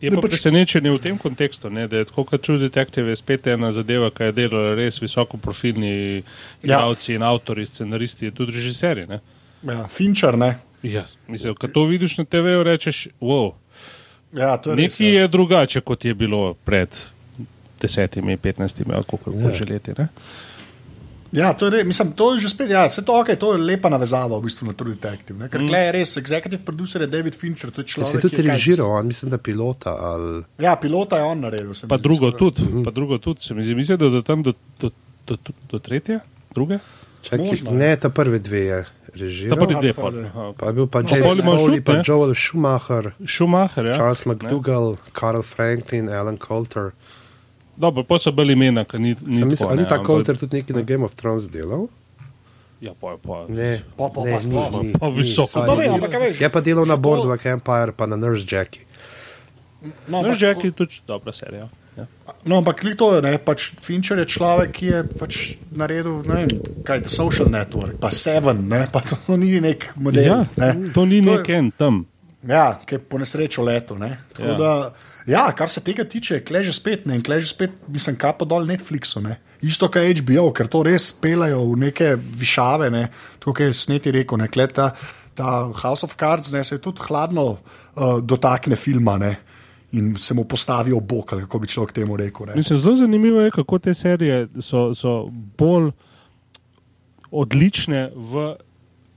Je 0.00 0.10
Ne, 0.10 0.16
pa 0.16 0.20
pač- 0.20 0.30
presenečenje 0.30 0.90
v 0.90 0.98
tem 0.98 1.14
kontekstu, 1.16 1.70
ne, 1.70 1.86
da 1.86 1.96
je 1.96 2.04
tako 2.04 2.24
kot 2.24 2.42
True 2.42 2.58
Detective 2.58 3.08
je 3.08 3.16
spet 3.16 3.46
ena 3.46 3.70
zadeva, 3.72 4.10
ki 4.10 4.22
je 4.24 4.32
delala 4.34 4.74
res 4.74 4.98
visokoprofilni 4.98 5.92
Ja. 6.14 6.22
igralci 6.64 7.14
in 7.14 7.22
avtori, 7.22 7.62
scenaristi, 7.62 8.30
tudi 8.30 8.52
režiserji. 8.52 9.06
Ne. 9.06 9.20
Ja, 9.62 9.86
Fincher, 9.88 10.34
ne. 10.36 10.58
Ja, 10.82 11.04
mislim, 11.28 11.54
ko 11.54 11.68
to 11.68 11.84
vidiš 11.84 12.18
na 12.18 12.24
TV-ju, 12.24 12.62
rečeš, 12.62 13.08
wow, 13.20 13.52
Ja, 14.32 14.56
je 14.56 14.74
res, 14.74 14.98
nekaj 14.98 15.06
ja. 15.06 15.20
je 15.20 15.28
drugače, 15.28 15.80
kot 15.80 16.04
je 16.04 16.14
bilo 16.16 16.54
pred 16.56 16.88
desetimi, 17.80 18.36
petnajstimi 18.36 18.90
ali 18.90 19.04
kako 19.04 19.30
Ja. 19.32 19.52
že 19.52 19.64
leti. 19.64 19.92
Ne. 19.98 20.08
Ja, 21.32 21.52
to 21.52 21.64
je, 21.64 21.70
re- 21.72 21.84
mislim, 21.84 22.12
to 22.12 22.34
je 22.34 22.40
že 22.40 22.48
spet, 22.50 22.70
ja, 22.70 22.84
se 22.86 23.00
to, 23.00 23.12
okay, 23.14 23.36
to 23.36 23.52
je 23.52 23.58
lepa 23.58 23.88
navezava 23.88 24.36
v 24.36 24.42
bistvu 24.42 24.66
na 24.66 24.72
True 24.72 24.92
Detective. 24.92 25.32
Ne? 25.34 25.48
Ker 25.48 25.60
mm. 25.60 25.68
je 25.70 25.92
res, 25.92 26.16
executive 26.16 26.60
producer 26.60 27.00
je 27.00 27.08
David 27.08 27.34
Fincher, 27.34 27.70
to 27.70 27.80
je 27.80 27.84
Ja, 27.84 27.88
človek. 27.88 28.06
se 28.06 28.16
je 28.16 28.20
tudi 28.20 28.30
ki 28.30 28.38
je 28.38 28.44
kaj- 28.44 28.54
režiral, 28.54 28.90
on 28.90 29.06
mislim, 29.06 29.30
da 29.30 29.38
pilota. 29.38 29.90
Ali... 29.92 30.44
Ja, 30.58 30.76
pilota 30.76 31.16
je 31.16 31.24
on 31.24 31.40
naredil. 31.40 31.72
Pa 31.88 31.96
drugo 31.98 32.30
tudi, 32.32 32.62
Mhm. 32.62 32.82
pa 32.82 32.90
drugo 32.90 33.18
tudi, 33.18 33.40
se 33.40 33.54
mi 33.54 33.64
zdi, 33.64 33.74
mislim, 33.74 33.96
da 33.96 34.08
do 34.10 34.22
tam 34.22 34.42
do, 34.42 34.52
do, 34.78 34.90
do, 35.26 35.36
do, 35.38 35.52
do 35.66 35.78
tretje, 35.80 36.20
druge. 36.50 36.78
Čakaj, 37.22 37.46
Možno. 37.46 37.70
ne, 37.70 37.96
ta 37.96 38.10
prvi 38.10 38.38
dve 38.38 38.60
je 38.60 38.78
Ta 38.82 39.12
režiral. 39.14 39.56
prvi 39.56 39.72
Aha, 39.72 39.80
dve 39.80 39.92
pa 39.92 40.02
pa. 40.02 40.52
Pa 40.52 40.66
je 40.66 40.72
bil 40.74 40.86
pa 40.86 41.00
pol 41.00 41.08
James 41.08 41.38
Foley, 41.40 41.80
pa 41.80 41.92
ne? 41.92 42.02
Joel 42.04 42.34
Schumacher, 42.34 43.12
Schumacher, 43.24 43.86
ja. 43.86 43.94
Charles 43.94 44.24
Ne. 44.24 44.28
McDougall, 44.28 44.96
Karl 45.12 45.40
Franklin, 45.40 46.08
Alan 46.08 46.36
Coulter. 46.36 46.90
Dobro, 47.74 48.04
pa 48.04 48.18
so 48.18 48.32
bili 48.32 48.52
imena, 48.52 48.84
ki 48.84 48.98
ni, 48.98 49.14
ni 49.16 49.36
Sem 49.36 49.50
tako, 49.50 49.68
ali 49.68 49.78
ni 49.78 49.88
ta 49.88 49.96
ampak- 49.96 50.06
Coulter 50.06 50.36
tudi 50.36 50.56
nekaj 50.56 50.76
na 50.76 50.82
Game 50.82 51.04
of 51.04 51.14
Thrones 51.14 51.48
delal? 51.48 51.88
Ja, 52.80 52.92
pa, 52.92 53.16
pa. 53.16 53.44
Ne, 53.48 53.82
Pa- 53.96 54.10
pa- 54.10 54.24
ne, 54.24 54.32
pa 54.32 54.38
ni, 54.40 54.86
ni, 54.86 54.92
Pa 54.92 55.06
ni, 55.06 55.22
visoko. 55.22 55.46
sorry, 55.48 55.88
ni. 55.88 55.94
ampak 55.94 56.14
a 56.14 56.18
veš, 56.18 56.40
Je 56.40 56.48
pa 56.48 56.60
delal 56.60 56.84
na 56.84 56.94
to- 56.94 57.00
Boardwalk 57.00 57.46
Empire, 57.46 57.92
pa 57.92 58.06
na 58.06 58.16
Nurse 58.16 58.44
Jackie. 58.44 58.82
No, 59.82 59.90
No, 60.08 60.18
ampak- 60.20 60.38
Jack 60.38 60.64
je 60.64 60.70
tudi 60.72 61.00
dobra 61.06 61.32
serija. 61.32 61.68
Ja. 61.92 62.06
No, 62.44 62.56
ampak 62.58 62.80
klik 62.80 62.96
to 62.96 63.14
je, 63.14 63.22
ne, 63.22 63.38
pač 63.38 63.72
Fincher 63.78 64.18
je 64.18 64.26
človek, 64.26 64.72
ki 64.72 64.86
je 64.86 65.04
pač 65.04 65.32
naredil, 65.70 66.22
ne 66.24 66.34
vem, 66.36 66.48
kaj 66.82 66.98
je 66.98 67.08
Social 67.08 67.46
Network, 67.46 67.98
pa 67.98 68.10
Seven, 68.10 68.68
ne, 68.68 68.86
pa 68.88 69.00
to 69.00 69.36
ni 69.36 69.60
nek 69.60 69.92
model. 69.96 70.24
Ja, 70.24 70.38
ne. 70.56 70.90
to 70.90 71.04
ni 71.04 71.16
je- 71.16 71.22
nek 71.22 71.48
en 71.48 71.70
tam. 71.70 72.06
Ja, 72.42 72.80
ki 72.80 72.94
je 72.94 72.98
po 72.98 73.18
nesrečo 73.18 73.62
leto. 73.62 73.94
Ne. 73.94 74.18
Tako. 74.32 74.42
Ja. 74.42 74.54
Da, 74.54 74.72
ja, 75.26 75.44
kar 75.56 75.70
se 75.70 75.80
tega 75.84 76.04
tiče, 76.08 76.40
kleže 76.44 76.72
spet 76.74 77.06
ne, 77.06 77.16
in 77.18 77.24
kleže 77.24 77.50
spet, 77.52 77.74
mislim, 77.88 78.16
kapo 78.20 78.46
dol 78.48 78.66
Netflixu. 78.68 79.22
Ne. 79.22 79.36
Isto 79.62 79.88
kot 79.92 80.22
HBO, 80.22 80.50
ker 80.56 80.70
to 80.70 80.82
res 80.86 81.10
pelajo 81.14 81.62
v 81.70 81.78
neke 81.86 82.14
višave, 82.18 82.90
ne. 82.90 83.06
kot 83.42 83.60
je 83.60 83.72
sneti 83.76 84.12
rekel, 84.14 84.40
ne, 84.42 84.48
Kle 84.52 84.68
ta, 84.68 84.90
ta 85.38 85.54
House 85.82 86.04
of 86.06 86.16
Cards 86.20 86.52
ne, 86.52 86.64
se 86.64 86.80
tudi 86.82 87.04
hladno 87.06 87.46
uh, 87.52 88.18
dotakne 88.22 88.76
filma 88.76 89.18
ne, 89.22 89.36
in 89.92 90.14
se 90.16 90.34
mu 90.34 90.44
postavi 90.48 90.92
ob 90.96 91.06
bok, 91.08 91.36
kako 91.44 91.58
bi 91.58 91.68
človek 91.68 91.92
temu 91.92 92.16
rekel. 92.16 92.54
Mislim, 92.56 92.78
zelo 92.78 92.96
zanimivo 92.96 93.40
je, 93.40 93.50
kako 93.50 93.78
te 93.78 93.94
serije 93.94 94.48
so, 94.60 94.90
so 94.94 95.28
bolj 95.58 95.92
odlične 97.32 98.10
v 98.14 98.54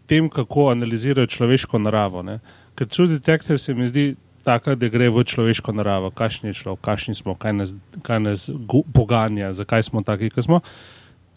tem, 0.07 0.29
kako 0.29 0.69
analizirajo 0.71 1.27
človeško 1.27 1.79
naravo. 1.79 2.21
Ne? 2.23 2.39
Ker 2.75 2.87
True 2.87 3.07
Detective 3.07 3.57
se 3.57 3.73
mi 3.73 3.87
zdi 3.87 4.15
taka, 4.45 4.75
da 4.77 4.89
gre 4.89 5.09
v 5.09 5.23
človeško 5.25 5.73
naravo, 5.73 6.11
kakšni 6.13 6.53
je 6.53 6.61
človek, 6.61 6.85
kakšni 6.85 7.15
smo, 7.17 7.33
kaj 7.35 7.53
nas, 7.53 7.73
kaj 8.05 8.19
nas 8.21 8.49
poganja, 8.93 9.53
zakaj 9.57 9.83
smo 9.83 10.05
taki, 10.05 10.29
kot 10.29 10.45
smo. 10.45 10.61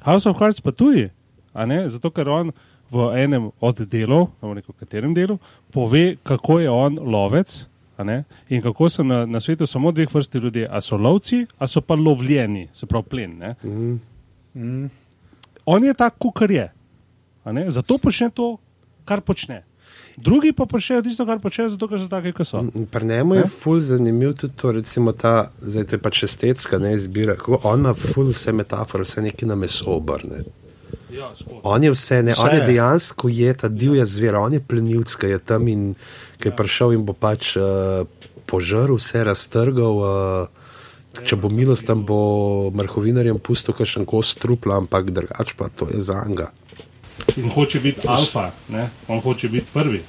House 0.04 0.28
of 0.28 0.36
Cards 0.38 0.61
pa 0.61 0.70
ne? 1.66 1.88
zato 1.88 2.11
ker 2.11 2.28
on 2.28 2.52
v 2.92 2.96
enem 3.20 3.50
od 3.61 3.80
delov, 3.84 4.30
ne 4.42 4.48
vem, 4.48 4.62
v 4.64 4.76
katerem 4.80 5.12
delu, 5.16 5.38
pove, 5.72 6.16
kako 6.22 6.61
je 6.61 6.70
on 6.70 6.96
lovec. 7.00 7.66
a 7.98 8.04
ne, 8.04 8.24
In 8.48 8.62
kako 8.62 8.88
so 8.88 9.02
na, 9.02 9.26
na 9.26 9.40
svetu 9.40 9.66
samo 9.66 9.90
dveh 9.92 10.06
vrsti 10.14 10.38
ljudi, 10.38 10.66
a 10.70 10.80
so 10.80 10.96
lovci, 10.96 11.46
a 11.59 11.66
so 11.66 11.80
pa 11.80 11.94
lovljeni, 11.94 12.68
se 12.72 12.86
pravi 12.86 13.04
plen. 13.11 13.32
ne. 13.38 13.54
On 15.66 15.84
je 15.84 15.94
tak, 15.94 16.14
kot 16.18 16.50
je. 16.50 16.72
a 17.44 17.52
ne, 17.52 17.70
Zato 17.70 17.98
počne 17.98 18.30
to, 18.30 18.56
kar 19.04 19.20
počne. 19.20 19.67
Drugi 20.18 20.52
pa 20.52 20.66
počnejo 20.66 21.02
tisto, 21.02 21.26
kar 21.26 21.38
počnejo, 21.38 21.68
zato 21.74 21.88
ker 21.88 22.00
so 22.02 22.08
taki, 22.10 22.32
kot 22.34 22.46
so. 22.46 22.62
In 22.74 22.86
Pri 22.90 23.06
njemu 23.06 23.34
je 23.34 23.46
ful 23.46 23.80
zanimiv 23.80 24.34
tudi 24.34 24.54
to, 24.56 24.72
recimo 24.72 25.12
ta, 25.12 25.50
zdaj 25.60 25.84
to 25.84 25.96
je 25.96 26.02
pač 26.02 26.22
estetska 26.26 26.78
ne 26.78 26.94
izbira, 26.94 27.36
kako 27.38 27.60
on 27.62 27.80
ima 27.86 27.94
ful 27.94 28.32
vse 28.32 28.52
metafore, 28.52 29.06
vse 29.06 29.22
neki 29.22 29.46
na 29.46 29.54
meso 29.54 29.94
obrne. 29.94 30.42
Ja, 31.12 31.30
skozi. 31.34 31.60
On 31.62 31.82
je 31.84 31.90
vse, 31.94 32.22
ne, 32.22 32.34
Vse 32.34 32.42
on 32.42 32.54
je 32.54 32.60
je. 32.60 32.66
dejansko 32.66 33.28
je 33.28 33.54
ta 33.54 33.68
divja 33.68 34.06
zver, 34.06 34.36
on 34.36 34.52
je 34.52 34.60
plenilc, 34.60 35.14
ki 35.14 35.26
je 35.26 35.38
tam 35.38 35.68
in 35.68 35.94
ki 36.38 36.50
je 36.50 36.56
prišel 36.56 36.92
in 36.98 37.04
bo 37.06 37.12
pač 37.12 37.56
uh, 37.56 38.04
požrl 38.46 38.98
vse, 38.98 39.24
raztrgal. 39.24 40.02
Uh, 40.02 40.66
če 41.24 41.36
bo 41.40 41.48
milosten, 41.50 42.04
bo 42.06 42.70
mrhovinarjem 42.76 43.40
pustil 43.42 43.74
kakšen 43.74 44.04
kos 44.06 44.34
trupla, 44.38 44.76
ampak 44.78 45.10
drugače 45.10 45.56
pa 45.58 45.66
to 45.72 45.88
je 45.90 46.00
za 46.04 46.20
njega. 46.28 46.52
In 47.36 47.50
hoče 47.50 47.80
biti 47.80 48.00
alfa, 48.06 48.50
ne? 48.68 48.88
on 49.08 49.20
hoče 49.20 49.48
biti 49.48 49.66
prvi. 49.72 50.02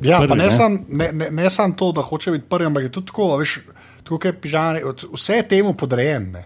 Ja, 0.00 0.18
Prvi, 0.18 0.28
pa 0.28 0.34
ne, 0.34 0.44
ne? 0.44 0.50
sam, 0.50 0.84
ne, 0.88 1.12
ne, 1.12 1.30
ne 1.32 1.50
samo 1.50 1.74
to, 1.74 1.92
da 1.92 2.02
hoče 2.02 2.30
biti 2.30 2.44
prvi, 2.46 2.66
ampak 2.66 2.82
je 2.82 2.90
tudi 2.90 3.06
tako, 3.06 3.36
veš, 3.36 3.58
tako 4.04 4.20
je 4.24 4.32
pižani, 4.34 4.82
od- 4.82 5.04
vse 5.12 5.34
je 5.34 5.48
temu 5.48 5.74
podrejen. 5.74 6.30
Ne. 6.30 6.44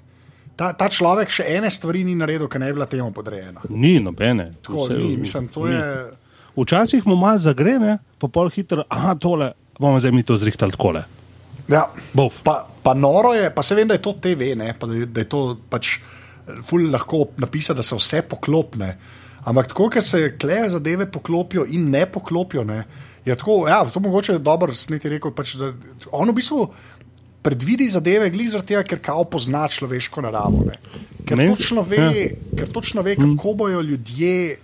Ta, 0.57 0.72
ta 0.72 0.88
človek 0.88 1.28
še 1.30 1.44
ene 1.49 1.70
stvari 1.70 2.05
ni 2.05 2.14
naredil, 2.14 2.49
ki 2.49 2.59
ne 2.59 2.66
bi 2.66 2.72
bila 2.72 2.86
temu 2.86 3.12
podrejena. 3.12 3.61
Ni 3.68 4.01
nobene. 4.01 4.53
Tako, 4.62 4.86
Vse- 4.86 4.99
ni, 4.99 5.16
mislim, 5.16 5.49
to 5.49 5.66
ni. 5.66 5.74
je. 5.74 6.11
Včasih 6.57 7.07
mu 7.07 7.16
malo 7.16 7.38
zagrene, 7.38 7.99
pa 8.18 8.28
pol 8.28 8.49
hitro, 8.49 8.82
aha, 8.88 9.14
tole, 9.14 9.51
bomo 9.78 9.99
zdaj 9.99 10.12
mi 10.12 10.22
to 10.22 10.36
zrihtali 10.36 10.72
takole. 10.72 11.05
Ja, 11.68 11.84
Bov. 12.12 12.32
pa, 12.42 12.55
pa 12.82 12.94
noro 12.94 13.34
je, 13.34 13.51
pa 13.51 13.62
se 13.62 13.74
vem, 13.74 13.86
da 13.86 13.94
je 13.94 14.03
to 14.03 14.12
TV, 14.14 14.55
ne, 14.57 14.72
pa 14.72 14.86
da, 14.86 15.05
da 15.07 15.20
je 15.20 15.28
to 15.28 15.40
pač 15.68 15.99
ful 16.62 16.88
lahko 16.90 17.26
napisati, 17.36 17.76
da 17.76 17.82
se 17.82 17.94
vse 17.94 18.22
poklopne. 18.24 18.96
Ampak 19.45 19.70
tako, 19.70 19.89
ker 19.95 20.03
se 20.05 20.39
kleje 20.39 20.70
zadeve 20.74 21.07
poklopijo 21.11 21.64
in 21.68 21.91
ne 21.91 22.07
poklopijo, 22.11 22.64
ne, 22.64 22.82
je 23.24 23.36
tako, 23.36 23.68
ja, 23.68 23.84
to 23.84 24.01
mogoče 24.01 24.32
je 24.32 24.39
dobro 24.39 24.74
sneti 24.74 25.09
rekel, 25.09 25.32
pač, 25.34 25.55
da 25.61 25.72
on 26.12 26.30
v 26.30 26.39
bistvu 26.41 26.66
predvidi 27.43 27.89
zadeve, 27.89 28.30
glih 28.34 28.51
zaradi 28.51 28.74
tega, 28.74 28.84
ker 28.84 29.03
kao 29.05 29.24
pozna 29.30 29.66
človeško 29.70 30.24
naravo. 30.26 30.64
Ne. 30.68 30.78
Ker 31.28 31.45
točno 31.47 31.84
ve, 31.86 32.01
ja. 32.01 32.28
ker 32.59 32.72
točno 32.72 33.05
ve 33.05 33.16
kako 33.16 33.55
bojo 33.62 33.82
ljudje, 33.84 34.57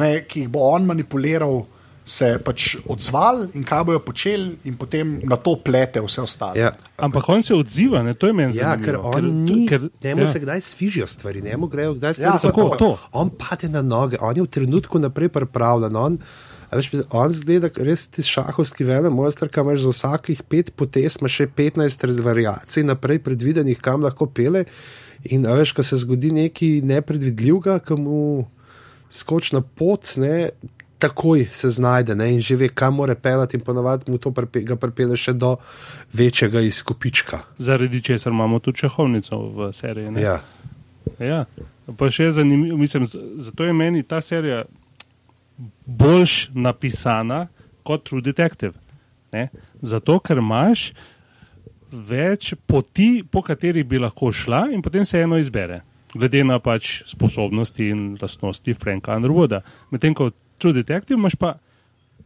ne, 0.00 0.12
ki 0.28 0.44
jih 0.44 0.52
bo 0.52 0.68
on 0.70 0.86
manipuliral, 0.86 1.64
se 2.04 2.38
pač 2.38 2.76
odzvali 2.84 3.48
in 3.54 3.64
kaj 3.64 3.84
bojo 3.84 4.00
počeli, 4.00 4.58
in 4.64 4.76
potem 4.76 5.20
na 5.24 5.36
to 5.36 5.54
plete 5.56 6.00
vse 6.00 6.20
ostalo. 6.20 6.52
Ja, 6.54 6.68
Ampak 6.98 7.28
on 7.28 7.42
se 7.42 7.54
odziva, 7.54 8.02
ne? 8.02 8.12
to 8.12 8.26
je 8.26 8.32
meni 8.32 8.52
Ja, 8.54 8.76
ker 8.76 8.98
zanimivo. 8.98 9.10
on 9.10 9.42
ni, 9.42 9.66
ker, 9.66 9.88
njemu 10.02 10.20
ja. 10.20 10.28
se 10.28 10.40
kdaj 10.40 10.60
svižijo 10.60 11.06
stvari, 11.06 11.42
njemu 11.42 11.66
grejo 11.66 11.94
kdaj 11.94 12.08
Ja, 12.10 12.14
stvari. 12.14 12.32
pa 12.34 12.38
tako, 12.40 12.62
tako. 12.62 12.76
to. 12.76 12.90
On 13.14 13.30
pade 13.30 13.68
na 13.68 13.82
noge, 13.82 14.16
on 14.20 14.36
je 14.36 14.42
v 14.42 14.46
trenutku 14.48 14.98
naprej 14.98 15.28
pripravljen. 15.30 15.96
On, 15.96 16.18
a 16.66 16.76
veš, 16.76 16.90
on 17.10 17.32
zgleda 17.32 17.70
res 17.78 18.08
ti 18.08 18.22
šahovski 18.22 18.84
vele, 18.84 19.08
mojster, 19.08 19.48
kam 19.48 19.68
imaš 19.68 19.80
za 19.80 19.88
vsakih 19.90 20.42
pet 20.42 20.72
potez, 20.72 21.16
imaš 21.16 21.32
še 21.34 21.46
15 21.48 22.20
variacij 22.20 22.84
naprej 22.84 23.18
predvidenih, 23.20 23.80
kam 23.80 24.02
lahko 24.02 24.26
pele. 24.26 24.64
In 25.24 25.46
a 25.46 25.54
veš, 25.54 25.72
ko 25.72 25.80
se 25.82 25.96
zgodi 25.96 26.28
nekaj 26.32 26.82
nepredvidljivega, 26.84 27.78
ki 27.80 27.96
mu 27.96 28.44
skoči 29.08 29.54
na 29.54 29.62
pot, 29.62 30.04
ne, 30.16 30.50
takoj 31.04 31.48
se 31.52 31.70
znajde 31.70 32.14
ne, 32.16 32.30
in 32.34 32.40
že 32.40 32.56
ve, 32.56 32.68
kam 32.68 32.96
mora 33.00 33.14
pelati, 33.14 33.56
in 33.56 33.64
ponovadi 33.64 34.10
mu 34.10 34.18
to 34.18 34.32
pripe, 34.32 34.62
ga 34.64 34.76
pripele 34.80 35.16
še 35.20 35.34
do 35.36 35.56
večjega 36.12 36.62
izkupička. 36.64 37.42
Zaradi 37.58 38.00
česar 38.02 38.32
imamo 38.32 38.58
tudi 38.64 38.84
čehovnico 38.84 39.38
v 39.56 39.72
seriji. 39.72 40.10
ne. 40.10 40.22
Ja. 40.22 40.38
Ja. 41.20 41.44
Pa 41.98 42.08
še 42.10 42.30
zanimivo, 42.32 42.78
mislim, 42.80 43.04
zato 43.36 43.64
je 43.64 43.72
meni 43.72 44.02
ta 44.02 44.20
serija 44.24 44.64
boljš 45.86 46.50
napisana 46.54 47.46
kot 47.82 48.08
True 48.08 48.22
Detective. 48.24 48.72
Ne? 49.32 49.48
Zato, 49.82 50.18
ker 50.24 50.40
imaš 50.40 50.92
več 51.92 52.54
poti, 52.66 53.24
po 53.30 53.42
katerih 53.44 53.84
bi 53.86 54.00
lahko 54.00 54.32
šla, 54.32 54.68
in 54.72 54.82
potem 54.82 55.04
se 55.04 55.20
eno 55.20 55.38
izbere, 55.38 55.82
glede 56.14 56.44
na 56.46 56.58
pač 56.62 57.02
sposobnosti 57.10 57.90
in 57.90 58.14
lastnosti 58.22 58.74
Franka 58.74 59.14
Underwooda. 59.18 59.60
Medtem 59.92 60.16
ko 60.16 60.30
True 60.58 60.72
Detective 60.72 61.18
imaš 61.18 61.34
pa 61.34 61.58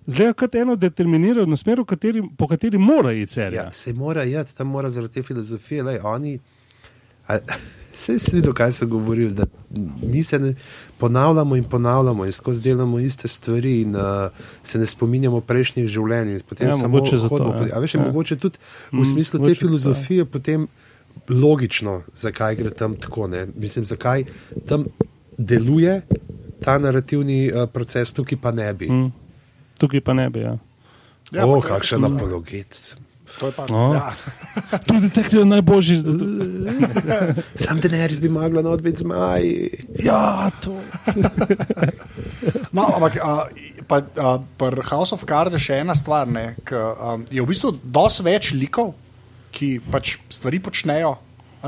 zelo 0.06 0.34
kot 0.34 0.54
eno 0.54 0.76
determinirano 0.76 1.56
smer, 1.56 1.84
kateri, 1.86 2.22
po 2.38 2.48
kateri 2.48 2.78
mora 2.78 3.12
iti 3.12 3.32
serija. 3.32 3.62
Ja, 3.62 3.72
se 3.72 3.92
mora 3.92 4.22
jeti, 4.22 4.56
tam 4.56 4.66
mora 4.66 4.90
zaradi 4.90 5.14
te 5.14 5.22
filozofije. 5.22 5.82
Lej, 5.82 5.98
oni, 6.02 6.38
a, 7.28 7.38
se 7.94 8.12
je 8.12 8.18
videl, 8.32 8.52
kaj 8.52 8.72
so 8.72 8.86
govorili, 8.86 9.30
da 9.30 9.44
mi 10.02 10.22
se 10.22 10.38
ne 10.38 10.54
ponavljamo 10.98 11.56
in 11.56 11.64
ponavljamo 11.64 12.24
in 12.24 12.32
skozi 12.32 12.62
delamo 12.62 12.98
iste 12.98 13.28
stvari 13.28 13.80
in 13.80 13.96
uh, 13.96 14.02
se 14.62 14.78
ne 14.78 14.86
spominjamo 14.86 15.40
prejšnjih 15.40 15.86
življenj. 15.86 16.38
Potem 16.48 16.68
Ja, 16.68 16.72
samo 16.72 16.88
mogoče 16.88 17.16
zato, 17.16 17.28
hodimo 17.28 17.66
ja. 17.66 17.76
A 17.76 17.78
veš, 17.78 17.94
je 17.94 18.00
Ja. 18.00 18.06
mogoče 18.06 18.36
tudi 18.36 18.58
v 18.92 18.96
Mm, 18.96 19.04
smislu 19.04 19.38
te 19.38 19.42
mogoče 19.42 19.58
filozofije 19.58 20.24
potem 20.24 20.68
logično, 21.28 22.02
zakaj 22.14 22.54
gre 22.56 22.70
tam 22.70 22.96
tako. 22.96 23.26
Ne? 23.28 23.46
Mislim, 23.56 23.84
zakaj 23.84 24.24
tam 24.66 24.84
deluje 25.38 26.02
ta 26.64 26.78
narativni 26.78 27.48
uh, 27.52 27.66
proces, 27.72 28.12
tukaj 28.16 28.38
pa 28.42 28.52
ne 28.54 28.72
bi. 28.74 28.90
Mm. 28.92 29.12
Tukaj 29.78 30.00
pa 30.04 30.16
ne 30.18 30.30
bi. 30.30 30.46
Ja. 30.46 30.56
Ja, 31.32 31.44
o, 31.44 31.60
pa 31.60 31.68
20 31.68 31.68
kakšen 31.68 32.08
apologet. 32.08 32.80
To 33.38 33.46
je 33.46 33.52
pa. 33.52 33.66
O. 33.70 33.94
Ja. 33.94 34.12
Tu 34.86 35.00
detektiv 35.00 35.38
je 35.38 35.44
najboljši. 35.44 35.96
Sam 37.62 37.80
Daenerys 37.80 38.20
bi 38.20 38.28
mogla 38.32 38.62
not 38.62 38.80
biti 38.82 39.04
zmaj. 39.04 39.44
Ja, 40.02 40.50
to. 40.62 40.78
No, 42.72 42.84
ampak 42.94 43.16
pa, 43.88 44.00
pri 44.56 44.82
House 44.90 45.12
of 45.12 45.24
Cards 45.28 45.56
je 45.56 45.60
še 45.60 45.80
ena 45.82 45.96
stvar, 45.96 46.28
ne, 46.28 46.52
k, 46.64 46.76
um, 46.76 47.24
je 47.32 47.42
v 47.42 47.48
bistvu 47.48 47.72
dosti 47.82 48.24
več 48.26 48.50
likov, 48.56 48.92
ki 49.52 49.78
pač 49.88 50.18
stvari 50.32 50.60
počnejo. 50.62 51.16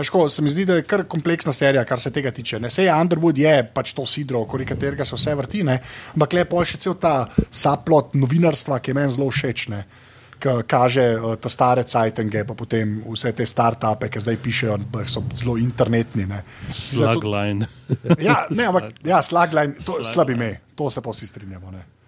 Ško, 0.03 0.29
se 0.29 0.43
mi 0.43 0.51
zdi, 0.51 0.65
da 0.65 0.75
je 0.79 0.85
kar 0.87 1.03
kompleksna 1.09 1.53
serija, 1.53 1.85
kar 1.85 2.01
se 2.01 2.13
tega 2.15 2.31
tiče. 2.31 2.61
Ne? 2.61 2.71
Sej 2.71 2.93
Underwood 2.95 3.39
je 3.39 3.55
pač 3.75 3.93
to 3.95 4.07
sidro, 4.07 4.45
okoli 4.47 4.67
katerega 4.67 5.05
se 5.05 5.19
vse 5.19 5.35
vrti, 5.35 5.65
ne? 5.67 5.81
ampak 6.15 6.39
lepo 6.39 6.63
je 6.63 6.73
še 6.75 6.81
cel 6.87 6.97
ta 7.03 7.15
saplot 7.51 8.15
novinarstva, 8.15 8.79
ki 8.79 8.93
je 8.93 8.99
meni 9.01 9.13
zelo 9.17 9.31
všeč. 9.35 9.67
Ne? 9.75 9.83
Ki 10.41 10.55
kaže 10.71 11.05
uh, 11.19 11.35
te 11.37 11.51
stare 11.53 11.85
cajtenge, 11.85 12.47
pa 12.49 12.57
potem 12.57 13.01
vse 13.05 13.35
te 13.37 13.45
start-upe, 13.45 14.09
ki 14.09 14.23
zdaj 14.25 14.39
pišejo, 14.41 14.79
so 15.05 15.25
zelo 15.35 15.59
internetni. 15.61 16.25
Slagline. 16.71 17.69
Ja, 18.23 18.45
ne, 18.49 18.71
ampak 18.71 18.93
ja, 19.13 19.21
slagline, 19.27 19.83
to 19.85 20.01
je 20.01 20.09
slab 20.09 20.31
ime, 20.33 20.55
to 20.79 20.89
se 20.91 21.03
pa 21.05 21.13
vsi 21.13 21.29
strinjamo. 21.29 21.75
Ne. 21.75 22.00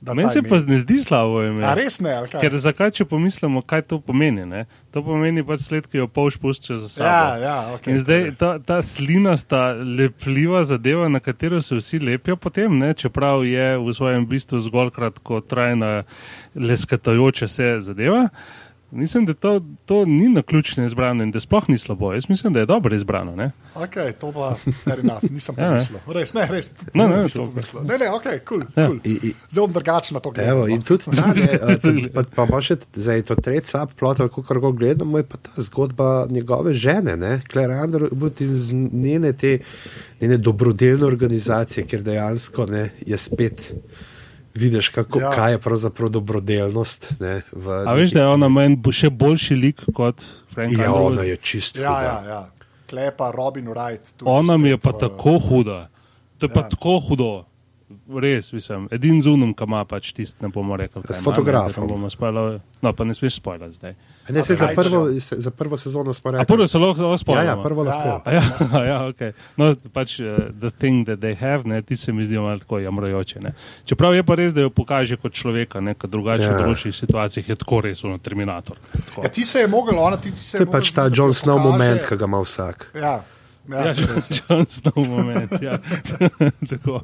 Meni 0.00 0.30
se 0.30 0.42
pa 0.42 0.56
ne 0.66 0.78
zdi 0.80 0.98
slabo 1.04 1.42
ime. 1.44 1.64
A 1.66 1.74
res 1.76 1.98
ne? 2.00 2.14
Ker 2.32 2.54
zakaj, 2.56 2.92
če 2.96 3.04
pomislimo, 3.04 3.60
kaj 3.60 3.82
to 3.90 3.98
pomeni? 4.00 4.46
Ne? 4.48 4.64
To 4.94 5.02
pomeni 5.04 5.44
pač 5.44 5.66
sled, 5.66 5.88
ki 5.90 6.00
jo 6.00 6.06
polš 6.08 6.38
pušča 6.40 6.78
za 6.80 6.88
sabo. 6.88 7.10
Ja, 7.42 7.58
ja, 7.76 7.80
In 7.90 8.00
zdaj 8.00 8.30
ta, 8.40 8.54
ta 8.64 8.80
slinasta, 8.86 9.74
lepljiva 9.76 10.64
zadeva, 10.64 11.10
na 11.12 11.20
katero 11.20 11.60
se 11.60 11.76
vsi 11.76 12.00
lepijo, 12.00 12.38
potem, 12.40 12.78
ne? 12.80 12.94
čeprav 12.96 13.44
je 13.44 13.76
v 13.76 13.94
svojem 13.96 14.24
bistvu 14.30 14.62
zgolj 14.64 14.94
kratkotrajna, 14.96 15.92
leskatajoča 16.56 17.48
se 17.48 17.76
zadeva. 17.84 18.28
Mislim, 18.92 19.24
da 19.24 19.34
to, 19.34 19.60
to 19.86 20.04
ni 20.04 20.28
na 20.28 20.42
ključno 20.42 20.86
izbrano 20.86 21.22
in 21.22 21.30
da 21.30 21.40
sploh 21.40 21.68
ni 21.68 21.78
slabo. 21.78 22.12
Jaz 22.12 22.28
mislim, 22.28 22.52
da 22.52 22.60
je 22.60 22.66
dobro 22.66 22.96
izbrano. 22.96 23.36
Ne? 23.36 23.50
Okay, 23.74 24.12
to 24.12 24.32
pa 24.32 24.54
fair 24.74 25.00
enough, 25.00 25.30
nisem 25.30 25.54
Ja, 25.58 25.68
pomislil. 25.68 25.98
Res, 26.08 26.34
ne, 26.34 26.46
res. 26.46 26.72
Ne, 26.94 27.08
ne, 27.08 27.22
nisem 27.22 27.42
to- 27.42 27.50
pomislil. 27.50 27.82
Ne, 27.82 27.98
ne, 27.98 28.10
ok, 28.10 28.24
kul. 28.44 28.62
Ja. 28.76 28.86
Cool. 28.86 28.98
Zdaj 29.48 29.60
bom 29.60 29.72
drugačen 29.72 30.14
na 30.14 30.20
to 30.20 30.30
gledal. 30.30 30.50
Evo, 30.50 30.60
no. 30.60 30.74
in 30.74 30.82
tudi 30.82 31.04
t- 32.04 32.10
pa, 32.14 32.22
pa, 32.34 32.46
pa 32.46 32.60
še 32.60 32.76
zdaj 32.92 33.22
to 33.22 33.34
tretji 33.36 33.70
subplot, 33.70 34.18
kako 34.18 34.60
ga 34.60 34.70
gledamo, 34.76 35.18
je 35.18 35.24
pa 35.24 35.36
ta 35.38 35.62
zgodba 35.62 36.26
njegove 36.30 36.74
žene, 36.74 37.16
ne, 37.16 37.40
Claire 37.52 37.74
Underwood 37.74 38.40
in 38.40 38.58
z 38.58 38.72
njene 38.74 39.32
te 39.32 39.58
njene 40.20 40.36
dobrodelne 40.36 41.06
organizacije, 41.06 41.86
ker 41.86 42.02
dejansko 42.02 42.66
ne, 42.66 42.90
je 43.06 43.16
spet. 43.16 43.72
Vidiš, 44.54 44.88
kako, 44.90 45.20
Ja. 45.20 45.30
kaj 45.30 45.52
je 45.52 45.58
pravzaprav 45.58 46.08
dobrodelnost. 46.10 47.12
Ne, 47.20 47.42
v 47.52 47.68
A 47.86 47.92
veš, 47.92 48.10
da 48.10 48.20
je 48.20 48.26
ona 48.28 48.48
meni 48.48 48.76
bo- 48.76 48.92
še 48.92 49.08
boljši 49.08 49.54
lik 49.56 49.80
kot 49.94 50.18
Frank 50.48 50.72
Ja, 50.72 50.78
Underwood? 50.80 51.12
ona 51.12 51.22
je 51.22 51.36
čisto. 51.38 51.80
Ja, 51.80 52.02
ja, 52.02 52.22
ja. 52.24 52.40
Klepa 52.86 53.30
Robin 53.30 53.66
Wright. 53.66 54.16
tu 54.16 54.24
Ona 54.26 54.56
mi 54.56 54.68
je 54.68 54.76
pa 54.76 54.90
v- 54.90 54.98
tako 55.00 55.38
huda. 55.40 55.88
To 56.38 56.46
je 56.46 56.50
pa 56.50 56.60
Ja. 56.60 56.68
tako 56.68 56.98
hudo. 57.00 57.44
Res, 58.12 58.52
mislim, 58.52 58.88
edin 58.88 59.20
zunum, 59.20 59.52
ki 59.52 59.64
ima 59.64 59.84
pač 59.84 60.12
tisti, 60.12 60.38
ne 60.40 60.48
bomo 60.48 60.76
rekli. 60.76 61.02
S 61.04 61.20
fotografom. 61.20 61.68
ne, 61.68 61.74
da 61.76 61.80
ne 61.82 61.86
bomo 61.88 62.08
spoilali. 62.08 62.60
No, 62.82 62.92
pa 62.92 63.04
ne 63.04 63.14
smeš 63.14 63.34
spoilati 63.34 63.72
zdaj. 63.72 63.94
Ne, 64.32 64.42
se 64.42 64.54
za, 64.54 64.68
prvo, 64.68 65.20
se, 65.20 65.36
za 65.38 65.50
prvo 65.50 65.76
sezono 65.76 66.12
smo 66.12 66.28
A 66.28 66.32
rekli. 66.32 66.46
prvo 66.46 66.66
se 66.66 66.78
lahko 66.78 67.02
ja, 67.04 67.18
spoilamo. 67.18 67.48
ja, 67.48 67.56
prvo 67.58 67.84
Ja, 67.84 67.88
lahko. 67.88 68.08
ja. 68.08 68.22
A 68.24 68.32
Ja, 68.78 68.84
ja, 68.84 68.98
okay. 69.10 69.32
No, 69.56 69.74
pač 69.90 70.20
uh, 70.20 70.26
the 70.54 70.70
thing 70.72 71.06
that 71.06 71.18
they 71.18 71.34
have, 71.36 71.64
ne, 71.64 71.82
ti 71.82 71.96
se 71.96 72.12
mi 72.12 72.24
zdijo 72.24 72.42
malo 72.42 72.58
tako 72.58 72.78
jamrajoče. 72.80 73.40
Ne. 73.40 73.52
Čeprav 73.84 74.14
je 74.14 74.22
pa 74.22 74.34
res, 74.34 74.52
da 74.52 74.60
jo 74.60 74.70
pokaže 74.70 75.16
kot 75.16 75.32
človeka, 75.32 75.80
ne, 75.80 75.94
kot 75.94 76.10
drugače 76.10 76.42
Ja. 76.42 76.50
v 76.52 76.62
določenih 76.62 76.94
situacijah 76.94 77.48
je 77.48 77.56
tako 77.56 77.80
res, 77.80 78.04
ono 78.04 78.18
Terminator. 78.18 78.76
Tako. 78.92 79.22
Ja, 79.22 79.28
ti 79.30 79.44
se 79.44 79.58
je 79.58 79.66
mogel, 79.68 79.98
ona 79.98 80.16
ti, 80.16 80.30
ti 80.30 80.38
se 80.38 80.58
To 80.58 80.62
je 80.62 80.66
pač 80.68 80.90
ta 80.90 81.02
da 81.02 81.08
Jon 81.10 81.28
pokaže- 81.28 81.40
Snow 81.40 81.58
moment, 81.60 82.00
ki 82.02 82.16
ga 82.16 82.24
ima 82.24 82.40
vsak. 82.40 82.90
Ja, 82.94 83.00
ja, 83.00 83.22
Ja, 83.70 83.86
je. 83.86 83.94
John 84.40 84.64
Snow 84.66 84.98
moment. 85.06 85.52
Ja. 85.60 85.78
Tako. 86.70 87.00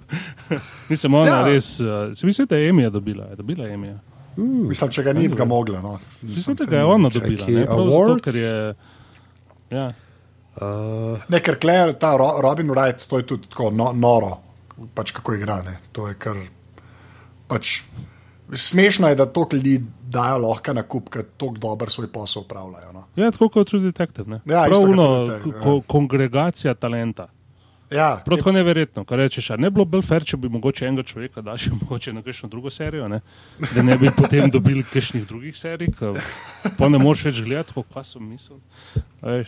Mislim, 0.89 1.15
ona 1.15 1.27
Ja. 1.27 1.37
ja. 1.39 1.47
res. 1.47 1.79
Uh, 1.79 1.87
se 2.13 2.27
misli, 2.27 2.47
da 2.47 2.57
je 2.57 2.69
Emija 2.69 2.91
dobila? 2.91 3.25
Je 3.27 3.37
dobila 3.37 3.69
Emija. 3.69 3.99
Mislim, 4.37 4.91
če 4.91 5.03
ga 5.03 5.13
ni 5.13 5.29
ga 5.29 5.45
mogla. 5.45 5.81
No. 5.81 5.99
Mislim, 6.23 6.57
da 6.57 6.65
ga 6.65 6.77
je 6.77 6.85
ona 6.85 7.09
dobila. 7.09 7.47
Ne, 7.49 7.65
Prav 7.67 7.91
zato, 7.91 8.17
ker 8.25 8.35
je. 8.37 8.75
Ja. 9.71 9.87
Uh, 10.57 11.19
Ne, 11.29 11.41
ker 11.41 11.59
Claire, 11.61 11.93
ta 12.01 12.15
Ro- 12.17 12.41
Robin 12.43 12.69
Wright, 12.73 13.03
to 13.09 13.19
je 13.19 13.27
tudi 13.27 13.49
tako 13.49 13.71
no, 13.71 13.91
noro, 13.93 14.39
pač 14.95 15.13
kako 15.13 15.35
igra. 15.35 15.61
Ne. 15.63 15.79
To 15.93 16.09
je 16.09 16.15
kar. 16.15 16.37
Pač, 17.49 17.83
smešno 18.53 19.09
je, 19.09 19.15
da 19.15 19.27
toliko 19.27 19.57
ljudi 19.57 19.81
dajo 20.09 20.39
lahko 20.39 20.73
na 20.73 20.83
kup, 20.83 21.09
ker 21.13 21.25
tako 21.37 21.59
dobro 21.61 21.91
svoj 21.91 22.09
posel 22.13 22.43
upravljajo. 22.43 22.93
No. 22.93 23.05
ja, 23.17 23.31
tako 23.31 23.49
kot 23.49 23.69
True 23.69 23.83
Detective. 23.85 24.29
Ne? 24.31 24.41
Ja, 24.45 24.65
Prav 24.65 24.73
isto 24.73 24.81
kot 24.81 24.91
uno, 24.91 25.07
True 25.07 25.27
Detective, 25.27 25.63
ko, 25.63 25.75
ja. 25.77 25.83
kongregacija 25.87 26.75
talenta. 26.75 27.29
Ja, 27.91 28.23
Prav 28.25 28.39
tako 28.39 28.53
neverjetno, 28.53 29.05
kar 29.05 29.19
rečeš. 29.19 29.49
Ne 29.59 29.71
bi 29.71 29.75
bilo 29.75 29.85
bolj 29.85 30.03
fair, 30.03 30.25
če 30.27 30.37
bi 30.37 30.49
mogoče 30.51 30.89
enega 30.89 31.05
človeka 31.07 31.43
dal 31.47 31.59
še 31.61 31.71
mogoče 31.81 32.13
na 32.17 32.23
kakšno 32.27 32.49
drugo 32.51 32.71
serijo, 32.71 33.07
ne? 33.09 33.21
da 33.75 33.83
ne 33.87 33.95
bi 34.01 34.11
potem 34.17 34.51
dobili 34.51 34.83
kakšnih 34.83 35.27
drugih 35.29 35.57
serij, 35.57 35.93
ki 35.95 36.11
pa 36.79 36.89
ne 36.91 36.99
moreš 36.99 37.29
več 37.29 37.41
gledati, 37.47 37.77
kot 37.77 37.87
pa 37.95 38.03
sem 38.07 38.27
mislil. 38.27 38.59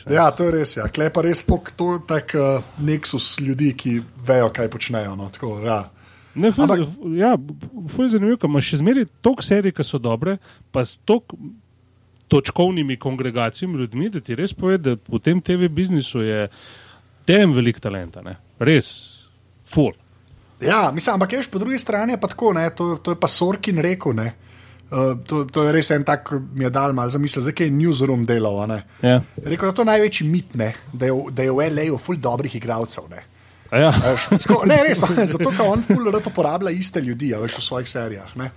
Ja, 0.07 0.31
to 0.31 0.47
je 0.47 0.55
res. 0.55 0.77
Ja. 0.79 0.87
Klej 0.87 1.11
pa 1.15 1.27
res 1.27 1.43
tok, 1.47 1.73
to 1.75 1.97
je 1.97 2.05
tak 2.09 2.35
uh, 2.39 2.63
neksus 2.79 3.35
ljudi, 3.43 3.73
ki 3.75 3.99
vejo, 4.27 4.53
kaj 4.55 4.71
počnejo. 4.71 5.17
No. 5.19 5.31
Tako, 5.35 5.57
ja. 5.67 5.83
Ne, 6.39 6.53
fuz, 6.55 6.69
Ampak- 6.71 6.87
ja, 7.19 7.35
fuz 7.91 8.07
je 8.07 8.19
zanimivo, 8.19 8.39
ker 8.39 8.51
imaš 8.51 8.71
še 8.71 8.85
zmeraj 8.85 9.09
toliko 9.25 9.43
serij, 9.43 9.75
ki 9.75 9.87
so 9.87 9.99
dobre, 9.99 10.39
pa 10.71 10.87
s 10.87 10.95
toliko 11.09 11.41
točkovnimi 12.29 12.99
kongregacijami 13.01 13.79
ljudmi, 13.83 14.11
da 14.15 14.21
ti 14.21 14.37
res 14.39 14.53
pove, 14.55 14.79
da 14.79 14.95
v 15.09 15.19
tem 15.25 15.41
TV 15.41 15.71
biznisu 15.73 16.23
je 16.23 16.43
tem 17.29 17.53
velik 17.53 17.81
talenta, 17.85 18.25
ne? 18.25 18.39
res, 18.59 18.91
full. 19.69 19.95
ja, 20.65 20.89
mislim, 20.95 21.19
ampak 21.19 21.37
veš, 21.39 21.51
po 21.53 21.61
drugi 21.61 21.79
strani 21.79 22.17
je 22.17 22.21
pa 22.21 22.31
tako, 22.33 22.53
ne, 22.57 22.69
to, 22.75 22.95
to 23.05 23.15
je 23.15 23.21
pa 23.21 23.29
Sorkin 23.31 23.79
rekel. 23.85 24.17
Ne. 24.17 24.33
Uh, 24.89 25.13
to, 25.29 25.43
to 25.45 25.67
je 25.67 25.73
res 25.77 25.91
en 25.93 26.05
tak, 26.09 26.31
mi 26.57 26.65
je 26.65 26.71
dal 26.73 26.95
malo 26.97 27.13
za 27.13 27.21
misel, 27.21 27.45
zdaj 27.45 27.67
je 27.67 27.73
newsroom 27.73 28.25
delal. 28.27 28.63
ne. 28.71 28.81
Ja. 29.05 29.21
Rekel, 29.45 29.69
da 29.69 29.75
je 29.75 29.81
to 29.83 29.85
največji 29.85 30.29
mit, 30.29 30.55
ne, 30.57 30.73
da 30.93 31.11
je, 31.11 31.19
da 31.31 31.45
je 31.45 31.53
v 31.53 31.67
L.A. 31.69 31.99
ful 32.01 32.17
dobrih 32.17 32.55
igralcev. 32.57 33.11
Ne. 33.13 33.21
A 33.71 33.83
Ja. 33.85 33.93
A 33.93 34.15
veš, 34.17 34.31
tako, 34.47 34.63
ne, 34.65 34.81
res, 34.89 35.05
zato 35.29 35.53
ker 35.53 35.67
on 35.69 35.85
ful 35.85 36.09
rad 36.09 36.25
uporablja 36.27 36.73
iste 36.73 37.03
ljudi, 37.05 37.35
veš, 37.37 37.59
v 37.61 37.65
svojih 37.67 37.89
serijah. 37.89 38.33
Ne. 38.41 38.49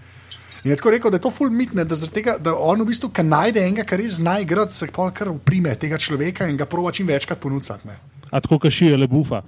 In 0.64 0.72
je 0.72 0.78
tako 0.78 0.94
rekel, 0.96 1.12
da 1.12 1.18
je 1.18 1.26
to 1.26 1.32
ful 1.34 1.50
mit, 1.52 1.74
ne, 1.74 1.84
da, 1.84 1.98
tega, 2.08 2.38
da 2.40 2.54
on 2.56 2.80
v 2.80 2.88
bistvu, 2.94 3.10
ki 3.12 3.26
najde 3.28 3.66
enega, 3.66 3.84
kar 3.84 4.00
res 4.00 4.22
zna 4.22 4.38
igrati, 4.40 4.78
se 4.78 4.88
pa 4.94 5.10
kar 5.12 5.34
uprime 5.34 5.74
tega 5.76 6.00
človeka 6.00 6.48
in 6.48 6.56
ga 6.58 6.70
prova 6.70 6.94
čim 6.96 7.10
večkrat 7.10 7.42
ponuditi. 7.42 7.92
Ne. 8.32 8.38
A 8.38 8.40
tako 8.40 8.60
kašije 8.60 8.98
le 8.98 9.08
bufa. 9.08 9.42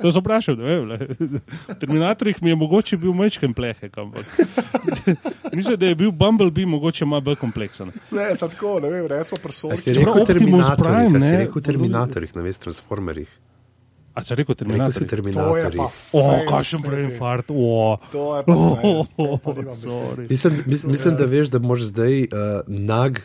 to 0.00 0.12
sem 0.12 0.20
vprašal, 0.20 0.56
ne 0.56 0.64
vem. 0.64 0.88
Le. 0.88 0.98
V 1.68 1.74
Terminatorjih 1.80 2.42
mi 2.42 2.50
je 2.50 2.56
mogoče 2.56 2.96
bil 2.96 3.12
mečken 3.12 3.54
plehek, 3.54 3.98
ampak 3.98 4.24
mislim, 5.56 5.76
da 5.78 5.86
je 5.86 5.94
bil 5.94 6.10
Bumblebee 6.10 6.66
mogoče 6.66 7.04
malo 7.04 7.20
bolj 7.20 7.36
kompleksen. 7.36 7.92
Ne, 8.10 8.34
sem 8.36 8.50
tako, 8.50 8.80
ne 8.80 8.90
vem, 8.90 9.06
recimo 9.06 9.40
prostor. 9.42 9.76
si 9.76 9.92
rekel 9.92 10.22
Optimus 10.22 10.28
Terminatorjih, 10.28 10.84
Prime, 10.84 11.18
a 11.18 11.20
si 11.20 11.30
ne, 11.30 11.38
rekel 11.44 11.62
Terminatorjih, 11.62 12.36
na 12.36 12.42
vest 12.42 12.62
Transformerjih. 12.62 13.38
A? 14.18 14.24
To 14.24 14.34
je 14.34 14.44
pa 14.44 14.54
Terminatorjih. 14.54 15.82
O, 16.12 16.22
kakšen 16.48 16.82
ne, 16.82 16.88
brain 16.88 17.10
te. 17.10 17.16
fart, 17.18 17.50
o. 17.54 17.98
To 18.12 18.36
je 18.36 18.42
pa 18.44 18.52
Oh, 18.52 19.06
oh, 19.16 19.74
sorry. 19.74 20.26
Mislim, 20.30 20.62
mis, 20.66 20.84
mislim, 20.84 21.16
da 21.16 21.24
veš, 21.24 21.52
da 21.54 21.58
moraš 21.58 21.92
zdaj 21.92 22.22
uh, 22.22 22.28
nag, 22.66 23.20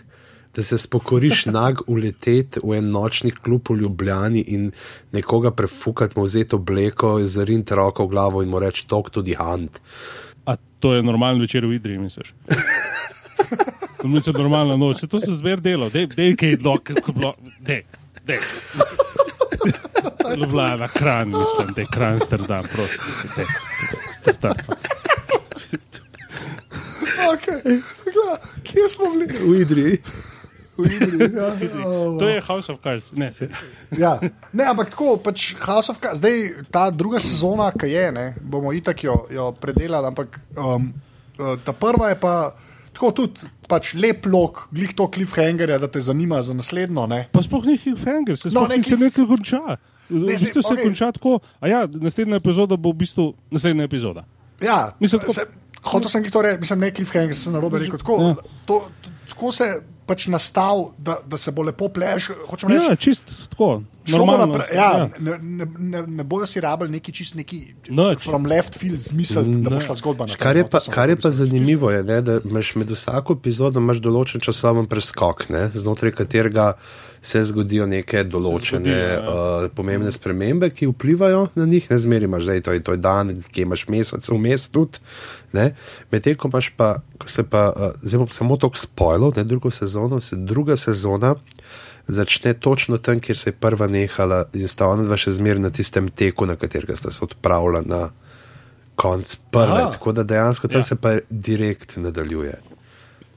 da 0.56 0.64
se 0.64 0.78
spokoriš 0.78 1.46
nag 1.60 1.82
uleteti 1.88 2.60
v 2.64 2.78
en 2.78 2.92
nočni 2.92 3.32
klub 3.32 3.70
v 3.70 3.78
Ljubljani 3.82 4.42
in 4.48 4.72
nekoga 5.12 5.52
prefukati, 5.52 6.20
mu 6.20 6.26
vzeti 6.26 6.56
obleko, 6.56 7.20
zarinti 7.28 7.76
roko 7.76 8.06
v 8.06 8.10
glavo 8.10 8.44
in 8.44 8.50
mu 8.50 8.60
reči: 8.60 8.88
Talk 8.88 9.10
to 9.10 9.22
the 9.22 9.36
hunt. 9.40 9.82
A 10.46 10.56
to 10.80 10.94
je 10.94 11.04
normalen 11.04 11.42
večer 11.42 11.66
v 11.66 11.74
Idriji, 11.74 11.98
misliš? 11.98 12.34
To 14.04 14.08
je 14.08 14.34
normalna 14.34 14.76
noč, 14.76 15.00
Se 15.00 15.08
to 15.08 15.20
se 15.20 15.36
zver 15.36 15.62
delo, 15.62 15.90
dej, 15.90 16.08
dej 16.08 16.36
kaj 16.36 16.58
dok, 16.60 16.92
dej, 17.60 17.82
dej. 18.28 18.40
Ljubljana, 20.38 20.88
kran, 20.88 21.28
mislim, 21.28 21.72
da 21.76 21.82
je 21.82 21.88
kran 21.94 22.14
Amsterdam, 22.14 22.68
prosim, 22.74 23.00
si 23.22 23.28
te. 23.36 23.46
te 24.26 24.34
star. 24.34 24.56
Okay. 27.34 27.82
Kje 28.64 28.90
smo 28.90 29.06
bili? 29.10 29.56
V 29.58 29.62
Idriji. 29.62 29.98
V 30.76 30.90
ja. 31.30 31.54
To 32.20 32.26
je 32.26 32.42
House 32.42 32.70
of 32.70 32.80
Cards, 32.80 33.12
ne, 33.12 33.34
se. 33.34 33.50
Ja. 33.98 34.18
Ne, 34.52 34.66
ampak 34.66 34.90
tako, 34.90 35.18
pač 35.18 35.54
House 35.60 35.90
of 35.90 36.00
Cards, 36.00 36.18
zdaj 36.18 36.38
ta 36.68 36.90
druga 36.90 37.20
sezona, 37.20 37.72
ki 37.72 37.88
je, 37.88 38.06
ne, 38.12 38.26
bomo 38.40 38.74
itak 38.74 39.04
jo, 39.04 39.26
jo 39.30 39.52
predelali, 39.54 40.08
ampak 40.08 40.40
um, 40.52 40.90
uh, 41.36 41.54
ta 41.60 41.74
prva 41.74 42.10
je 42.10 42.18
pa 42.18 42.34
tako 42.90 43.12
tudi 43.12 43.42
pač 43.64 43.94
lep 43.96 44.26
lok, 44.26 44.68
glih 44.70 44.94
to 44.94 45.08
cliffhangerja, 45.08 45.78
da 45.78 45.88
te 45.88 45.98
zanima 46.00 46.42
za 46.42 46.54
naslednjo. 46.54 47.06
Ne. 47.08 47.26
Pa 47.30 47.42
sploh 47.42 47.64
ni 47.64 47.78
Cliffhanger, 47.78 48.34
se 48.36 48.48
No, 48.48 48.62
sploh 48.62 48.70
ne, 48.70 48.78
no, 48.78 48.84
se 48.84 48.90
cliff- 48.92 49.04
nekaj 49.04 49.26
konča. 49.28 49.62
V 50.04 50.20
Ne, 50.20 50.36
bistvu 50.36 50.60
saj, 50.60 50.64
se 50.64 50.74
okej. 50.74 50.84
konča 50.84 51.08
tako, 51.12 51.32
a 51.58 51.68
ja, 51.68 51.80
naslednja 51.88 52.36
epizoda 52.36 52.76
bo 52.76 52.92
v 52.92 53.00
bistvu 53.00 53.34
naslednja 53.50 53.84
epizoda. 53.84 54.26
Ja, 54.60 54.92
Mislim, 55.00 55.22
mislim, 55.22 55.34
se, 55.40 55.44
hotel 55.84 56.10
sem 56.10 56.26
to 56.26 56.42
reči, 56.42 56.60
mislim, 56.60 56.80
ne 56.80 56.90
cliffhanger, 56.92 57.34
sem 57.36 57.50
na 57.50 57.60
robe 57.60 57.80
rekel. 57.80 57.98
Tako, 57.98 58.14
Ja. 58.20 58.36
to, 58.66 58.76
tako 59.28 59.52
se 59.52 59.68
pač 60.06 60.28
nastav, 60.28 60.92
da, 60.98 61.18
da 61.24 61.38
se 61.38 61.52
bo 61.52 61.62
lepo 61.62 61.88
pleš. 61.90 62.30
Hočem 62.48 62.70
reči, 62.70 62.86
Ja, 62.86 62.96
čist 62.98 63.34
tako. 63.50 63.82
Normalno. 64.06 64.46
naprej, 64.48 64.76
ja, 64.76 65.10
ne, 65.18 65.38
ne, 65.40 65.66
ne, 65.80 66.02
ne 66.10 66.24
bojo 66.24 66.44
si 66.44 66.60
rabili 66.60 66.92
neki 66.92 67.12
čist 67.14 67.36
neki 67.36 67.60
Nič. 67.90 68.20
from 68.20 68.44
left 68.44 68.76
field 68.76 69.00
zmisel, 69.00 69.44
da 69.44 69.70
bo 69.70 69.80
šla 69.80 69.96
zgodba 69.96 70.26
naprej. 70.26 70.38
Kar 70.38 70.58
je 70.58 70.66
pa, 70.68 70.80
kar 70.82 71.10
je 71.10 71.16
pa 71.16 71.32
zanimivo, 71.32 71.88
je, 71.90 72.04
ne, 72.04 72.22
da 72.22 72.40
imaš 72.42 72.76
med 72.76 72.90
vsako 72.90 73.34
epizodo 73.34 73.80
določen 73.80 74.42
časoven 74.42 74.86
preskok, 74.86 75.48
ne, 75.50 75.70
znotraj 75.74 76.12
katerega 76.14 76.74
se 77.22 77.40
zgodijo 77.44 77.86
neke 77.86 78.26
določene 78.26 78.84
zgodijo, 78.84 79.08
ja. 79.08 79.64
uh, 79.64 79.72
pomembne 79.72 80.12
spremembe, 80.12 80.68
ki 80.70 80.88
vplivajo 80.88 81.48
na 81.56 81.66
njih. 81.66 81.88
Ne 81.88 81.98
zmeri 81.98 82.26
imaš, 82.26 82.44
da 82.44 82.54
je 82.54 82.62
to, 82.62 82.72
je- 82.72 82.84
to 82.84 82.92
je 82.92 82.98
dan, 83.00 83.42
ki 83.48 83.62
imaš 83.62 83.88
mesec, 83.88 84.30
vmes 84.30 84.68
tudi. 84.68 85.00
Medtem 86.12 86.38
ko 86.38 86.50
imaš 86.50 86.72
pa, 86.78 86.96
ko 87.22 87.30
se 87.30 87.46
pa, 87.46 87.68
uh, 87.70 87.98
zdaj 88.02 88.24
bom 88.24 88.32
samo 88.34 88.58
toliko 88.58 88.78
spoilov, 88.82 89.38
ne 89.38 89.44
drugo 89.44 89.72
sezono, 89.72 90.22
se 90.22 90.36
druga 90.36 90.78
sezona 90.78 91.36
začne 92.08 92.54
točno 92.54 92.98
tam, 92.98 93.20
kjer 93.20 93.38
se 93.38 93.50
je 93.50 93.54
prva 93.54 93.88
nehala 93.88 94.44
in 94.54 94.68
sta 94.68 94.88
ona 94.88 95.06
dva 95.08 95.18
še 95.18 95.32
zmeraj 95.38 95.62
na 95.64 95.72
tistem 95.72 96.10
teku, 96.10 96.46
na 96.46 96.56
katerega 96.60 96.96
sta 97.00 97.12
se 97.12 97.24
odpravila 97.24 97.84
na 97.86 98.10
konc 98.96 99.36
prve. 99.52 99.82
Aha. 99.82 99.92
Tako 99.96 100.12
da 100.12 100.24
dejansko 100.24 100.68
tam 100.68 100.84
ja. 100.84 100.84
se 100.84 100.96
pa 100.96 101.18
direkt 101.30 101.98
nadaljuje. 101.98 102.60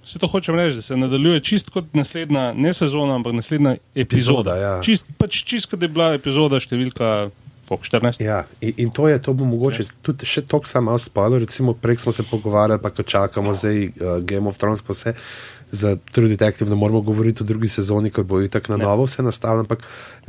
Vse 0.06 0.18
to 0.22 0.26
hočem 0.30 0.54
reči, 0.54 0.76
da 0.76 0.82
se 0.82 0.96
nadaljuje 0.96 1.40
čist 1.40 1.70
kot 1.74 1.94
naslednja, 1.94 2.52
ne 2.54 2.72
sezona, 2.74 3.14
ampak 3.14 3.34
naslednja 3.34 3.76
epizoda. 3.94 4.02
Epizoda, 4.04 4.56
ja. 4.56 4.74
Čist, 4.82 5.06
pač 5.18 5.42
čist, 5.44 5.70
kot 5.70 5.82
je 5.82 5.88
bila 5.90 6.12
epizoda 6.14 6.60
številka 6.62 7.30
fok, 7.68 7.82
14. 7.82 8.22
Ja, 8.24 8.44
in, 8.60 8.72
in 8.76 8.90
to 8.90 9.08
je, 9.08 9.22
to 9.22 9.32
bo 9.32 9.44
mogoče 9.44 9.82
ja. 9.82 9.88
tudi 10.02 10.26
še 10.26 10.44
toliko 10.46 10.68
samo 10.70 10.98
spalo. 10.98 11.38
Recimo, 11.38 11.74
prej 11.74 12.02
smo 12.04 12.12
se 12.12 12.24
pogovarjali, 12.30 12.82
pa 12.82 12.90
ko 12.90 13.02
čakamo 13.02 13.54
zdaj 13.54 13.82
uh, 13.86 14.18
Game 14.22 14.48
of 14.48 14.58
Thrones, 14.58 14.82
pa 14.82 14.94
vse. 14.94 15.14
Za 15.66 15.96
True 16.12 16.28
Detective 16.30 16.70
ne 16.70 16.76
moramo 16.78 17.00
govoriti 17.02 17.42
o 17.42 17.46
drugi 17.46 17.68
sezoni, 17.68 18.12
ker 18.14 18.24
bo 18.24 18.38
itak 18.40 18.68
na 18.70 18.76
novo 18.78 19.08
vse 19.08 19.24
nastavljeno. 19.26 19.66
Ampak 19.66 19.82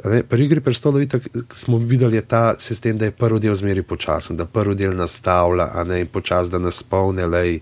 ne, 0.05 0.23
pri 0.25 0.47
igri 0.47 0.63
prestolov 0.65 1.03
itak 1.05 1.29
smo 1.53 1.77
videli 1.77 2.21
ta 2.25 2.55
sistem, 2.59 2.97
da 2.97 3.05
je 3.05 3.13
prvi 3.13 3.43
del 3.45 3.55
zmeri 3.55 3.85
počasen, 3.85 4.37
da 4.37 4.49
prvi 4.49 4.75
del 4.75 4.97
nastavlja, 4.97 5.69
a 5.77 5.85
ne 5.85 6.01
in 6.01 6.09
počas, 6.09 6.49
da 6.49 6.57
nas 6.57 6.81
spomne, 6.81 7.29
lej. 7.29 7.61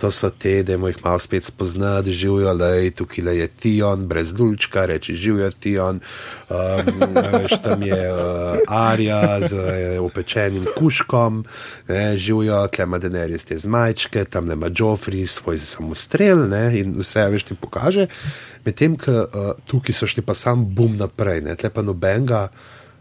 To 0.00 0.08
so 0.10 0.30
te, 0.30 0.62
da 0.62 0.72
jih 0.72 0.96
malo 1.04 1.18
spet 1.18 1.44
spoznati, 1.44 2.12
živijo, 2.12 2.54
da 2.54 2.66
je 2.66 2.90
tukaj 2.90 3.38
je 3.38 3.46
Tion, 3.48 4.06
brez 4.06 4.32
dulčka, 4.32 4.86
reči 4.86 5.14
živijo 5.14 5.50
Tion. 5.50 6.00
Um, 6.48 7.14
veš, 7.32 7.60
tam 7.62 7.82
je 7.82 8.12
uh, 8.12 8.58
Arja 8.68 9.40
z 9.48 9.54
uh, 9.54 10.04
opečenim 10.04 10.66
kuškom, 10.78 11.44
ne, 11.88 12.16
živijo, 12.16 12.66
tle 12.66 12.84
ima 12.84 12.98
Denerys 12.98 13.44
te 13.44 13.58
zmajčke, 13.58 14.24
tam 14.24 14.50
ima 14.50 14.70
Joffrey 14.70 15.26
svoj 15.26 15.58
samostrel 15.58 16.48
ne, 16.48 16.78
in 16.80 16.96
vse 16.96 17.28
veš 17.30 17.44
ti 17.44 17.54
pokaže. 17.54 18.06
Medtem, 18.64 18.96
ko 18.96 19.12
uh, 19.12 19.52
tukaj 19.66 19.94
so 19.94 20.08
šli 20.08 20.24
pa 20.24 20.34
sam 20.34 20.64
bum 20.64 20.96
naprej, 20.96 21.44
ne, 21.44 21.56
tle 21.56 21.70
pa 21.70 21.82
nobenega. 21.82 22.48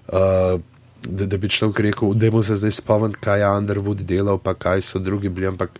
Uh, 0.07 0.59
Da, 0.99 1.23
da 1.31 1.37
bi 1.39 1.47
človek 1.47 1.77
rekel, 1.79 2.09
da 2.13 2.27
bomo 2.27 2.41
se 2.43 2.57
zdaj 2.59 2.73
spomnili, 2.75 3.15
kaj 3.23 3.39
je 3.39 3.47
Underwood 3.47 4.01
delal, 4.03 4.35
pa 4.37 4.51
kaj 4.53 4.81
so 4.83 4.99
drugi 4.99 5.29
bili, 5.31 5.47
ampak 5.47 5.79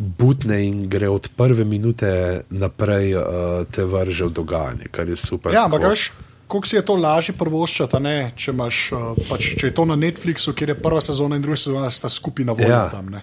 butne 0.00 0.56
in 0.64 0.88
gre 0.88 1.08
od 1.12 1.28
prve 1.36 1.64
minute 1.64 2.40
naprej, 2.50 3.14
uh, 3.14 3.22
te 3.70 3.84
vrže 3.84 4.24
v 4.24 4.32
dogajanje, 4.32 4.88
kar 4.90 5.08
je 5.08 5.16
super. 5.16 5.52
Ja, 5.52 5.66
ampak 5.68 5.84
veš, 5.92 6.12
koliko 6.48 6.68
si 6.68 6.76
je 6.76 6.84
to 6.88 6.96
lažje 6.96 7.34
prvoščati, 7.36 8.00
če, 8.36 8.50
imaš, 8.50 8.78
uh, 8.96 9.12
pač, 9.28 9.52
če 9.60 9.68
je 9.68 9.74
to 9.76 9.84
na 9.84 9.98
Netflixu, 10.00 10.56
kjer 10.56 10.72
je 10.72 10.78
prva 10.80 11.04
sezona 11.04 11.36
in 11.36 11.44
druga 11.44 11.60
sezona, 11.60 11.90
sta 11.92 12.08
skupaj 12.08 12.48
na 12.48 12.56
voljo 12.56 12.72
Ja. 12.72 12.88
tam. 12.88 13.12
Ne. 13.12 13.22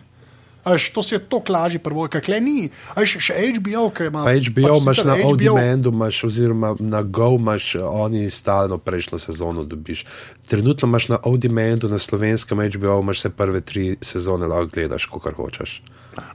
A 0.68 0.76
Veš, 0.76 0.90
to 0.92 1.00
si 1.04 1.16
je 1.16 1.20
to 1.24 1.40
lažje 1.48 1.80
prvo, 1.80 2.04
kaj 2.12 2.22
kle 2.28 2.42
ni. 2.44 2.68
A 2.92 3.00
Veš, 3.00 3.18
še 3.24 3.40
HBO, 3.56 3.88
ki 3.96 4.10
ima. 4.12 4.26
Pa 4.28 4.36
HBO 4.36 4.74
pač 4.76 4.84
imaš 4.84 5.04
na 5.08 5.16
HBO 5.16 5.30
on-demandu, 5.32 5.94
imaš, 5.96 6.24
oziroma 6.28 6.74
na 6.80 7.02
Go 7.02 7.30
imaš, 7.40 7.76
eh, 7.80 7.86
oni 7.88 8.28
stalno 8.30 8.78
prejšnjo 8.78 9.20
sezono 9.20 9.64
dobiš. 9.64 10.04
Trenutno 10.44 10.92
imaš 10.92 11.08
na 11.14 11.22
on-demandu, 11.24 11.88
na 11.88 12.00
slovenskem 12.00 12.60
HBO 12.60 13.00
imaš 13.00 13.24
se 13.24 13.30
prve 13.32 13.62
tri 13.62 13.96
sezone, 14.02 14.48
lahko 14.48 14.76
gledaš, 14.76 15.08
kar 15.24 15.40
hočeš. 15.40 15.82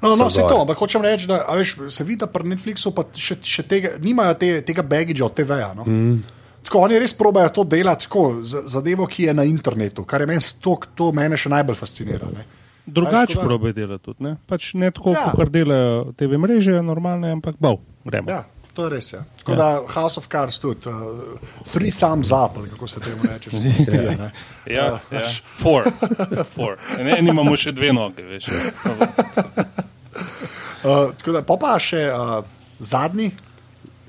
No, 0.00 0.16
no, 0.16 0.30
se 0.30 0.40
gor. 0.40 0.50
to, 0.50 0.60
ampak 0.62 0.78
hočem 0.78 1.02
reči, 1.02 1.26
da 1.26 1.42
a 1.48 1.56
veš, 1.58 1.76
se 1.90 2.04
vidi, 2.04 2.22
da 2.22 2.30
pri 2.30 2.54
Netflixu 2.54 2.94
pa 2.94 3.04
še, 3.18 3.40
še 3.42 3.66
tega, 3.66 3.96
nimajo 4.00 4.38
te, 4.38 4.54
tega 4.64 4.84
bagagea 4.86 5.26
od 5.26 5.34
TV-ja. 5.36 5.72
No? 5.76 5.84
Mm. 5.84 6.22
Tako, 6.62 6.84
oni 6.86 7.00
res 7.02 7.12
probajo 7.18 7.50
to 7.50 7.64
delati 7.66 8.06
tako, 8.06 8.40
zadevo, 8.46 9.08
ki 9.10 9.26
je 9.28 9.34
na 9.34 9.44
internetu, 9.44 10.06
kar 10.06 10.22
je 10.22 10.30
meni 10.30 10.52
to, 10.62 10.76
to 10.94 11.10
mene 11.12 11.36
še 11.36 11.50
najbolj 11.50 11.76
fascinira. 11.76 12.30
Ne? 12.30 12.46
Drugače 12.86 13.34
Veš, 13.34 13.44
probe 13.44 13.72
delati 13.72 14.04
tudi. 14.04 14.22
Ne? 14.22 14.36
Pač 14.46 14.74
ne 14.74 14.90
tako, 14.90 15.10
Ja. 15.10 15.20
ja. 15.20 15.32
kot 15.32 15.48
delajo 15.50 16.12
TV 16.12 16.34
mreže, 16.36 16.82
normalne, 16.82 17.30
ampak 17.32 17.54
bav, 17.56 17.76
gremo. 18.04 18.26
Ja, 18.28 18.40
to 18.74 18.84
je 18.84 18.90
res. 18.90 19.12
Ja. 19.12 19.20
Tako 19.38 19.52
ja. 19.52 19.56
da 19.56 19.66
House 19.88 20.18
of 20.18 20.26
Cards 20.26 20.58
tudi, 20.58 20.88
uh, 20.88 21.38
three 21.64 21.90
thumbs 21.92 22.32
up, 22.32 22.58
kako 22.66 22.86
se 22.86 23.00
temu 23.00 23.22
reče. 23.24 23.50
trije, 23.86 24.16
ne. 24.18 24.30
Ja, 24.66 24.98
ja. 25.10 25.22
Four. 25.56 25.84
Four. 26.54 26.76
Ne, 26.98 27.18
imamo 27.20 27.56
še 27.56 27.72
dve 27.72 27.92
noge, 27.92 28.22
veš. 28.24 28.50
Uh, 30.82 30.90
tako 31.14 31.32
da, 31.32 31.42
pa 31.42 31.54
pa 31.56 31.76
še 31.78 32.08
uh, 32.08 32.42
zadnji. 32.80 33.28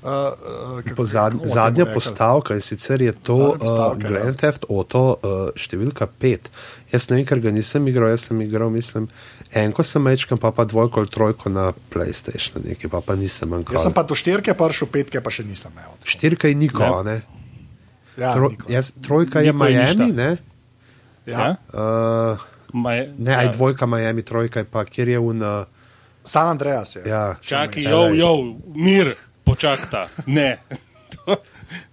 Uh, 0.02 0.10
uh, 0.10 0.82
kako- 0.82 0.96
Po 0.96 1.04
zad, 1.06 1.32
kako 1.32 1.38
bomo 1.38 1.54
zadnja 1.54 1.86
postavka 1.86 2.54
in 2.54 2.60
sicer 2.60 3.02
je 3.02 3.12
to 3.14 3.32
uh, 3.32 3.62
ja. 3.62 3.94
Grand 3.96 4.36
Theft 4.36 4.66
Auto 4.68 5.14
uh, 5.14 5.18
številka 5.54 6.08
5. 6.20 6.50
Jaz 6.94 7.08
ne 7.10 7.18
vem, 7.18 7.26
ker 7.26 7.42
ga 7.42 7.50
nisem 7.50 7.82
igral, 7.90 8.12
jaz 8.12 8.28
sem 8.28 8.38
igral, 8.44 8.70
mislim, 8.70 9.08
enko 9.50 9.82
sem 9.82 10.02
mečkam, 10.02 10.38
pa 10.38 10.52
pa 10.54 10.62
dvojko 10.64 11.02
ali 11.02 11.10
trojko 11.10 11.50
na 11.50 11.64
PlayStation, 11.90 12.62
nekaj 12.62 12.86
pa 12.88 13.00
pa 13.02 13.16
nisem 13.18 13.50
manjkal. 13.50 13.74
Jaz 13.74 13.88
sem 13.88 13.92
pa 13.92 14.04
do 14.04 14.14
štirke 14.14 14.54
prišel, 14.54 14.86
petke 14.88 15.18
pa 15.18 15.30
še 15.30 15.42
nisem 15.42 15.74
imel. 15.74 15.96
Štirka 16.06 16.46
je 16.46 16.54
Niko, 16.54 16.82
Ja. 16.82 17.02
ne? 17.02 17.16
Ja, 18.14 18.30
Tro, 18.32 18.48
Niko. 18.48 18.70
jaz, 18.70 18.92
trojka 19.02 19.42
je 19.42 19.50
Miami, 19.52 20.12
ne? 20.14 20.30
ja. 21.26 21.56
Uh, 21.74 22.38
Ma 22.74 22.90
ne, 22.94 23.32
ja. 23.32 23.40
aj 23.42 23.52
dvojka 23.54 23.86
Miami, 23.86 24.22
trojka 24.22 24.62
je 24.62 24.66
pa, 24.66 24.84
kjer 24.84 25.08
je 25.08 25.18
un. 25.18 25.42
Uh, 25.42 25.66
San 26.24 26.48
Andreas 26.48 26.94
je. 26.96 27.02
ja. 27.06 27.34
Čakaj, 27.42 27.82
jo, 27.82 28.14
jo, 28.14 28.30
mir, 28.70 29.10
počakta. 29.44 30.06
Ne. 30.26 30.56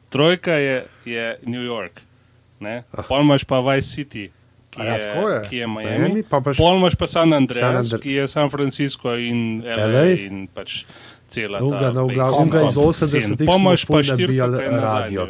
Trojka 0.09 0.51
je, 0.53 0.77
je 1.05 1.25
New 1.43 1.63
York, 1.63 2.01
ne? 2.59 2.83
pol 3.07 3.21
imaš 3.21 3.43
pa 3.43 3.59
Vice 3.61 3.87
City, 3.87 4.27
ki 4.71 4.79
A 4.81 4.85
ja, 4.85 4.93
je, 4.95 5.03
je. 5.03 5.39
ki 5.49 5.55
je 5.57 5.67
Miami, 5.67 5.99
Miami, 5.99 6.23
pa 6.23 6.39
pač- 6.39 6.55
pol 6.57 6.77
imaš 6.79 6.95
pa 6.95 7.07
San 7.07 7.33
Andreas, 7.33 7.59
San 7.61 7.75
Andre... 7.75 7.99
ki 7.99 8.11
je 8.13 8.27
San 8.27 8.47
Francisco 8.49 9.13
in 9.19 9.59
LA, 9.61 9.85
LA? 9.85 10.05
in 10.25 10.47
pač 10.47 10.85
cela 11.27 11.59
Unga, 11.59 11.91
ta. 11.91 12.03
base. 12.03 12.15
ga, 12.15 12.25
Kom, 12.25 12.41
unga 12.43 12.59
kom. 12.59 12.69
iz 12.69 12.75
80-ih 12.75 13.45
Pol 13.45 13.57
smo 13.59 13.69
imaš 13.69 13.83
pa 13.85 13.93
nazaj 13.99 14.27
radio. 14.79 15.27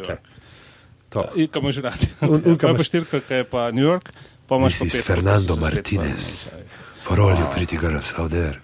To. 1.10 1.26
In 1.36 1.48
kam 1.48 1.62
imaš 1.62 1.76
radio? 1.82 2.08
Un- 2.22 2.42
un- 2.46 2.56
Pa 2.56 2.60
kam 2.60 2.70
pa 2.70 2.78
imaš- 2.78 2.86
štirka, 2.88 3.18
ki 3.20 3.34
je 3.34 3.44
pa 3.44 3.70
New 3.70 3.84
York, 3.84 4.12
pa 4.46 4.56
imaš 4.56 4.78
pa 4.78 4.84
pet, 4.86 5.02
Fernando 5.04 5.56
Martinez. 5.56 6.54
For 7.02 7.18
all 7.18 7.34
you 7.34 7.46
pretty 7.54 7.76
girls 7.76 8.14
out 8.18 8.30
there. 8.30 8.62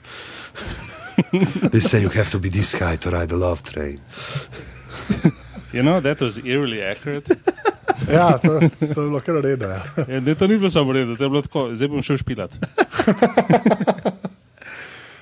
They 1.74 1.80
say 1.82 2.00
you 2.00 2.10
have 2.14 2.30
to 2.30 2.38
be 2.38 2.48
this 2.48 2.72
high 2.78 2.94
to 3.02 3.10
ride 3.10 3.28
the 3.28 3.36
love 3.36 3.62
train. 3.66 3.98
You 5.74 5.82
know, 5.82 5.98
that 6.00 6.20
was 6.22 6.38
eerily 6.38 6.80
accurate. 6.82 7.26
Ja, 8.08 8.38
to, 8.38 8.60
to 8.86 9.00
je 9.00 9.06
bilo 9.06 9.20
kar 9.20 9.34
redo. 9.36 9.66
Ja. 9.66 9.82
Ja, 10.08 10.20
ne, 10.20 10.34
to 10.34 10.46
ni 10.46 10.56
bilo 10.56 10.70
samo 10.70 10.92
redo, 10.92 11.16
to 11.16 11.24
je 11.24 11.30
bilo 11.30 11.42
tako, 11.42 11.68
zdaj 11.72 11.88
bom 11.88 12.02
šel 12.02 12.16
špilat. 12.16 12.54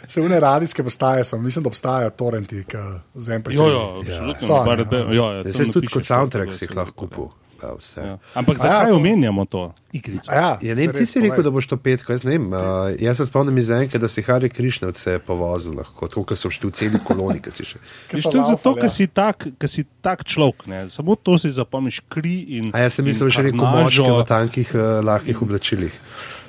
Se 0.06 0.20
vne 0.20 0.40
radijske 0.40 0.84
postaje, 0.84 1.24
sem, 1.24 1.44
mislim, 1.44 1.62
da 1.62 1.68
obstajajo 1.68 2.10
torrenti, 2.10 2.64
ki 2.64 2.76
z 3.16 3.28
MP3. 3.30 3.52
Jo, 3.52 3.66
jo, 3.66 3.80
absolutno. 3.98 4.34
So, 4.40 4.52
Ja, 4.52 4.58
ne, 4.58 4.64
Pirate 4.66 4.96
Bay- 4.96 5.14
jo, 5.14 5.24
ja, 5.32 5.44
se 5.44 5.64
tudi 5.66 5.86
kot 5.86 6.04
soundtrack 6.04 6.52
si 6.52 6.64
jih 6.64 6.70
to. 6.70 6.76
lahko 6.76 6.92
kupil. 6.96 7.26
Pa 7.56 7.72
vse. 7.72 8.00
Ja. 8.00 8.18
Ampak 8.34 8.56
A 8.56 8.60
zakaj 8.60 8.76
ja, 8.78 8.88
to- 8.88 8.96
omenjamo 8.96 9.44
to 9.44 9.60
igrico? 9.90 10.28
A 10.28 10.34
Ja, 10.34 10.48
Ja, 10.62 10.74
ne, 10.74 10.86
ti 10.90 11.06
si 11.06 11.20
rekel, 11.20 11.40
da 11.40 11.50
boš 11.50 11.66
to 11.66 11.76
petko. 11.76 12.12
Jaz, 12.12 12.22
ne 12.22 12.30
vem, 12.32 12.46
uh, 12.48 12.60
jaz 12.96 13.16
se 13.16 13.26
spomnim 13.26 13.56
iz 13.56 13.70
enke, 13.70 13.98
da 13.98 14.06
si 14.06 14.22
Hari 14.22 14.48
Krišnevce 14.48 15.18
povozil, 15.20 15.74
lahko, 15.74 16.06
tako 16.06 16.24
kot 16.24 16.36
so 16.36 16.48
šli 16.48 16.68
v 16.68 16.72
celi 16.72 16.98
koloni. 17.00 17.40
še- 17.40 17.80
Veš, 18.12 18.22
to 18.22 18.30
je 18.30 18.44
zato, 18.44 18.52
laufali, 18.52 18.76
ker 18.78 18.90
si 18.90 19.06
tak, 19.08 19.48
ker 19.56 19.68
si 19.68 19.84
tak 20.00 20.22
človek, 20.22 20.66
ne? 20.66 20.84
samo 20.88 21.16
to 21.16 21.36
si 21.36 21.50
zapomniš 21.50 22.02
kri 22.06 22.36
in. 22.52 22.70
A 22.70 22.78
jaz 22.80 22.94
sem 22.94 23.04
mislil, 23.04 23.28
že 23.28 23.42
rekel 23.42 23.62
moške 23.62 24.10
v 24.12 24.24
tankih 24.24 24.68
uh, 24.70 25.00
lahkih 25.02 25.36
oblačilih. 25.38 25.94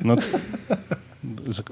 No, 0.01 0.13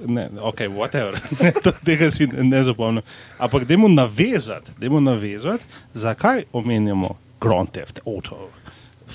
ne, 0.07 0.29
ok, 0.39 0.59
whatever. 0.69 1.19
Ne, 1.39 1.51
to, 1.53 1.71
tega 1.85 2.11
si 2.11 2.27
ne, 2.27 2.43
ne 2.43 2.63
zapomnim. 2.63 3.03
Ampak 3.37 3.65
dajmo 3.65 3.87
navezati, 3.87 4.71
dajmo 4.77 4.99
navezati, 4.99 5.63
zakaj 5.93 6.43
omenjamo 6.51 7.15
Grand 7.41 7.69
Theft 7.69 7.99
Auto 8.05 8.49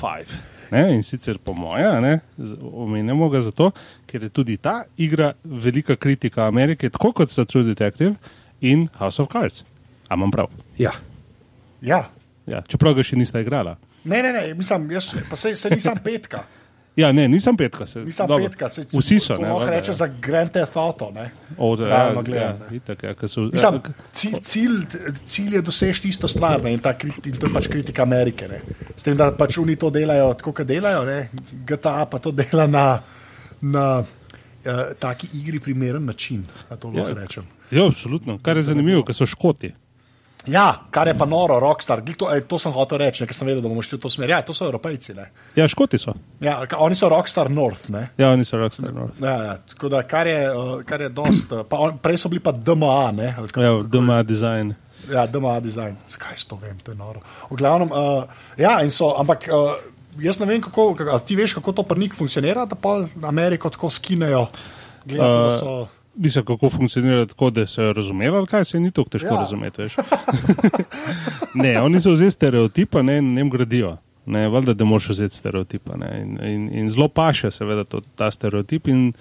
5. 0.01 0.35
Ne, 0.71 0.85
in 0.95 1.03
sicer 1.03 1.39
po 1.43 1.53
mojem, 1.53 2.21
omenjamo 2.63 3.29
ga 3.29 3.41
zato, 3.43 3.71
ker 4.07 4.23
je 4.23 4.29
tudi 4.31 4.57
ta 4.57 4.85
igra 4.97 5.33
velika 5.45 5.97
kritika 5.97 6.47
Amerike, 6.47 6.91
tako 6.91 7.13
kot 7.13 7.31
sta 7.31 7.45
True 7.45 7.65
Detective 7.67 8.15
in 8.61 8.89
House 8.99 9.23
of 9.23 9.29
Cards. 9.33 9.65
A 10.09 10.15
imam 10.15 10.31
prav? 10.31 10.47
Ja. 10.79 10.93
Ja. 11.83 12.05
Ja, 12.47 12.63
čeprav 12.67 12.95
ga 12.95 13.05
še 13.07 13.19
nista 13.19 13.43
igrala. 13.43 13.77
Ne, 14.05 14.23
ne, 14.23 14.33
ne, 14.33 14.47
mislim, 14.55 14.91
jaz 14.95 15.13
pa 15.31 15.37
se, 15.37 15.57
se 15.57 15.71
nisem 15.71 15.99
petka. 16.05 16.45
Ja, 16.97 17.13
ne, 17.13 17.29
nisem 17.29 17.57
petka. 17.57 17.87
Se, 17.87 18.01
Nisem 18.05 18.27
dobro. 18.27 18.45
petka, 18.45 18.69
se, 18.69 18.83
Vsi 18.93 19.21
so. 19.21 19.35
To 19.35 19.43
ne, 19.43 19.49
lahko 19.49 19.71
reče 19.71 19.91
ja. 19.91 19.95
za 19.95 20.07
Grand 20.21 20.51
Theft 20.51 20.77
Auto. 20.77 21.11
Ne? 21.11 21.31
O, 21.59 21.77
da, 21.77 21.87
realno 21.89 22.21
ja, 22.21 22.23
gledano, 22.23 22.65
ja, 22.71 22.77
itak, 22.77 23.03
ja, 23.03 23.15
so, 23.29 23.41
Mislim, 23.41 23.75
ja, 23.75 23.81
cilj, 24.13 24.35
cilj, 24.43 24.77
cilj 25.27 25.55
je 25.55 25.63
doseči 25.63 26.09
isto 26.09 26.29
stvar 26.29 26.63
ne, 26.65 26.73
in, 26.73 26.79
ta, 26.83 26.95
in 27.25 27.37
to 27.39 27.47
je 27.47 27.53
pač 27.55 27.69
kritika 27.69 28.03
Amerike. 28.03 28.49
Ne. 28.49 28.61
S 28.97 29.07
tem, 29.07 29.17
da 29.17 29.31
pač 29.33 29.59
oni 29.59 29.77
to 29.77 29.91
delajo 29.91 30.33
tako, 30.35 30.53
kot 30.53 30.67
delajo, 30.67 31.05
ne. 31.07 31.29
GTA 31.65 32.07
pa 32.11 32.19
to 32.19 32.33
dela 32.35 32.67
na, 32.67 32.85
na 33.63 33.87
uh, 34.03 34.83
taki 34.99 35.31
igri 35.41 35.61
primeren 35.61 36.05
način. 36.05 36.45
To 36.81 36.89
lahko 36.91 37.09
Ja. 37.09 37.15
rečem. 37.23 37.47
ja, 37.71 37.87
absolutno. 37.87 38.39
Kar 38.43 38.57
je 38.57 38.63
zanimivo, 38.63 39.05
ker 39.05 39.15
so 39.15 39.27
škoti. 39.27 39.73
Ja, 40.47 40.81
kar 40.91 41.07
je 41.07 41.15
pa 41.15 41.25
noro, 41.25 41.59
rockstar, 41.61 42.01
to, 42.17 42.31
ej, 42.33 42.41
to 42.41 42.59
sem 42.59 42.73
hotel 42.73 42.99
reči, 42.99 43.23
ne, 43.23 43.27
ker 43.27 43.37
sem 43.37 43.47
vedel, 43.47 43.61
da 43.61 43.69
bomo 43.69 43.83
šli 43.83 43.99
v 43.99 44.01
to 44.01 44.09
smer. 44.09 44.31
Ja, 44.31 44.39
to 44.43 44.55
so 44.55 44.65
evropejci. 44.65 45.15
Ne. 45.15 45.27
Ja, 45.55 45.69
škoti 45.69 45.99
so. 45.99 46.15
Ja, 46.41 46.67
ka- 46.67 46.79
oni 46.79 46.95
so 46.95 47.09
rockstar 47.09 47.51
North. 47.51 47.91
Ne. 47.91 48.07
Ja, 48.17 48.31
oni 48.31 48.45
so 48.45 48.57
rockstar. 48.57 48.89
No. 48.93 49.11
Ja, 49.21 49.35
ja, 49.43 49.57
tako 49.59 49.89
da, 49.89 50.03
kar 50.03 50.27
je, 50.27 50.41
uh, 50.49 50.81
kar 50.83 51.01
je 51.01 51.09
dost, 51.11 51.53
uh, 51.53 51.61
pa 51.63 51.77
on, 51.79 51.99
prej 51.99 52.19
so 52.19 52.29
bili 52.29 52.41
pa 52.41 52.53
DMA, 52.53 53.13
ne, 53.13 53.35
kako- 53.39 53.61
Ja, 53.61 53.83
doma 53.85 54.23
design. 54.23 54.73
Ja, 55.09 55.27
DMA 55.27 55.61
design. 55.61 55.97
Zakaj 56.09 56.37
to 56.49 56.57
vem, 56.57 56.79
to 56.79 56.93
je 56.93 56.97
noro. 56.97 57.21
V 57.51 57.57
glavnem, 57.57 57.91
uh, 57.91 58.25
ja, 58.57 58.81
in 58.81 58.91
so, 58.91 59.13
ampak 59.19 59.45
uh, 59.47 59.77
jaz 60.19 60.41
ne 60.41 60.47
vem, 60.47 60.61
kako, 60.61 60.95
kako, 60.95 61.19
ti 61.21 61.37
veš, 61.37 61.55
kako 61.55 61.73
to 61.73 61.83
prnik 61.83 62.15
funkcionira, 62.15 62.65
da 62.65 62.75
pa 62.75 62.97
Ameriko 63.23 63.71
tako 63.71 63.91
skinejo. 63.91 64.47
Glede, 65.05 65.25
uh, 65.63 65.89
Mislim, 66.21 66.45
kako 66.45 66.69
funkcionira 66.69 67.27
tako, 67.27 67.51
da 67.51 67.67
se 67.67 67.83
je 67.83 67.93
razumelo, 67.93 68.37
ali 68.39 68.47
kaj 68.47 68.65
se 68.65 68.81
ni 68.81 68.91
tako 68.91 69.09
težko 69.09 69.35
Ja. 69.35 69.39
razumeti. 69.41 69.83
ne, 71.63 71.81
oni 71.81 72.01
so 72.01 72.13
vzeli 72.13 72.31
stereotipa 72.31 73.03
ne, 73.03 73.19
in 73.19 73.35
njim 73.35 73.51
gradijo. 73.51 73.97
Ne, 74.27 74.49
valjda, 74.49 74.75
da 74.75 74.85
moraš 74.85 75.09
vzeti 75.09 75.37
stereotipa. 75.37 75.97
Ne, 75.97 76.11
in, 76.23 76.39
in, 76.51 76.69
in 76.79 76.91
zelo 76.91 77.09
paše, 77.09 77.51
seveda, 77.51 77.85
to, 77.85 78.01
ta 78.15 78.31
stereotip. 78.31 78.89
In 78.89 79.13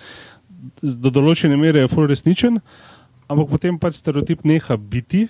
do 0.81 1.09
določene 1.09 1.57
mere 1.57 1.85
je 1.85 1.88
full 1.88 2.07
resničen, 2.11 2.59
ampak 3.31 3.47
potem 3.49 3.80
pač 3.80 4.01
stereotip 4.01 4.43
neha 4.43 4.77
biti. 4.77 5.27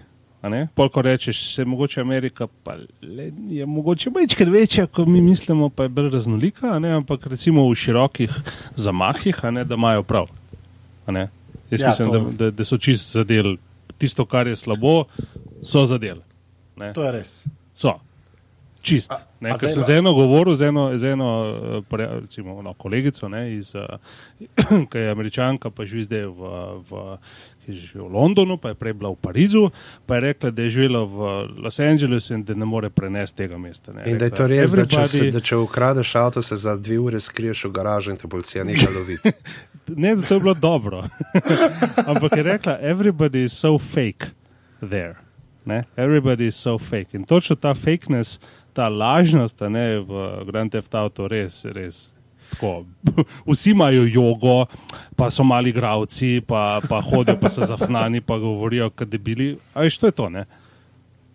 Polko 0.76 1.02
rečeš, 1.02 1.54
se 1.56 1.66
mogoče 1.66 2.02
Amerika, 2.02 2.48
pa 2.64 2.78
le, 3.04 3.32
je 3.52 3.66
mogoče 3.66 4.10
majčkrat 4.10 4.50
večja, 4.50 4.88
kot 4.88 5.08
mi 5.08 5.22
mislimo, 5.22 5.70
pa 5.70 5.84
je 5.84 5.90
bolj 5.90 6.10
raznolika, 6.14 6.72
ampak 6.96 7.28
recimo 7.28 7.70
v 7.70 7.76
širokih 7.76 8.32
zamahih, 8.76 9.44
ne, 9.52 9.66
da 9.68 9.76
imajo 9.76 10.04
prav. 10.04 10.32
Jaz 11.70 11.80
Ja, 11.80 11.88
mislim, 11.90 12.08
to- 12.08 12.20
da, 12.20 12.46
da, 12.46 12.52
da 12.52 12.64
so 12.64 12.78
čist 12.78 13.12
zadel 13.12 13.56
tisto, 13.98 14.26
kar 14.26 14.48
je 14.48 14.56
slabo, 14.56 15.06
so 15.62 15.86
zadel. 15.86 16.22
Ne. 16.76 16.94
to 16.94 17.04
je 17.04 17.12
res. 17.12 17.44
So. 17.74 18.00
Čist. 18.82 19.12
A- 19.12 19.26
Ne, 19.40 19.52
a 19.52 19.56
ker 19.56 19.70
sem 19.70 19.84
z 19.84 19.90
eno 19.94 20.12
govoril, 20.12 20.52
z 20.52 20.68
eno, 20.68 20.92
z 20.94 21.04
eno 21.06 21.28
eh, 21.46 21.82
pre- 21.82 22.22
recimo, 22.22 22.62
no, 22.62 22.74
kolegico, 22.74 23.28
ne, 23.28 23.54
iz, 23.54 23.72
uh, 23.76 23.88
ki 24.86 24.98
je 24.98 25.10
američanka, 25.10 25.70
pa 25.70 25.86
živi 25.86 26.04
zdaj 26.04 26.26
v, 26.26 26.42
v, 26.82 27.18
ki 27.70 27.78
živi 27.78 28.02
v 28.02 28.10
Londonu, 28.10 28.58
pa 28.58 28.70
je 28.70 28.76
prej 28.76 28.94
bila 28.94 29.12
v 29.12 29.20
Parizu, 29.22 29.70
pa 30.06 30.16
je 30.16 30.22
rekla, 30.22 30.50
da 30.52 30.62
je 30.62 30.70
živela 30.70 31.04
v 31.06 31.18
Los 31.62 31.78
Angelesu 31.80 32.34
in 32.34 32.44
da 32.44 32.54
ne 32.54 32.66
more 32.66 32.90
prenesti 32.90 33.38
tega 33.38 33.58
mesta. 33.58 33.94
Ne. 33.94 34.04
In 34.10 34.18
da 34.18 34.26
je 34.26 34.32
to 34.32 34.48
Rekla, 34.48 34.62
res, 34.62 34.72
da 34.72 34.86
če, 34.86 35.08
se, 35.08 35.18
"Everybody- 35.18 35.32
da 35.32 35.40
če 35.40 35.56
ukradeš 35.58 36.16
avto, 36.16 36.42
se 36.42 36.58
za 36.58 36.74
dve 36.76 36.98
ure 37.00 37.20
skriješ 37.20 37.66
v 37.66 37.72
garažu 37.72 38.12
in 38.12 38.18
te 38.18 38.28
policija 38.28 38.64
nekaj 38.64 38.90
lovi. 38.98 39.18
Ne, 39.88 40.16
da 40.16 40.22
to 40.22 40.34
je 40.34 40.40
bilo 40.40 40.54
dobro. 40.54 41.04
Ampak 42.12 42.38
je 42.38 42.44
rekla, 42.44 42.80
everybody 42.82 43.44
is 43.44 43.54
so 43.54 43.78
fake 43.78 44.26
there. 44.82 45.16
Ne? 45.66 45.84
Everybody 45.98 46.48
is 46.48 46.56
so 46.56 46.78
fake. 46.78 47.14
In 47.14 47.24
točno 47.24 47.56
ta 47.56 47.74
fakeness, 47.74 48.40
ta 48.74 48.90
lažnost, 48.90 49.62
a 49.62 49.70
ne 49.70 50.00
v 50.00 50.44
Grand 50.46 50.72
Theft 50.72 50.96
Auto, 50.96 51.28
res, 51.28 51.66
res. 51.66 52.16
Tako. 52.50 52.86
Vsi 53.50 53.72
imajo 53.72 54.04
jogo, 54.06 54.66
pa 55.16 55.32
so 55.32 55.44
mali 55.44 55.72
gravci, 55.72 56.42
pa, 56.42 56.82
pa 56.90 57.02
hodijo, 57.02 57.38
pa 57.42 57.50
so 57.50 57.66
zafnani, 57.66 58.22
pa 58.22 58.38
govorijo, 58.38 58.90
da 58.98 59.06
debili. 59.06 59.58
A 59.74 59.82
veš, 59.82 59.98
to 59.98 60.08
je 60.08 60.12
to, 60.12 60.30
ne? 60.30 60.46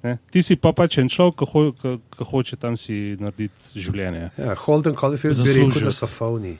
ne? 0.02 0.18
Ti 0.30 0.42
si 0.42 0.56
pa 0.56 0.72
pač 0.72 0.98
en 0.98 1.08
človek, 1.08 1.38
ki 1.38 1.50
ho, 1.52 1.64
ki- 1.72 1.98
ki 2.18 2.24
hoče 2.24 2.56
tam 2.56 2.76
si 2.76 3.16
narediti 3.20 3.80
življenje. 3.80 4.28
Ja, 4.38 4.54
Holden 4.58 4.94
Caulfield 4.94 5.40
bi 5.42 5.52
rekel, 5.52 5.84
da 5.84 5.92
so 5.92 6.06
foni. 6.06 6.58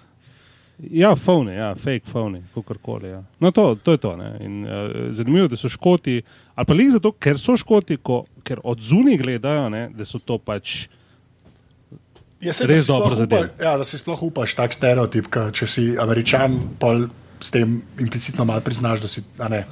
Ja, 0.91 1.13
fone, 1.15 1.53
ja, 1.55 1.69
fake 1.79 2.09
fone, 2.11 2.41
kakorkoli. 2.55 3.09
Ja. 3.13 3.21
No, 3.41 3.53
to, 3.55 3.77
to 3.77 3.93
je 3.95 3.99
to. 3.99 4.17
ne. 4.17 4.33
In, 4.43 4.65
uh, 4.65 4.73
zanimivo 5.15 5.45
je, 5.45 5.53
da 5.53 5.57
so 5.57 5.69
škoti, 5.71 6.17
ali 6.55 6.67
pa 6.67 6.75
le 6.75 6.89
zato, 6.91 7.13
ker 7.13 7.39
so 7.39 7.55
škoti, 7.57 7.97
ko, 8.03 8.25
ker 8.43 8.59
od 8.65 8.83
zunaj 8.83 9.21
gledajo, 9.21 9.69
ne, 9.71 9.85
da 9.95 10.05
so 10.05 10.19
to 10.19 10.39
pač. 10.39 10.89
Jaz 12.45 12.57
se, 12.57 12.67
Res 12.67 12.85
dobro 12.85 13.09
upa- 13.09 13.17
zadev. 13.17 13.49
Ja, 13.59 13.73
da 13.75 13.85
si 13.85 13.97
sploh 13.97 14.23
upaš 14.23 14.55
tak 14.55 14.71
stereotip, 14.71 15.27
ka, 15.29 15.49
če 15.51 15.67
si 15.67 15.85
američan, 15.97 16.55
pol 16.77 17.07
s 17.39 17.51
tem 17.51 17.79
implicitno 17.97 18.45
malo 18.45 18.61
priznaš, 18.61 19.01
da 19.01 19.09
si. 19.09 19.25
a 19.39 19.49
Ne, 19.49 19.65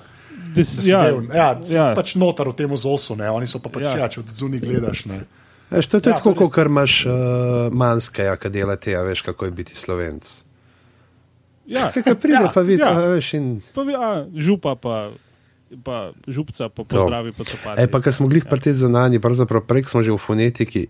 Da 0.53 0.61
si, 0.62 0.85
ja, 0.86 0.99
del, 1.03 1.23
ja, 1.31 1.47
ja, 1.66 1.85
pač 1.93 2.12
noter 2.15 2.44
v 2.44 2.55
tem 2.55 2.69
zosu, 2.74 3.15
ne, 3.15 3.24
oni 3.27 3.47
so 3.47 3.57
pa 3.57 3.69
pač, 3.69 3.82
ja. 3.85 3.90
Ja. 3.90 3.99
ja, 3.99 4.09
če 4.09 4.20
od 4.20 4.28
zunaj 4.31 4.61
gledaš. 4.61 5.05
Ne. 5.07 5.23
Veš, 5.70 5.86
to 5.86 5.97
je 5.97 6.03
Ja, 6.03 6.11
ja, 6.11 6.16
tako, 6.19 6.32
to 6.35 6.40
res. 6.43 6.51
kot 6.51 6.66
imaš 6.66 6.93
uh, 7.03 7.12
manjskega, 7.70 8.36
ki 8.36 8.49
dela 8.51 8.77
te, 8.77 8.93
a 8.93 9.01
veš, 9.03 9.23
kako 9.23 9.44
je 9.44 9.53
biti 9.55 9.73
slovenc. 9.74 10.24
ja, 11.65 11.89
Kaj 11.89 12.03
ka 12.03 12.15
pride, 12.15 12.35
Ja, 12.35 12.43
ja, 12.43 12.51
pa 12.51 12.61
vidi, 12.62 12.81
ja. 12.81 12.90
ja. 12.90 13.09
veš, 13.11 13.35
in 13.35 13.47
pa, 13.66 13.81
vi- 13.82 13.97
a, 13.97 14.09
župa 14.31 14.74
pa. 14.74 15.12
Pa 15.74 15.97
župca 16.27 16.69
pa 16.69 16.85
pozdravi 16.85 17.32
pod 17.32 17.49
sopati. 17.49 17.81
E, 17.81 17.89
pa, 17.89 17.97
ker 17.99 18.12
smo 18.12 18.28
glih 18.28 18.44
pri 18.44 18.61
tej 18.61 18.77
zunanji, 18.77 19.16
pravzaprav 19.19 19.65
prej 19.65 19.89
smo 19.89 20.05
že 20.05 20.12
v 20.12 20.20
fonetiki, 20.20 20.82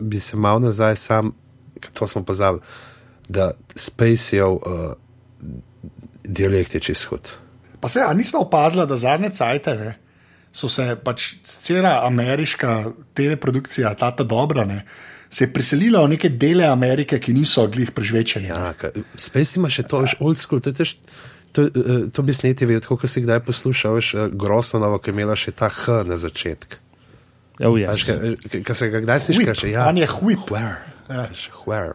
bi 0.00 0.20
se 0.20 0.36
mal 0.36 0.60
nazaj 0.60 0.96
sam, 0.96 1.32
to 1.92 2.06
smo 2.06 2.22
pozabili, 2.24 2.62
da 3.28 3.52
Spacejev 3.76 4.52
uh, 4.52 4.92
dialekt 6.24 6.74
je 6.74 6.80
čist 6.80 7.04
hud. 7.04 7.30
Pa 7.80 7.88
se, 7.88 8.00
a 8.00 8.12
niste 8.14 8.36
opazili, 8.36 8.86
da 8.86 8.96
zadnje 8.96 9.30
cajte 9.30 9.74
ne, 9.74 9.94
so 10.52 10.68
se 10.68 10.96
pač 11.04 11.34
cela 11.44 12.06
ameriška 12.06 12.84
TV 13.14 13.36
produkcija, 13.40 13.94
ta 13.94 14.10
ta 14.16 14.24
dobra, 14.24 14.64
ne, 14.64 14.84
se 15.30 15.44
je 15.44 15.52
preselila 15.52 16.04
v 16.04 16.14
neke 16.14 16.28
dele 16.28 16.64
Amerike, 16.64 17.18
ki 17.18 17.34
niso 17.34 17.66
glih 17.66 17.90
prežvečeni. 17.90 18.52
Ja, 18.52 18.72
Space 19.16 19.58
ima 19.58 19.70
še 19.70 19.82
to, 19.82 20.04
veš, 20.04 20.16
old 20.20 20.38
school, 20.38 20.62
to 20.62 20.70
je 20.70 20.80
tež. 20.82 20.96
To, 21.54 21.66
uh, 21.66 22.06
to 22.14 22.22
bi 22.22 22.34
sneti 22.34 22.66
vedeti, 22.66 22.86
kako 22.90 23.06
si 23.10 23.22
kdaj 23.22 23.42
poslušal, 23.46 23.98
uh, 23.98 24.24
Grosmanovo, 24.30 24.98
ki 24.98 25.10
je 25.10 25.14
imela 25.14 25.36
še 25.38 25.54
ta 25.54 25.68
H 25.70 26.02
na 26.06 26.18
začetku. 26.18 26.83
Ja, 27.58 27.68
Veš, 27.70 28.08
jas. 28.08 28.20
Kaj 28.64 28.74
se 28.74 28.88
ga 28.88 29.00
kdaj 29.00 29.20
slišiš, 29.20 29.38
Whip, 29.38 29.46
kaže, 29.48 29.70
ja. 29.70 29.86
on 29.88 29.98
je 29.98 30.08
whip. 30.22 30.50
Where? 30.50 30.76
Ja. 31.08 31.22
Veš, 31.22 31.50
Where? 31.66 31.94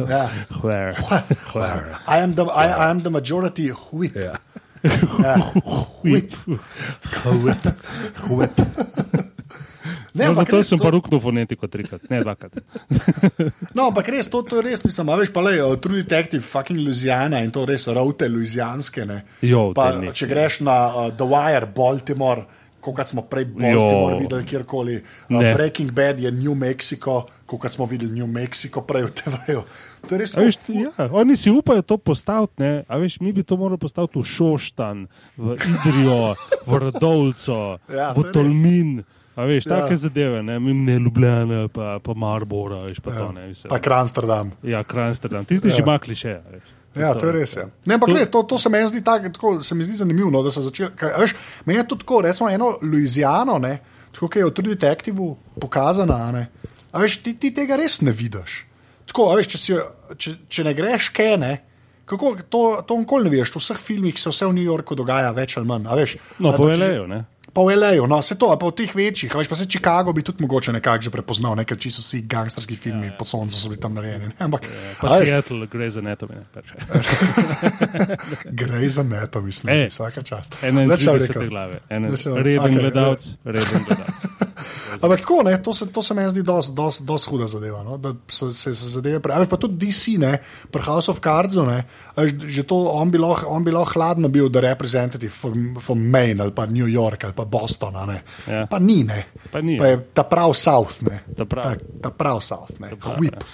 Ja. 0.00 0.24
Where? 0.62 0.92
Where? 1.54 1.96
I 2.08 2.18
am 2.18 2.34
the, 2.34 2.44
I, 2.44 2.66
I 2.68 2.90
am 2.90 3.00
the 3.00 3.10
majority 3.10 3.70
whip. 3.92 4.16
Ja. 4.16 4.36
Ja. 5.20 5.36
Whip. 6.02 6.32
Whip. 7.44 7.64
Whip. 8.30 8.56
Ne, 10.12 10.26
No, 10.26 10.34
zato 10.34 10.56
res, 10.58 10.66
sem 10.68 10.78
to- 10.78 10.84
pa 10.84 10.90
ruknil 10.90 11.20
fonetiko 11.22 11.68
trikrat, 11.70 12.02
ne 12.10 12.18
dvakrat. 12.24 12.56
No, 13.78 13.86
ampak 13.92 14.08
res, 14.10 14.26
to, 14.28 14.40
to 14.42 14.58
je 14.58 14.62
res, 14.66 14.82
mislim, 14.84 15.08
a 15.08 15.16
veš, 15.20 15.30
pa 15.32 15.40
le, 15.44 15.52
uh, 15.62 15.76
True 15.78 16.02
Detective, 16.02 16.42
fucking 16.42 16.80
Louisiana 16.82 17.38
in 17.46 17.52
to 17.54 17.62
res 17.68 17.86
route 17.86 18.26
luizijanske. 18.28 19.04
ne. 19.06 19.20
Jo, 19.46 19.68
Pa, 19.76 19.92
te 19.92 20.00
neki. 20.02 20.16
če 20.18 20.26
greš 20.32 20.58
na 20.66 20.76
uh, 20.90 21.10
The 21.14 21.28
Wire, 21.30 21.68
Baltimore, 21.76 22.42
kot 22.82 23.04
smo 23.04 23.22
prej 23.22 23.44
Baltimore 23.46 24.14
Jo. 24.14 24.18
videli 24.18 24.44
kjerkoli, 24.44 24.96
uh. 25.30 25.40
Breaking 25.52 25.90
Bad 25.90 26.20
je 26.20 26.30
New 26.30 26.54
Mexico, 26.54 27.22
kot 27.46 27.68
smo 27.68 27.84
videli 27.84 28.12
New 28.12 28.26
Mexico 28.26 28.80
prej 28.80 29.02
v 29.02 29.10
TV-ju. 29.12 29.62
To 30.00 30.14
je 30.14 30.18
res 30.18 30.32
Veš, 30.34 30.56
ja, 30.70 30.90
oni 31.10 31.36
si 31.36 31.50
upajo 31.50 31.82
to 31.82 31.96
postaviti, 31.96 32.52
ne? 32.58 32.84
a 32.84 32.96
veš, 32.96 33.20
mi 33.20 33.32
bi 33.32 33.42
to 33.42 33.56
morali 33.56 33.78
postaviti 33.78 34.16
v 34.16 34.24
Šoštan, 34.24 35.06
v 35.36 35.46
Idrijo, 35.54 36.34
v 36.66 36.72
Radovljico, 36.78 37.78
Ja, 37.90 38.10
v 38.10 38.14
to 38.14 38.20
je 38.20 38.24
res. 38.24 38.32
Tolmin. 38.34 39.04
A 39.32 39.44
veš, 39.44 39.66
Ja. 39.66 39.80
take 39.80 39.96
zadeve, 39.96 40.42
ne, 40.42 40.58
ne 40.58 40.98
Ljubljana, 40.98 41.68
pa, 41.68 41.98
pa 41.98 42.12
Maribora, 42.14 42.82
veš, 42.82 42.98
pa 42.98 43.10
Ja. 43.10 43.18
to 43.18 43.32
ne. 43.32 43.46
Veš, 43.46 43.62
pa 43.64 43.78
Kransterdam. 43.78 44.52
ja, 44.62 44.82
Kransterdam, 44.82 45.44
tisti 45.44 45.68
ja. 45.68 45.74
že 45.74 45.82
ima 45.82 45.98
kliše. 45.98 46.40
Veš. 46.50 46.79
Ja, 46.94 47.14
to 47.14 47.26
je 47.26 47.32
res. 47.32 47.52
Ja. 47.56 47.68
Ne, 47.86 47.94
ampak 47.94 48.08
To- 48.08 48.14
res, 48.14 48.28
to, 48.28 48.42
to 48.42 48.58
se 48.58 48.68
meni 48.68 48.88
zdi, 48.88 49.00
tak, 49.00 49.32
tako, 49.32 49.62
se 49.62 49.74
mi 49.74 49.84
zdi 49.84 49.96
zanimivo, 49.96 50.30
no, 50.30 50.42
da 50.42 50.50
so 50.50 50.60
začeli. 50.60 50.90
kaj, 50.96 51.12
Veš, 51.18 51.34
meni 51.64 51.78
je 51.78 51.86
to 51.86 51.96
tako, 51.96 52.20
recimo 52.20 52.50
eno 52.50 52.78
Louisiano, 52.82 53.58
ne, 53.58 53.76
tako 54.10 54.26
kot 54.26 54.36
je 54.36 54.44
v 54.44 54.50
True 54.50 54.74
Detectivu 54.74 55.28
pokazana. 55.60 56.32
Ne, 56.32 56.48
a 56.90 56.98
veš, 56.98 57.20
ti, 57.22 57.34
ti 57.34 57.54
tega 57.54 57.76
res 57.76 58.00
ne 58.00 58.10
vidiš. 58.12 58.64
Tako, 59.06 59.28
veš, 59.36 59.46
če, 59.46 59.58
si, 59.58 59.76
če, 60.16 60.34
če 60.48 60.64
ne 60.64 60.74
greš 60.74 61.08
kaj, 61.10 61.36
ne. 61.38 61.52
Kako, 62.04 62.34
to 62.50 62.60
to 62.82 62.96
nikoli 62.98 63.30
ne 63.30 63.36
veš, 63.36 63.52
v 63.54 63.62
vseh 63.62 63.78
filmih 63.78 64.18
se 64.18 64.30
vse 64.30 64.46
v 64.46 64.54
New 64.54 64.66
Yorku 64.66 64.98
dogaja, 64.98 65.30
več 65.30 65.54
ali 65.56 65.66
manj. 65.66 65.86
Veš, 65.94 66.16
No, 66.38 66.50
povelejo, 66.54 67.06
ne. 67.06 67.20
Pa 67.52 67.60
v 67.60 67.74
L.A.ju, 67.74 68.06
no, 68.06 68.18
vse 68.18 68.34
to, 68.34 68.46
pa 68.52 68.62
v 68.62 68.72
teh 68.72 68.90
večjih, 68.90 69.32
veš, 69.32 69.48
pa 69.48 69.54
se 69.54 69.66
Chicago 69.66 70.12
bi 70.12 70.22
tudi 70.22 70.42
mogoče 70.42 70.72
nekako 70.72 71.02
že 71.02 71.10
prepoznal, 71.10 71.54
ne, 71.54 71.64
ker 71.64 71.74
čisto 71.76 71.98
vsi 71.98 72.22
gangsterski 72.22 72.76
filmi 72.76 73.06
ja, 73.06 73.12
ja. 73.12 73.18
pod 73.18 73.26
soncem 73.26 73.58
so 73.58 73.68
bili 73.68 73.80
tam 73.80 73.94
narejeni. 73.94 74.26
ne, 74.26 74.34
Ampak, 74.38 74.66
Pa 75.00 75.08
a 75.08 75.18
veš, 75.18 75.28
Seattle, 75.28 75.66
Grey's 75.66 75.96
Anatomy. 75.96 76.34
Ne, 76.34 76.46
pač. 76.48 76.66
Gre 78.46 78.88
za 78.88 79.02
neto, 79.02 79.40
mislim, 79.40 79.74
Ej, 79.74 79.88
vsaka 79.88 80.22
čast. 80.22 80.54
31 80.54 80.86
Nič 80.86 81.00
ne 81.00 81.06
bom 81.08 81.18
rekel. 81.18 81.48
glave, 81.48 81.80
Ene- 81.88 82.10
Nič 82.10 82.24
ne 82.24 82.32
bom- 82.32 82.42
reden 82.42 82.64
okej, 82.64 82.74
gledalec, 82.76 83.22
reden 83.44 83.80
gledalec. 83.84 84.20
Ampak 85.02 85.20
tako, 85.20 85.42
ne, 85.42 85.54
to, 85.56 85.72
se, 85.72 85.86
to 85.86 86.02
se 86.02 86.14
meni 86.14 86.30
zdi 86.30 86.42
dosti 86.42 87.30
huda 87.30 87.46
zadeva. 87.46 87.80
No? 87.82 87.96
Da 87.96 88.12
se, 88.28 88.52
se, 88.52 88.74
se 88.74 88.88
zadeve 88.90 89.20
pravi. 89.20 89.46
Pa 89.46 89.56
tudi 89.56 89.78
DC, 89.80 90.18
ne, 90.18 90.38
pri 90.70 90.82
House 90.82 91.08
of 91.08 91.20
Cards, 91.20 91.56
ne, 91.56 91.84
že 92.28 92.62
to 92.62 92.76
on 92.90 93.08
bi 93.08 93.16
lahko 93.16 93.48
hladno 93.94 94.28
bil, 94.28 94.48
da 94.48 94.60
reprezentativ 94.60 95.30
from, 95.30 95.78
from 95.80 95.98
Maine 96.02 96.42
ali 96.42 96.52
pa 96.52 96.66
New 96.66 96.86
York 96.86 97.24
ali 97.24 97.32
pa 97.32 97.39
Boston. 97.44 97.94
Ne. 98.08 98.22
Ja. 98.48 98.66
Pa 98.66 98.78
ni, 98.78 99.02
ne. 99.04 99.24
Pa 99.52 99.60
ni, 99.60 99.78
pa 99.78 99.86
je 99.86 100.00
ta 100.14 100.24
prav 100.24 100.54
South, 100.54 101.02
ne. 101.02 101.20
Ta 101.36 101.44
prav. 101.44 101.64
Ta, 101.64 101.92
ta 102.02 102.10
prav 102.10 102.40
South, 102.40 102.80
ne. 102.80 102.90
prav, 102.96 103.16
Whip. 103.20 103.44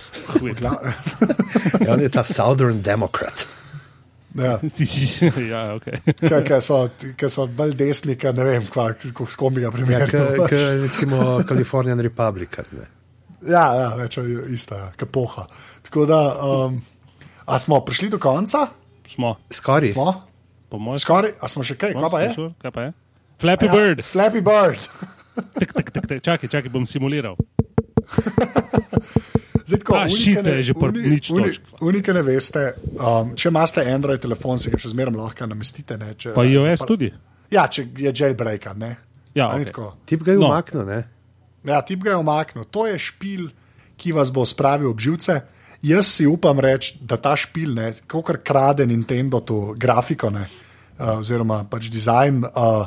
Whip. 0.42 0.60
Ja, 1.86 1.92
on 1.94 2.00
je 2.00 2.08
ta 2.08 2.22
Southern 2.22 2.82
Democrat. 2.82 3.46
Ja. 4.36 4.58
ja, 5.52 5.62
ok. 5.74 5.86
Ker 6.44 6.60
so, 6.60 6.82
ke 7.16 7.28
so 7.32 7.46
bolj 7.48 7.72
desni, 7.78 8.16
ker 8.20 8.34
ne 8.36 8.44
vem, 8.44 8.66
kva, 8.68 8.90
s 9.00 9.36
kom 9.38 9.54
bi 9.56 9.64
ga 9.64 9.70
Ja, 9.70 9.72
primerjal. 9.72 10.08
k, 10.10 10.48
k, 10.50 10.60
recimo 10.82 11.40
Californian 11.48 12.00
Republican. 12.00 12.68
Ne. 12.76 12.88
Ja, 13.46 13.64
ja 13.78 13.88
več 13.96 14.18
ista, 14.52 14.76
ja, 14.76 14.90
kapoha. 14.98 15.46
Tako 15.86 16.06
da, 16.10 16.20
um, 16.42 16.80
a 17.46 17.58
smo 17.62 17.80
prišli 17.84 18.10
do 18.12 18.20
konca? 18.20 18.66
Smo, 19.08 19.36
Skoraj. 19.50 19.94
Smo? 19.94 20.12
Skoraj, 20.98 21.36
a 21.40 21.48
smo 21.48 21.64
še 21.64 21.76
kaj, 21.78 21.94
smo, 21.94 22.08
kaj 22.08 22.10
pa 22.10 22.20
je? 22.20 22.52
Kaj 22.60 22.72
pa 22.74 22.86
je? 22.88 22.94
Flappy 23.38 23.68
Bird. 23.68 23.98
Ja, 24.04 24.04
Flappy 24.12 24.40
Bird. 24.40 24.80
Tik, 25.58 25.72
tik, 25.72 25.90
tik, 25.92 26.06
tik. 26.08 26.22
Čakaj, 26.24 26.48
čakaj, 26.48 26.70
bom 26.72 26.86
simuliral. 26.88 27.36
Zdaj, 29.66 29.78
tako, 29.82 29.94
A, 29.94 30.02
unike 30.06 30.16
shit, 30.16 30.42
ne- 30.44 30.50
je 30.56 30.62
že 30.62 30.72
uni- 30.74 31.08
nič 31.10 31.30
uni- 31.30 31.44
točk. 31.50 31.62
Unike 31.82 32.12
ne 32.14 32.22
veste, 32.22 32.62
um, 33.02 33.32
če 33.34 33.48
imate 33.50 33.82
Android 33.84 34.20
telefon, 34.22 34.58
si 34.58 34.70
ga 34.70 34.78
še 34.78 34.92
zmeraj 34.92 35.16
lahko 35.16 35.46
namestite. 35.46 35.98
Ne, 35.98 36.14
če, 36.14 36.32
Pa 36.34 36.44
iOS 36.44 36.78
par- 36.78 36.88
tudi. 36.88 37.10
Ja, 37.50 37.66
če 37.66 37.88
je 37.98 38.12
jailbreak. 38.14 38.68
Ne? 38.76 38.96
Ja, 39.34 39.50
okej. 39.52 39.66
tako? 39.66 39.94
Tip 40.06 40.22
ga 40.22 40.32
je 40.32 40.38
No. 40.38 40.46
umaknil, 40.48 40.86
ne? 40.86 41.00
Ja, 41.64 41.80
tip 41.82 42.00
ga 42.02 42.10
je 42.10 42.16
omaknil. 42.16 42.64
To 42.70 42.86
je 42.86 42.94
špil, 42.98 43.50
ki 43.98 44.12
vas 44.12 44.30
bo 44.30 44.46
spravil 44.46 44.90
ob 44.90 45.00
živce. 45.00 45.42
Jaz 45.82 46.06
si 46.08 46.26
upam 46.26 46.58
reči, 46.58 46.96
da 47.02 47.16
ta 47.16 47.34
špil, 47.36 47.74
kot 48.06 48.30
krade 48.42 48.86
Nintendo, 48.86 49.40
to 49.40 49.74
grafiko, 49.76 50.30
ne, 50.30 50.46
uh, 50.98 51.18
oziroma 51.18 51.64
pač 51.68 51.90
dizajn, 51.90 52.44
uh, 52.44 52.86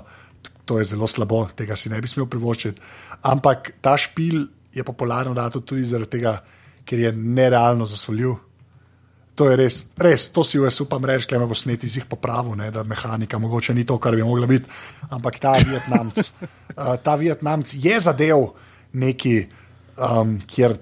to 0.70 0.78
je 0.78 0.86
zelo 0.86 1.08
slabo, 1.10 1.48
tega 1.58 1.74
si 1.74 1.90
ne 1.90 1.98
bi 1.98 2.08
smel 2.08 2.28
privoščiti. 2.30 2.82
Ampak 3.26 3.72
ta 3.82 3.96
špil 3.98 4.44
je 4.76 4.86
popularen 4.86 5.34
datum 5.34 5.64
tudi 5.66 5.88
zaradi 5.90 6.20
tega, 6.20 6.36
ker 6.86 7.02
je 7.02 7.12
nerealno 7.16 7.88
zasvoljiv. 7.90 8.36
To 9.40 9.48
je 9.50 9.56
res, 9.58 9.78
res 9.98 10.28
to 10.36 10.44
si 10.46 10.60
jaz 10.60 10.78
upam 10.84 11.08
reči, 11.10 11.26
kaj 11.32 11.42
me 11.42 11.48
bo 11.50 11.58
sneti 11.58 11.88
iz 11.90 11.96
jih 11.98 12.06
popravil, 12.12 12.54
ne, 12.60 12.68
da 12.76 12.84
mehanika 12.86 13.40
mogoče 13.42 13.74
ni 13.74 13.86
to, 13.88 13.98
kar 13.98 14.14
bi 14.14 14.26
mogla 14.28 14.50
biti. 14.52 14.70
Ampak 15.10 15.40
ta 15.42 15.56
Vietnamc, 15.58 16.20
uh, 16.20 16.94
ta 17.06 17.16
Vietnamc 17.18 17.74
je 17.74 17.98
zadev 18.04 18.52
neki, 18.94 19.36
um, 19.98 20.38
kjer 20.46 20.78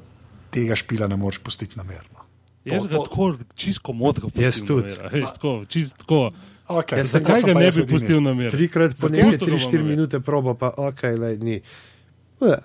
tega 0.52 0.76
špila 0.76 1.08
ne 1.08 1.16
moreš 1.22 1.40
pustiti 1.46 1.80
namerno. 1.80 2.26
Jaz 2.68 2.90
ga 2.92 3.00
tako 3.06 3.30
čisto 3.56 3.96
modro 3.96 4.28
pustim. 4.28 4.44
Jaz 4.44 4.60
tudi. 4.68 4.90
namera, 4.90 5.10
veš, 5.14 5.34
Tako, 5.38 5.56
čist 5.72 5.98
tako. 6.04 6.22
Okay, 6.70 6.98
Jaz 6.98 7.12
Zakaj 7.14 7.42
ga 7.44 7.54
ne 7.54 7.70
bi 7.70 7.86
pustil 7.86 8.20
na 8.20 8.34
miru? 8.34 8.52
Trikrat 8.52 8.92
po 8.94 9.08
nekaj, 9.08 9.38
3-4 9.38 9.48
naredil. 9.50 9.84
minute 9.86 10.20
proba, 10.20 10.54
pa 10.54 10.70
ok, 10.70 11.04
le 11.16 11.38
ni. 11.38 11.62
Ja. 12.40 12.60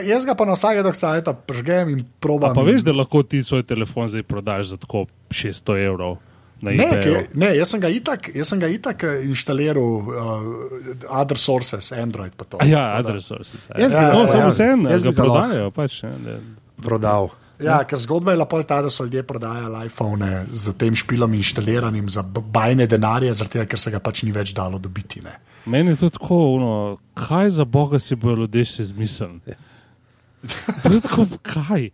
Jaz 0.00 0.24
ga 0.24 0.34
pa 0.34 0.44
na 0.44 0.52
vsake 0.52 0.82
doksajta 0.82 1.32
pržgem 1.34 1.88
in 1.88 2.00
A 2.00 2.04
probam. 2.18 2.50
pa 2.50 2.62
veš, 2.62 2.82
da 2.82 2.92
lahko 2.92 3.22
ti 3.22 3.40
svoj 3.40 3.62
telefon 3.62 4.08
zdaj 4.08 4.22
prodaš 4.22 4.66
za 4.66 4.76
tako 4.76 5.04
600 5.30 5.86
evrov 5.86 6.16
na 6.60 6.70
Ne, 6.70 6.88
ke, 6.96 7.28
ne 7.34 7.50
jaz, 7.52 7.68
sem 7.68 7.80
ga 7.80 7.88
itak, 7.88 8.30
jaz 8.30 8.48
sem 8.48 8.58
ga 8.58 8.66
itak 8.66 9.02
eh, 9.02 9.22
inštaliral, 9.24 9.84
uh, 9.98 10.10
other 11.10 11.36
sources, 11.36 11.92
Android 11.92 12.32
pa 12.32 12.44
to. 12.44 12.56
A 12.56 12.64
Ja, 12.64 12.96
adres 12.96 13.24
sources. 13.24 13.68
Jaz 13.68 13.92
bi 13.92 13.98
ga- 13.98 14.12
No, 14.12 14.24
ja, 14.24 14.48
vseeno, 14.48 14.88
jaz 14.88 15.04
ga 15.04 15.12
prodajajo. 15.12 15.70
Pač, 15.70 16.02
ne, 16.02 16.12
da- 16.20 16.40
Prodal. 16.80 17.30
Ja, 17.58 17.84
ker 17.84 17.98
zgodba 17.98 18.32
je 18.32 18.36
bila 18.36 18.46
pol 18.46 18.62
ta, 18.62 18.82
da 18.82 18.90
so 18.90 19.04
ljudje 19.04 19.22
prodajali 19.22 19.86
iPhone 19.86 20.28
z 20.50 20.72
tem 20.72 20.94
špilom 20.94 21.34
inštaliranim 21.34 22.08
za 22.08 22.22
bajne 22.24 22.86
denarje, 22.86 23.30
tega, 23.46 23.64
ker 23.64 23.78
se 23.78 23.90
ga 23.90 23.98
pač 23.98 24.22
ni 24.22 24.32
več 24.32 24.50
dalo 24.52 24.78
dobiti. 24.78 25.22
Ne. 25.22 25.36
Meni 25.66 25.90
je 25.90 25.96
to 25.96 26.10
tako, 26.10 26.54
ono, 26.54 26.72
kaj 27.14 27.50
za 27.50 27.64
boga 27.64 27.98
si 27.98 28.14
bojo 28.14 28.36
ljudje 28.36 28.64
še 28.66 28.84
zmislili. 28.84 29.54
To 30.82 30.92
je 30.92 31.00
tako, 31.00 31.24
kaj? 31.42 31.88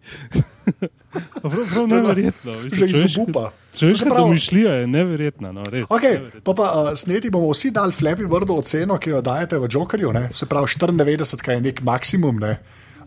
Prav, 1.36 1.52
prav 1.66 1.86
neverjetno. 1.86 2.52
Že 2.66 2.86
iz 2.86 3.16
obupa. 3.16 3.50
Človeška 3.70 3.98
To 3.98 3.98
se 4.00 4.04
pravi- 4.06 4.20
domišljija 4.20 4.72
je 4.72 4.86
neverjetna. 4.86 5.52
No, 5.52 5.62
res, 5.64 5.86
Okay, 5.88 6.16
neverjetna. 6.16 6.40
pa 6.42 6.52
pa 6.52 6.66
uh, 6.72 6.94
sneti 6.94 7.30
bomo 7.30 7.50
vsi 7.50 7.70
dali 7.70 7.92
Flappy 7.92 8.26
Birdu 8.26 8.54
oceno, 8.54 8.98
ki 8.98 9.10
jo 9.10 9.20
dajete 9.20 9.58
v 9.58 9.68
Jokerju, 9.70 10.12
ne? 10.12 10.28
se 10.32 10.46
pravi 10.46 10.66
94, 10.66 11.36
kaj 11.36 11.54
je 11.54 11.60
nek 11.60 11.82
maksimum. 11.82 12.38
Ne? 12.38 12.58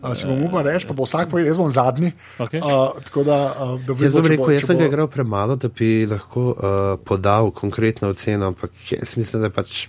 Uh, 0.04 0.12
si 0.12 0.26
bom 0.26 0.42
upal 0.42 0.62
reči, 0.62 0.84
pa 0.84 0.92
bo 0.92 1.02
vsak 1.02 1.30
povedal, 1.30 1.48
jaz 1.48 1.56
bom 1.56 1.70
zadnji. 1.70 2.12
Okej. 2.38 2.60
Uh, 2.60 2.70
tako 3.00 3.24
da, 3.24 3.38
uh, 3.48 3.80
da 3.80 3.96
Jaz 3.98 4.12
bom 4.12 4.22
rekel, 4.24 4.44
bo- 4.44 4.52
jaz 4.52 4.62
sem 4.62 4.76
ga 4.76 4.82
bo- 4.82 4.88
igral 4.88 5.08
premalo, 5.08 5.56
da 5.56 5.68
bi 5.70 6.04
lahko 6.04 6.50
uh, 6.50 6.56
podal 7.00 7.50
konkretno 7.50 8.08
oceno, 8.08 8.46
ampak 8.46 8.68
jaz 8.90 9.16
mislim, 9.16 9.42
da 9.42 9.50
pač 9.50 9.86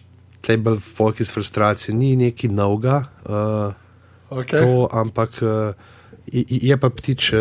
bolj 0.58 0.80
folk 0.80 1.20
iz 1.20 1.30
frustracije 1.30 1.92
ni 1.92 2.16
neki 2.16 2.48
novega, 2.50 3.04
uh, 3.24 3.74
Okay. 4.32 4.58
to, 4.58 4.88
ampak 4.92 5.42
uh, 5.42 5.74
je- 6.28 6.78
pa 6.78 6.90
ptič 6.90 7.34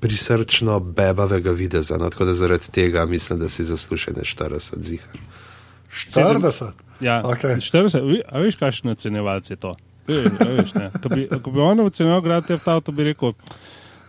prisrčno 0.00 0.80
bebavega 0.80 1.50
videza, 1.52 1.96
no, 1.96 2.10
tako 2.10 2.24
da 2.24 2.34
zaradi 2.34 2.70
tega 2.70 3.06
mislim, 3.06 3.38
da 3.38 3.48
si 3.48 3.64
zaslužene 3.64 4.22
40 4.22 4.60
ziha. 4.78 5.08
40. 5.90 6.64
Ja, 7.00 7.22
Okej. 7.24 7.56
40, 7.56 8.00
vi- 8.02 8.22
a 8.24 8.38
veš, 8.38 8.56
kakšen 8.56 8.90
ocenjevalec 8.90 9.50
je 9.50 9.56
to? 9.56 9.74
Veš, 10.08 10.26
a 10.40 10.48
veš. 10.50 10.72
Ko 11.42 11.50
bi, 11.50 11.60
on 11.60 11.80
ocenjeval 11.80 12.20
Grand 12.20 12.44
Theft 12.44 12.68
Auto, 12.68 12.92
bi 12.92 13.04
rekel, 13.10 13.32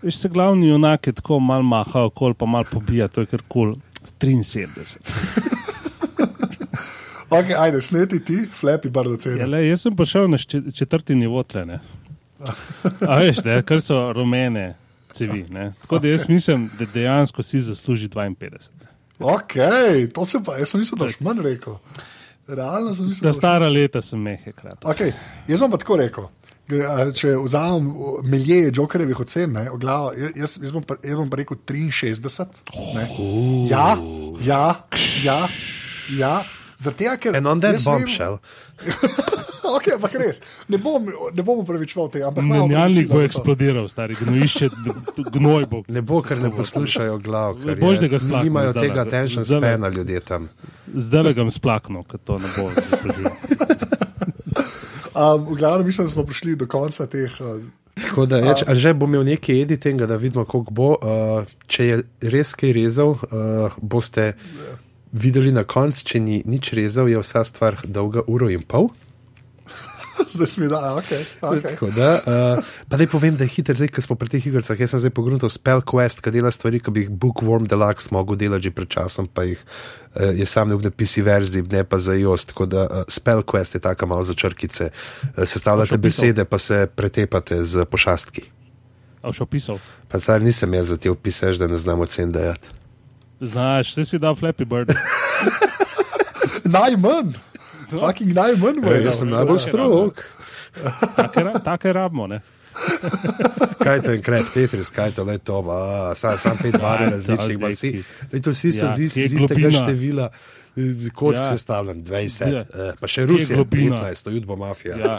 veš, 0.03 0.17
se 0.17 0.30
glavni 0.30 0.67
junak 0.69 1.07
je 1.07 1.13
tako 1.13 1.39
mal 1.39 1.63
maha 1.63 2.05
okol, 2.09 2.34
pa 2.34 2.45
mal 2.45 2.63
pobija, 2.72 3.07
to 3.07 3.22
je 3.23 3.31
kar 3.31 3.41
kul. 3.47 3.76
Cool. 3.76 3.81
73. 4.19 4.97
Okay, 7.30 7.55
ajde, 7.57 7.81
sneti 7.81 8.19
ti, 8.23 8.38
Flappy 8.61 8.89
Bird 8.89 9.07
Ja, 9.07 9.13
oceno. 9.13 9.47
le, 9.47 9.67
jaz 9.67 9.81
sem 9.81 9.95
prišel 9.95 10.27
na 10.30 10.38
četrti 10.73 11.15
nivo 11.15 11.43
tle. 11.43 11.65
Ne. 11.65 11.80
A 13.01 13.17
veš, 13.19 13.43
ne, 13.43 13.61
kar 13.65 13.81
so 13.81 14.13
rumene 14.13 14.76
cevi. 15.13 15.45
Ne. 15.49 15.72
Tako 15.81 15.99
da 15.99 16.07
jaz 16.07 16.27
mislim, 16.30 16.69
da 16.80 16.85
dejansko 16.93 17.43
si 17.43 17.61
zasluži 17.61 18.09
52. 18.09 18.69
Ok, 19.19 19.53
to 20.13 20.26
se 20.26 20.39
pa, 20.45 20.57
jaz 20.57 20.69
sem 20.69 20.80
mislil, 20.80 20.99
da 20.99 21.05
boš 21.05 21.19
manj 21.19 21.41
rekel. 21.41 21.77
Realno 22.47 22.93
sem 22.93 23.07
mislil, 23.09 23.27
Na 23.30 23.34
stara 23.34 23.67
leta 23.69 24.01
sem 24.05 24.19
mehekrat. 24.22 24.84
Okay, 24.85 25.13
jaz 25.49 25.63
bom 25.63 25.72
pa 25.73 25.80
tako 25.81 25.97
rekel. 25.97 26.27
Če 27.15 27.35
vzamem 27.43 27.88
milije 28.26 28.72
Jokerjevih 28.73 29.19
ocen, 29.22 29.51
ne, 29.53 29.67
glavo, 29.81 30.11
jaz, 30.17 30.55
jaz, 30.61 30.72
bom 30.73 30.81
pa, 30.85 30.97
jaz 31.05 31.17
bom 31.19 31.30
pa 31.30 31.38
rekel 31.41 31.57
63. 31.65 32.61
Ne. 32.97 33.05
Ja, 33.69 33.88
ja, 34.45 34.63
ja, 35.23 35.39
ja. 36.17 36.35
Zaradi 36.77 37.05
tega, 37.05 37.17
ker. 37.17 37.38
And 37.38 37.47
on 37.47 37.61
that 37.61 37.77
jaz 37.77 37.85
vem- 37.85 38.01
bombshell. 38.05 38.39
Ok, 39.77 39.87
ampak 39.95 40.13
res. 40.21 40.41
Ne 40.69 40.77
bom, 40.77 41.05
ne 41.33 41.43
bom 41.43 41.59
upravičeval 41.63 42.09
tega. 42.13 42.29
Menjalnik 42.37 43.09
bo 43.09 43.21
eksplodiral, 43.25 43.87
stari 43.89 44.15
gnojišče, 44.19 44.69
gnoj 45.35 45.65
bo. 45.71 45.81
Ne 45.87 46.01
bo, 46.05 46.21
ker 46.25 46.37
ne 46.41 46.51
poslušajo 46.53 47.17
glav, 47.25 47.57
ker 47.63 47.79
Bož, 47.81 47.99
da 48.03 48.07
ga 48.11 48.19
splaknem 48.21 48.49
nimajo 48.49 48.73
zdajle. 48.75 48.87
tega 48.87 49.01
attention 49.01 49.43
Zdajle. 49.43 49.61
spana 49.73 49.89
ljudje 49.89 50.19
tam. 50.21 50.49
Zdaj 50.93 51.23
le 51.23 51.33
ga 51.33 51.47
bom 51.47 51.51
splaknil, 51.51 52.03
ker 52.05 52.19
to 52.23 52.37
ne 52.37 52.53
bo 52.57 52.69
eksplodiral. 52.71 53.35
Um, 55.15 55.45
v 55.47 55.55
glavnem 55.55 55.85
mislim, 55.87 56.07
da 56.07 56.11
smo 56.11 56.25
prišli 56.27 56.55
do 56.59 56.67
konca 56.67 57.07
teh. 57.07 57.31
Uh, 57.39 57.61
Tako 57.95 58.25
da, 58.25 58.37
je, 58.37 58.75
že 58.75 58.91
bom 58.93 59.07
imel 59.13 59.23
nekaj 59.23 59.61
editinga, 59.61 60.05
da 60.05 60.15
vidimo, 60.19 60.43
koliko 60.45 60.71
bo. 60.75 60.89
Uh, 60.99 61.47
če 61.71 61.85
je 61.85 62.01
res 62.19 62.51
kaj 62.53 62.73
rezal, 62.75 63.15
uh, 63.15 63.71
boste 63.79 64.33
videli 65.15 65.53
na 65.55 65.63
koncu, 65.63 66.03
če 66.03 66.19
ni 66.19 66.41
nič 66.45 66.73
rezal, 66.75 67.07
je 67.07 67.21
vsa 67.23 67.45
stvar 67.47 67.79
dolga 67.87 68.25
uro 68.27 68.49
in 68.51 68.67
pol. 68.67 68.89
zdaj 70.35 70.47
smo 70.47 70.67
da, 70.67 70.95
ok. 70.95 71.11
okay. 71.41 71.61
Tako 71.61 71.89
Da, 71.95 72.09
uh, 72.25 72.65
pa 72.89 72.97
naj 72.97 73.07
povem, 73.07 73.35
da 73.35 73.43
je 73.43 73.53
hiter, 73.55 73.75
zdaj, 73.75 73.91
ko 73.95 74.01
smo 74.01 74.15
pri 74.15 74.29
teh 74.35 74.47
igrah. 74.47 74.65
Jaz 74.79 74.95
sem 74.95 75.01
zdaj 75.03 75.13
pogrunil 75.15 75.49
Spell 75.51 75.83
Quest, 75.83 76.23
ki 76.23 76.33
dela 76.35 76.51
stvari, 76.51 76.79
ki 76.79 76.93
bi 76.93 77.05
jih 77.05 77.11
Bookworm 77.11 77.67
Deluxe 77.67 78.11
mogel 78.15 78.39
delati 78.39 78.69
že 78.69 78.75
pred 78.75 78.89
časom, 78.89 79.27
pa 79.27 79.43
jih 79.47 79.59
uh, 79.59 80.31
je 80.35 80.45
sam 80.45 80.71
ne 80.71 80.79
v 80.79 80.91
PC 80.91 81.25
verziji, 81.25 81.67
ne 81.71 81.83
pa 81.83 81.99
za 81.99 82.15
iOS. 82.15 82.49
Tako 82.51 82.65
da 82.65 82.87
uh, 82.87 83.03
Spell 83.07 83.43
Quest 83.43 83.75
je 83.75 83.83
taka 83.83 84.05
malo 84.05 84.23
za 84.23 84.33
črkice. 84.33 84.89
Uh, 84.89 85.43
sestavljate 85.43 85.97
besede, 85.97 86.45
pa 86.45 86.57
se 86.57 86.87
pretepate 86.87 87.63
z 87.63 87.85
pošastki. 87.85 88.49
A 89.25 89.33
še 89.33 89.43
opisal? 89.43 89.81
Pa 90.07 90.21
zdaj 90.21 90.43
nisem 90.45 90.73
jaz 90.77 90.93
za 90.93 90.97
te 91.01 91.09
opiseš, 91.09 91.57
da 91.57 91.67
ne 91.67 91.77
znam 91.81 92.03
ocen 92.05 92.31
dajati. 92.31 92.69
Znaš, 93.41 93.91
vse 93.91 94.05
si 94.05 94.19
dal 94.21 94.35
Flappy 94.37 94.65
Bird. 94.65 94.93
Najmanj, 96.75 97.33
fucking 97.89 98.33
najmanj. 98.33 98.81
bo 98.81 98.89
je 98.89 99.03
Jaz 99.03 99.17
sem 99.17 99.27
najbolj 99.27 99.59
strok. 99.59 100.25
Take, 101.15 101.39
ra- 101.41 101.59
take 101.59 101.93
rabimo, 101.93 102.27
ne? 102.27 102.41
Kaj 103.79 104.01
to 104.01 104.11
je 104.11 104.21
krep, 104.21 104.45
Tetris, 104.53 104.89
kaj 104.89 105.11
to 105.11 105.23
je 105.23 105.37
to, 105.37 105.61
a, 105.61 105.79
sam, 106.13 106.37
sam 106.37 106.57
pet 106.57 106.75
barv 106.75 107.03
Ja, 107.03 107.09
različnih, 107.09 107.57
to- 107.57 107.67
vsi, 107.67 107.91
lej, 108.33 108.41
to 108.41 108.51
vsi 108.51 108.71
so 108.73 108.85
Ja, 108.85 108.91
z, 108.91 108.99
je 109.13 109.25
istega 109.25 109.71
števila, 109.71 110.29
eh, 110.75 110.81
koč 111.09 111.35
Ja. 111.35 111.41
ja. 111.41 111.49
sestavljen, 111.49 112.03
20, 112.03 112.51
Ja. 112.51 112.59
eh, 112.59 112.91
pa 112.99 113.07
še 113.07 113.21
je 113.21 113.27
Rusija, 113.27 113.55
globina? 113.55 114.01
15, 114.03 114.23
to 114.23 114.29
jutbo 114.29 114.55
mafija. 114.55 114.97
Ja. 114.97 115.17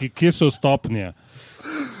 Kje- 0.00 0.32
so 0.32 0.48
stopnje? 0.48 1.12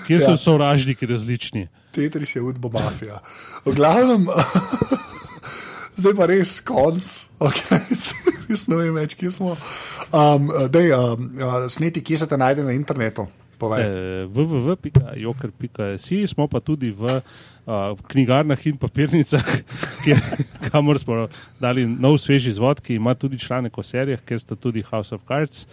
Kje 0.06 0.20
so 0.20 0.30
Ja. 0.30 0.36
sovražniki 0.38 1.06
različni? 1.06 1.68
Tetris 1.90 2.32
je 2.32 2.42
udbo 2.42 2.70
mafija. 2.70 3.20
V 3.64 3.74
glavnem, 3.74 4.24
zdaj 5.98 6.14
pa 6.14 6.26
res 6.26 6.60
konc. 6.60 7.04
Okay. 7.38 7.80
Jaz 8.52 8.66
ne 8.68 8.76
vem 8.76 8.98
več, 9.00 9.16
kje 9.16 9.30
smo. 9.32 9.54
Um, 10.12 10.50
dej, 10.72 10.92
um, 10.92 11.30
uh, 11.40 11.62
sneti, 11.72 12.02
kje 12.04 12.22
se 12.22 12.28
te 12.28 12.36
najde 12.40 12.66
na 12.66 12.76
internetu. 12.76 13.28
Eh, 13.62 14.26
www.joker.si 14.26 16.16
smo 16.26 16.48
pa 16.50 16.58
tudi 16.58 16.90
v 16.90 17.06
uh, 17.06 17.94
knjigarnah 18.10 18.58
in 18.66 18.74
papirnicah, 18.74 19.46
kjer, 20.02 20.18
kamor 20.66 20.98
smo 20.98 21.30
dali 21.62 21.86
nov 21.86 22.18
svež 22.18 22.50
izvod, 22.50 22.82
ki 22.82 22.98
ima 22.98 23.14
tudi 23.14 23.38
članek 23.38 23.78
o 23.78 23.86
serijah, 23.86 24.18
ker 24.26 24.42
sta 24.42 24.58
tudi 24.58 24.82
House 24.82 25.14
of 25.14 25.22
Cards 25.30 25.70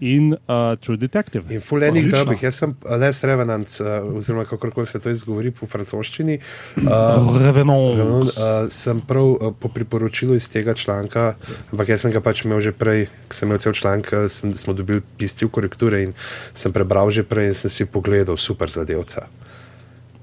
in 0.00 0.32
uh, 0.32 0.76
True 0.80 0.96
Detective. 0.96 1.54
In 1.54 1.60
fulejnih 1.60 2.04
Odlično. 2.04 2.24
dobih, 2.24 2.42
jaz 2.42 2.54
sem 2.54 2.74
Les 3.00 3.22
Revenant, 3.24 3.68
uh, 3.80 4.16
oziroma 4.16 4.44
kako 4.44 4.84
se 4.86 4.98
to 4.98 5.10
izgovori 5.10 5.50
po 5.50 5.66
francoščini. 5.66 6.38
Uh, 6.76 7.36
Revenant. 7.40 8.00
Uh, 8.00 8.32
sem 8.68 9.00
prav 9.00 9.24
uh, 9.24 9.52
po 9.60 9.68
priporočilu 9.68 10.34
iz 10.34 10.50
tega 10.50 10.74
članka, 10.74 11.34
ampak 11.72 11.88
jaz 11.88 12.00
sem 12.00 12.12
ga 12.12 12.20
pač 12.20 12.44
imel 12.44 12.60
že 12.60 12.72
prej, 12.72 13.06
ko 13.28 13.36
sem 13.36 13.48
imel 13.48 13.60
cel 13.60 13.72
članek, 13.72 14.10
sem, 14.28 14.54
smo 14.54 14.72
dobili 14.72 15.04
pisci 15.18 15.44
v 15.44 15.50
korekture 15.50 16.02
in 16.02 16.12
sem 16.54 16.72
prebral 16.72 17.10
že 17.10 17.22
prej 17.22 17.52
in 17.52 17.54
sem 17.54 17.70
si 17.70 17.84
pogledal 17.86 18.36
super 18.36 18.70
zadevca. 18.70 19.28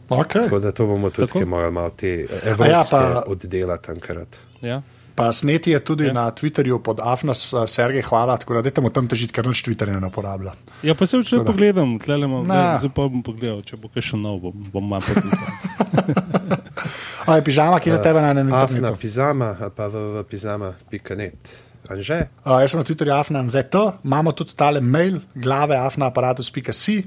Okay. 0.09 0.43
Tako 0.47 0.59
da 0.59 0.71
to 0.71 0.85
bomo 0.87 1.09
tudi 1.09 1.45
morali 1.45 1.73
malo 1.73 1.89
te 1.89 2.25
A 2.31 2.49
evropske 2.49 2.95
ja, 2.95 3.03
ja, 3.03 3.13
pa- 3.13 3.23
oddelati 3.27 3.91
enkrat. 3.91 4.39
Ja. 4.61 4.81
Pa 5.17 5.31
sneti 5.31 5.71
je 5.71 5.79
tudi 5.81 6.05
Ja. 6.05 6.13
na 6.13 6.25
Twitterju 6.29 6.77
pod 6.77 6.99
Afnas, 7.01 7.49
uh, 7.49 7.65
Sergej, 7.65 8.03
hvala, 8.03 8.37
tako 8.37 8.53
da 8.53 8.61
dajte 8.61 8.81
mu 8.81 8.89
tam 8.89 9.07
težiti, 9.07 9.33
ker 9.33 9.47
nič 9.47 9.65
Twitterja 9.65 9.97
ne 9.97 10.07
uporablja. 10.07 10.53
ja, 10.83 10.93
pa 10.93 11.07
se 11.07 11.17
včeraj 11.17 11.41
pogledam, 11.43 11.97
tlele 11.97 12.25
imam, 12.25 12.45
zdaj 12.45 12.91
pa 12.93 13.07
bom 13.07 13.23
pogledal, 13.25 13.63
če 13.63 13.77
bo 13.77 13.89
kaj 13.89 14.03
še 14.03 14.15
nov, 14.15 14.37
bom, 14.39 14.53
bom 14.69 14.85
malo 14.85 15.01
pogledal. 15.01 15.49
Aj, 17.27 17.41
pižama, 17.47 17.81
ki 17.81 17.89
za 17.89 17.97
tebe 17.99 18.21
na 18.21 18.29
enem 18.31 18.53
Afna 18.53 18.77
internetu. 18.77 19.01
pizama, 19.01 19.57
a 19.57 19.69
pa 19.69 19.89
v, 19.89 19.95
v 20.13 20.23
pizama.net. 20.23 21.41
Anže? 21.87 22.29
Uh, 22.45 22.61
jaz 22.61 22.71
sem 22.71 22.77
na 22.77 22.85
Twitterju 22.85 23.13
afnan.zt, 23.15 23.73
imamo 24.03 24.31
tudi 24.31 24.53
tale 24.53 24.77
mail, 24.79 25.17
glave 25.33 25.81
afnaaparatus.si. 25.81 26.97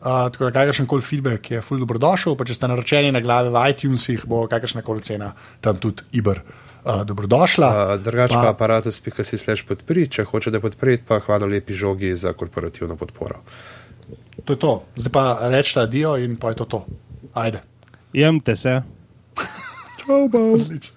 Uh, 0.00 0.28
tako 0.28 0.44
da 0.44 0.52
kakršen 0.54 0.86
koli 0.86 1.02
feedback 1.02 1.50
je 1.50 1.60
ful 1.60 1.76
dobrodošel, 1.76 2.36
pa 2.36 2.44
če 2.44 2.56
ste 2.56 2.68
naročeni 2.68 3.12
na 3.12 3.20
glave 3.20 3.48
v 3.48 3.68
iTunesih, 3.68 4.24
bo 4.24 4.44
kakršna 4.46 4.80
koli 4.80 5.00
cena 5.00 5.32
tam 5.60 5.76
tudi 5.76 6.04
Iber 6.12 6.40
uh, 6.40 6.63
dobrodošla. 7.04 7.68
Uh, 7.94 8.00
drugače 8.00 8.34
pa 8.34 8.42
Pa- 8.42 8.50
aparatus.si 8.50 9.38
slash 9.38 9.64
podpri, 9.68 10.08
če 10.08 10.24
hočete 10.24 10.60
podpreti, 10.60 11.04
pa 11.08 11.18
hvala 11.20 11.46
lepi 11.46 11.74
žogi 11.74 12.12
za 12.16 12.32
korporativno 12.32 12.96
podporo. 12.96 13.40
To 14.44 14.52
je 14.52 14.58
to. 14.58 14.72
Zdaj 14.96 15.12
pa 15.12 15.24
rečete 15.48 15.80
adijo 15.80 16.16
in 16.16 16.36
pa 16.36 16.52
je 16.52 16.56
to 16.60 16.64
to. 16.64 16.80
Ajde. 17.34 17.62
Jemte 18.12 18.56
se. 18.56 18.82
Odlično. 20.08 20.93